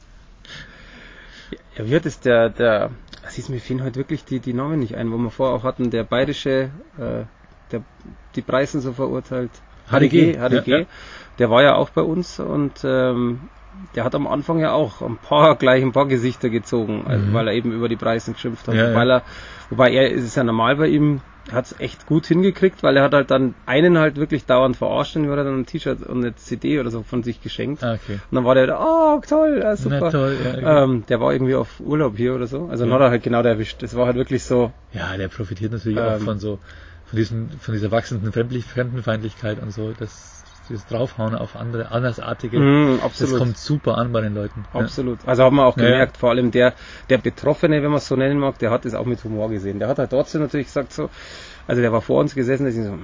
Ja, 1.77 1.85
wie 1.87 1.95
hat 1.95 2.05
es 2.05 2.19
der, 2.19 2.49
der, 2.49 2.91
siehst 3.27 3.49
du, 3.49 3.53
mir 3.53 3.59
fielen 3.59 3.83
heute 3.83 3.95
wirklich 3.97 4.25
die, 4.25 4.39
die 4.39 4.53
Namen 4.53 4.79
nicht 4.79 4.95
ein, 4.95 5.11
wo 5.11 5.17
wir 5.17 5.29
vorher 5.31 5.55
auch 5.55 5.63
hatten, 5.63 5.89
der 5.89 6.03
bayerische, 6.03 6.69
äh, 6.97 7.25
der, 7.71 7.81
die 8.35 8.41
Preisen 8.41 8.79
so 8.81 8.93
verurteilt. 8.93 9.51
HDG, 9.89 10.37
HDG, 10.37 10.71
Ja, 10.71 10.77
ja. 10.79 10.85
der 11.39 11.49
war 11.49 11.61
ja 11.63 11.75
auch 11.75 11.89
bei 11.89 12.01
uns 12.01 12.39
und 12.39 12.81
ähm, 12.85 13.41
der 13.95 14.03
hat 14.03 14.15
am 14.15 14.27
Anfang 14.27 14.59
ja 14.59 14.71
auch 14.73 15.01
ein 15.01 15.17
paar 15.17 15.55
gleich 15.63 15.83
ein 15.83 15.91
paar 15.91 16.07
Gesichter 16.07 16.49
gezogen, 16.49 17.05
also, 17.07 17.25
Mhm. 17.25 17.33
weil 17.33 17.47
er 17.47 17.53
eben 17.53 17.71
über 17.71 17.89
die 17.89 17.95
Preise 17.95 18.31
geschimpft 18.33 18.67
hat. 18.67 18.75
Ja, 18.75 18.93
weil 18.93 19.09
er, 19.11 19.23
wobei 19.69 19.91
er 19.91 20.09
ist 20.11 20.23
es 20.23 20.35
ja 20.35 20.43
normal 20.43 20.75
bei 20.77 20.87
ihm, 20.87 21.21
hat 21.51 21.65
es 21.65 21.79
echt 21.79 22.05
gut 22.05 22.25
hingekriegt, 22.25 22.83
weil 22.83 22.95
er 22.95 23.03
hat 23.03 23.13
halt 23.13 23.29
dann 23.29 23.53
einen 23.65 23.97
halt 23.97 24.15
wirklich 24.15 24.45
dauernd 24.45 24.77
verarscht 24.77 25.17
und 25.17 25.25
ihm 25.25 25.29
hat 25.31 25.39
er 25.39 25.43
dann 25.43 25.59
ein 25.59 25.65
T-Shirt 25.65 26.01
und 26.01 26.19
eine 26.23 26.33
CD 26.35 26.79
oder 26.79 26.89
so 26.89 27.03
von 27.03 27.21
sich 27.21 27.41
geschenkt. 27.43 27.83
ah, 27.83 27.95
okay. 27.95 28.13
Und 28.31 28.35
dann 28.35 28.45
war 28.45 28.55
der 28.55 28.67
da, 28.67 28.79
oh 28.81 29.19
toll, 29.27 29.59
ja, 29.61 29.75
super. 29.75 29.99
Na 30.03 30.09
toll, 30.11 30.37
ja. 30.61 30.83
Ähm, 30.83 31.03
der 31.09 31.19
war 31.19 31.33
irgendwie 31.33 31.55
auf 31.55 31.81
Urlaub 31.81 32.15
hier 32.15 32.33
oder 32.33 32.47
so. 32.47 32.67
Also 32.67 32.85
dann 32.85 32.89
Ja. 32.91 32.95
hat 32.95 33.01
er 33.01 33.09
halt 33.09 33.23
genau 33.23 33.41
der 33.43 33.51
erwischt. 33.53 33.83
Das 33.83 33.93
war 33.95 34.05
halt 34.05 34.15
wirklich 34.15 34.43
so. 34.45 34.71
Ja, 34.93 35.17
der 35.17 35.27
profitiert 35.27 35.73
natürlich 35.73 35.99
auch 35.99 36.13
Ähm, 36.15 36.21
von 36.21 36.39
so, 36.39 36.59
von 37.07 37.17
diesen, 37.17 37.49
von 37.59 37.73
dieser 37.73 37.91
wachsenden 37.91 38.31
Fremdenfeindlichkeit 38.31 39.61
und 39.61 39.71
so, 39.71 39.91
das, 39.91 40.42
dieses 40.69 40.85
Draufhauen 40.85 41.35
auf 41.35 41.55
andere, 41.55 41.91
andersartige, 41.91 42.59
Mm, 42.59 42.99
das 43.19 43.33
kommt 43.35 43.57
super 43.57 43.97
an 43.97 44.11
bei 44.11 44.21
den 44.21 44.33
Leuten. 44.33 44.65
Ja. 44.73 44.81
Absolut. 44.81 45.19
Also 45.25 45.43
haben 45.43 45.55
wir 45.57 45.65
auch 45.65 45.77
Ja, 45.77 45.83
gemerkt, 45.85 46.17
vor 46.17 46.29
allem 46.29 46.51
der, 46.51 46.73
der 47.09 47.17
Betroffene, 47.17 47.81
wenn 47.83 47.89
man 47.89 47.97
es 47.97 48.07
so 48.07 48.15
nennen 48.15 48.39
mag, 48.39 48.57
der 48.59 48.71
hat 48.71 48.85
es 48.85 48.93
auch 48.93 49.05
mit 49.05 49.23
Humor 49.23 49.49
gesehen. 49.49 49.79
Der 49.79 49.87
hat 49.87 49.99
halt 49.99 50.09
trotzdem 50.11 50.41
natürlich 50.41 50.67
gesagt 50.67 50.93
so, 50.93 51.09
also 51.67 51.81
der 51.81 51.91
war 51.91 52.01
vor 52.01 52.19
uns 52.19 52.35
gesessen, 52.35 52.63
der 52.63 52.73
ist 52.73 52.83
so, 52.83 52.97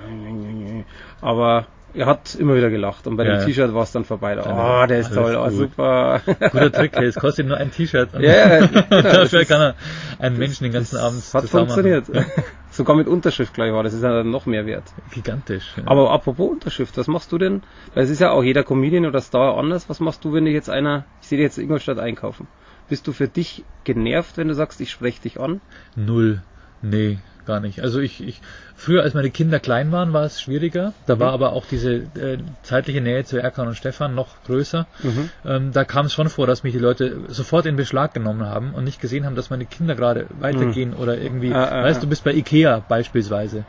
aber 1.22 1.68
er 1.93 2.05
hat 2.05 2.36
immer 2.36 2.55
wieder 2.55 2.70
gelacht 2.70 3.07
und 3.07 3.18
bei 3.18 3.24
Ja, 3.26 3.32
dem 3.32 3.39
ja. 3.39 3.45
T-Shirt 3.45 3.74
war 3.74 3.84
es 3.84 3.91
dann 3.91 4.05
vorbei. 4.05 4.36
Da, 4.36 4.43
Dann, 4.43 4.84
oh, 4.84 4.86
der 4.86 4.99
ist 4.99 5.14
toll, 5.14 5.36
oh, 5.36 5.49
super. 5.49 6.22
Guter 6.51 6.72
Trick, 6.72 6.95
hey, 6.95 7.05
es 7.07 7.16
kostet 7.16 7.47
nur 7.47 7.57
ein 7.57 7.72
T-Shirt. 7.72 8.10
Ja, 8.20 8.60
ja, 8.60 8.68
Dafür 8.89 9.45
kann 9.45 9.62
er 9.62 9.76
einen 10.20 10.38
Menschen 10.38 10.66
den 10.66 10.74
ganzen 10.74 10.95
Das 10.95 11.03
Abend 11.03 11.24
hat 11.34 11.49
funktioniert. 11.49 12.05
Sogar 12.80 12.95
mit 12.95 13.09
Unterschrift 13.09 13.53
gleich 13.53 13.73
war, 13.73 13.84
das 13.84 13.93
ist 13.93 14.03
ja 14.03 14.13
dann 14.13 14.32
noch 14.32 14.45
mehr 14.45 14.65
wert. 14.65 14.86
Gigantisch. 15.11 15.73
Ja. 15.75 15.84
Aber 15.86 16.11
apropos 16.11 16.49
Unterschrift, 16.49 16.97
was 16.97 17.07
machst 17.07 17.30
du 17.34 17.38
denn? 17.38 17.61
Weil 17.93 18.05
es 18.05 18.09
ist 18.09 18.21
ja 18.21 18.32
auch 18.32 18.41
jeder 18.41 18.63
Comedian 18.63 19.05
oder 19.05 19.19
Star 19.19 19.57
anders. 19.57 19.89
Was 19.89 19.99
machst 19.99 20.23
du, 20.23 20.32
wenn 20.32 20.45
dich 20.45 20.53
jetzt 20.53 20.69
einer, 20.69 21.03
ich 21.19 21.27
sehe 21.27 21.38
dich 21.38 21.43
jetzt 21.43 21.57
in 21.57 21.65
Ingolstadt 21.65 21.99
einkaufen? 21.99 22.47
Bist 22.88 23.05
du 23.05 23.11
für 23.11 23.27
dich 23.27 23.65
genervt, 23.84 24.38
wenn 24.38 24.47
du 24.47 24.53
sagst, 24.53 24.80
ich 24.80 24.91
spreche 24.91 25.21
dich 25.21 25.41
an? 25.41 25.59
Null. 25.97 26.41
Nee, 26.82 27.17
gar 27.50 27.60
nicht. 27.60 27.82
Also 27.82 28.00
ich, 28.00 28.16
ich 28.26 28.39
früher, 28.78 29.04
als 29.04 29.14
meine 29.14 29.30
Kinder 29.30 29.60
klein 29.60 29.91
waren, 29.91 30.14
war 30.14 30.24
es 30.24 30.39
schwieriger. 30.41 30.93
Da 31.08 31.16
Mhm. 31.16 31.20
war 31.20 31.34
aber 31.34 31.52
auch 31.54 31.66
diese 31.70 31.91
äh, 31.93 32.38
zeitliche 32.64 33.02
Nähe 33.02 33.26
zu 33.26 33.38
Erkan 33.41 33.68
und 33.68 33.76
Stefan 33.76 34.16
noch 34.16 34.30
größer. 34.45 34.86
Mhm. 35.04 35.30
Ähm, 35.45 35.72
da 35.74 35.84
kam 35.84 36.06
es 36.06 36.14
schon 36.14 36.30
vor, 36.30 36.47
dass 36.47 36.64
mich 36.64 36.74
die 36.74 36.80
Leute 36.89 37.06
sofort 37.28 37.66
in 37.66 37.76
Beschlag 37.76 38.14
genommen 38.14 38.45
haben 38.45 38.74
und 38.74 38.84
nicht 38.86 39.02
gesehen 39.02 39.26
haben, 39.26 39.36
dass 39.36 39.50
meine 39.50 39.66
Kinder 39.66 39.95
gerade 39.95 40.28
weitergehen 40.39 40.93
oder 40.93 41.18
irgendwie, 41.18 41.52
Ah, 41.54 41.66
ah, 41.66 41.84
weißt 41.84 41.97
ah. 42.00 42.02
du, 42.04 42.08
bist 42.08 42.24
bei 42.24 42.34
Ikea 42.34 42.84
beispielsweise 42.88 43.66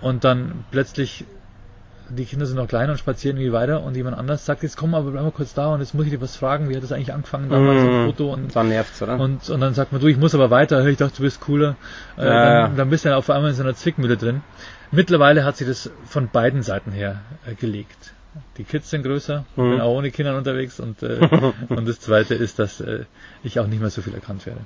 und 0.00 0.24
dann 0.24 0.64
plötzlich 0.70 1.24
die 2.10 2.24
Kinder 2.24 2.46
sind 2.46 2.56
noch 2.56 2.68
klein 2.68 2.90
und 2.90 2.98
spazieren 2.98 3.36
irgendwie 3.36 3.52
weiter 3.52 3.82
und 3.82 3.96
jemand 3.96 4.16
anders 4.16 4.44
sagt, 4.46 4.62
jetzt 4.62 4.76
komm 4.76 4.94
aber 4.94 5.10
bleib 5.10 5.22
mal 5.24 5.30
kurz 5.32 5.54
da 5.54 5.68
und 5.74 5.80
jetzt 5.80 5.94
muss 5.94 6.06
ich 6.06 6.10
dir 6.12 6.20
was 6.20 6.36
fragen, 6.36 6.68
wie 6.68 6.76
hat 6.76 6.82
das 6.82 6.92
eigentlich 6.92 7.12
angefangen 7.12 7.48
damals 7.50 7.82
Mhm. 7.82 7.88
im 7.88 8.04
Foto 8.06 8.32
und 8.32 8.54
Dann 8.56 8.68
nervt's, 8.68 9.00
oder? 9.02 9.18
und, 9.20 9.48
und 9.48 9.60
dann 9.60 9.74
sagt 9.74 9.92
man, 9.92 10.00
du, 10.00 10.06
ich 10.06 10.16
muss 10.16 10.34
aber 10.34 10.50
weiter, 10.50 10.84
ich 10.86 10.96
dachte, 10.96 11.16
du 11.18 11.22
bist 11.22 11.40
cooler. 11.40 11.76
Äh, 12.16 12.24
Ja, 12.26 12.34
ja. 12.34 12.62
dann, 12.68 12.76
dann 12.76 12.90
bist 12.90 13.04
du 13.04 13.10
dann 13.10 13.18
auf 13.18 13.28
einmal 13.30 13.50
in 13.50 13.56
so 13.56 13.62
einer 13.62 13.74
Zwickmühle 13.74 14.16
drin. 14.16 14.42
Mittlerweile 14.90 15.44
hat 15.44 15.56
sich 15.56 15.66
das 15.66 15.90
von 16.06 16.28
beiden 16.30 16.62
Seiten 16.62 16.92
her 16.92 17.20
äh, 17.46 17.54
gelegt. 17.54 18.14
Die 18.56 18.64
Kids 18.64 18.90
sind 18.90 19.02
größer, 19.02 19.44
ich 19.52 19.56
Mhm. 19.62 19.70
bin 19.70 19.80
auch 19.80 19.94
ohne 19.94 20.10
Kinder 20.10 20.36
unterwegs 20.36 20.80
und, 20.80 21.02
äh, 21.02 21.18
und 21.68 21.88
das 21.88 22.00
zweite 22.00 22.34
ist, 22.34 22.58
dass 22.58 22.80
äh, 22.80 23.04
ich 23.42 23.58
auch 23.60 23.66
nicht 23.66 23.80
mehr 23.80 23.90
so 23.90 24.00
viel 24.02 24.14
erkannt 24.14 24.46
werde. 24.46 24.60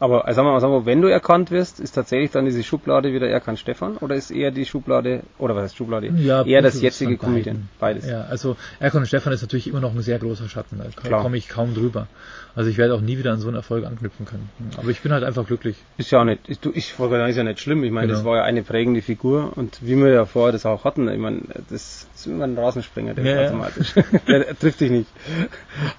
Aber 0.00 0.26
also 0.26 0.36
sagen 0.36 0.48
wir 0.48 0.52
mal, 0.52 0.60
sagen 0.60 0.72
wir, 0.72 0.86
wenn 0.86 1.02
du 1.02 1.08
erkannt 1.08 1.50
wirst, 1.50 1.80
ist 1.80 1.92
tatsächlich 1.92 2.30
dann 2.30 2.44
diese 2.44 2.62
Schublade 2.62 3.12
wieder 3.12 3.28
erkannt 3.28 3.58
Stefan 3.58 3.96
oder 3.96 4.14
ist 4.14 4.30
eher 4.30 4.50
die 4.52 4.64
Schublade 4.64 5.22
oder 5.38 5.56
was 5.56 5.64
heißt 5.64 5.76
Schublade? 5.76 6.06
Ja, 6.16 6.44
eher 6.44 6.62
das 6.62 6.80
jetzige 6.80 7.16
beiden. 7.16 7.18
Comedian. 7.32 7.68
Beides. 7.80 8.08
Ja, 8.08 8.22
also 8.30 8.56
Erkon 8.78 9.00
und 9.00 9.06
Stefan 9.06 9.32
ist 9.32 9.42
natürlich 9.42 9.66
immer 9.66 9.80
noch 9.80 9.92
ein 9.94 10.00
sehr 10.02 10.18
großer 10.20 10.48
Schatten, 10.48 10.78
da 10.78 10.84
Klar. 11.08 11.22
komme 11.22 11.36
ich 11.36 11.48
kaum 11.48 11.74
drüber. 11.74 12.06
Also 12.54 12.70
ich 12.70 12.78
werde 12.78 12.94
auch 12.94 13.00
nie 13.00 13.18
wieder 13.18 13.32
an 13.32 13.38
so 13.38 13.46
einen 13.48 13.56
Erfolg 13.56 13.84
anknüpfen 13.86 14.26
können. 14.26 14.50
Aber 14.76 14.88
ich 14.90 15.00
bin 15.00 15.12
halt 15.12 15.22
einfach 15.22 15.46
glücklich. 15.46 15.76
Ist 15.96 16.10
ja 16.10 16.20
auch 16.20 16.24
nicht, 16.24 16.64
du, 16.64 16.72
ich 16.74 16.98
wollte 16.98 17.16
sagen, 17.16 17.30
ist 17.30 17.36
ja 17.36 17.44
nicht 17.44 17.60
schlimm. 17.60 17.84
Ich 17.84 17.92
meine, 17.92 18.08
das 18.08 18.20
Genau. 18.20 18.30
war 18.30 18.38
ja 18.38 18.44
eine 18.44 18.62
prägende 18.62 19.00
Figur 19.02 19.52
und 19.56 19.78
wie 19.80 19.96
wir 19.96 20.08
ja 20.10 20.24
vorher 20.26 20.52
das 20.52 20.66
auch 20.66 20.84
hatten, 20.84 21.08
ich 21.08 21.18
meine, 21.18 21.42
das 21.70 22.06
ist 22.14 22.26
immer 22.26 22.44
ein 22.44 22.58
Rasenspringer, 22.58 23.14
der 23.14 23.24
Ja, 23.24 23.32
ist 23.32 23.38
ja. 23.40 23.48
automatisch. 23.48 23.94
der, 24.28 24.58
trifft 24.58 24.80
dich 24.80 24.90
nicht. 24.90 25.08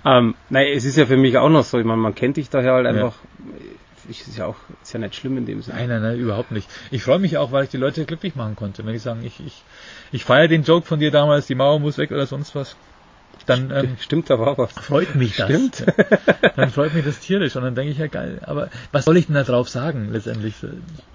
Ähm, 0.06 0.36
nein, 0.50 0.68
es 0.76 0.84
ist 0.86 0.97
ja 0.97 1.06
für 1.06 1.18
mich 1.18 1.38
auch 1.38 1.50
noch 1.50 1.64
so, 1.64 1.80
ich 1.80 1.86
meine, 1.86 2.02
man 2.02 2.16
kennt 2.16 2.38
dich 2.38 2.50
daher 2.50 2.74
halt 2.74 2.86
Ja. 2.95 3.14
Ich, 4.10 4.22
ist 4.28 4.38
ja 4.38 4.45
auch, 4.45 4.55
ist 4.82 4.93
ja 4.93 4.99
nicht 4.99 5.16
schlimm 5.16 5.38
in 5.38 5.45
dem 5.45 5.62
Sinne. 5.62 5.78
Nein, 5.78 5.89
nein, 5.89 6.01
nein, 6.01 6.20
überhaupt 6.20 6.51
nicht. 6.51 6.68
Ich 6.91 7.03
freue 7.03 7.20
mich 7.20 7.38
auch, 7.38 7.51
weil 7.51 7.64
ich 7.66 7.70
die 7.70 7.78
Leute 7.78 8.05
glücklich 8.05 8.36
machen 8.36 8.55
konnte. 8.55 8.86
Wenn 8.86 8.95
ich 8.95 9.01
sagen, 9.01 9.22
ich, 9.24 9.39
ich, 9.45 9.64
ich 10.12 10.26
feiere 10.26 10.47
den 10.47 10.64
Joke 10.64 10.86
von 10.88 10.99
dir 10.99 11.12
damals, 11.12 11.47
die 11.47 11.55
Mauer 11.55 11.80
muss 11.80 11.97
weg 11.97 12.12
oder 12.12 12.26
sonst 12.26 12.55
was, 12.55 12.76
dann 13.45 13.72
ähm, 13.72 13.97
Stimmt, 13.99 14.30
da 14.30 14.39
war 14.39 14.57
was. 14.57 14.72
freut 14.74 15.16
mich 15.16 15.36
das. 15.38 15.47
Stimmt. 15.49 15.86
Dann 16.55 16.70
freut 16.72 16.93
mich 16.93 17.05
das 17.05 17.20
tierisch 17.20 17.55
und 17.55 17.64
dann 17.64 17.74
denke 17.74 17.91
ich, 17.91 17.97
ja 17.97 18.07
geil, 18.07 18.39
aber 18.41 18.70
was 18.91 19.05
soll 19.05 19.16
ich 19.18 19.28
denn 19.28 19.36
da 19.36 19.43
drauf 19.43 19.70
sagen 19.70 20.10
letztendlich? 20.12 20.55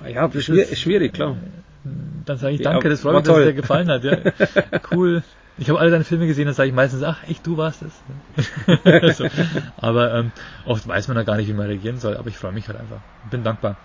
Ja, 0.09 0.31
schwierig, 0.33 0.79
schwierig 0.81 1.13
klar. 1.13 1.37
Dann 2.25 2.39
sage 2.39 2.55
ich 2.55 2.61
Ja, 2.61 2.73
danke, 2.73 2.89
das 2.89 3.03
freut 3.03 3.15
mich, 3.17 3.23
dass 3.25 3.29
es 3.31 3.35
toll. 3.43 3.45
dir 3.53 3.55
gefallen 3.55 3.89
hat. 3.89 4.05
Ja. 4.05 4.19
Cool. 4.91 5.23
Ich 5.57 5.69
habe 5.69 5.79
alle 5.79 5.91
deine 5.91 6.05
Filme 6.05 6.27
gesehen, 6.27 6.47
dann 6.47 6.55
sage 6.55 6.69
ich 6.69 6.75
meistens, 6.75 7.03
ach, 7.03 7.23
echt, 7.29 7.47
du 7.47 7.57
warst 7.57 7.83
es. 7.83 8.03
so. 9.17 9.27
Aber 9.77 10.15
ähm, 10.15 10.33
oft 10.65 10.87
weiß 10.87 11.07
man 11.09 11.17
da 11.17 11.23
gar 11.23 11.37
nicht, 11.37 11.49
wie 11.49 11.53
man 11.53 11.67
reagieren 11.67 11.99
soll, 11.99 12.17
aber 12.17 12.29
ich 12.29 12.39
freue 12.39 12.53
mich 12.53 12.67
halt 12.69 12.79
einfach. 12.79 13.01
Bin 13.31 13.45
dankbar. 13.45 13.77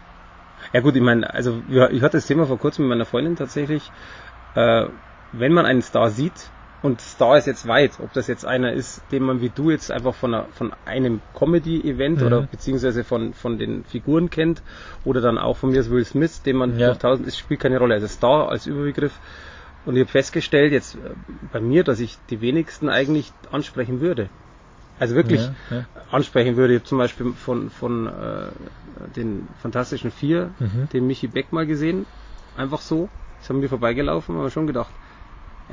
Ja 0.73 0.81
gut, 0.81 0.95
ich 0.95 1.01
meine, 1.01 1.31
also 1.33 1.61
ich 1.67 2.01
hatte 2.01 2.17
das 2.17 2.25
Thema 2.25 2.45
vor 2.45 2.57
kurzem 2.57 2.85
mit 2.85 2.89
meiner 2.89 3.05
Freundin 3.05 3.35
tatsächlich. 3.35 3.91
Äh, 4.55 4.85
wenn 5.31 5.53
man 5.53 5.65
einen 5.65 5.81
Star 5.83 6.09
sieht 6.09 6.49
und 6.81 7.01
Star 7.01 7.37
ist 7.37 7.45
jetzt 7.45 7.67
weit, 7.67 7.99
ob 7.99 8.13
das 8.13 8.27
jetzt 8.27 8.45
einer 8.45 8.73
ist, 8.73 9.03
den 9.11 9.21
man 9.23 9.41
wie 9.41 9.49
du 9.49 9.69
jetzt 9.69 9.91
einfach 9.91 10.15
von, 10.15 10.33
einer, 10.33 10.47
von 10.51 10.73
einem 10.85 11.21
Comedy-Event 11.33 12.21
Mhm. 12.21 12.25
oder 12.25 12.41
beziehungsweise 12.41 13.03
von, 13.03 13.33
von 13.33 13.59
den 13.59 13.83
Figuren 13.85 14.29
kennt 14.31 14.63
oder 15.03 15.21
dann 15.21 15.37
auch 15.37 15.57
von 15.57 15.69
mir 15.69 15.77
als 15.77 15.91
Will 15.91 16.03
Smith, 16.03 16.41
den 16.41 16.55
man 16.57 16.77
Ja. 16.79 16.87
durch 16.87 16.97
tausend, 16.97 17.27
es 17.27 17.37
spielt 17.37 17.59
keine 17.59 17.77
Rolle. 17.77 17.93
Also 17.93 18.07
Star 18.07 18.49
als 18.49 18.65
Überbegriff. 18.65 19.19
Und 19.85 19.95
ich 19.95 20.01
habe 20.01 20.11
festgestellt 20.11 20.71
jetzt 20.71 20.95
äh, 20.95 20.99
bei 21.51 21.59
mir, 21.59 21.83
dass 21.83 21.99
ich 21.99 22.17
die 22.29 22.41
wenigsten 22.41 22.89
eigentlich 22.89 23.31
ansprechen 23.51 24.01
würde. 24.01 24.29
Also 24.99 25.15
wirklich 25.15 25.39
Ja, 25.41 25.77
ja. 25.77 25.85
ansprechen 26.11 26.57
würde. 26.57 26.73
Ich 26.73 26.79
habe 26.81 26.87
zum 26.89 26.97
Beispiel 26.97 27.31
von, 27.33 27.69
von 27.69 28.07
äh, 28.07 29.11
den 29.15 29.47
Fantastischen 29.61 30.11
Vier, 30.11 30.51
Mhm. 30.59 30.89
den 30.93 31.07
Michi 31.07 31.27
Beck 31.27 31.53
mal 31.53 31.65
gesehen. 31.65 32.05
Einfach 32.57 32.81
so. 32.81 33.07
Ist 33.41 33.49
an 33.49 33.59
mir 33.61 33.69
vorbeigelaufen, 33.69 34.35
aber 34.35 34.49
schon 34.49 34.67
gedacht, 34.67 34.91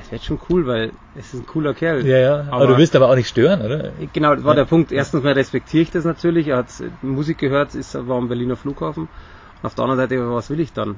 es 0.01 0.13
wird 0.13 0.23
schon 0.23 0.39
cool, 0.51 0.67
weil 0.69 0.93
es 1.17 1.35
ist 1.35 1.41
ein 1.41 1.47
cooler 1.47 1.75
Kerl. 1.75 2.07
Ja, 2.07 2.19
ja. 2.19 2.41
Aber, 2.43 2.53
Aber- 2.53 2.67
du 2.69 2.77
willst 2.77 2.95
aber 2.95 3.11
auch 3.11 3.17
nicht 3.17 3.29
stören, 3.29 3.61
oder? 3.63 3.91
Genau, 4.13 4.35
das 4.37 4.45
war 4.45 4.53
Ja. 4.53 4.61
der 4.63 4.67
Punkt. 4.67 4.93
Erstens 4.93 5.25
mal 5.25 5.33
respektiere 5.33 5.83
ich 5.83 5.91
das 5.91 6.05
natürlich. 6.05 6.47
Er 6.49 6.59
hat 6.59 6.69
Musik 7.03 7.39
gehört, 7.39 7.75
ist, 7.75 7.95
war 7.95 8.17
am 8.19 8.29
Berliner 8.29 8.55
Flughafen. 8.57 9.05
Und 9.05 9.65
auf 9.67 9.75
der 9.75 9.85
anderen 9.85 9.99
Seite, 10.09 10.31
was 10.31 10.49
will 10.51 10.61
ich 10.61 10.73
dann? 10.73 10.97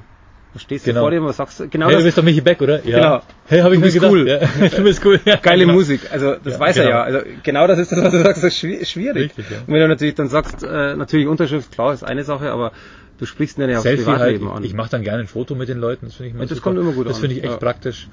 Da 0.53 0.59
stehst 0.59 0.85
du 0.87 0.89
Genau. 0.89 1.01
vor 1.01 1.11
dir 1.11 1.21
und 1.21 1.31
sagst? 1.33 1.63
Genau 1.69 1.85
hey, 1.85 1.91
du 1.93 1.97
das. 1.97 2.05
bist 2.05 2.17
doch 2.17 2.23
Michi 2.23 2.41
Beck, 2.41 2.59
oder? 2.61 2.83
Ja. 2.85 2.97
Genau. 2.97 3.21
Hey, 3.47 3.59
hab 3.61 3.71
ich 3.71 3.79
Du 3.79 3.85
mir 3.85 3.91
gedacht. 3.91 4.11
cool. 4.11 4.27
Ja. 4.27 4.39
Du 4.77 4.83
bist 4.83 5.05
cool. 5.05 5.19
Ja, 5.23 5.35
Geile 5.35 5.61
genau. 5.61 5.73
Musik, 5.73 6.01
also 6.11 6.35
das 6.43 6.53
Ja, 6.55 6.59
weiß 6.59 6.77
er 6.77 6.83
genau. 6.85 6.95
ja. 6.97 7.03
Also 7.03 7.19
genau 7.43 7.67
das 7.67 7.77
ist 7.79 7.91
das, 7.91 8.01
was 8.03 8.11
du 8.11 8.17
sagst, 8.23 8.43
das 8.43 8.53
ist 8.53 8.59
schwi- 8.63 8.83
schwierig. 8.85 9.23
Richtig, 9.37 9.45
ja. 9.51 9.57
Und 9.59 9.73
wenn 9.73 9.79
du 9.81 9.87
natürlich 9.87 10.15
dann 10.15 10.27
sagst, 10.27 10.63
äh, 10.63 10.95
natürlich 10.95 11.27
Unterschrift, 11.27 11.71
klar, 11.71 11.93
ist 11.93 12.03
eine 12.03 12.23
Sache, 12.23 12.49
aber 12.51 12.71
du 13.19 13.25
sprichst 13.27 13.59
ihn 13.59 13.69
ja 13.69 13.75
aufs 13.77 13.83
Selfie 13.83 14.05
halt. 14.05 14.17
Privatleben 14.17 14.47
Ich, 14.47 14.53
an. 14.53 14.63
ich 14.63 14.73
mache 14.73 14.89
dann 14.89 15.03
gerne 15.03 15.19
ein 15.21 15.27
Foto 15.27 15.53
mit 15.53 15.69
den 15.69 15.77
Leuten. 15.79 16.07
Das 16.07 16.15
finde 16.15 16.29
ich 16.29 16.33
mal 16.35 16.41
das 16.47 16.49
super. 16.57 16.61
kommt 16.61 16.79
immer 16.79 16.93
gut 16.93 17.07
Das 17.07 17.19
finde 17.19 17.35
ich 17.35 17.43
echt 17.43 17.51
Ja. 17.53 17.57
praktisch. 17.57 18.07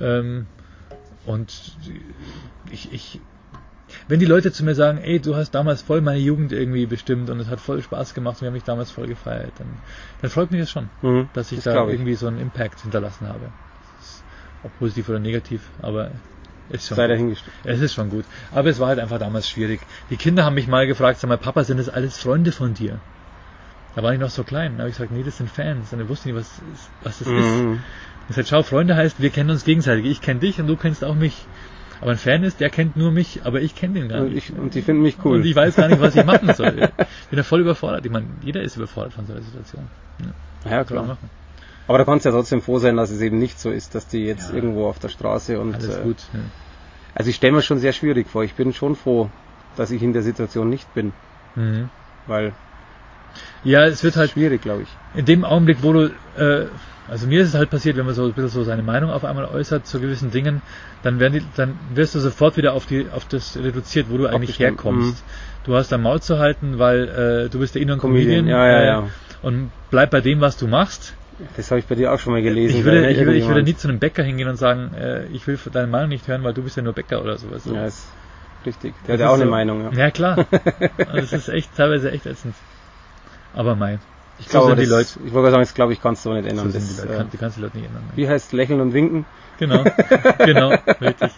Ähm, 0.00 0.46
und 1.26 1.52
ich, 2.72 2.88
ich, 2.92 3.20
wenn 4.08 4.20
die 4.20 4.26
Leute 4.26 4.52
zu 4.52 4.64
mir 4.64 4.74
sagen, 4.74 4.98
ey, 4.98 5.20
du 5.20 5.36
hast 5.36 5.50
damals 5.52 5.82
voll 5.82 6.00
meine 6.00 6.18
Jugend 6.18 6.52
irgendwie 6.52 6.86
bestimmt 6.86 7.30
und 7.30 7.40
es 7.40 7.48
hat 7.48 7.60
voll 7.60 7.82
Spaß 7.82 8.14
gemacht 8.14 8.36
und 8.36 8.40
wir 8.42 8.46
haben 8.48 8.54
mich 8.54 8.64
damals 8.64 8.90
voll 8.90 9.06
gefeiert, 9.06 9.52
dann, 9.58 9.68
dann 10.20 10.30
freut 10.30 10.50
mich 10.50 10.60
das 10.60 10.70
schon, 10.70 10.88
Mhm, 11.02 11.28
dass 11.32 11.50
ich 11.52 11.56
das 11.58 11.64
da 11.64 11.72
glaub 11.74 11.88
ich. 11.88 11.94
irgendwie 11.94 12.14
so 12.14 12.26
einen 12.26 12.38
Impact 12.38 12.80
hinterlassen 12.80 13.28
habe. 13.28 13.50
Ist 14.00 14.22
ob 14.62 14.78
positiv 14.78 15.08
oder 15.08 15.18
negativ, 15.18 15.70
aber 15.80 16.10
ist 16.68 16.86
schon 16.86 16.96
Sei 16.96 17.06
dahingestellt. 17.08 17.54
Es 17.64 17.80
ist 17.80 17.94
schon 17.94 18.08
gut. 18.10 18.24
Aber 18.52 18.70
es 18.70 18.78
war 18.78 18.88
halt 18.88 18.98
einfach 18.98 19.18
damals 19.18 19.48
schwierig. 19.48 19.80
Die 20.10 20.16
Kinder 20.16 20.44
haben 20.44 20.54
mich 20.54 20.68
mal 20.68 20.86
gefragt, 20.86 21.18
sag 21.20 21.28
mal, 21.28 21.36
Papa, 21.36 21.64
sind 21.64 21.78
das 21.78 21.88
alles 21.88 22.16
Freunde 22.16 22.52
von 22.52 22.72
dir? 22.74 23.00
Da 23.94 24.02
war 24.02 24.14
ich 24.14 24.18
noch 24.20 24.30
so 24.30 24.42
klein. 24.42 24.72
Da 24.76 24.80
habe 24.84 24.90
ich 24.90 24.96
gesagt, 24.96 25.12
nee, 25.12 25.22
das 25.22 25.36
sind 25.36 25.50
Fans. 25.50 25.92
Und 25.92 26.00
ich 26.00 26.08
wusste 26.08 26.28
nicht, 26.28 26.36
was, 26.38 26.46
ist- 26.60 26.88
was 27.02 27.18
das 27.18 27.28
ist. 27.28 27.34
Mhm. 27.34 27.80
Ich 28.28 28.36
sagte, 28.36 28.48
schau, 28.48 28.62
Freunde 28.62 28.96
heißt, 28.96 29.20
wir 29.20 29.28
kennen 29.30 29.50
uns 29.50 29.64
gegenseitig. 29.64 30.06
Ich 30.06 30.22
kenne 30.22 30.40
dich 30.40 30.58
und 30.60 30.66
du 30.66 30.76
kennst 30.76 31.04
auch 31.04 31.14
mich. 31.14 31.46
Aber 32.02 32.10
ein 32.10 32.18
Fan 32.18 32.42
ist, 32.42 32.58
der 32.60 32.68
kennt 32.68 32.96
nur 32.96 33.12
mich, 33.12 33.40
aber 33.44 33.60
ich 33.60 33.74
kenne 33.76 33.94
den 34.00 34.08
gar 34.08 34.20
Und, 34.22 34.34
nicht. 34.34 34.50
ich, 34.50 34.58
und 34.58 34.74
die 34.74 34.82
finden 34.82 35.02
mich 35.02 35.16
cool. 35.24 35.36
Und 35.36 35.46
ich 35.46 35.54
weiß 35.54 35.76
gar 35.76 35.88
nicht, 35.88 36.00
was 36.00 36.16
ich 36.16 36.24
machen 36.24 36.52
soll. 36.56 36.90
Ich 36.98 37.28
bin 37.30 37.36
da 37.36 37.42
voll 37.44 37.60
überfordert. 37.60 38.04
Ich 38.04 38.10
meine, 38.10 38.26
jeder 38.42 38.60
ist 38.60 38.76
überfordert 38.76 39.12
von 39.14 39.24
so 39.26 39.32
einer 39.32 39.42
Situation. 39.42 39.86
Ja, 40.64 40.70
ja, 40.70 40.84
klar. 40.84 41.16
Aber 41.88 41.98
da 41.98 42.04
kannst 42.04 42.24
du 42.24 42.30
ja 42.30 42.34
trotzdem 42.34 42.60
froh 42.60 42.78
sein, 42.78 42.96
dass 42.96 43.10
es 43.10 43.20
eben 43.20 43.38
nicht 43.38 43.58
so 43.60 43.70
ist, 43.70 43.94
dass 43.94 44.06
die 44.08 44.24
jetzt 44.24 44.50
Ja. 44.50 44.56
irgendwo 44.56 44.86
auf 44.88 44.98
der 44.98 45.08
Straße 45.08 45.58
und 45.60 45.74
Alles 45.76 45.96
äh, 45.96 46.02
gut. 46.02 46.16
Ja. 46.32 46.40
also 47.14 47.30
ich 47.30 47.36
stelle 47.36 47.52
mir 47.52 47.62
schon 47.62 47.78
sehr 47.78 47.92
schwierig 47.92 48.26
vor. 48.28 48.42
Ich 48.44 48.54
bin 48.54 48.72
schon 48.72 48.96
froh, 48.96 49.30
dass 49.76 49.90
ich 49.92 50.02
in 50.02 50.12
der 50.12 50.22
Situation 50.22 50.68
nicht 50.68 50.92
bin, 50.94 51.12
Mhm. 51.54 51.88
weil 52.26 52.52
ja, 53.64 53.84
es 53.84 54.02
wird 54.02 54.16
halt 54.16 54.30
schwierig, 54.32 54.60
glaube 54.62 54.82
ich. 54.82 54.88
in 55.14 55.24
dem 55.24 55.44
Augenblick, 55.44 55.78
wo 55.82 55.92
du, 55.92 56.10
äh, 56.36 56.66
also 57.08 57.26
mir 57.26 57.42
ist 57.42 57.48
es 57.48 57.54
halt 57.54 57.70
passiert, 57.70 57.96
wenn 57.96 58.06
man 58.06 58.14
so 58.14 58.24
ein 58.24 58.32
bisschen 58.32 58.48
so 58.48 58.62
seine 58.62 58.82
Meinung 58.82 59.10
auf 59.10 59.24
einmal 59.24 59.44
äußert 59.46 59.86
zu 59.86 60.00
gewissen 60.00 60.30
Dingen, 60.30 60.62
dann 61.02 61.18
werden 61.18 61.34
die, 61.34 61.44
dann 61.56 61.78
wirst 61.94 62.14
du 62.14 62.20
sofort 62.20 62.56
wieder 62.56 62.74
auf 62.74 62.86
die, 62.86 63.06
auf 63.10 63.24
das 63.26 63.56
reduziert, 63.56 64.06
wo 64.08 64.18
du 64.18 64.26
eigentlich 64.26 64.50
Abgestimmt, 64.50 64.84
herkommst. 64.84 65.24
Du 65.64 65.74
hast 65.74 65.90
dein 65.90 66.02
Maul 66.02 66.20
zu 66.20 66.38
halten, 66.38 66.78
weil 66.78 67.08
äh, 67.46 67.48
du 67.48 67.58
bist 67.58 67.74
der 67.74 67.82
innere 67.82 67.98
Comedian, 67.98 68.46
Comedian, 68.46 68.46
ja, 68.48 68.66
ja, 68.66 68.80
äh, 68.80 68.86
ja. 68.86 69.08
und 69.42 69.70
bleib 69.90 70.10
bei 70.10 70.20
dem, 70.20 70.40
was 70.40 70.56
du 70.56 70.68
machst. 70.68 71.14
Das 71.56 71.70
habe 71.70 71.80
ich 71.80 71.86
bei 71.86 71.94
dir 71.96 72.12
auch 72.12 72.18
schon 72.18 72.32
mal 72.32 72.42
gelesen. 72.42 72.78
Ich 72.78 72.84
würde, 72.84 73.10
ich, 73.10 73.18
würde, 73.18 73.34
ich 73.34 73.46
würde 73.48 73.62
nie 73.62 73.76
zu 73.76 73.88
einem 73.88 73.98
Bäcker 73.98 74.22
hingehen 74.22 74.48
und 74.48 74.56
sagen, 74.56 74.94
äh, 74.94 75.26
ich 75.26 75.46
will 75.46 75.58
deine 75.72 75.88
Meinung 75.88 76.10
nicht 76.10 76.28
hören, 76.28 76.44
weil 76.44 76.54
du 76.54 76.62
bist 76.62 76.76
ja 76.76 76.82
nur 76.82 76.92
Bäcker 76.92 77.20
oder 77.22 77.36
sowas. 77.36 77.64
Ja, 77.64 77.84
ist 77.86 78.06
richtig. 78.64 78.94
Das 78.98 79.06
Der 79.06 79.14
hat 79.14 79.20
ja 79.20 79.28
auch 79.30 79.34
eine 79.34 79.44
so- 79.44 79.50
Meinung. 79.50 79.92
Ja. 79.92 80.04
Ja 80.04 80.10
klar. 80.10 80.46
das 80.96 81.32
ist 81.32 81.48
echt 81.48 81.76
teilweise 81.76 82.12
echt 82.12 82.26
ätzend. 82.26 82.54
Aber 83.54 83.74
mei. 83.74 83.98
Ich 84.46 84.52
so 84.52 84.60
glaube, 84.60 84.76
die 84.76 84.84
Leute. 84.86 85.08
Ich 85.24 85.32
wollte 85.32 85.50
sagen, 85.50 85.62
das 85.62 85.74
glaube 85.74 85.92
ich 85.92 86.00
kannst 86.02 86.24
du 86.26 86.32
nicht 86.32 86.44
So 86.44 86.48
ändern. 86.50 86.70
sind 86.72 86.82
das, 86.82 86.96
die 86.96 87.00
Leute. 87.02 87.12
äh, 87.14 87.16
Kann, 87.18 87.30
die 87.32 87.36
kannst 87.36 87.56
du 87.56 87.60
Leute 87.62 87.76
nicht 87.78 87.86
ändern. 87.86 88.02
wie 88.14 88.28
heißt 88.28 88.52
Lächeln 88.52 88.80
und 88.80 88.92
Winken? 88.92 89.24
Genau, 89.58 89.84
genau, 90.38 90.70
richtig. 91.00 91.30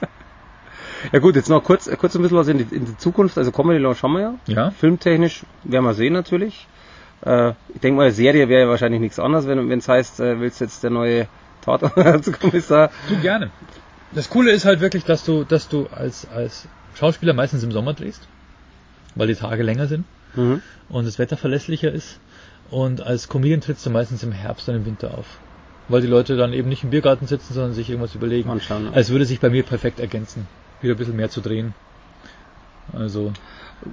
Ja 1.13 1.19
gut, 1.19 1.37
jetzt 1.37 1.49
noch 1.51 1.63
kurz, 1.63 1.87
äh, 1.87 1.97
kurz 1.97 2.15
ein 2.15 2.23
bisschen 2.23 2.39
was 2.39 2.49
in 2.49 2.59
die, 2.59 2.75
in 2.75 2.87
die 2.87 2.97
Zukunft. 2.97 3.37
Also 3.37 3.53
Comedy 3.53 3.79
Launch 3.79 4.03
haben 4.03 4.13
wir 4.15 4.21
ja. 4.21 4.35
Ja, 4.47 4.71
Filmtechnisch 4.71 5.43
werden 5.65 5.85
wir 5.85 5.95
sehen 5.95 6.13
natürlich. 6.15 6.67
Äh, 7.27 7.51
ich 7.75 7.81
denke 7.83 7.99
mal, 7.99 8.11
Serie 8.11 8.49
wäre 8.49 8.63
ja 8.63 8.69
wahrscheinlich 8.69 9.01
nichts 9.01 9.19
anderes, 9.19 9.47
wenn 9.47 9.71
es 9.71 9.89
heißt, 9.89 10.21
äh, 10.21 10.41
willst 10.41 10.61
du 10.61 10.65
jetzt 10.65 10.83
der 10.83 10.91
neue 10.91 11.27
Tatortkommissar? 11.63 12.91
du 13.09 13.17
gerne. 13.21 13.51
Das 14.13 14.31
Coole 14.31 14.53
ist 14.53 14.65
halt 14.65 14.81
wirklich, 14.81 15.05
dass 15.05 15.25
du, 15.25 15.45
dass 15.45 15.69
du 15.69 15.89
als, 15.95 16.27
als 16.35 16.69
Schauspieler 16.95 17.33
meistens 17.35 17.63
im 17.65 17.73
Sommer 17.73 17.95
drehst, 17.95 18.27
weil 19.15 19.27
die 19.27 19.35
Tage 19.35 19.63
länger 19.63 19.87
sind 19.87 20.05
Mhm. 20.37 20.63
und 20.89 21.07
das 21.07 21.19
Wetter 21.21 21.37
verlässlicher 21.37 21.93
ist. 21.93 22.19
Und 22.75 23.07
als 23.07 23.29
Comedian 23.29 23.61
trittst 23.61 23.87
du 23.87 23.91
meistens 23.91 24.25
im 24.25 24.33
Herbst 24.33 24.69
und 24.69 24.75
im 24.75 24.85
Winter 24.85 25.17
auf. 25.17 25.27
Weil 25.87 26.01
die 26.01 26.09
Leute 26.09 26.37
dann 26.37 26.53
eben 26.53 26.69
nicht 26.69 26.83
im 26.83 26.91
Biergarten 26.91 27.29
sitzen, 27.29 27.55
sondern 27.55 27.73
sich 27.73 27.89
irgendwas 27.89 28.17
überlegen. 28.17 28.51
Anschauen. 28.51 28.89
Es 28.95 29.11
würde 29.11 29.27
sich 29.27 29.39
bei 29.39 29.49
mir 29.49 29.63
perfekt 29.63 30.01
ergänzen, 30.01 30.49
wieder 30.81 30.95
ein 30.95 30.97
bisschen 30.97 31.15
mehr 31.15 31.31
zu 31.31 31.41
drehen. 31.41 31.73
Also, 32.93 33.33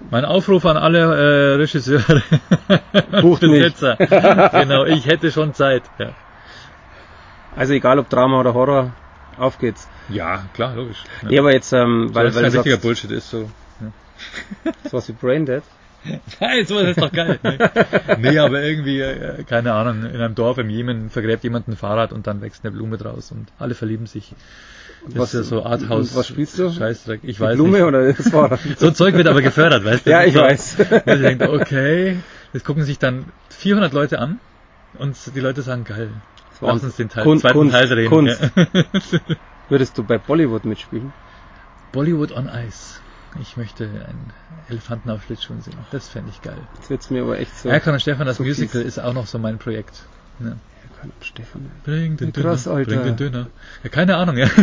mein 0.09 0.25
Aufruf 0.25 0.65
an 0.65 0.77
alle 0.77 0.97
äh, 0.97 1.55
Regisseure, 1.57 2.23
Bucht. 3.21 3.41
Besetzer. 3.41 3.97
genau, 4.51 4.86
ich 4.86 5.05
hätte 5.05 5.32
schon 5.32 5.53
Zeit. 5.53 5.84
Ja. 5.99 6.15
Also 7.55 7.73
egal 7.73 7.99
ob 7.99 8.09
Drama 8.09 8.39
oder 8.39 8.55
Horror, 8.55 8.93
auf 9.38 9.59
geht's. 9.59 9.88
Ja, 10.09 10.45
klar, 10.55 10.73
logisch. 10.73 11.03
Ja, 11.29 11.41
aber 11.41 11.53
jetzt, 11.53 11.71
ähm, 11.71 12.09
weil, 12.15 12.25
weil, 12.25 12.36
weil 12.36 12.45
ein 12.45 12.51
du 12.51 12.57
richtiger 12.57 12.77
Bullshit 12.77 13.11
ist 13.11 13.29
so. 13.29 13.47
sowas 14.86 15.07
wie 15.07 15.13
Braindead. 15.13 15.61
Nein, 16.39 16.66
sowas 16.66 16.88
ist 16.89 17.02
doch 17.02 17.12
geil. 17.12 17.39
Ne? 17.43 17.58
nee, 18.20 18.38
aber 18.39 18.62
irgendwie, 18.64 18.99
äh, 19.02 19.43
keine 19.43 19.74
Ahnung, 19.74 20.04
in 20.10 20.20
einem 20.20 20.36
Dorf 20.36 20.58
im 20.58 20.70
Jemen 20.70 21.10
vergräbt 21.10 21.43
jemand 21.43 21.68
ein 21.68 21.76
Fahrrad 21.76 22.12
und 22.14 22.26
dann 22.28 22.41
wächst 22.41 22.64
eine 22.64 22.72
Blume 22.72 22.97
draus 22.97 23.32
und 23.32 23.49
alle 23.60 23.76
verlieben 23.76 24.06
sich. 24.08 24.34
Das 25.06 25.16
was, 25.16 25.34
ist 25.34 25.39
ja 25.39 25.43
so 25.43 25.66
Arthouse. 25.66 26.16
Was 26.16 26.28
spielst 26.28 26.58
du? 26.60 26.72
Scheißdreck. 26.72 27.22
Ich 27.24 27.38
Die 27.38 27.41
weiß 27.41 27.56
Blume 27.56 27.78
nicht. 27.80 27.84
oder 27.84 28.14
das 28.14 28.30
Fahrrad? 28.30 28.60
So 28.78 28.88
ein 28.88 28.95
Zeug 28.95 29.16
wird 29.16 29.28
aber 29.28 29.41
gefördert, 29.41 29.84
weißt 29.84 30.06
du? 30.06 30.10
Ja, 30.12 30.24
ich 30.24 30.34
So. 30.34 30.41
weiß. 30.41 30.78
Und 30.80 31.08
ich 31.16 31.22
denke, 31.22 31.52
okay, 31.52 32.18
das 32.54 32.64
gucken 32.64 32.84
sich 32.84 32.99
dann 32.99 33.26
400 33.49 33.93
Leute 33.93 34.20
an 34.20 34.39
und 34.97 35.16
die 35.36 35.39
Leute 35.39 35.62
sagen, 35.64 35.84
geil. 35.86 36.10
Lass 36.64 36.84
uns 36.84 36.95
den 36.95 37.10
Teil, 37.10 37.24
Kunst- 37.24 37.41
zweiten 37.41 37.58
Kunst- 37.58 37.74
Teil 37.74 37.88
drehen. 37.88 38.10
Kunst. 38.10 38.39
Ja. 38.56 38.66
Würdest 39.70 39.97
du 39.97 40.04
bei 40.04 40.20
Bollywood 40.20 40.66
mitspielen? 40.66 41.12
Bollywood 41.91 42.32
on 42.32 42.47
Ice. 42.68 43.01
Ich 43.39 43.55
möchte 43.57 43.86
einen 43.86 44.32
Elefanten 44.69 45.09
auf 45.09 45.23
Schlittschuhen 45.23 45.61
sehen. 45.61 45.77
Das 45.91 46.09
fände 46.09 46.29
ich 46.29 46.41
geil. 46.41 46.57
Jetzt 46.75 46.89
wird's 46.89 47.09
mir 47.09 47.21
aber 47.23 47.39
echt 47.39 47.57
so. 47.57 47.69
Erkan 47.69 47.93
und 47.93 47.99
Stefan, 48.01 48.25
das 48.27 48.38
so 48.38 48.43
Musical 48.43 48.82
fies. 48.82 48.97
ist 48.97 48.99
auch 48.99 49.13
noch 49.13 49.25
so 49.27 49.39
mein 49.39 49.57
Projekt. 49.57 50.03
Ja. 50.39 50.47
Erkan 50.47 51.11
und 51.17 51.25
Stefan. 51.25 51.71
Bring 51.86 52.17
den 52.17 52.34
Döner. 52.34 52.49
krass, 52.49 52.67
Alter. 52.67 52.91
Bring 52.91 53.03
den 53.05 53.15
Döner. 53.17 53.47
Ja, 53.84 53.89
keine 53.89 54.17
Ahnung, 54.17 54.38
ja. 54.38 54.49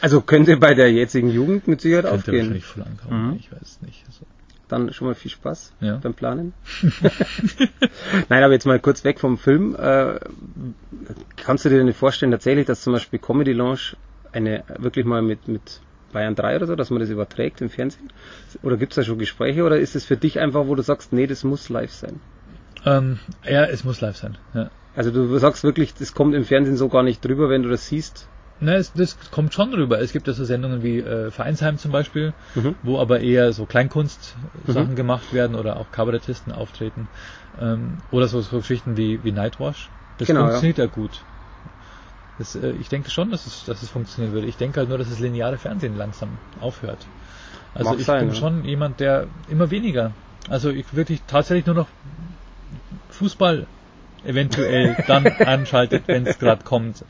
Also 0.00 0.20
könnte 0.20 0.58
bei 0.58 0.74
der 0.74 0.92
jetzigen 0.92 1.30
Jugend 1.30 1.66
mit 1.66 1.80
Sicherheit 1.80 2.04
Könnte 2.04 2.18
aufgehen. 2.18 2.36
wahrscheinlich 2.40 2.64
voll 2.66 2.82
ankommen. 2.82 3.28
Mhm. 3.30 3.36
Ich 3.36 3.50
weiß 3.50 3.60
es 3.62 3.80
nicht. 3.82 4.04
Also, 4.06 4.26
Dann 4.68 4.92
schon 4.92 5.06
mal 5.06 5.14
viel 5.14 5.30
Spaß 5.30 5.72
Ja. 5.80 5.96
beim 5.96 6.12
Planen. 6.12 6.52
Nein, 8.28 8.42
aber 8.42 8.52
jetzt 8.52 8.66
mal 8.66 8.78
kurz 8.80 9.02
weg 9.04 9.18
vom 9.18 9.38
Film. 9.38 9.74
Äh, 9.76 10.20
kannst 11.36 11.64
du 11.64 11.70
dir 11.70 11.78
denn 11.82 11.92
vorstellen, 11.94 12.32
tatsächlich, 12.32 12.66
dass 12.66 12.82
zum 12.82 12.92
Beispiel 12.92 13.18
Comedy 13.18 13.52
Lounge 13.54 13.96
eine 14.32 14.64
wirklich 14.76 15.06
mal 15.06 15.22
mit, 15.22 15.48
mit 15.48 15.80
Bayern 16.14 16.34
3 16.34 16.56
oder 16.56 16.66
so, 16.66 16.76
dass 16.76 16.90
man 16.90 17.00
das 17.00 17.10
überträgt 17.10 17.60
im 17.60 17.68
Fernsehen? 17.68 18.08
Oder 18.62 18.76
gibt 18.78 18.92
es 18.92 18.96
da 18.96 19.02
schon 19.02 19.18
Gespräche 19.18 19.62
oder 19.64 19.78
ist 19.78 19.94
es 19.96 20.04
für 20.10 20.16
dich 20.16 20.38
einfach, 20.40 20.66
wo 20.66 20.74
du 20.74 20.82
sagst, 20.82 21.12
nee, 21.12 21.26
das 21.26 21.44
muss 21.44 21.68
live 21.68 21.92
sein? 21.92 22.20
ähm, 22.86 23.18
ja, 23.44 23.64
es 23.64 23.84
muss 23.84 24.00
live 24.00 24.16
sein. 24.16 24.38
Ja. 24.54 24.70
Also 24.94 25.10
du 25.10 25.38
sagst 25.38 25.64
wirklich, 25.64 25.94
das 25.94 26.12
kommt 26.14 26.34
im 26.34 26.44
Fernsehen 26.44 26.76
so 26.76 26.88
gar 26.88 27.02
nicht 27.02 27.24
drüber, 27.24 27.48
wenn 27.50 27.62
du 27.62 27.68
das 27.68 27.86
siehst. 27.88 28.28
Na, 28.60 28.74
es, 28.76 28.92
das 28.92 29.18
kommt 29.30 29.52
schon 29.52 29.74
rüber. 29.74 30.00
Es 30.00 30.12
gibt 30.12 30.28
ja 30.28 30.32
so 30.32 30.44
Sendungen 30.44 30.82
wie 30.84 30.98
äh, 31.00 31.30
Vereinsheim 31.30 31.78
zum 31.78 31.90
Beispiel, 31.90 32.32
Mhm. 32.54 32.76
wo 32.82 33.00
aber 33.00 33.20
eher 33.20 33.52
so 33.52 33.66
Kleinkunst-Sachen 33.66 34.94
gemacht 34.94 35.32
werden 35.34 35.56
oder 35.56 35.76
auch 35.76 35.90
Kabarettisten 35.90 36.52
auftreten. 36.52 37.08
Ähm, 37.58 37.98
oder 38.10 38.28
so, 38.28 38.40
so 38.40 38.58
Geschichten 38.58 38.96
wie, 38.96 39.24
wie 39.24 39.32
Nightwash. 39.32 39.90
Das 40.18 40.28
Genau, 40.28 40.42
funktioniert 40.42 40.78
ja, 40.78 40.86
gut. 40.86 41.24
Das, 42.38 42.56
äh, 42.56 42.72
ich 42.80 42.88
denke 42.88 43.10
schon, 43.10 43.30
dass 43.30 43.46
es, 43.46 43.64
dass 43.64 43.82
es 43.82 43.88
funktionieren 43.88 44.34
würde. 44.34 44.46
Ich 44.46 44.56
denke 44.56 44.80
halt 44.80 44.88
nur, 44.88 44.98
dass 44.98 45.08
das 45.08 45.20
lineare 45.20 45.58
Fernsehen 45.58 45.96
langsam 45.96 46.30
aufhört. 46.60 47.06
Also 47.74 47.90
Mag 47.90 48.00
ich 48.00 48.06
sein, 48.06 48.26
bin 48.26 48.28
ja. 48.28 48.34
schon 48.34 48.64
jemand, 48.64 49.00
der 49.00 49.26
immer 49.48 49.70
weniger, 49.70 50.12
also 50.48 50.70
ich 50.70 50.94
wirklich 50.94 51.20
tatsächlich 51.26 51.66
nur 51.66 51.74
noch 51.74 51.88
Fußball 53.10 53.66
eventuell 54.24 54.96
dann 55.06 55.26
anschaltet, 55.26 56.04
wenn 56.06 56.26
es 56.26 56.38
gerade 56.38 56.62
kommt. 56.64 57.04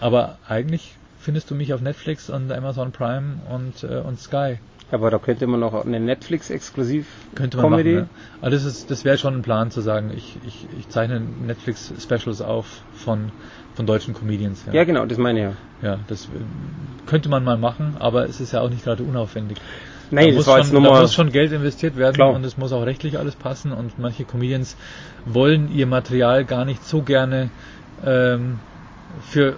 Aber 0.00 0.38
eigentlich 0.48 0.94
findest 1.18 1.50
du 1.50 1.54
mich 1.54 1.74
auf 1.74 1.80
Netflix 1.80 2.30
und 2.30 2.52
Amazon 2.52 2.92
Prime 2.92 3.40
und, 3.50 3.82
äh, 3.82 3.98
und 3.98 4.20
Sky. 4.20 4.58
Aber 4.90 5.10
da 5.10 5.18
könnte 5.18 5.46
man 5.46 5.60
noch 5.60 5.84
eine 5.84 5.98
Netflix-exklusiv 5.98 7.06
Könnte 7.34 7.56
man 7.56 7.70
Comedy. 7.70 7.94
machen. 7.94 8.10
Ja. 8.12 8.38
Aber 8.40 8.50
das 8.50 8.64
ist, 8.64 8.90
das 8.90 9.04
wäre 9.04 9.18
schon 9.18 9.34
ein 9.34 9.42
Plan 9.42 9.70
zu 9.70 9.80
sagen, 9.80 10.12
ich, 10.16 10.38
ich, 10.46 10.66
ich 10.78 10.88
zeichne 10.88 11.20
Netflix 11.20 11.92
Specials 12.00 12.40
auf 12.40 12.82
von, 12.94 13.32
von 13.74 13.86
deutschen 13.86 14.14
Comedians. 14.14 14.64
Ja, 14.72 14.84
genau, 14.84 15.04
das 15.06 15.18
meine 15.18 15.38
ich 15.40 15.44
ja. 15.44 15.52
Ja, 15.82 15.98
das 16.06 16.26
äh, 16.26 16.28
könnte 17.06 17.28
man 17.28 17.42
mal 17.42 17.58
machen, 17.58 17.96
aber 17.98 18.28
es 18.28 18.40
ist 18.40 18.52
ja 18.52 18.60
auch 18.60 18.70
nicht 18.70 18.84
gerade 18.84 19.02
unaufwendig. 19.02 19.58
Nein, 20.10 20.26
da 20.26 20.30
das 20.30 20.36
muss, 20.36 20.46
war 20.46 20.54
schon, 20.54 20.62
jetzt 20.62 20.72
nur 20.72 20.82
da 20.94 21.00
muss 21.00 21.14
schon 21.14 21.32
Geld 21.32 21.52
investiert 21.52 21.96
werden 21.96 22.14
Klar. 22.14 22.32
und 22.32 22.44
es 22.44 22.56
muss 22.56 22.72
auch 22.72 22.86
rechtlich 22.86 23.18
alles 23.18 23.34
passen 23.34 23.72
und 23.72 23.98
manche 23.98 24.24
Comedians 24.24 24.76
wollen 25.24 25.68
ihr 25.72 25.86
Material 25.86 26.44
gar 26.44 26.64
nicht 26.64 26.84
so 26.84 27.02
gerne 27.02 27.50
ähm, 28.04 28.60
für 29.20 29.56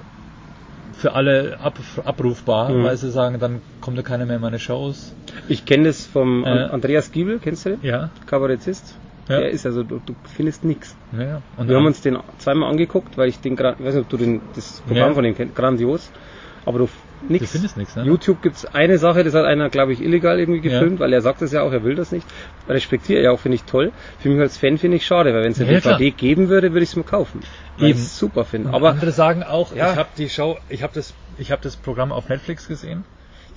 für 0.98 1.12
alle 1.14 1.58
ab, 1.62 1.78
abrufbar, 2.04 2.70
Mhm. 2.70 2.82
weil 2.84 2.96
sie 2.96 3.10
sagen, 3.10 3.38
dann 3.38 3.60
kommt 3.80 3.96
ja 3.96 4.02
keiner 4.02 4.26
mehr 4.26 4.36
in 4.36 4.42
meine 4.42 4.58
Shows. 4.58 5.12
Ich 5.48 5.64
kenne 5.64 5.84
das 5.84 6.04
vom 6.06 6.44
Äh. 6.44 6.48
An- 6.48 6.70
Andreas 6.72 7.12
Giebel, 7.12 7.38
kennst 7.38 7.64
du 7.66 7.70
den? 7.76 7.78
Ja, 7.82 8.10
Kabarettist. 8.26 8.96
Ja. 9.28 9.40
Der 9.40 9.50
ist 9.50 9.64
also, 9.66 9.82
du, 9.82 10.00
du 10.04 10.14
findest 10.36 10.64
nichts. 10.64 10.96
ja. 11.12 11.42
Und 11.56 11.68
Wir 11.68 11.76
haben 11.76 11.86
uns 11.86 12.00
den 12.00 12.18
zweimal 12.38 12.70
angeguckt, 12.70 13.16
weil 13.18 13.28
ich 13.28 13.38
den 13.40 13.52
ich 13.54 13.60
weiß 13.60 13.78
nicht, 13.94 14.04
ob 14.04 14.08
du 14.08 14.16
den, 14.16 14.40
das 14.54 14.80
Programm 14.86 15.08
Ja. 15.10 15.14
von 15.14 15.22
dem 15.24 15.36
kennst, 15.36 15.54
grandios. 15.54 16.10
Aber 16.64 16.78
du 16.80 16.88
f- 17.22 17.38
du 17.38 17.46
findest 17.46 17.76
nichts, 17.76 17.96
ne? 17.96 18.04
YouTube 18.04 18.42
gibt's 18.42 18.64
eine 18.66 18.98
Sache, 18.98 19.24
das 19.24 19.34
hat 19.34 19.44
einer, 19.44 19.68
glaube 19.70 19.92
ich, 19.92 20.02
illegal 20.02 20.38
irgendwie 20.38 20.60
Ja. 20.66 20.78
gefilmt, 20.78 21.00
weil 21.00 21.12
er 21.12 21.20
sagt 21.20 21.42
es 21.42 21.52
ja 21.52 21.62
auch, 21.62 21.72
er 21.72 21.84
will 21.84 21.94
das 21.94 22.12
nicht. 22.12 22.26
Respektiere 22.68 23.20
ich 23.22 23.28
auch, 23.28 23.40
finde 23.40 23.56
ich 23.56 23.64
toll. 23.64 23.92
Für 24.18 24.28
mich 24.28 24.40
als 24.40 24.56
Fan 24.56 24.78
finde 24.78 24.96
ich 24.98 25.06
schade, 25.06 25.32
weil 25.34 25.42
wenn 25.44 25.52
es 25.52 25.60
eine 25.60 25.72
Ja, 25.72 25.80
klar. 25.80 25.98
DVD 25.98 26.16
geben 26.16 26.48
würde, 26.48 26.72
würde 26.72 26.82
ich 26.84 26.90
es 26.90 26.96
mir 26.96 27.04
kaufen. 27.04 27.40
Weil 27.76 27.90
ich 27.90 27.96
Eben. 27.96 28.04
es 28.04 28.18
super 28.18 28.44
finde. 28.44 28.68
Aber 28.68 28.76
Aber 28.78 28.90
andere 28.90 29.12
sagen 29.12 29.42
auch, 29.42 29.74
Ja. 29.74 29.92
ich 29.92 29.96
habe 29.98 30.08
die 30.16 30.28
Show, 30.28 30.58
ich 30.68 30.82
habe 30.82 30.92
das, 30.94 31.14
ich 31.36 31.50
habe 31.50 31.62
das 31.62 31.76
Programm 31.76 32.12
auf 32.12 32.28
Netflix 32.28 32.68
gesehen. 32.68 33.04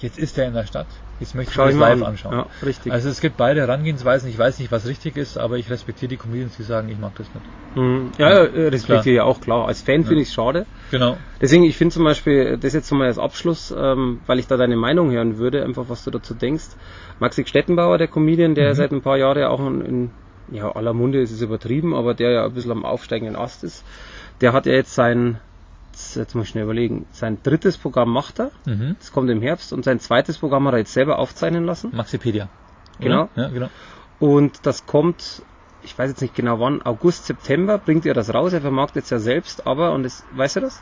Jetzt 0.01 0.17
ist 0.17 0.37
er 0.37 0.47
in 0.47 0.53
der 0.53 0.65
Stadt. 0.65 0.87
Jetzt 1.19 1.35
möchte 1.35 1.51
ich 1.51 1.55
schau 1.55 1.65
das 1.67 1.75
mal 1.75 1.89
live 1.89 2.01
an. 2.01 2.07
anschauen. 2.09 2.33
Ja, 2.33 2.45
richtig. 2.65 2.91
Also 2.91 3.09
es 3.09 3.21
gibt 3.21 3.37
beide 3.37 3.61
Herangehensweisen. 3.61 4.29
Ich 4.29 4.37
weiß 4.37 4.57
nicht, 4.59 4.71
was 4.71 4.87
richtig 4.87 5.17
ist, 5.17 5.37
aber 5.37 5.57
ich 5.57 5.69
respektiere 5.69 6.09
die 6.09 6.17
Comedians, 6.17 6.57
die 6.57 6.63
sagen, 6.63 6.89
ich 6.89 6.97
mag 6.97 7.13
das 7.15 7.27
nicht. 7.33 7.45
Mhm. 7.75 8.11
Ja, 8.17 8.29
ja, 8.29 8.45
äh, 8.45 8.67
respektiere 8.69 9.15
ich 9.15 9.21
auch, 9.21 9.39
klar. 9.39 9.67
Als 9.67 9.81
Fan 9.81 10.03
finde 10.03 10.23
ich 10.23 10.29
es 10.29 10.33
schade. 10.33 10.65
Genau. 10.89 11.17
Deswegen, 11.39 11.63
ich 11.63 11.77
finde 11.77 11.93
zum 11.93 12.03
Beispiel, 12.03 12.57
das 12.57 12.73
jetzt 12.73 12.91
nochmal 12.91 13.07
als 13.07 13.19
Abschluss, 13.19 13.73
ähm, 13.77 14.19
weil 14.25 14.39
ich 14.39 14.47
da 14.47 14.57
deine 14.57 14.75
Meinung 14.75 15.11
hören 15.11 15.37
würde, 15.37 15.63
einfach 15.63 15.85
was 15.87 16.03
du 16.03 16.11
dazu 16.11 16.33
denkst. 16.33 16.65
Maxi 17.19 17.45
Stettenbauer, 17.45 17.97
der 17.97 18.07
Comedian, 18.07 18.55
der 18.55 18.69
Mhm. 18.69 18.75
seit 18.75 18.91
ein 18.91 19.01
paar 19.01 19.17
Jahren 19.17 19.43
auch 19.43 19.59
in, 19.65 19.81
in 19.85 20.09
ja, 20.51 20.71
aller 20.71 20.93
Munde 20.93 21.21
ist 21.21 21.31
es 21.31 21.41
übertrieben, 21.41 21.93
aber 21.95 22.13
der 22.13 22.31
ja 22.31 22.45
ein 22.45 22.53
bisschen 22.53 22.71
am 22.71 22.83
aufsteigenden 22.83 23.35
Ast 23.35 23.63
ist, 23.63 23.83
der 24.41 24.53
hat 24.53 24.65
ja 24.65 24.73
jetzt 24.73 24.93
sein, 24.93 25.39
jetzt 26.15 26.35
muss 26.35 26.45
ich 26.45 26.49
schnell 26.51 26.63
überlegen, 26.63 27.05
sein 27.11 27.37
drittes 27.43 27.77
Programm 27.77 28.11
macht 28.11 28.39
er, 28.39 28.51
Mhm. 28.65 28.95
das 28.99 29.11
kommt 29.11 29.29
im 29.29 29.41
Herbst, 29.41 29.73
und 29.73 29.83
sein 29.85 29.99
zweites 29.99 30.37
Programm 30.37 30.67
hat 30.67 30.73
er 30.73 30.79
jetzt 30.79 30.93
selber 30.93 31.19
aufzeichnen 31.19 31.65
lassen. 31.65 31.91
Maxipedia. 31.95 32.49
Genau. 32.99 33.29
Ja, 33.35 33.49
genau. 33.49 33.69
Und 34.19 34.65
das 34.65 34.85
kommt, 34.85 35.41
ich 35.83 35.97
weiß 35.97 36.09
jetzt 36.09 36.21
nicht 36.21 36.35
genau 36.35 36.59
wann, 36.59 36.81
August, 36.83 37.25
September 37.25 37.77
bringt 37.77 38.05
er 38.05 38.13
das 38.13 38.33
raus, 38.33 38.53
er 38.53 38.61
vermarktet 38.61 39.05
es 39.05 39.09
ja 39.09 39.19
selbst, 39.19 39.65
aber, 39.67 39.93
und 39.93 40.03
das, 40.03 40.23
weißt 40.31 40.57
du 40.57 40.59
das? 40.61 40.81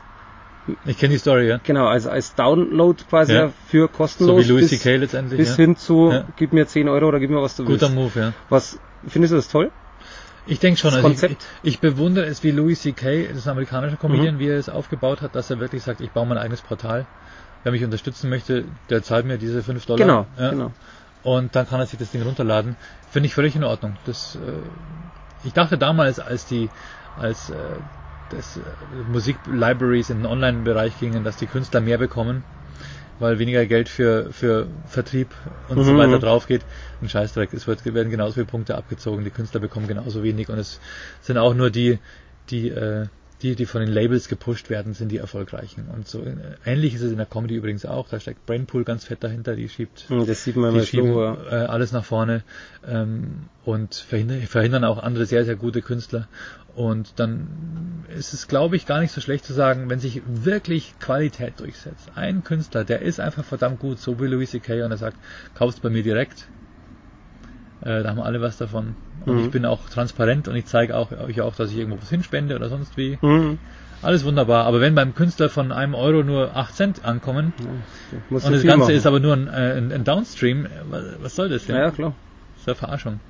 Ich 0.84 0.98
kenne 0.98 1.14
die 1.14 1.18
Story, 1.18 1.48
ja. 1.48 1.58
Genau, 1.64 1.86
also 1.86 2.10
als 2.10 2.34
Download 2.34 3.02
quasi 3.08 3.32
Ja. 3.32 3.50
für 3.68 3.86
So 3.86 3.88
kostenlos 3.88 4.44
wie 4.44 4.50
Louis 4.50 4.70
bis, 4.70 4.82
C.K. 4.82 4.96
letztendlich. 4.96 5.38
bis 5.38 5.50
ja. 5.50 5.56
hin 5.56 5.76
zu 5.76 6.10
Ja. 6.12 6.24
gib 6.36 6.52
mir 6.52 6.66
10 6.66 6.88
Euro 6.88 7.08
oder 7.08 7.18
gib 7.18 7.30
mir 7.30 7.40
was 7.40 7.56
du 7.56 7.64
Guter 7.64 7.82
willst. 7.88 7.94
Move, 7.94 8.20
ja. 8.20 8.32
Was 8.50 8.78
findest 9.08 9.32
du 9.32 9.36
das 9.36 9.48
toll? 9.48 9.70
Ich 10.50 10.58
denke 10.58 10.80
schon, 10.80 10.92
also 10.92 11.08
ich, 11.08 11.36
ich 11.62 11.80
bewundere 11.80 12.26
es, 12.26 12.42
wie 12.42 12.50
Louis 12.50 12.82
C.K., 12.82 13.28
das 13.28 13.38
ist 13.38 13.46
ein 13.46 13.52
amerikanischer 13.52 13.96
Comedian, 13.96 14.34
Mhm. 14.34 14.38
wie 14.40 14.48
er 14.48 14.58
es 14.58 14.68
aufgebaut 14.68 15.22
hat, 15.22 15.36
dass 15.36 15.48
er 15.48 15.60
wirklich 15.60 15.84
sagt, 15.84 16.00
ich 16.00 16.10
baue 16.10 16.26
mein 16.26 16.38
eigenes 16.38 16.60
Portal. 16.60 17.06
Wer 17.62 17.70
mich 17.72 17.84
unterstützen 17.84 18.28
möchte, 18.30 18.64
der 18.88 19.02
zahlt 19.02 19.26
mir 19.26 19.38
diese 19.38 19.62
5 19.62 19.86
Dollar. 19.86 19.98
Genau, 19.98 20.26
ja. 20.38 20.50
genau. 20.50 20.72
Und 21.22 21.54
dann 21.54 21.68
kann 21.68 21.78
er 21.78 21.86
sich 21.86 21.98
das 21.98 22.10
Ding 22.10 22.22
runterladen. 22.22 22.76
Finde 23.08 23.26
ich 23.28 23.34
völlig 23.34 23.54
in 23.54 23.62
Ordnung. 23.62 23.94
Das, 24.06 24.34
äh, 24.34 24.62
ich 25.44 25.52
dachte 25.52 25.78
damals, 25.78 26.18
als 26.18 26.46
die, 26.46 26.70
als 27.14 27.50
äh, 27.50 27.76
das, 28.30 28.56
äh, 28.56 28.62
Musiklibraries 29.06 30.10
in 30.10 30.18
den 30.18 30.26
Online-Bereich 30.26 30.98
gingen, 30.98 31.22
dass 31.22 31.36
die 31.36 31.46
Künstler 31.46 31.80
mehr 31.80 31.98
bekommen, 31.98 32.42
weil 33.20 33.38
weniger 33.38 33.64
Geld 33.66 33.88
für, 33.88 34.32
für 34.32 34.66
Vertrieb 34.88 35.28
und 35.68 35.84
so 35.84 35.92
Mhm. 35.92 35.98
weiter 35.98 36.18
drauf 36.18 36.46
geht. 36.46 36.62
Ein 37.00 37.08
Scheißdreck. 37.08 37.52
Es 37.52 37.66
wird, 37.66 37.84
werden 37.84 38.10
genauso 38.10 38.34
viele 38.34 38.46
Punkte 38.46 38.76
abgezogen. 38.76 39.24
Die 39.24 39.30
Künstler 39.30 39.60
bekommen 39.60 39.86
genauso 39.86 40.22
wenig 40.22 40.48
und 40.48 40.58
es 40.58 40.80
sind 41.20 41.38
auch 41.38 41.54
nur 41.54 41.70
die, 41.70 41.98
die, 42.50 42.68
äh, 42.70 43.06
die, 43.42 43.54
die 43.54 43.66
von 43.66 43.80
den 43.80 43.90
Labels 43.90 44.28
gepusht 44.28 44.70
werden, 44.70 44.92
sind 44.94 45.10
die 45.10 45.16
erfolgreichen. 45.18 45.88
Und 45.92 46.06
so 46.08 46.20
äh, 46.22 46.34
ähnlich 46.64 46.94
ist 46.94 47.02
es 47.02 47.10
in 47.10 47.16
der 47.16 47.26
Comedy 47.26 47.54
übrigens 47.56 47.86
auch. 47.86 48.08
Da 48.08 48.20
steckt 48.20 48.44
Brainpool 48.46 48.84
ganz 48.84 49.04
fett 49.04 49.22
dahinter, 49.24 49.56
die 49.56 49.68
schiebt 49.68 50.04
Hm, 50.08 50.26
Das 50.26 50.44
sieht 50.44 50.56
man 50.56 50.74
die 50.74 50.84
schieben 50.84 51.08
Logo. 51.10 51.36
äh, 51.50 51.54
alles 51.54 51.92
nach 51.92 52.04
vorne 52.04 52.42
ähm, 52.86 53.46
und 53.64 53.94
verhindern, 53.94 54.42
verhindern 54.42 54.84
auch 54.84 54.98
andere 54.98 55.26
sehr, 55.26 55.44
sehr 55.44 55.56
gute 55.56 55.82
Künstler. 55.82 56.28
Und 56.76 57.18
dann 57.18 58.04
ist 58.16 58.32
es, 58.32 58.46
glaube 58.46 58.76
ich, 58.76 58.86
gar 58.86 59.00
nicht 59.00 59.12
so 59.12 59.20
schlecht 59.20 59.44
zu 59.44 59.52
sagen, 59.52 59.90
wenn 59.90 59.98
sich 59.98 60.22
wirklich 60.26 60.94
Qualität 61.00 61.58
durchsetzt. 61.58 62.10
Ein 62.14 62.44
Künstler, 62.44 62.84
der 62.84 63.02
ist 63.02 63.20
einfach 63.20 63.44
verdammt 63.44 63.80
gut, 63.80 63.98
so 63.98 64.20
wie 64.20 64.26
Louis 64.26 64.50
C.K. 64.50 64.84
und 64.84 64.90
er 64.92 64.96
sagt, 64.96 65.16
kaufst 65.54 65.82
bei 65.82 65.90
mir 65.90 66.02
direkt. 66.02 66.48
Äh, 67.82 68.02
da 68.02 68.10
haben 68.10 68.20
alle 68.20 68.40
was 68.40 68.58
davon. 68.58 68.94
Und 69.26 69.36
Mhm. 69.36 69.44
ich 69.44 69.50
bin 69.50 69.64
auch 69.64 69.88
transparent 69.88 70.48
und 70.48 70.56
ich 70.56 70.66
zeige 70.66 70.96
auch, 70.96 71.10
euch 71.12 71.40
auch, 71.40 71.54
dass 71.54 71.70
ich 71.70 71.78
irgendwo 71.78 71.98
was 72.00 72.10
hinspende 72.10 72.54
oder 72.56 72.68
sonst 72.68 72.96
wie. 72.96 73.18
Mhm. 73.22 73.58
Alles 74.02 74.24
wunderbar. 74.24 74.64
Aber 74.64 74.80
wenn 74.80 74.94
beim 74.94 75.14
Künstler 75.14 75.48
von 75.48 75.72
einem 75.72 75.94
Euro 75.94 76.22
nur 76.22 76.56
8 76.56 76.74
Cent 76.74 77.04
ankommen 77.04 77.52
Musst 78.30 78.46
und 78.46 78.52
das 78.52 78.62
Ganze 78.62 78.78
machen. 78.78 78.94
ist 78.94 79.06
aber 79.06 79.20
nur 79.20 79.34
ein, 79.34 79.48
äh, 79.48 79.76
ein, 79.76 79.92
ein 79.92 80.04
Downstream, 80.04 80.66
was, 80.88 81.04
was 81.22 81.36
soll 81.36 81.48
das 81.48 81.66
denn? 81.66 81.76
ja, 81.76 81.82
ja, 81.82 81.90
klar. 81.90 82.14
Das 82.52 82.60
ist 82.60 82.66
ja 82.66 82.74
Verarschung. 82.74 83.20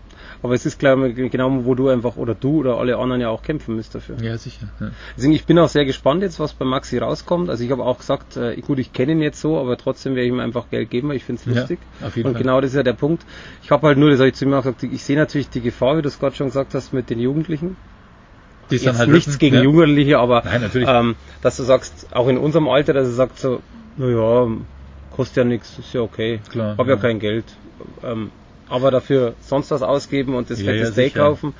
Aber 0.43 0.55
es 0.55 0.64
ist 0.64 0.78
klar, 0.78 0.97
genau 0.97 1.64
wo 1.64 1.74
du 1.74 1.88
einfach 1.88 2.16
oder 2.16 2.34
du 2.34 2.61
oder 2.61 2.78
alle 2.78 2.97
anderen 2.97 3.20
ja 3.20 3.28
auch 3.28 3.43
kämpfen 3.43 3.76
müsst 3.76 3.95
dafür. 3.95 4.16
Ja, 4.22 4.38
sicher. 4.38 4.68
Ja. 4.80 4.91
Deswegen, 5.16 5.34
ich 5.34 5.45
bin 5.45 5.59
auch 5.59 5.68
sehr 5.68 5.84
gespannt 5.84 6.22
jetzt, 6.22 6.41
was 6.41 6.55
bei 6.55 6.64
Maxi 6.64 6.97
rauskommt. 6.99 7.51
Also 7.51 7.62
ich 7.62 7.70
habe 7.70 7.84
auch 7.84 7.99
gesagt, 7.99 8.38
äh, 8.38 8.57
gut, 8.57 8.78
ich 8.78 8.93
kenne 8.95 9.12
ihn 9.12 9.20
jetzt 9.20 9.41
so, 9.41 9.59
aber 9.59 9.76
trotzdem 9.76 10.14
werde 10.14 10.26
ich 10.26 10.32
ihm 10.32 10.41
einfach 10.41 10.70
Geld 10.70 10.88
geben, 10.88 11.11
weil 11.11 11.16
ich 11.16 11.24
finde 11.24 11.43
es 11.43 11.47
lustig. 11.47 11.78
Ja, 12.01 12.07
auf 12.07 12.16
jeden 12.16 12.28
Und 12.28 12.34
Fall. 12.34 12.43
genau 12.43 12.61
das 12.61 12.70
ist 12.70 12.76
ja 12.76 12.82
der 12.82 12.95
Punkt. 12.95 13.24
Ich 13.62 13.70
habe 13.70 13.86
halt 13.86 13.99
nur, 13.99 14.09
das 14.11 14.18
habe 14.18 14.28
ich 14.30 14.34
zu 14.34 14.47
ihm 14.47 14.55
auch 14.55 14.62
gesagt, 14.62 14.82
ich 14.82 15.05
sehe 15.05 15.16
natürlich 15.16 15.51
die 15.51 15.61
Gefahr, 15.61 15.99
wie 15.99 16.03
du 16.03 16.09
es 16.09 16.18
gerade 16.18 16.34
schon 16.34 16.47
gesagt 16.47 16.74
hast, 16.74 16.95
mit 16.95 17.11
den 17.11 17.20
Jugendlichen. 17.20 17.76
Die 18.70 18.76
ist 18.76 18.86
dann 18.86 18.97
halt 18.97 19.11
nichts 19.11 19.28
wissen, 19.28 19.38
gegen 19.41 19.57
ja. 19.57 19.62
Jugendliche, 19.62 20.18
aber 20.18 20.43
Nein, 20.45 20.70
ähm, 20.74 21.16
dass 21.43 21.57
du 21.57 21.64
sagst, 21.64 22.14
auch 22.14 22.28
in 22.28 22.38
unserem 22.38 22.68
Alter, 22.68 22.93
dass 22.93 23.09
er 23.09 23.12
sagt 23.14 23.38
so, 23.38 23.61
naja, 23.97 24.47
kostet 25.11 25.36
ja 25.38 25.45
nichts, 25.45 25.78
ist 25.78 25.93
ja 25.93 26.01
okay, 26.01 26.41
Klar, 26.51 26.76
hab 26.78 26.86
ja, 26.86 26.95
ja. 26.95 27.01
kein 27.01 27.18
Geld. 27.18 27.45
Ähm, 28.05 28.30
aber 28.70 28.90
dafür 28.90 29.34
sonst 29.40 29.70
was 29.70 29.82
ausgeben 29.82 30.34
und 30.34 30.50
das 30.50 30.58
Ja, 30.60 30.66
fette 30.66 30.84
ja, 30.84 30.92
Steak 30.92 31.12
sicher. 31.12 31.24
kaufen. 31.24 31.54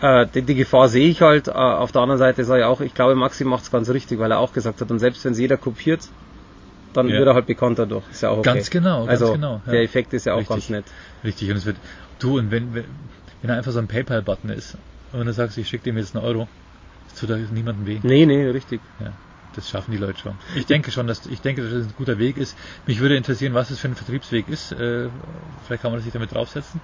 Äh, 0.00 0.26
die, 0.34 0.42
die 0.42 0.54
Gefahr 0.54 0.88
sehe 0.88 1.08
ich 1.08 1.22
halt. 1.22 1.48
Äh, 1.48 1.52
auf 1.52 1.92
der 1.92 2.02
anderen 2.02 2.18
Seite 2.18 2.44
sage 2.44 2.60
ich 2.62 2.66
auch, 2.66 2.80
ich 2.80 2.94
glaube, 2.94 3.14
Maxi 3.14 3.44
macht 3.44 3.64
es 3.64 3.70
ganz 3.70 3.88
richtig, 3.88 4.18
weil 4.18 4.30
er 4.30 4.38
auch 4.38 4.52
gesagt 4.52 4.80
hat, 4.80 4.90
und 4.90 4.98
selbst 4.98 5.24
wenn 5.24 5.32
es 5.32 5.38
jeder 5.38 5.56
kopiert, 5.56 6.08
dann 6.92 7.08
Ja. 7.08 7.18
wird 7.18 7.26
er 7.28 7.34
halt 7.34 7.46
bekannter 7.46 7.86
dadurch. 7.86 8.10
Ist 8.10 8.22
ja 8.22 8.30
auch 8.30 8.38
okay. 8.38 8.52
Ganz 8.52 8.70
genau, 8.70 9.06
ganz 9.06 9.20
also 9.20 9.32
genau, 9.34 9.62
der 9.66 9.82
Effekt 9.82 10.12
ist 10.12 10.26
ja 10.26 10.34
auch 10.34 10.38
Richtig. 10.38 10.56
ganz 10.56 10.68
nett. 10.70 10.84
Richtig, 11.24 11.50
und 11.50 11.56
es 11.56 11.66
wird, 11.66 11.76
du, 12.18 12.38
und 12.38 12.50
wenn, 12.50 12.74
wenn, 12.74 12.84
wenn 13.40 13.48
da 13.48 13.56
einfach 13.56 13.72
so 13.72 13.78
ein 13.78 13.88
PayPal-Button 13.88 14.50
ist, 14.50 14.76
und 15.12 15.26
du 15.26 15.32
sagst, 15.32 15.58
ich 15.58 15.68
schicke 15.68 15.84
dem 15.84 15.96
jetzt 15.98 16.14
einen 16.16 16.24
Euro, 16.24 16.48
tut 17.18 17.30
da 17.30 17.36
niemandem 17.36 17.86
weh. 17.86 18.00
Nee, 18.02 18.26
nee, 18.26 18.46
richtig. 18.46 18.80
Ja, 18.98 19.12
das 19.54 19.68
schaffen 19.70 19.92
die 19.92 19.98
Leute 19.98 20.18
schon. 20.18 20.34
Ich 20.54 20.66
denke 20.66 20.90
schon, 20.90 21.06
dass 21.06 21.26
ich 21.26 21.40
denke, 21.40 21.62
dass 21.62 21.72
das 21.72 21.86
ein 21.86 21.94
guter 21.96 22.18
Weg 22.18 22.36
ist. 22.36 22.56
Mich 22.86 23.00
würde 23.00 23.16
interessieren, 23.16 23.54
was 23.54 23.70
es 23.70 23.78
für 23.78 23.88
ein 23.88 23.94
Vertriebsweg 23.94 24.48
ist. 24.48 24.72
Äh, 24.72 25.08
vielleicht 25.66 25.82
kann 25.82 25.92
man 25.92 26.00
sich 26.00 26.12
damit 26.12 26.32
draufsetzen. 26.34 26.80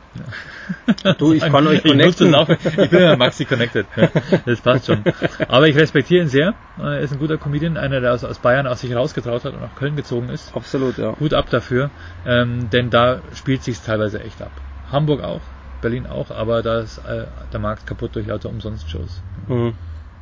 Ja. 1.05 1.15
Du, 1.15 1.33
ich 1.33 1.41
kann 1.53 1.67
euch 1.67 1.85
ich 1.85 1.91
connecten. 1.91 2.35
auch. 2.35 2.49
Ich 2.49 2.91
bin 2.91 3.01
ja 3.01 3.17
Maxi 3.17 3.45
Connected. 3.45 3.87
Ja, 3.97 4.11
das 4.47 4.61
passt 4.61 4.87
schon. 4.87 5.03
Aber 5.49 5.69
ich 5.69 5.77
respektiere 5.77 6.23
ihn 6.23 6.29
sehr. 6.29 6.55
Er 6.79 7.01
ist 7.01 7.13
ein 7.13 7.19
guter 7.19 7.39
Comedian, 7.39 7.77
einer, 7.77 8.01
der 8.01 8.13
aus, 8.15 8.25
aus 8.25 8.39
Bayern 8.39 8.67
aus 8.67 8.81
sich 8.81 8.95
rausgetraut 8.95 9.45
hat 9.45 9.55
und 9.55 9.61
nach 9.61 9.75
Köln 9.75 9.97
gezogen 9.97 10.29
ist. 10.29 10.55
Absolut, 10.55 10.99
ja. 10.99 11.13
Gut 11.13 11.35
ab 11.35 11.51
dafür, 11.51 11.91
ähm, 12.27 12.71
denn 12.71 12.91
da 12.91 13.21
spielt 13.35 13.63
sich 13.63 13.81
teilweise 13.81 14.23
echt 14.23 14.41
ab. 14.43 14.53
Hamburg 14.93 15.23
auch, 15.23 15.41
Berlin 15.83 16.07
auch, 16.07 16.31
aber 16.31 16.63
da 16.63 16.81
ist 16.81 16.99
äh, 16.99 17.25
der 17.53 17.61
Markt 17.61 17.87
kaputt 17.87 18.15
durch 18.15 18.27
lauter 18.27 18.49
Umsonst-Shows. 18.49 19.23
Mhm. 19.49 19.75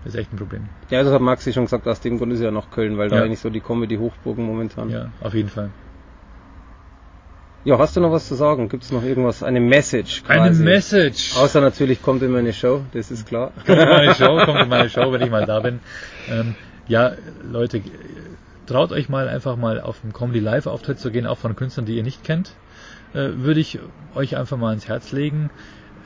Das 0.06 0.14
ist 0.14 0.20
echt 0.20 0.32
ein 0.32 0.36
Problem. 0.36 0.68
Ja, 0.88 1.02
das 1.02 1.12
hat 1.12 1.20
Maxi 1.20 1.52
schon 1.52 1.64
gesagt, 1.64 1.88
aus 1.88 1.98
dem 1.98 2.18
Grund 2.18 2.32
ist 2.32 2.40
er 2.40 2.52
nach 2.52 2.70
Köln, 2.70 2.96
weil 2.96 3.08
da 3.08 3.16
Ja. 3.16 3.22
eigentlich 3.24 3.40
so 3.40 3.50
die 3.50 3.58
Comedy-Hochburgen 3.58 4.44
momentan. 4.46 4.88
Ja, 4.88 5.10
auf 5.20 5.34
jeden 5.34 5.48
Fall. 5.48 5.70
Ja, 7.64 7.76
hast 7.80 7.96
du 7.96 8.00
noch 8.00 8.12
was 8.12 8.28
zu 8.28 8.36
sagen? 8.36 8.68
Gibt 8.68 8.84
es 8.84 8.92
noch 8.92 9.02
irgendwas? 9.02 9.42
Eine 9.42 9.58
Message 9.58 10.22
Eine 10.28 10.50
quasi? 10.50 10.62
Message. 10.62 11.36
Außer 11.36 11.60
natürlich 11.60 12.02
kommt 12.02 12.22
in 12.22 12.30
meine 12.30 12.52
Show, 12.52 12.82
das 12.92 13.10
ist 13.10 13.26
klar. 13.26 13.50
kommt 13.66 13.80
in 13.80 13.88
meine 13.88 14.14
Show, 14.14 14.38
kommt 14.44 14.60
in 14.60 14.68
meine 14.68 14.88
Show, 14.88 15.10
wenn 15.10 15.22
ich 15.22 15.30
mal 15.30 15.44
da 15.44 15.58
bin. 15.58 15.80
Ähm, 16.30 16.54
ja, 16.86 17.14
Leute, 17.50 17.82
traut 18.66 18.92
euch 18.92 19.08
mal 19.08 19.28
einfach 19.28 19.56
mal 19.56 19.80
auf 19.80 20.04
einen 20.04 20.12
Comedy 20.12 20.38
Live 20.38 20.68
Auftritt 20.68 21.00
zu 21.00 21.10
gehen, 21.10 21.26
auch 21.26 21.38
von 21.38 21.56
Künstlern, 21.56 21.84
die 21.86 21.96
ihr 21.96 22.04
nicht 22.04 22.22
kennt. 22.22 22.52
Äh, 23.12 23.30
würde 23.38 23.58
ich 23.58 23.80
euch 24.14 24.36
einfach 24.36 24.56
mal 24.56 24.72
ins 24.72 24.86
Herz 24.86 25.10
legen. 25.10 25.50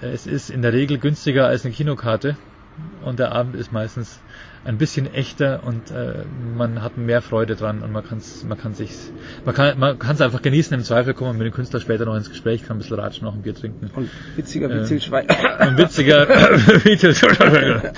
Es 0.00 0.26
ist 0.26 0.48
in 0.48 0.62
der 0.62 0.72
Regel 0.72 0.96
günstiger 0.96 1.46
als 1.48 1.66
eine 1.66 1.74
Kinokarte 1.74 2.36
und 3.04 3.18
der 3.18 3.32
Abend 3.32 3.56
ist 3.56 3.72
meistens 3.72 4.20
ein 4.64 4.78
bisschen 4.78 5.12
echter 5.12 5.64
und 5.64 5.90
äh, 5.90 6.24
man 6.56 6.82
hat 6.82 6.96
mehr 6.96 7.22
Freude 7.22 7.56
dran 7.56 7.82
und 7.82 7.92
man 7.92 8.04
kann 8.04 8.20
man 8.46 8.58
kann 8.58 8.74
sich 8.74 8.92
man 9.44 9.54
kann 9.54 9.78
man 9.78 9.98
kann 9.98 10.14
es 10.14 10.20
einfach 10.20 10.42
genießen 10.42 10.74
im 10.74 10.84
Zweifel 10.84 11.14
kommen 11.14 11.38
mit 11.38 11.46
dem 11.46 11.54
Künstler 11.54 11.80
später 11.80 12.04
noch 12.04 12.16
ins 12.16 12.28
Gespräch 12.28 12.64
kann 12.64 12.76
ein 12.76 12.80
bisschen 12.80 12.98
ratschen 12.98 13.24
noch 13.24 13.34
ein 13.34 13.42
Bier 13.42 13.54
trinken 13.54 13.90
Und 13.94 14.10
witziger 14.36 14.70
Ähm, 14.70 14.80
Witzelschwein. 14.80 15.28
ein 15.28 15.78
witziger 15.78 16.26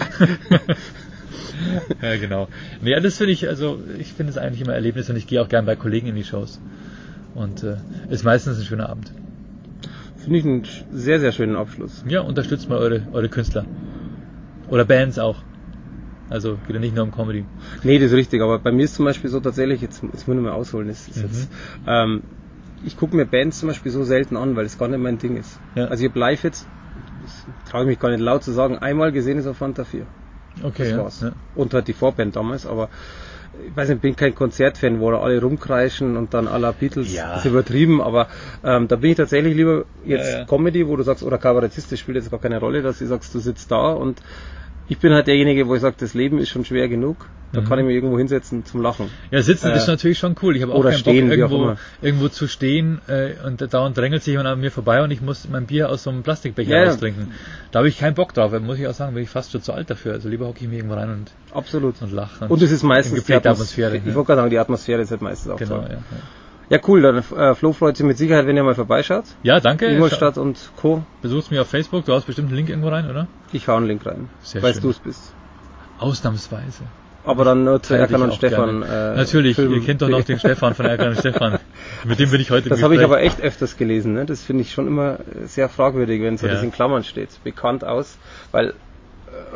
ja, 2.02 2.16
genau. 2.16 2.48
Nee, 2.80 2.98
das 3.00 3.18
finde 3.18 3.32
ich, 3.32 3.48
also 3.48 3.80
ich 3.98 4.12
finde 4.12 4.30
es 4.30 4.38
eigentlich 4.38 4.60
immer 4.60 4.74
Erlebnis 4.74 5.08
und 5.10 5.16
ich 5.16 5.26
gehe 5.26 5.40
auch 5.42 5.48
gern 5.48 5.66
bei 5.66 5.76
Kollegen 5.76 6.08
in 6.08 6.16
die 6.16 6.24
Shows. 6.24 6.60
Und 7.34 7.62
äh, 7.62 7.76
ist 8.10 8.24
meistens 8.24 8.58
ein 8.58 8.64
schöner 8.64 8.88
Abend. 8.88 9.10
Finde 10.16 10.38
ich 10.38 10.44
einen 10.44 10.64
sehr, 10.92 11.18
sehr 11.18 11.32
schönen 11.32 11.56
Abschluss. 11.56 12.04
Ja, 12.06 12.20
unterstützt 12.20 12.68
mal 12.68 12.78
eure, 12.78 13.02
eure 13.12 13.28
Künstler. 13.28 13.64
Oder 14.72 14.84
Bands 14.86 15.18
auch. 15.18 15.36
Also 16.30 16.56
geht 16.66 16.74
ja 16.74 16.80
nicht 16.80 16.94
nur 16.94 17.04
um 17.04 17.12
Comedy. 17.12 17.44
Nee, 17.82 17.98
das 17.98 18.10
ist 18.10 18.16
richtig, 18.16 18.40
aber 18.40 18.58
bei 18.58 18.72
mir 18.72 18.84
ist 18.84 18.94
zum 18.94 19.04
Beispiel 19.04 19.28
so 19.28 19.38
tatsächlich, 19.38 19.82
jetzt, 19.82 20.02
jetzt 20.02 20.26
muss 20.26 20.36
ich 20.36 20.42
mal 20.42 20.52
ausholen, 20.52 20.88
das 20.88 21.06
ist 21.08 21.18
Mhm. 21.18 21.22
jetzt, 21.24 21.48
ähm, 21.86 22.22
ich 22.86 22.96
gucke 22.96 23.14
mir 23.14 23.26
Bands 23.26 23.58
zum 23.60 23.68
Beispiel 23.68 23.92
so 23.92 24.02
selten 24.02 24.36
an, 24.36 24.56
weil 24.56 24.64
es 24.64 24.78
gar 24.78 24.88
nicht 24.88 24.98
mein 24.98 25.18
Ding 25.18 25.36
ist. 25.36 25.58
Ja. 25.74 25.84
Also 25.88 26.02
ich 26.04 26.10
habe 26.10 26.18
live 26.18 26.42
jetzt, 26.42 26.66
traue 27.70 27.82
ich 27.82 27.88
mich 27.88 28.00
gar 28.00 28.08
nicht 28.10 28.20
laut 28.20 28.42
zu 28.42 28.50
sagen, 28.50 28.78
einmal 28.78 29.12
gesehen 29.12 29.36
ist 29.38 29.46
auf 29.46 29.58
Fanta 29.58 29.84
4. 29.84 30.06
Okay, 30.62 30.84
Das 30.84 30.90
ja. 30.92 30.98
war's. 30.98 31.20
Ja. 31.20 31.32
Und 31.54 31.74
halt 31.74 31.86
die 31.88 31.92
Vorband 31.92 32.34
damals, 32.34 32.66
aber 32.66 32.88
ich 33.68 33.76
weiß 33.76 33.90
nicht, 33.90 34.00
bin 34.00 34.16
kein 34.16 34.34
Konzertfan, 34.34 35.00
wo 35.00 35.10
da 35.10 35.20
alle 35.20 35.38
rumkreischen 35.42 36.16
und 36.16 36.32
dann 36.32 36.46
la 36.46 36.72
Beatles. 36.72 37.12
Ja. 37.14 37.36
ist 37.36 37.44
übertrieben, 37.44 38.00
aber 38.00 38.28
ähm, 38.64 38.88
da 38.88 38.96
bin 38.96 39.10
ich 39.10 39.16
tatsächlich 39.18 39.54
lieber 39.54 39.84
jetzt 40.06 40.32
Ja, 40.32 40.38
ja. 40.40 40.44
Comedy, 40.46 40.88
wo 40.88 40.96
du 40.96 41.02
sagst, 41.02 41.22
oder 41.22 41.36
Kabarettist, 41.36 41.92
das 41.92 41.98
spielt 41.98 42.16
jetzt 42.16 42.30
gar 42.30 42.40
keine 42.40 42.58
Rolle, 42.58 42.80
dass 42.80 42.98
du 43.00 43.06
sagst, 43.06 43.34
du 43.34 43.38
sitzt 43.38 43.70
da 43.70 43.92
und 43.92 44.22
ich 44.88 44.98
bin 44.98 45.12
halt 45.12 45.26
derjenige, 45.26 45.68
wo 45.68 45.74
ich 45.74 45.80
sage, 45.80 45.96
das 45.98 46.14
Leben 46.14 46.38
ist 46.38 46.48
schon 46.50 46.64
schwer 46.64 46.88
genug. 46.88 47.28
Da 47.52 47.60
Mhm. 47.60 47.64
kann 47.68 47.78
ich 47.80 47.84
mich 47.84 47.94
irgendwo 47.94 48.16
hinsetzen 48.16 48.64
zum 48.64 48.80
Lachen. 48.80 49.10
Ja, 49.30 49.42
sitzen 49.42 49.68
Äh, 49.70 49.76
ist 49.76 49.86
natürlich 49.86 50.18
schon 50.18 50.34
cool. 50.42 50.56
Ich 50.56 50.62
habe 50.62 50.72
auch 50.72 50.82
keinen 50.82 50.94
stehen, 50.94 51.28
Bock, 51.28 51.36
irgendwo, 51.36 51.76
irgendwo 52.00 52.28
zu 52.28 52.48
stehen 52.48 53.00
äh, 53.08 53.32
und 53.46 53.60
dauernd 53.74 53.94
drängelt 53.94 54.22
sich 54.22 54.32
jemand 54.32 54.48
an 54.48 54.58
mir 54.60 54.70
vorbei 54.70 55.02
und 55.02 55.10
ich 55.10 55.20
muss 55.20 55.46
mein 55.50 55.66
Bier 55.66 55.90
aus 55.90 56.02
so 56.04 56.08
einem 56.10 56.22
Plastikbecher 56.22 56.70
Ja, 56.70 56.84
ja. 56.84 56.90
austrinken. 56.90 57.32
Da 57.70 57.80
habe 57.80 57.88
ich 57.88 57.98
keinen 57.98 58.14
Bock 58.14 58.32
drauf. 58.32 58.58
Muss 58.58 58.78
ich 58.78 58.86
auch 58.88 58.94
sagen, 58.94 59.12
bin 59.12 59.22
ich 59.22 59.28
fast 59.28 59.52
schon 59.52 59.60
zu 59.60 59.74
alt 59.74 59.90
dafür. 59.90 60.14
Also 60.14 60.30
lieber 60.30 60.46
hocke 60.46 60.60
ich 60.62 60.68
mich 60.68 60.78
irgendwo 60.78 60.94
rein 60.94 61.10
und, 61.10 61.32
Absolut. 61.54 62.00
und 62.00 62.10
lache. 62.12 62.46
Und 62.48 62.62
es 62.62 62.70
ist 62.72 62.82
meistens 62.84 63.24
die 63.24 63.34
Atmosphäre. 63.34 63.88
Atmosphäre. 63.88 63.96
Ich 63.98 64.14
wollte 64.14 64.28
gerade 64.28 64.40
sagen, 64.40 64.50
die 64.50 64.58
Atmosphäre 64.58 65.02
ist 65.02 65.10
halt 65.10 65.20
meistens 65.20 65.52
auch 65.52 65.58
Genau, 65.58 65.76
toll. 65.80 65.88
ja. 65.90 65.98
Ja, 66.72 66.78
cool. 66.88 67.02
Dann 67.02 67.18
äh, 67.18 67.54
Flo 67.54 67.72
freut 67.74 67.98
sich 67.98 68.06
mit 68.06 68.16
Sicherheit, 68.16 68.46
wenn 68.46 68.56
ihr 68.56 68.64
mal 68.64 68.74
vorbeischaut. 68.74 69.24
Ja, 69.42 69.60
danke. 69.60 69.86
Ingolstadt 69.86 70.38
und 70.38 70.56
Co. 70.76 71.04
Besuchst 71.20 71.50
mich 71.50 71.60
auf 71.60 71.68
Facebook. 71.68 72.06
Du 72.06 72.14
hast 72.14 72.24
bestimmt 72.24 72.48
einen 72.48 72.56
Link 72.56 72.70
irgendwo 72.70 72.88
rein, 72.88 73.10
oder? 73.10 73.26
Ich 73.52 73.68
hau 73.68 73.76
einen 73.76 73.86
Link 73.86 74.06
rein, 74.06 74.30
Sehr 74.42 74.62
weil 74.62 74.72
du 74.72 74.88
es 74.88 74.98
bist. 74.98 75.34
Ausnahmsweise. 75.98 76.84
Aber 77.24 77.44
dann 77.44 77.62
nur 77.64 77.80
zu 77.82 77.94
Erkan 77.94 78.22
und 78.22 78.34
Stefan. 78.34 78.82
Äh, 78.82 79.14
Natürlich, 79.14 79.54
Film- 79.54 79.74
ihr 79.74 79.80
kennt 79.84 80.02
doch 80.02 80.08
noch 80.08 80.24
den 80.24 80.38
Stefan 80.40 80.74
von 80.74 80.86
Erkan 80.86 81.10
und 81.10 81.18
Stefan. 81.18 81.58
Mit 82.04 82.18
dem 82.18 82.30
bin 82.30 82.40
ich 82.40 82.50
heute 82.50 82.68
Das 82.68 82.82
habe 82.82 82.96
ich 82.96 83.02
aber 83.04 83.20
echt 83.20 83.40
öfters 83.40 83.76
gelesen. 83.76 84.14
Ne? 84.14 84.24
Das 84.26 84.42
finde 84.42 84.62
ich 84.62 84.72
schon 84.72 84.88
immer 84.88 85.18
sehr 85.44 85.68
fragwürdig, 85.68 86.20
wenn 86.22 86.36
so 86.38 86.46
Ja. 86.46 86.54
das 86.54 86.62
in 86.64 86.72
Klammern 86.72 87.04
steht. 87.04 87.28
Bekannt 87.44 87.84
aus, 87.84 88.16
weil. 88.50 88.74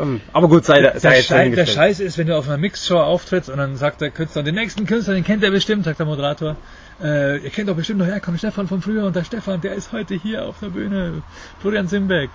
Ähm, 0.00 0.20
aber 0.32 0.48
gut, 0.48 0.64
sei, 0.64 0.80
da- 0.82 0.98
sei 0.98 1.16
Der, 1.16 1.22
Schei 1.22 1.48
der. 1.48 1.66
Scheiß 1.66 1.98
ist, 2.00 2.18
wenn 2.18 2.26
du 2.28 2.36
auf 2.36 2.46
einer 2.46 2.56
Mixshow 2.58 2.98
auftrittst 3.00 3.50
und 3.50 3.56
dann 3.56 3.74
sagt 3.76 4.00
der 4.00 4.10
Künstler, 4.10 4.42
den 4.42 4.54
nächsten 4.54 4.86
Künstler, 4.86 5.14
den 5.14 5.24
kennt 5.24 5.42
er 5.42 5.50
bestimmt, 5.50 5.84
sagt 5.86 5.98
der 5.98 6.06
Moderator. 6.06 6.56
Äh, 7.02 7.38
ihr 7.38 7.50
kennt 7.50 7.68
doch 7.68 7.76
bestimmt 7.76 7.98
noch 7.98 8.06
Erkan 8.06 8.34
und 8.34 8.38
Stefan 8.38 8.68
von 8.68 8.80
früher 8.80 9.04
und 9.04 9.14
der 9.16 9.24
Stefan, 9.24 9.60
der 9.60 9.74
ist 9.74 9.92
heute 9.92 10.14
hier 10.14 10.46
auf 10.46 10.60
der 10.60 10.68
Bühne. 10.68 11.22
Florian 11.60 11.88
Simbeck. 11.88 12.30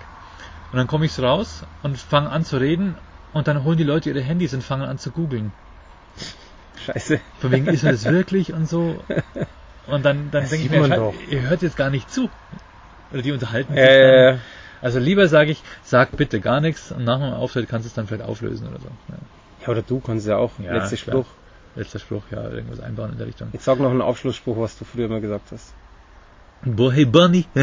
Und 0.70 0.78
dann 0.78 0.86
komme 0.86 1.04
ich 1.04 1.18
raus 1.18 1.64
und 1.82 1.98
fange 1.98 2.30
an 2.30 2.44
zu 2.44 2.56
reden 2.58 2.94
und 3.32 3.48
dann 3.48 3.64
holen 3.64 3.76
die 3.76 3.84
Leute 3.84 4.10
ihre 4.10 4.20
Handys 4.22 4.54
und 4.54 4.62
fangen 4.62 4.84
an 4.88 4.98
zu 4.98 5.10
googeln. 5.10 5.52
Scheiße. 6.86 7.20
Von 7.40 7.50
wegen, 7.50 7.66
ist 7.66 7.84
er 7.84 7.92
das 7.92 8.04
wirklich 8.04 8.52
und 8.52 8.68
so. 8.68 9.02
Und 9.86 10.04
dann, 10.04 10.30
dann 10.30 10.42
Das 10.42 10.50
denke 10.50 10.66
ich 10.66 10.70
mir, 10.70 10.88
doch. 10.96 11.14
ihr 11.28 11.42
hört 11.42 11.62
jetzt 11.62 11.76
gar 11.76 11.90
nicht 11.90 12.10
zu. 12.10 12.30
Oder 13.12 13.22
die 13.22 13.32
unterhalten 13.32 13.74
sich 13.74 13.82
Äh, 13.82 14.30
dann. 14.32 14.40
Also 14.80 14.98
lieber 14.98 15.28
sage 15.28 15.52
ich, 15.52 15.62
sag 15.84 16.16
bitte 16.16 16.40
gar 16.40 16.60
nichts 16.60 16.90
und 16.90 17.04
nach 17.04 17.18
dem 17.18 17.32
Auftritt 17.32 17.68
kannst 17.68 17.86
du 17.86 17.88
es 17.88 17.94
dann 17.94 18.06
vielleicht 18.06 18.24
auflösen 18.24 18.68
oder 18.68 18.80
so. 18.80 18.88
Ja. 19.08 19.14
ja, 19.62 19.68
oder 19.68 19.82
du 19.82 20.00
kannst 20.00 20.26
ja 20.26 20.36
auch. 20.36 20.52
Ja, 20.58 20.72
Letzter 20.74 20.96
klar. 20.96 21.16
Spruch. 21.22 21.26
Letzter 21.74 21.98
Spruch, 21.98 22.24
ja, 22.30 22.48
irgendwas 22.48 22.80
einbauen 22.80 23.12
in 23.12 23.18
der 23.18 23.26
Richtung. 23.26 23.48
Jetzt 23.52 23.64
sag 23.64 23.78
noch 23.78 23.90
einen 23.90 24.02
Abschlussspruch, 24.02 24.58
was 24.58 24.78
du 24.78 24.84
früher 24.84 25.06
immer 25.06 25.20
gesagt 25.20 25.52
hast. 25.52 25.72
Boah, 26.64 26.92
hey 26.92 27.04
Bunny. 27.04 27.46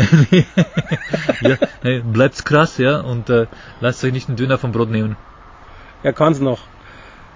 ja, 1.42 1.56
hey, 1.82 2.02
bleibt's 2.02 2.44
krass, 2.44 2.78
ja, 2.80 3.00
und 3.00 3.30
äh, 3.30 3.48
lasst 3.80 4.04
euch 4.04 4.12
nicht 4.12 4.28
einen 4.28 4.36
Döner 4.36 4.58
vom 4.58 4.72
Brot 4.72 4.90
nehmen. 4.90 5.16
Ja, 6.04 6.12
kann's 6.12 6.40
noch. 6.40 6.60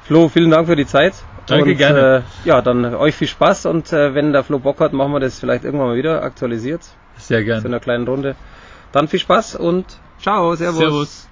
Flo, 0.03 0.27
vielen 0.27 0.51
Dank 0.51 0.67
für 0.67 0.75
die 0.75 0.85
Zeit. 0.85 1.13
Danke, 1.45 1.71
und, 1.71 1.77
gerne. 1.77 2.23
Äh, 2.45 2.47
ja, 2.47 2.61
dann 2.61 2.95
euch 2.95 3.15
viel 3.15 3.27
Spaß 3.27 3.65
und 3.67 3.93
äh, 3.93 4.13
wenn 4.13 4.33
der 4.33 4.43
Flo 4.43 4.59
Bock 4.59 4.79
hat, 4.79 4.93
machen 4.93 5.13
wir 5.13 5.19
das 5.19 5.39
vielleicht 5.39 5.63
irgendwann 5.63 5.87
mal 5.87 5.95
wieder 5.95 6.23
aktualisiert. 6.23 6.81
Sehr 7.17 7.43
So 7.45 7.51
in 7.51 7.65
einer 7.67 7.79
kleinen 7.79 8.07
Runde. 8.07 8.35
Dann 8.91 9.07
viel 9.07 9.19
Spaß 9.19 9.55
und 9.55 9.85
ciao, 10.19 10.55
servus. 10.55 10.79
Servus. 10.79 11.29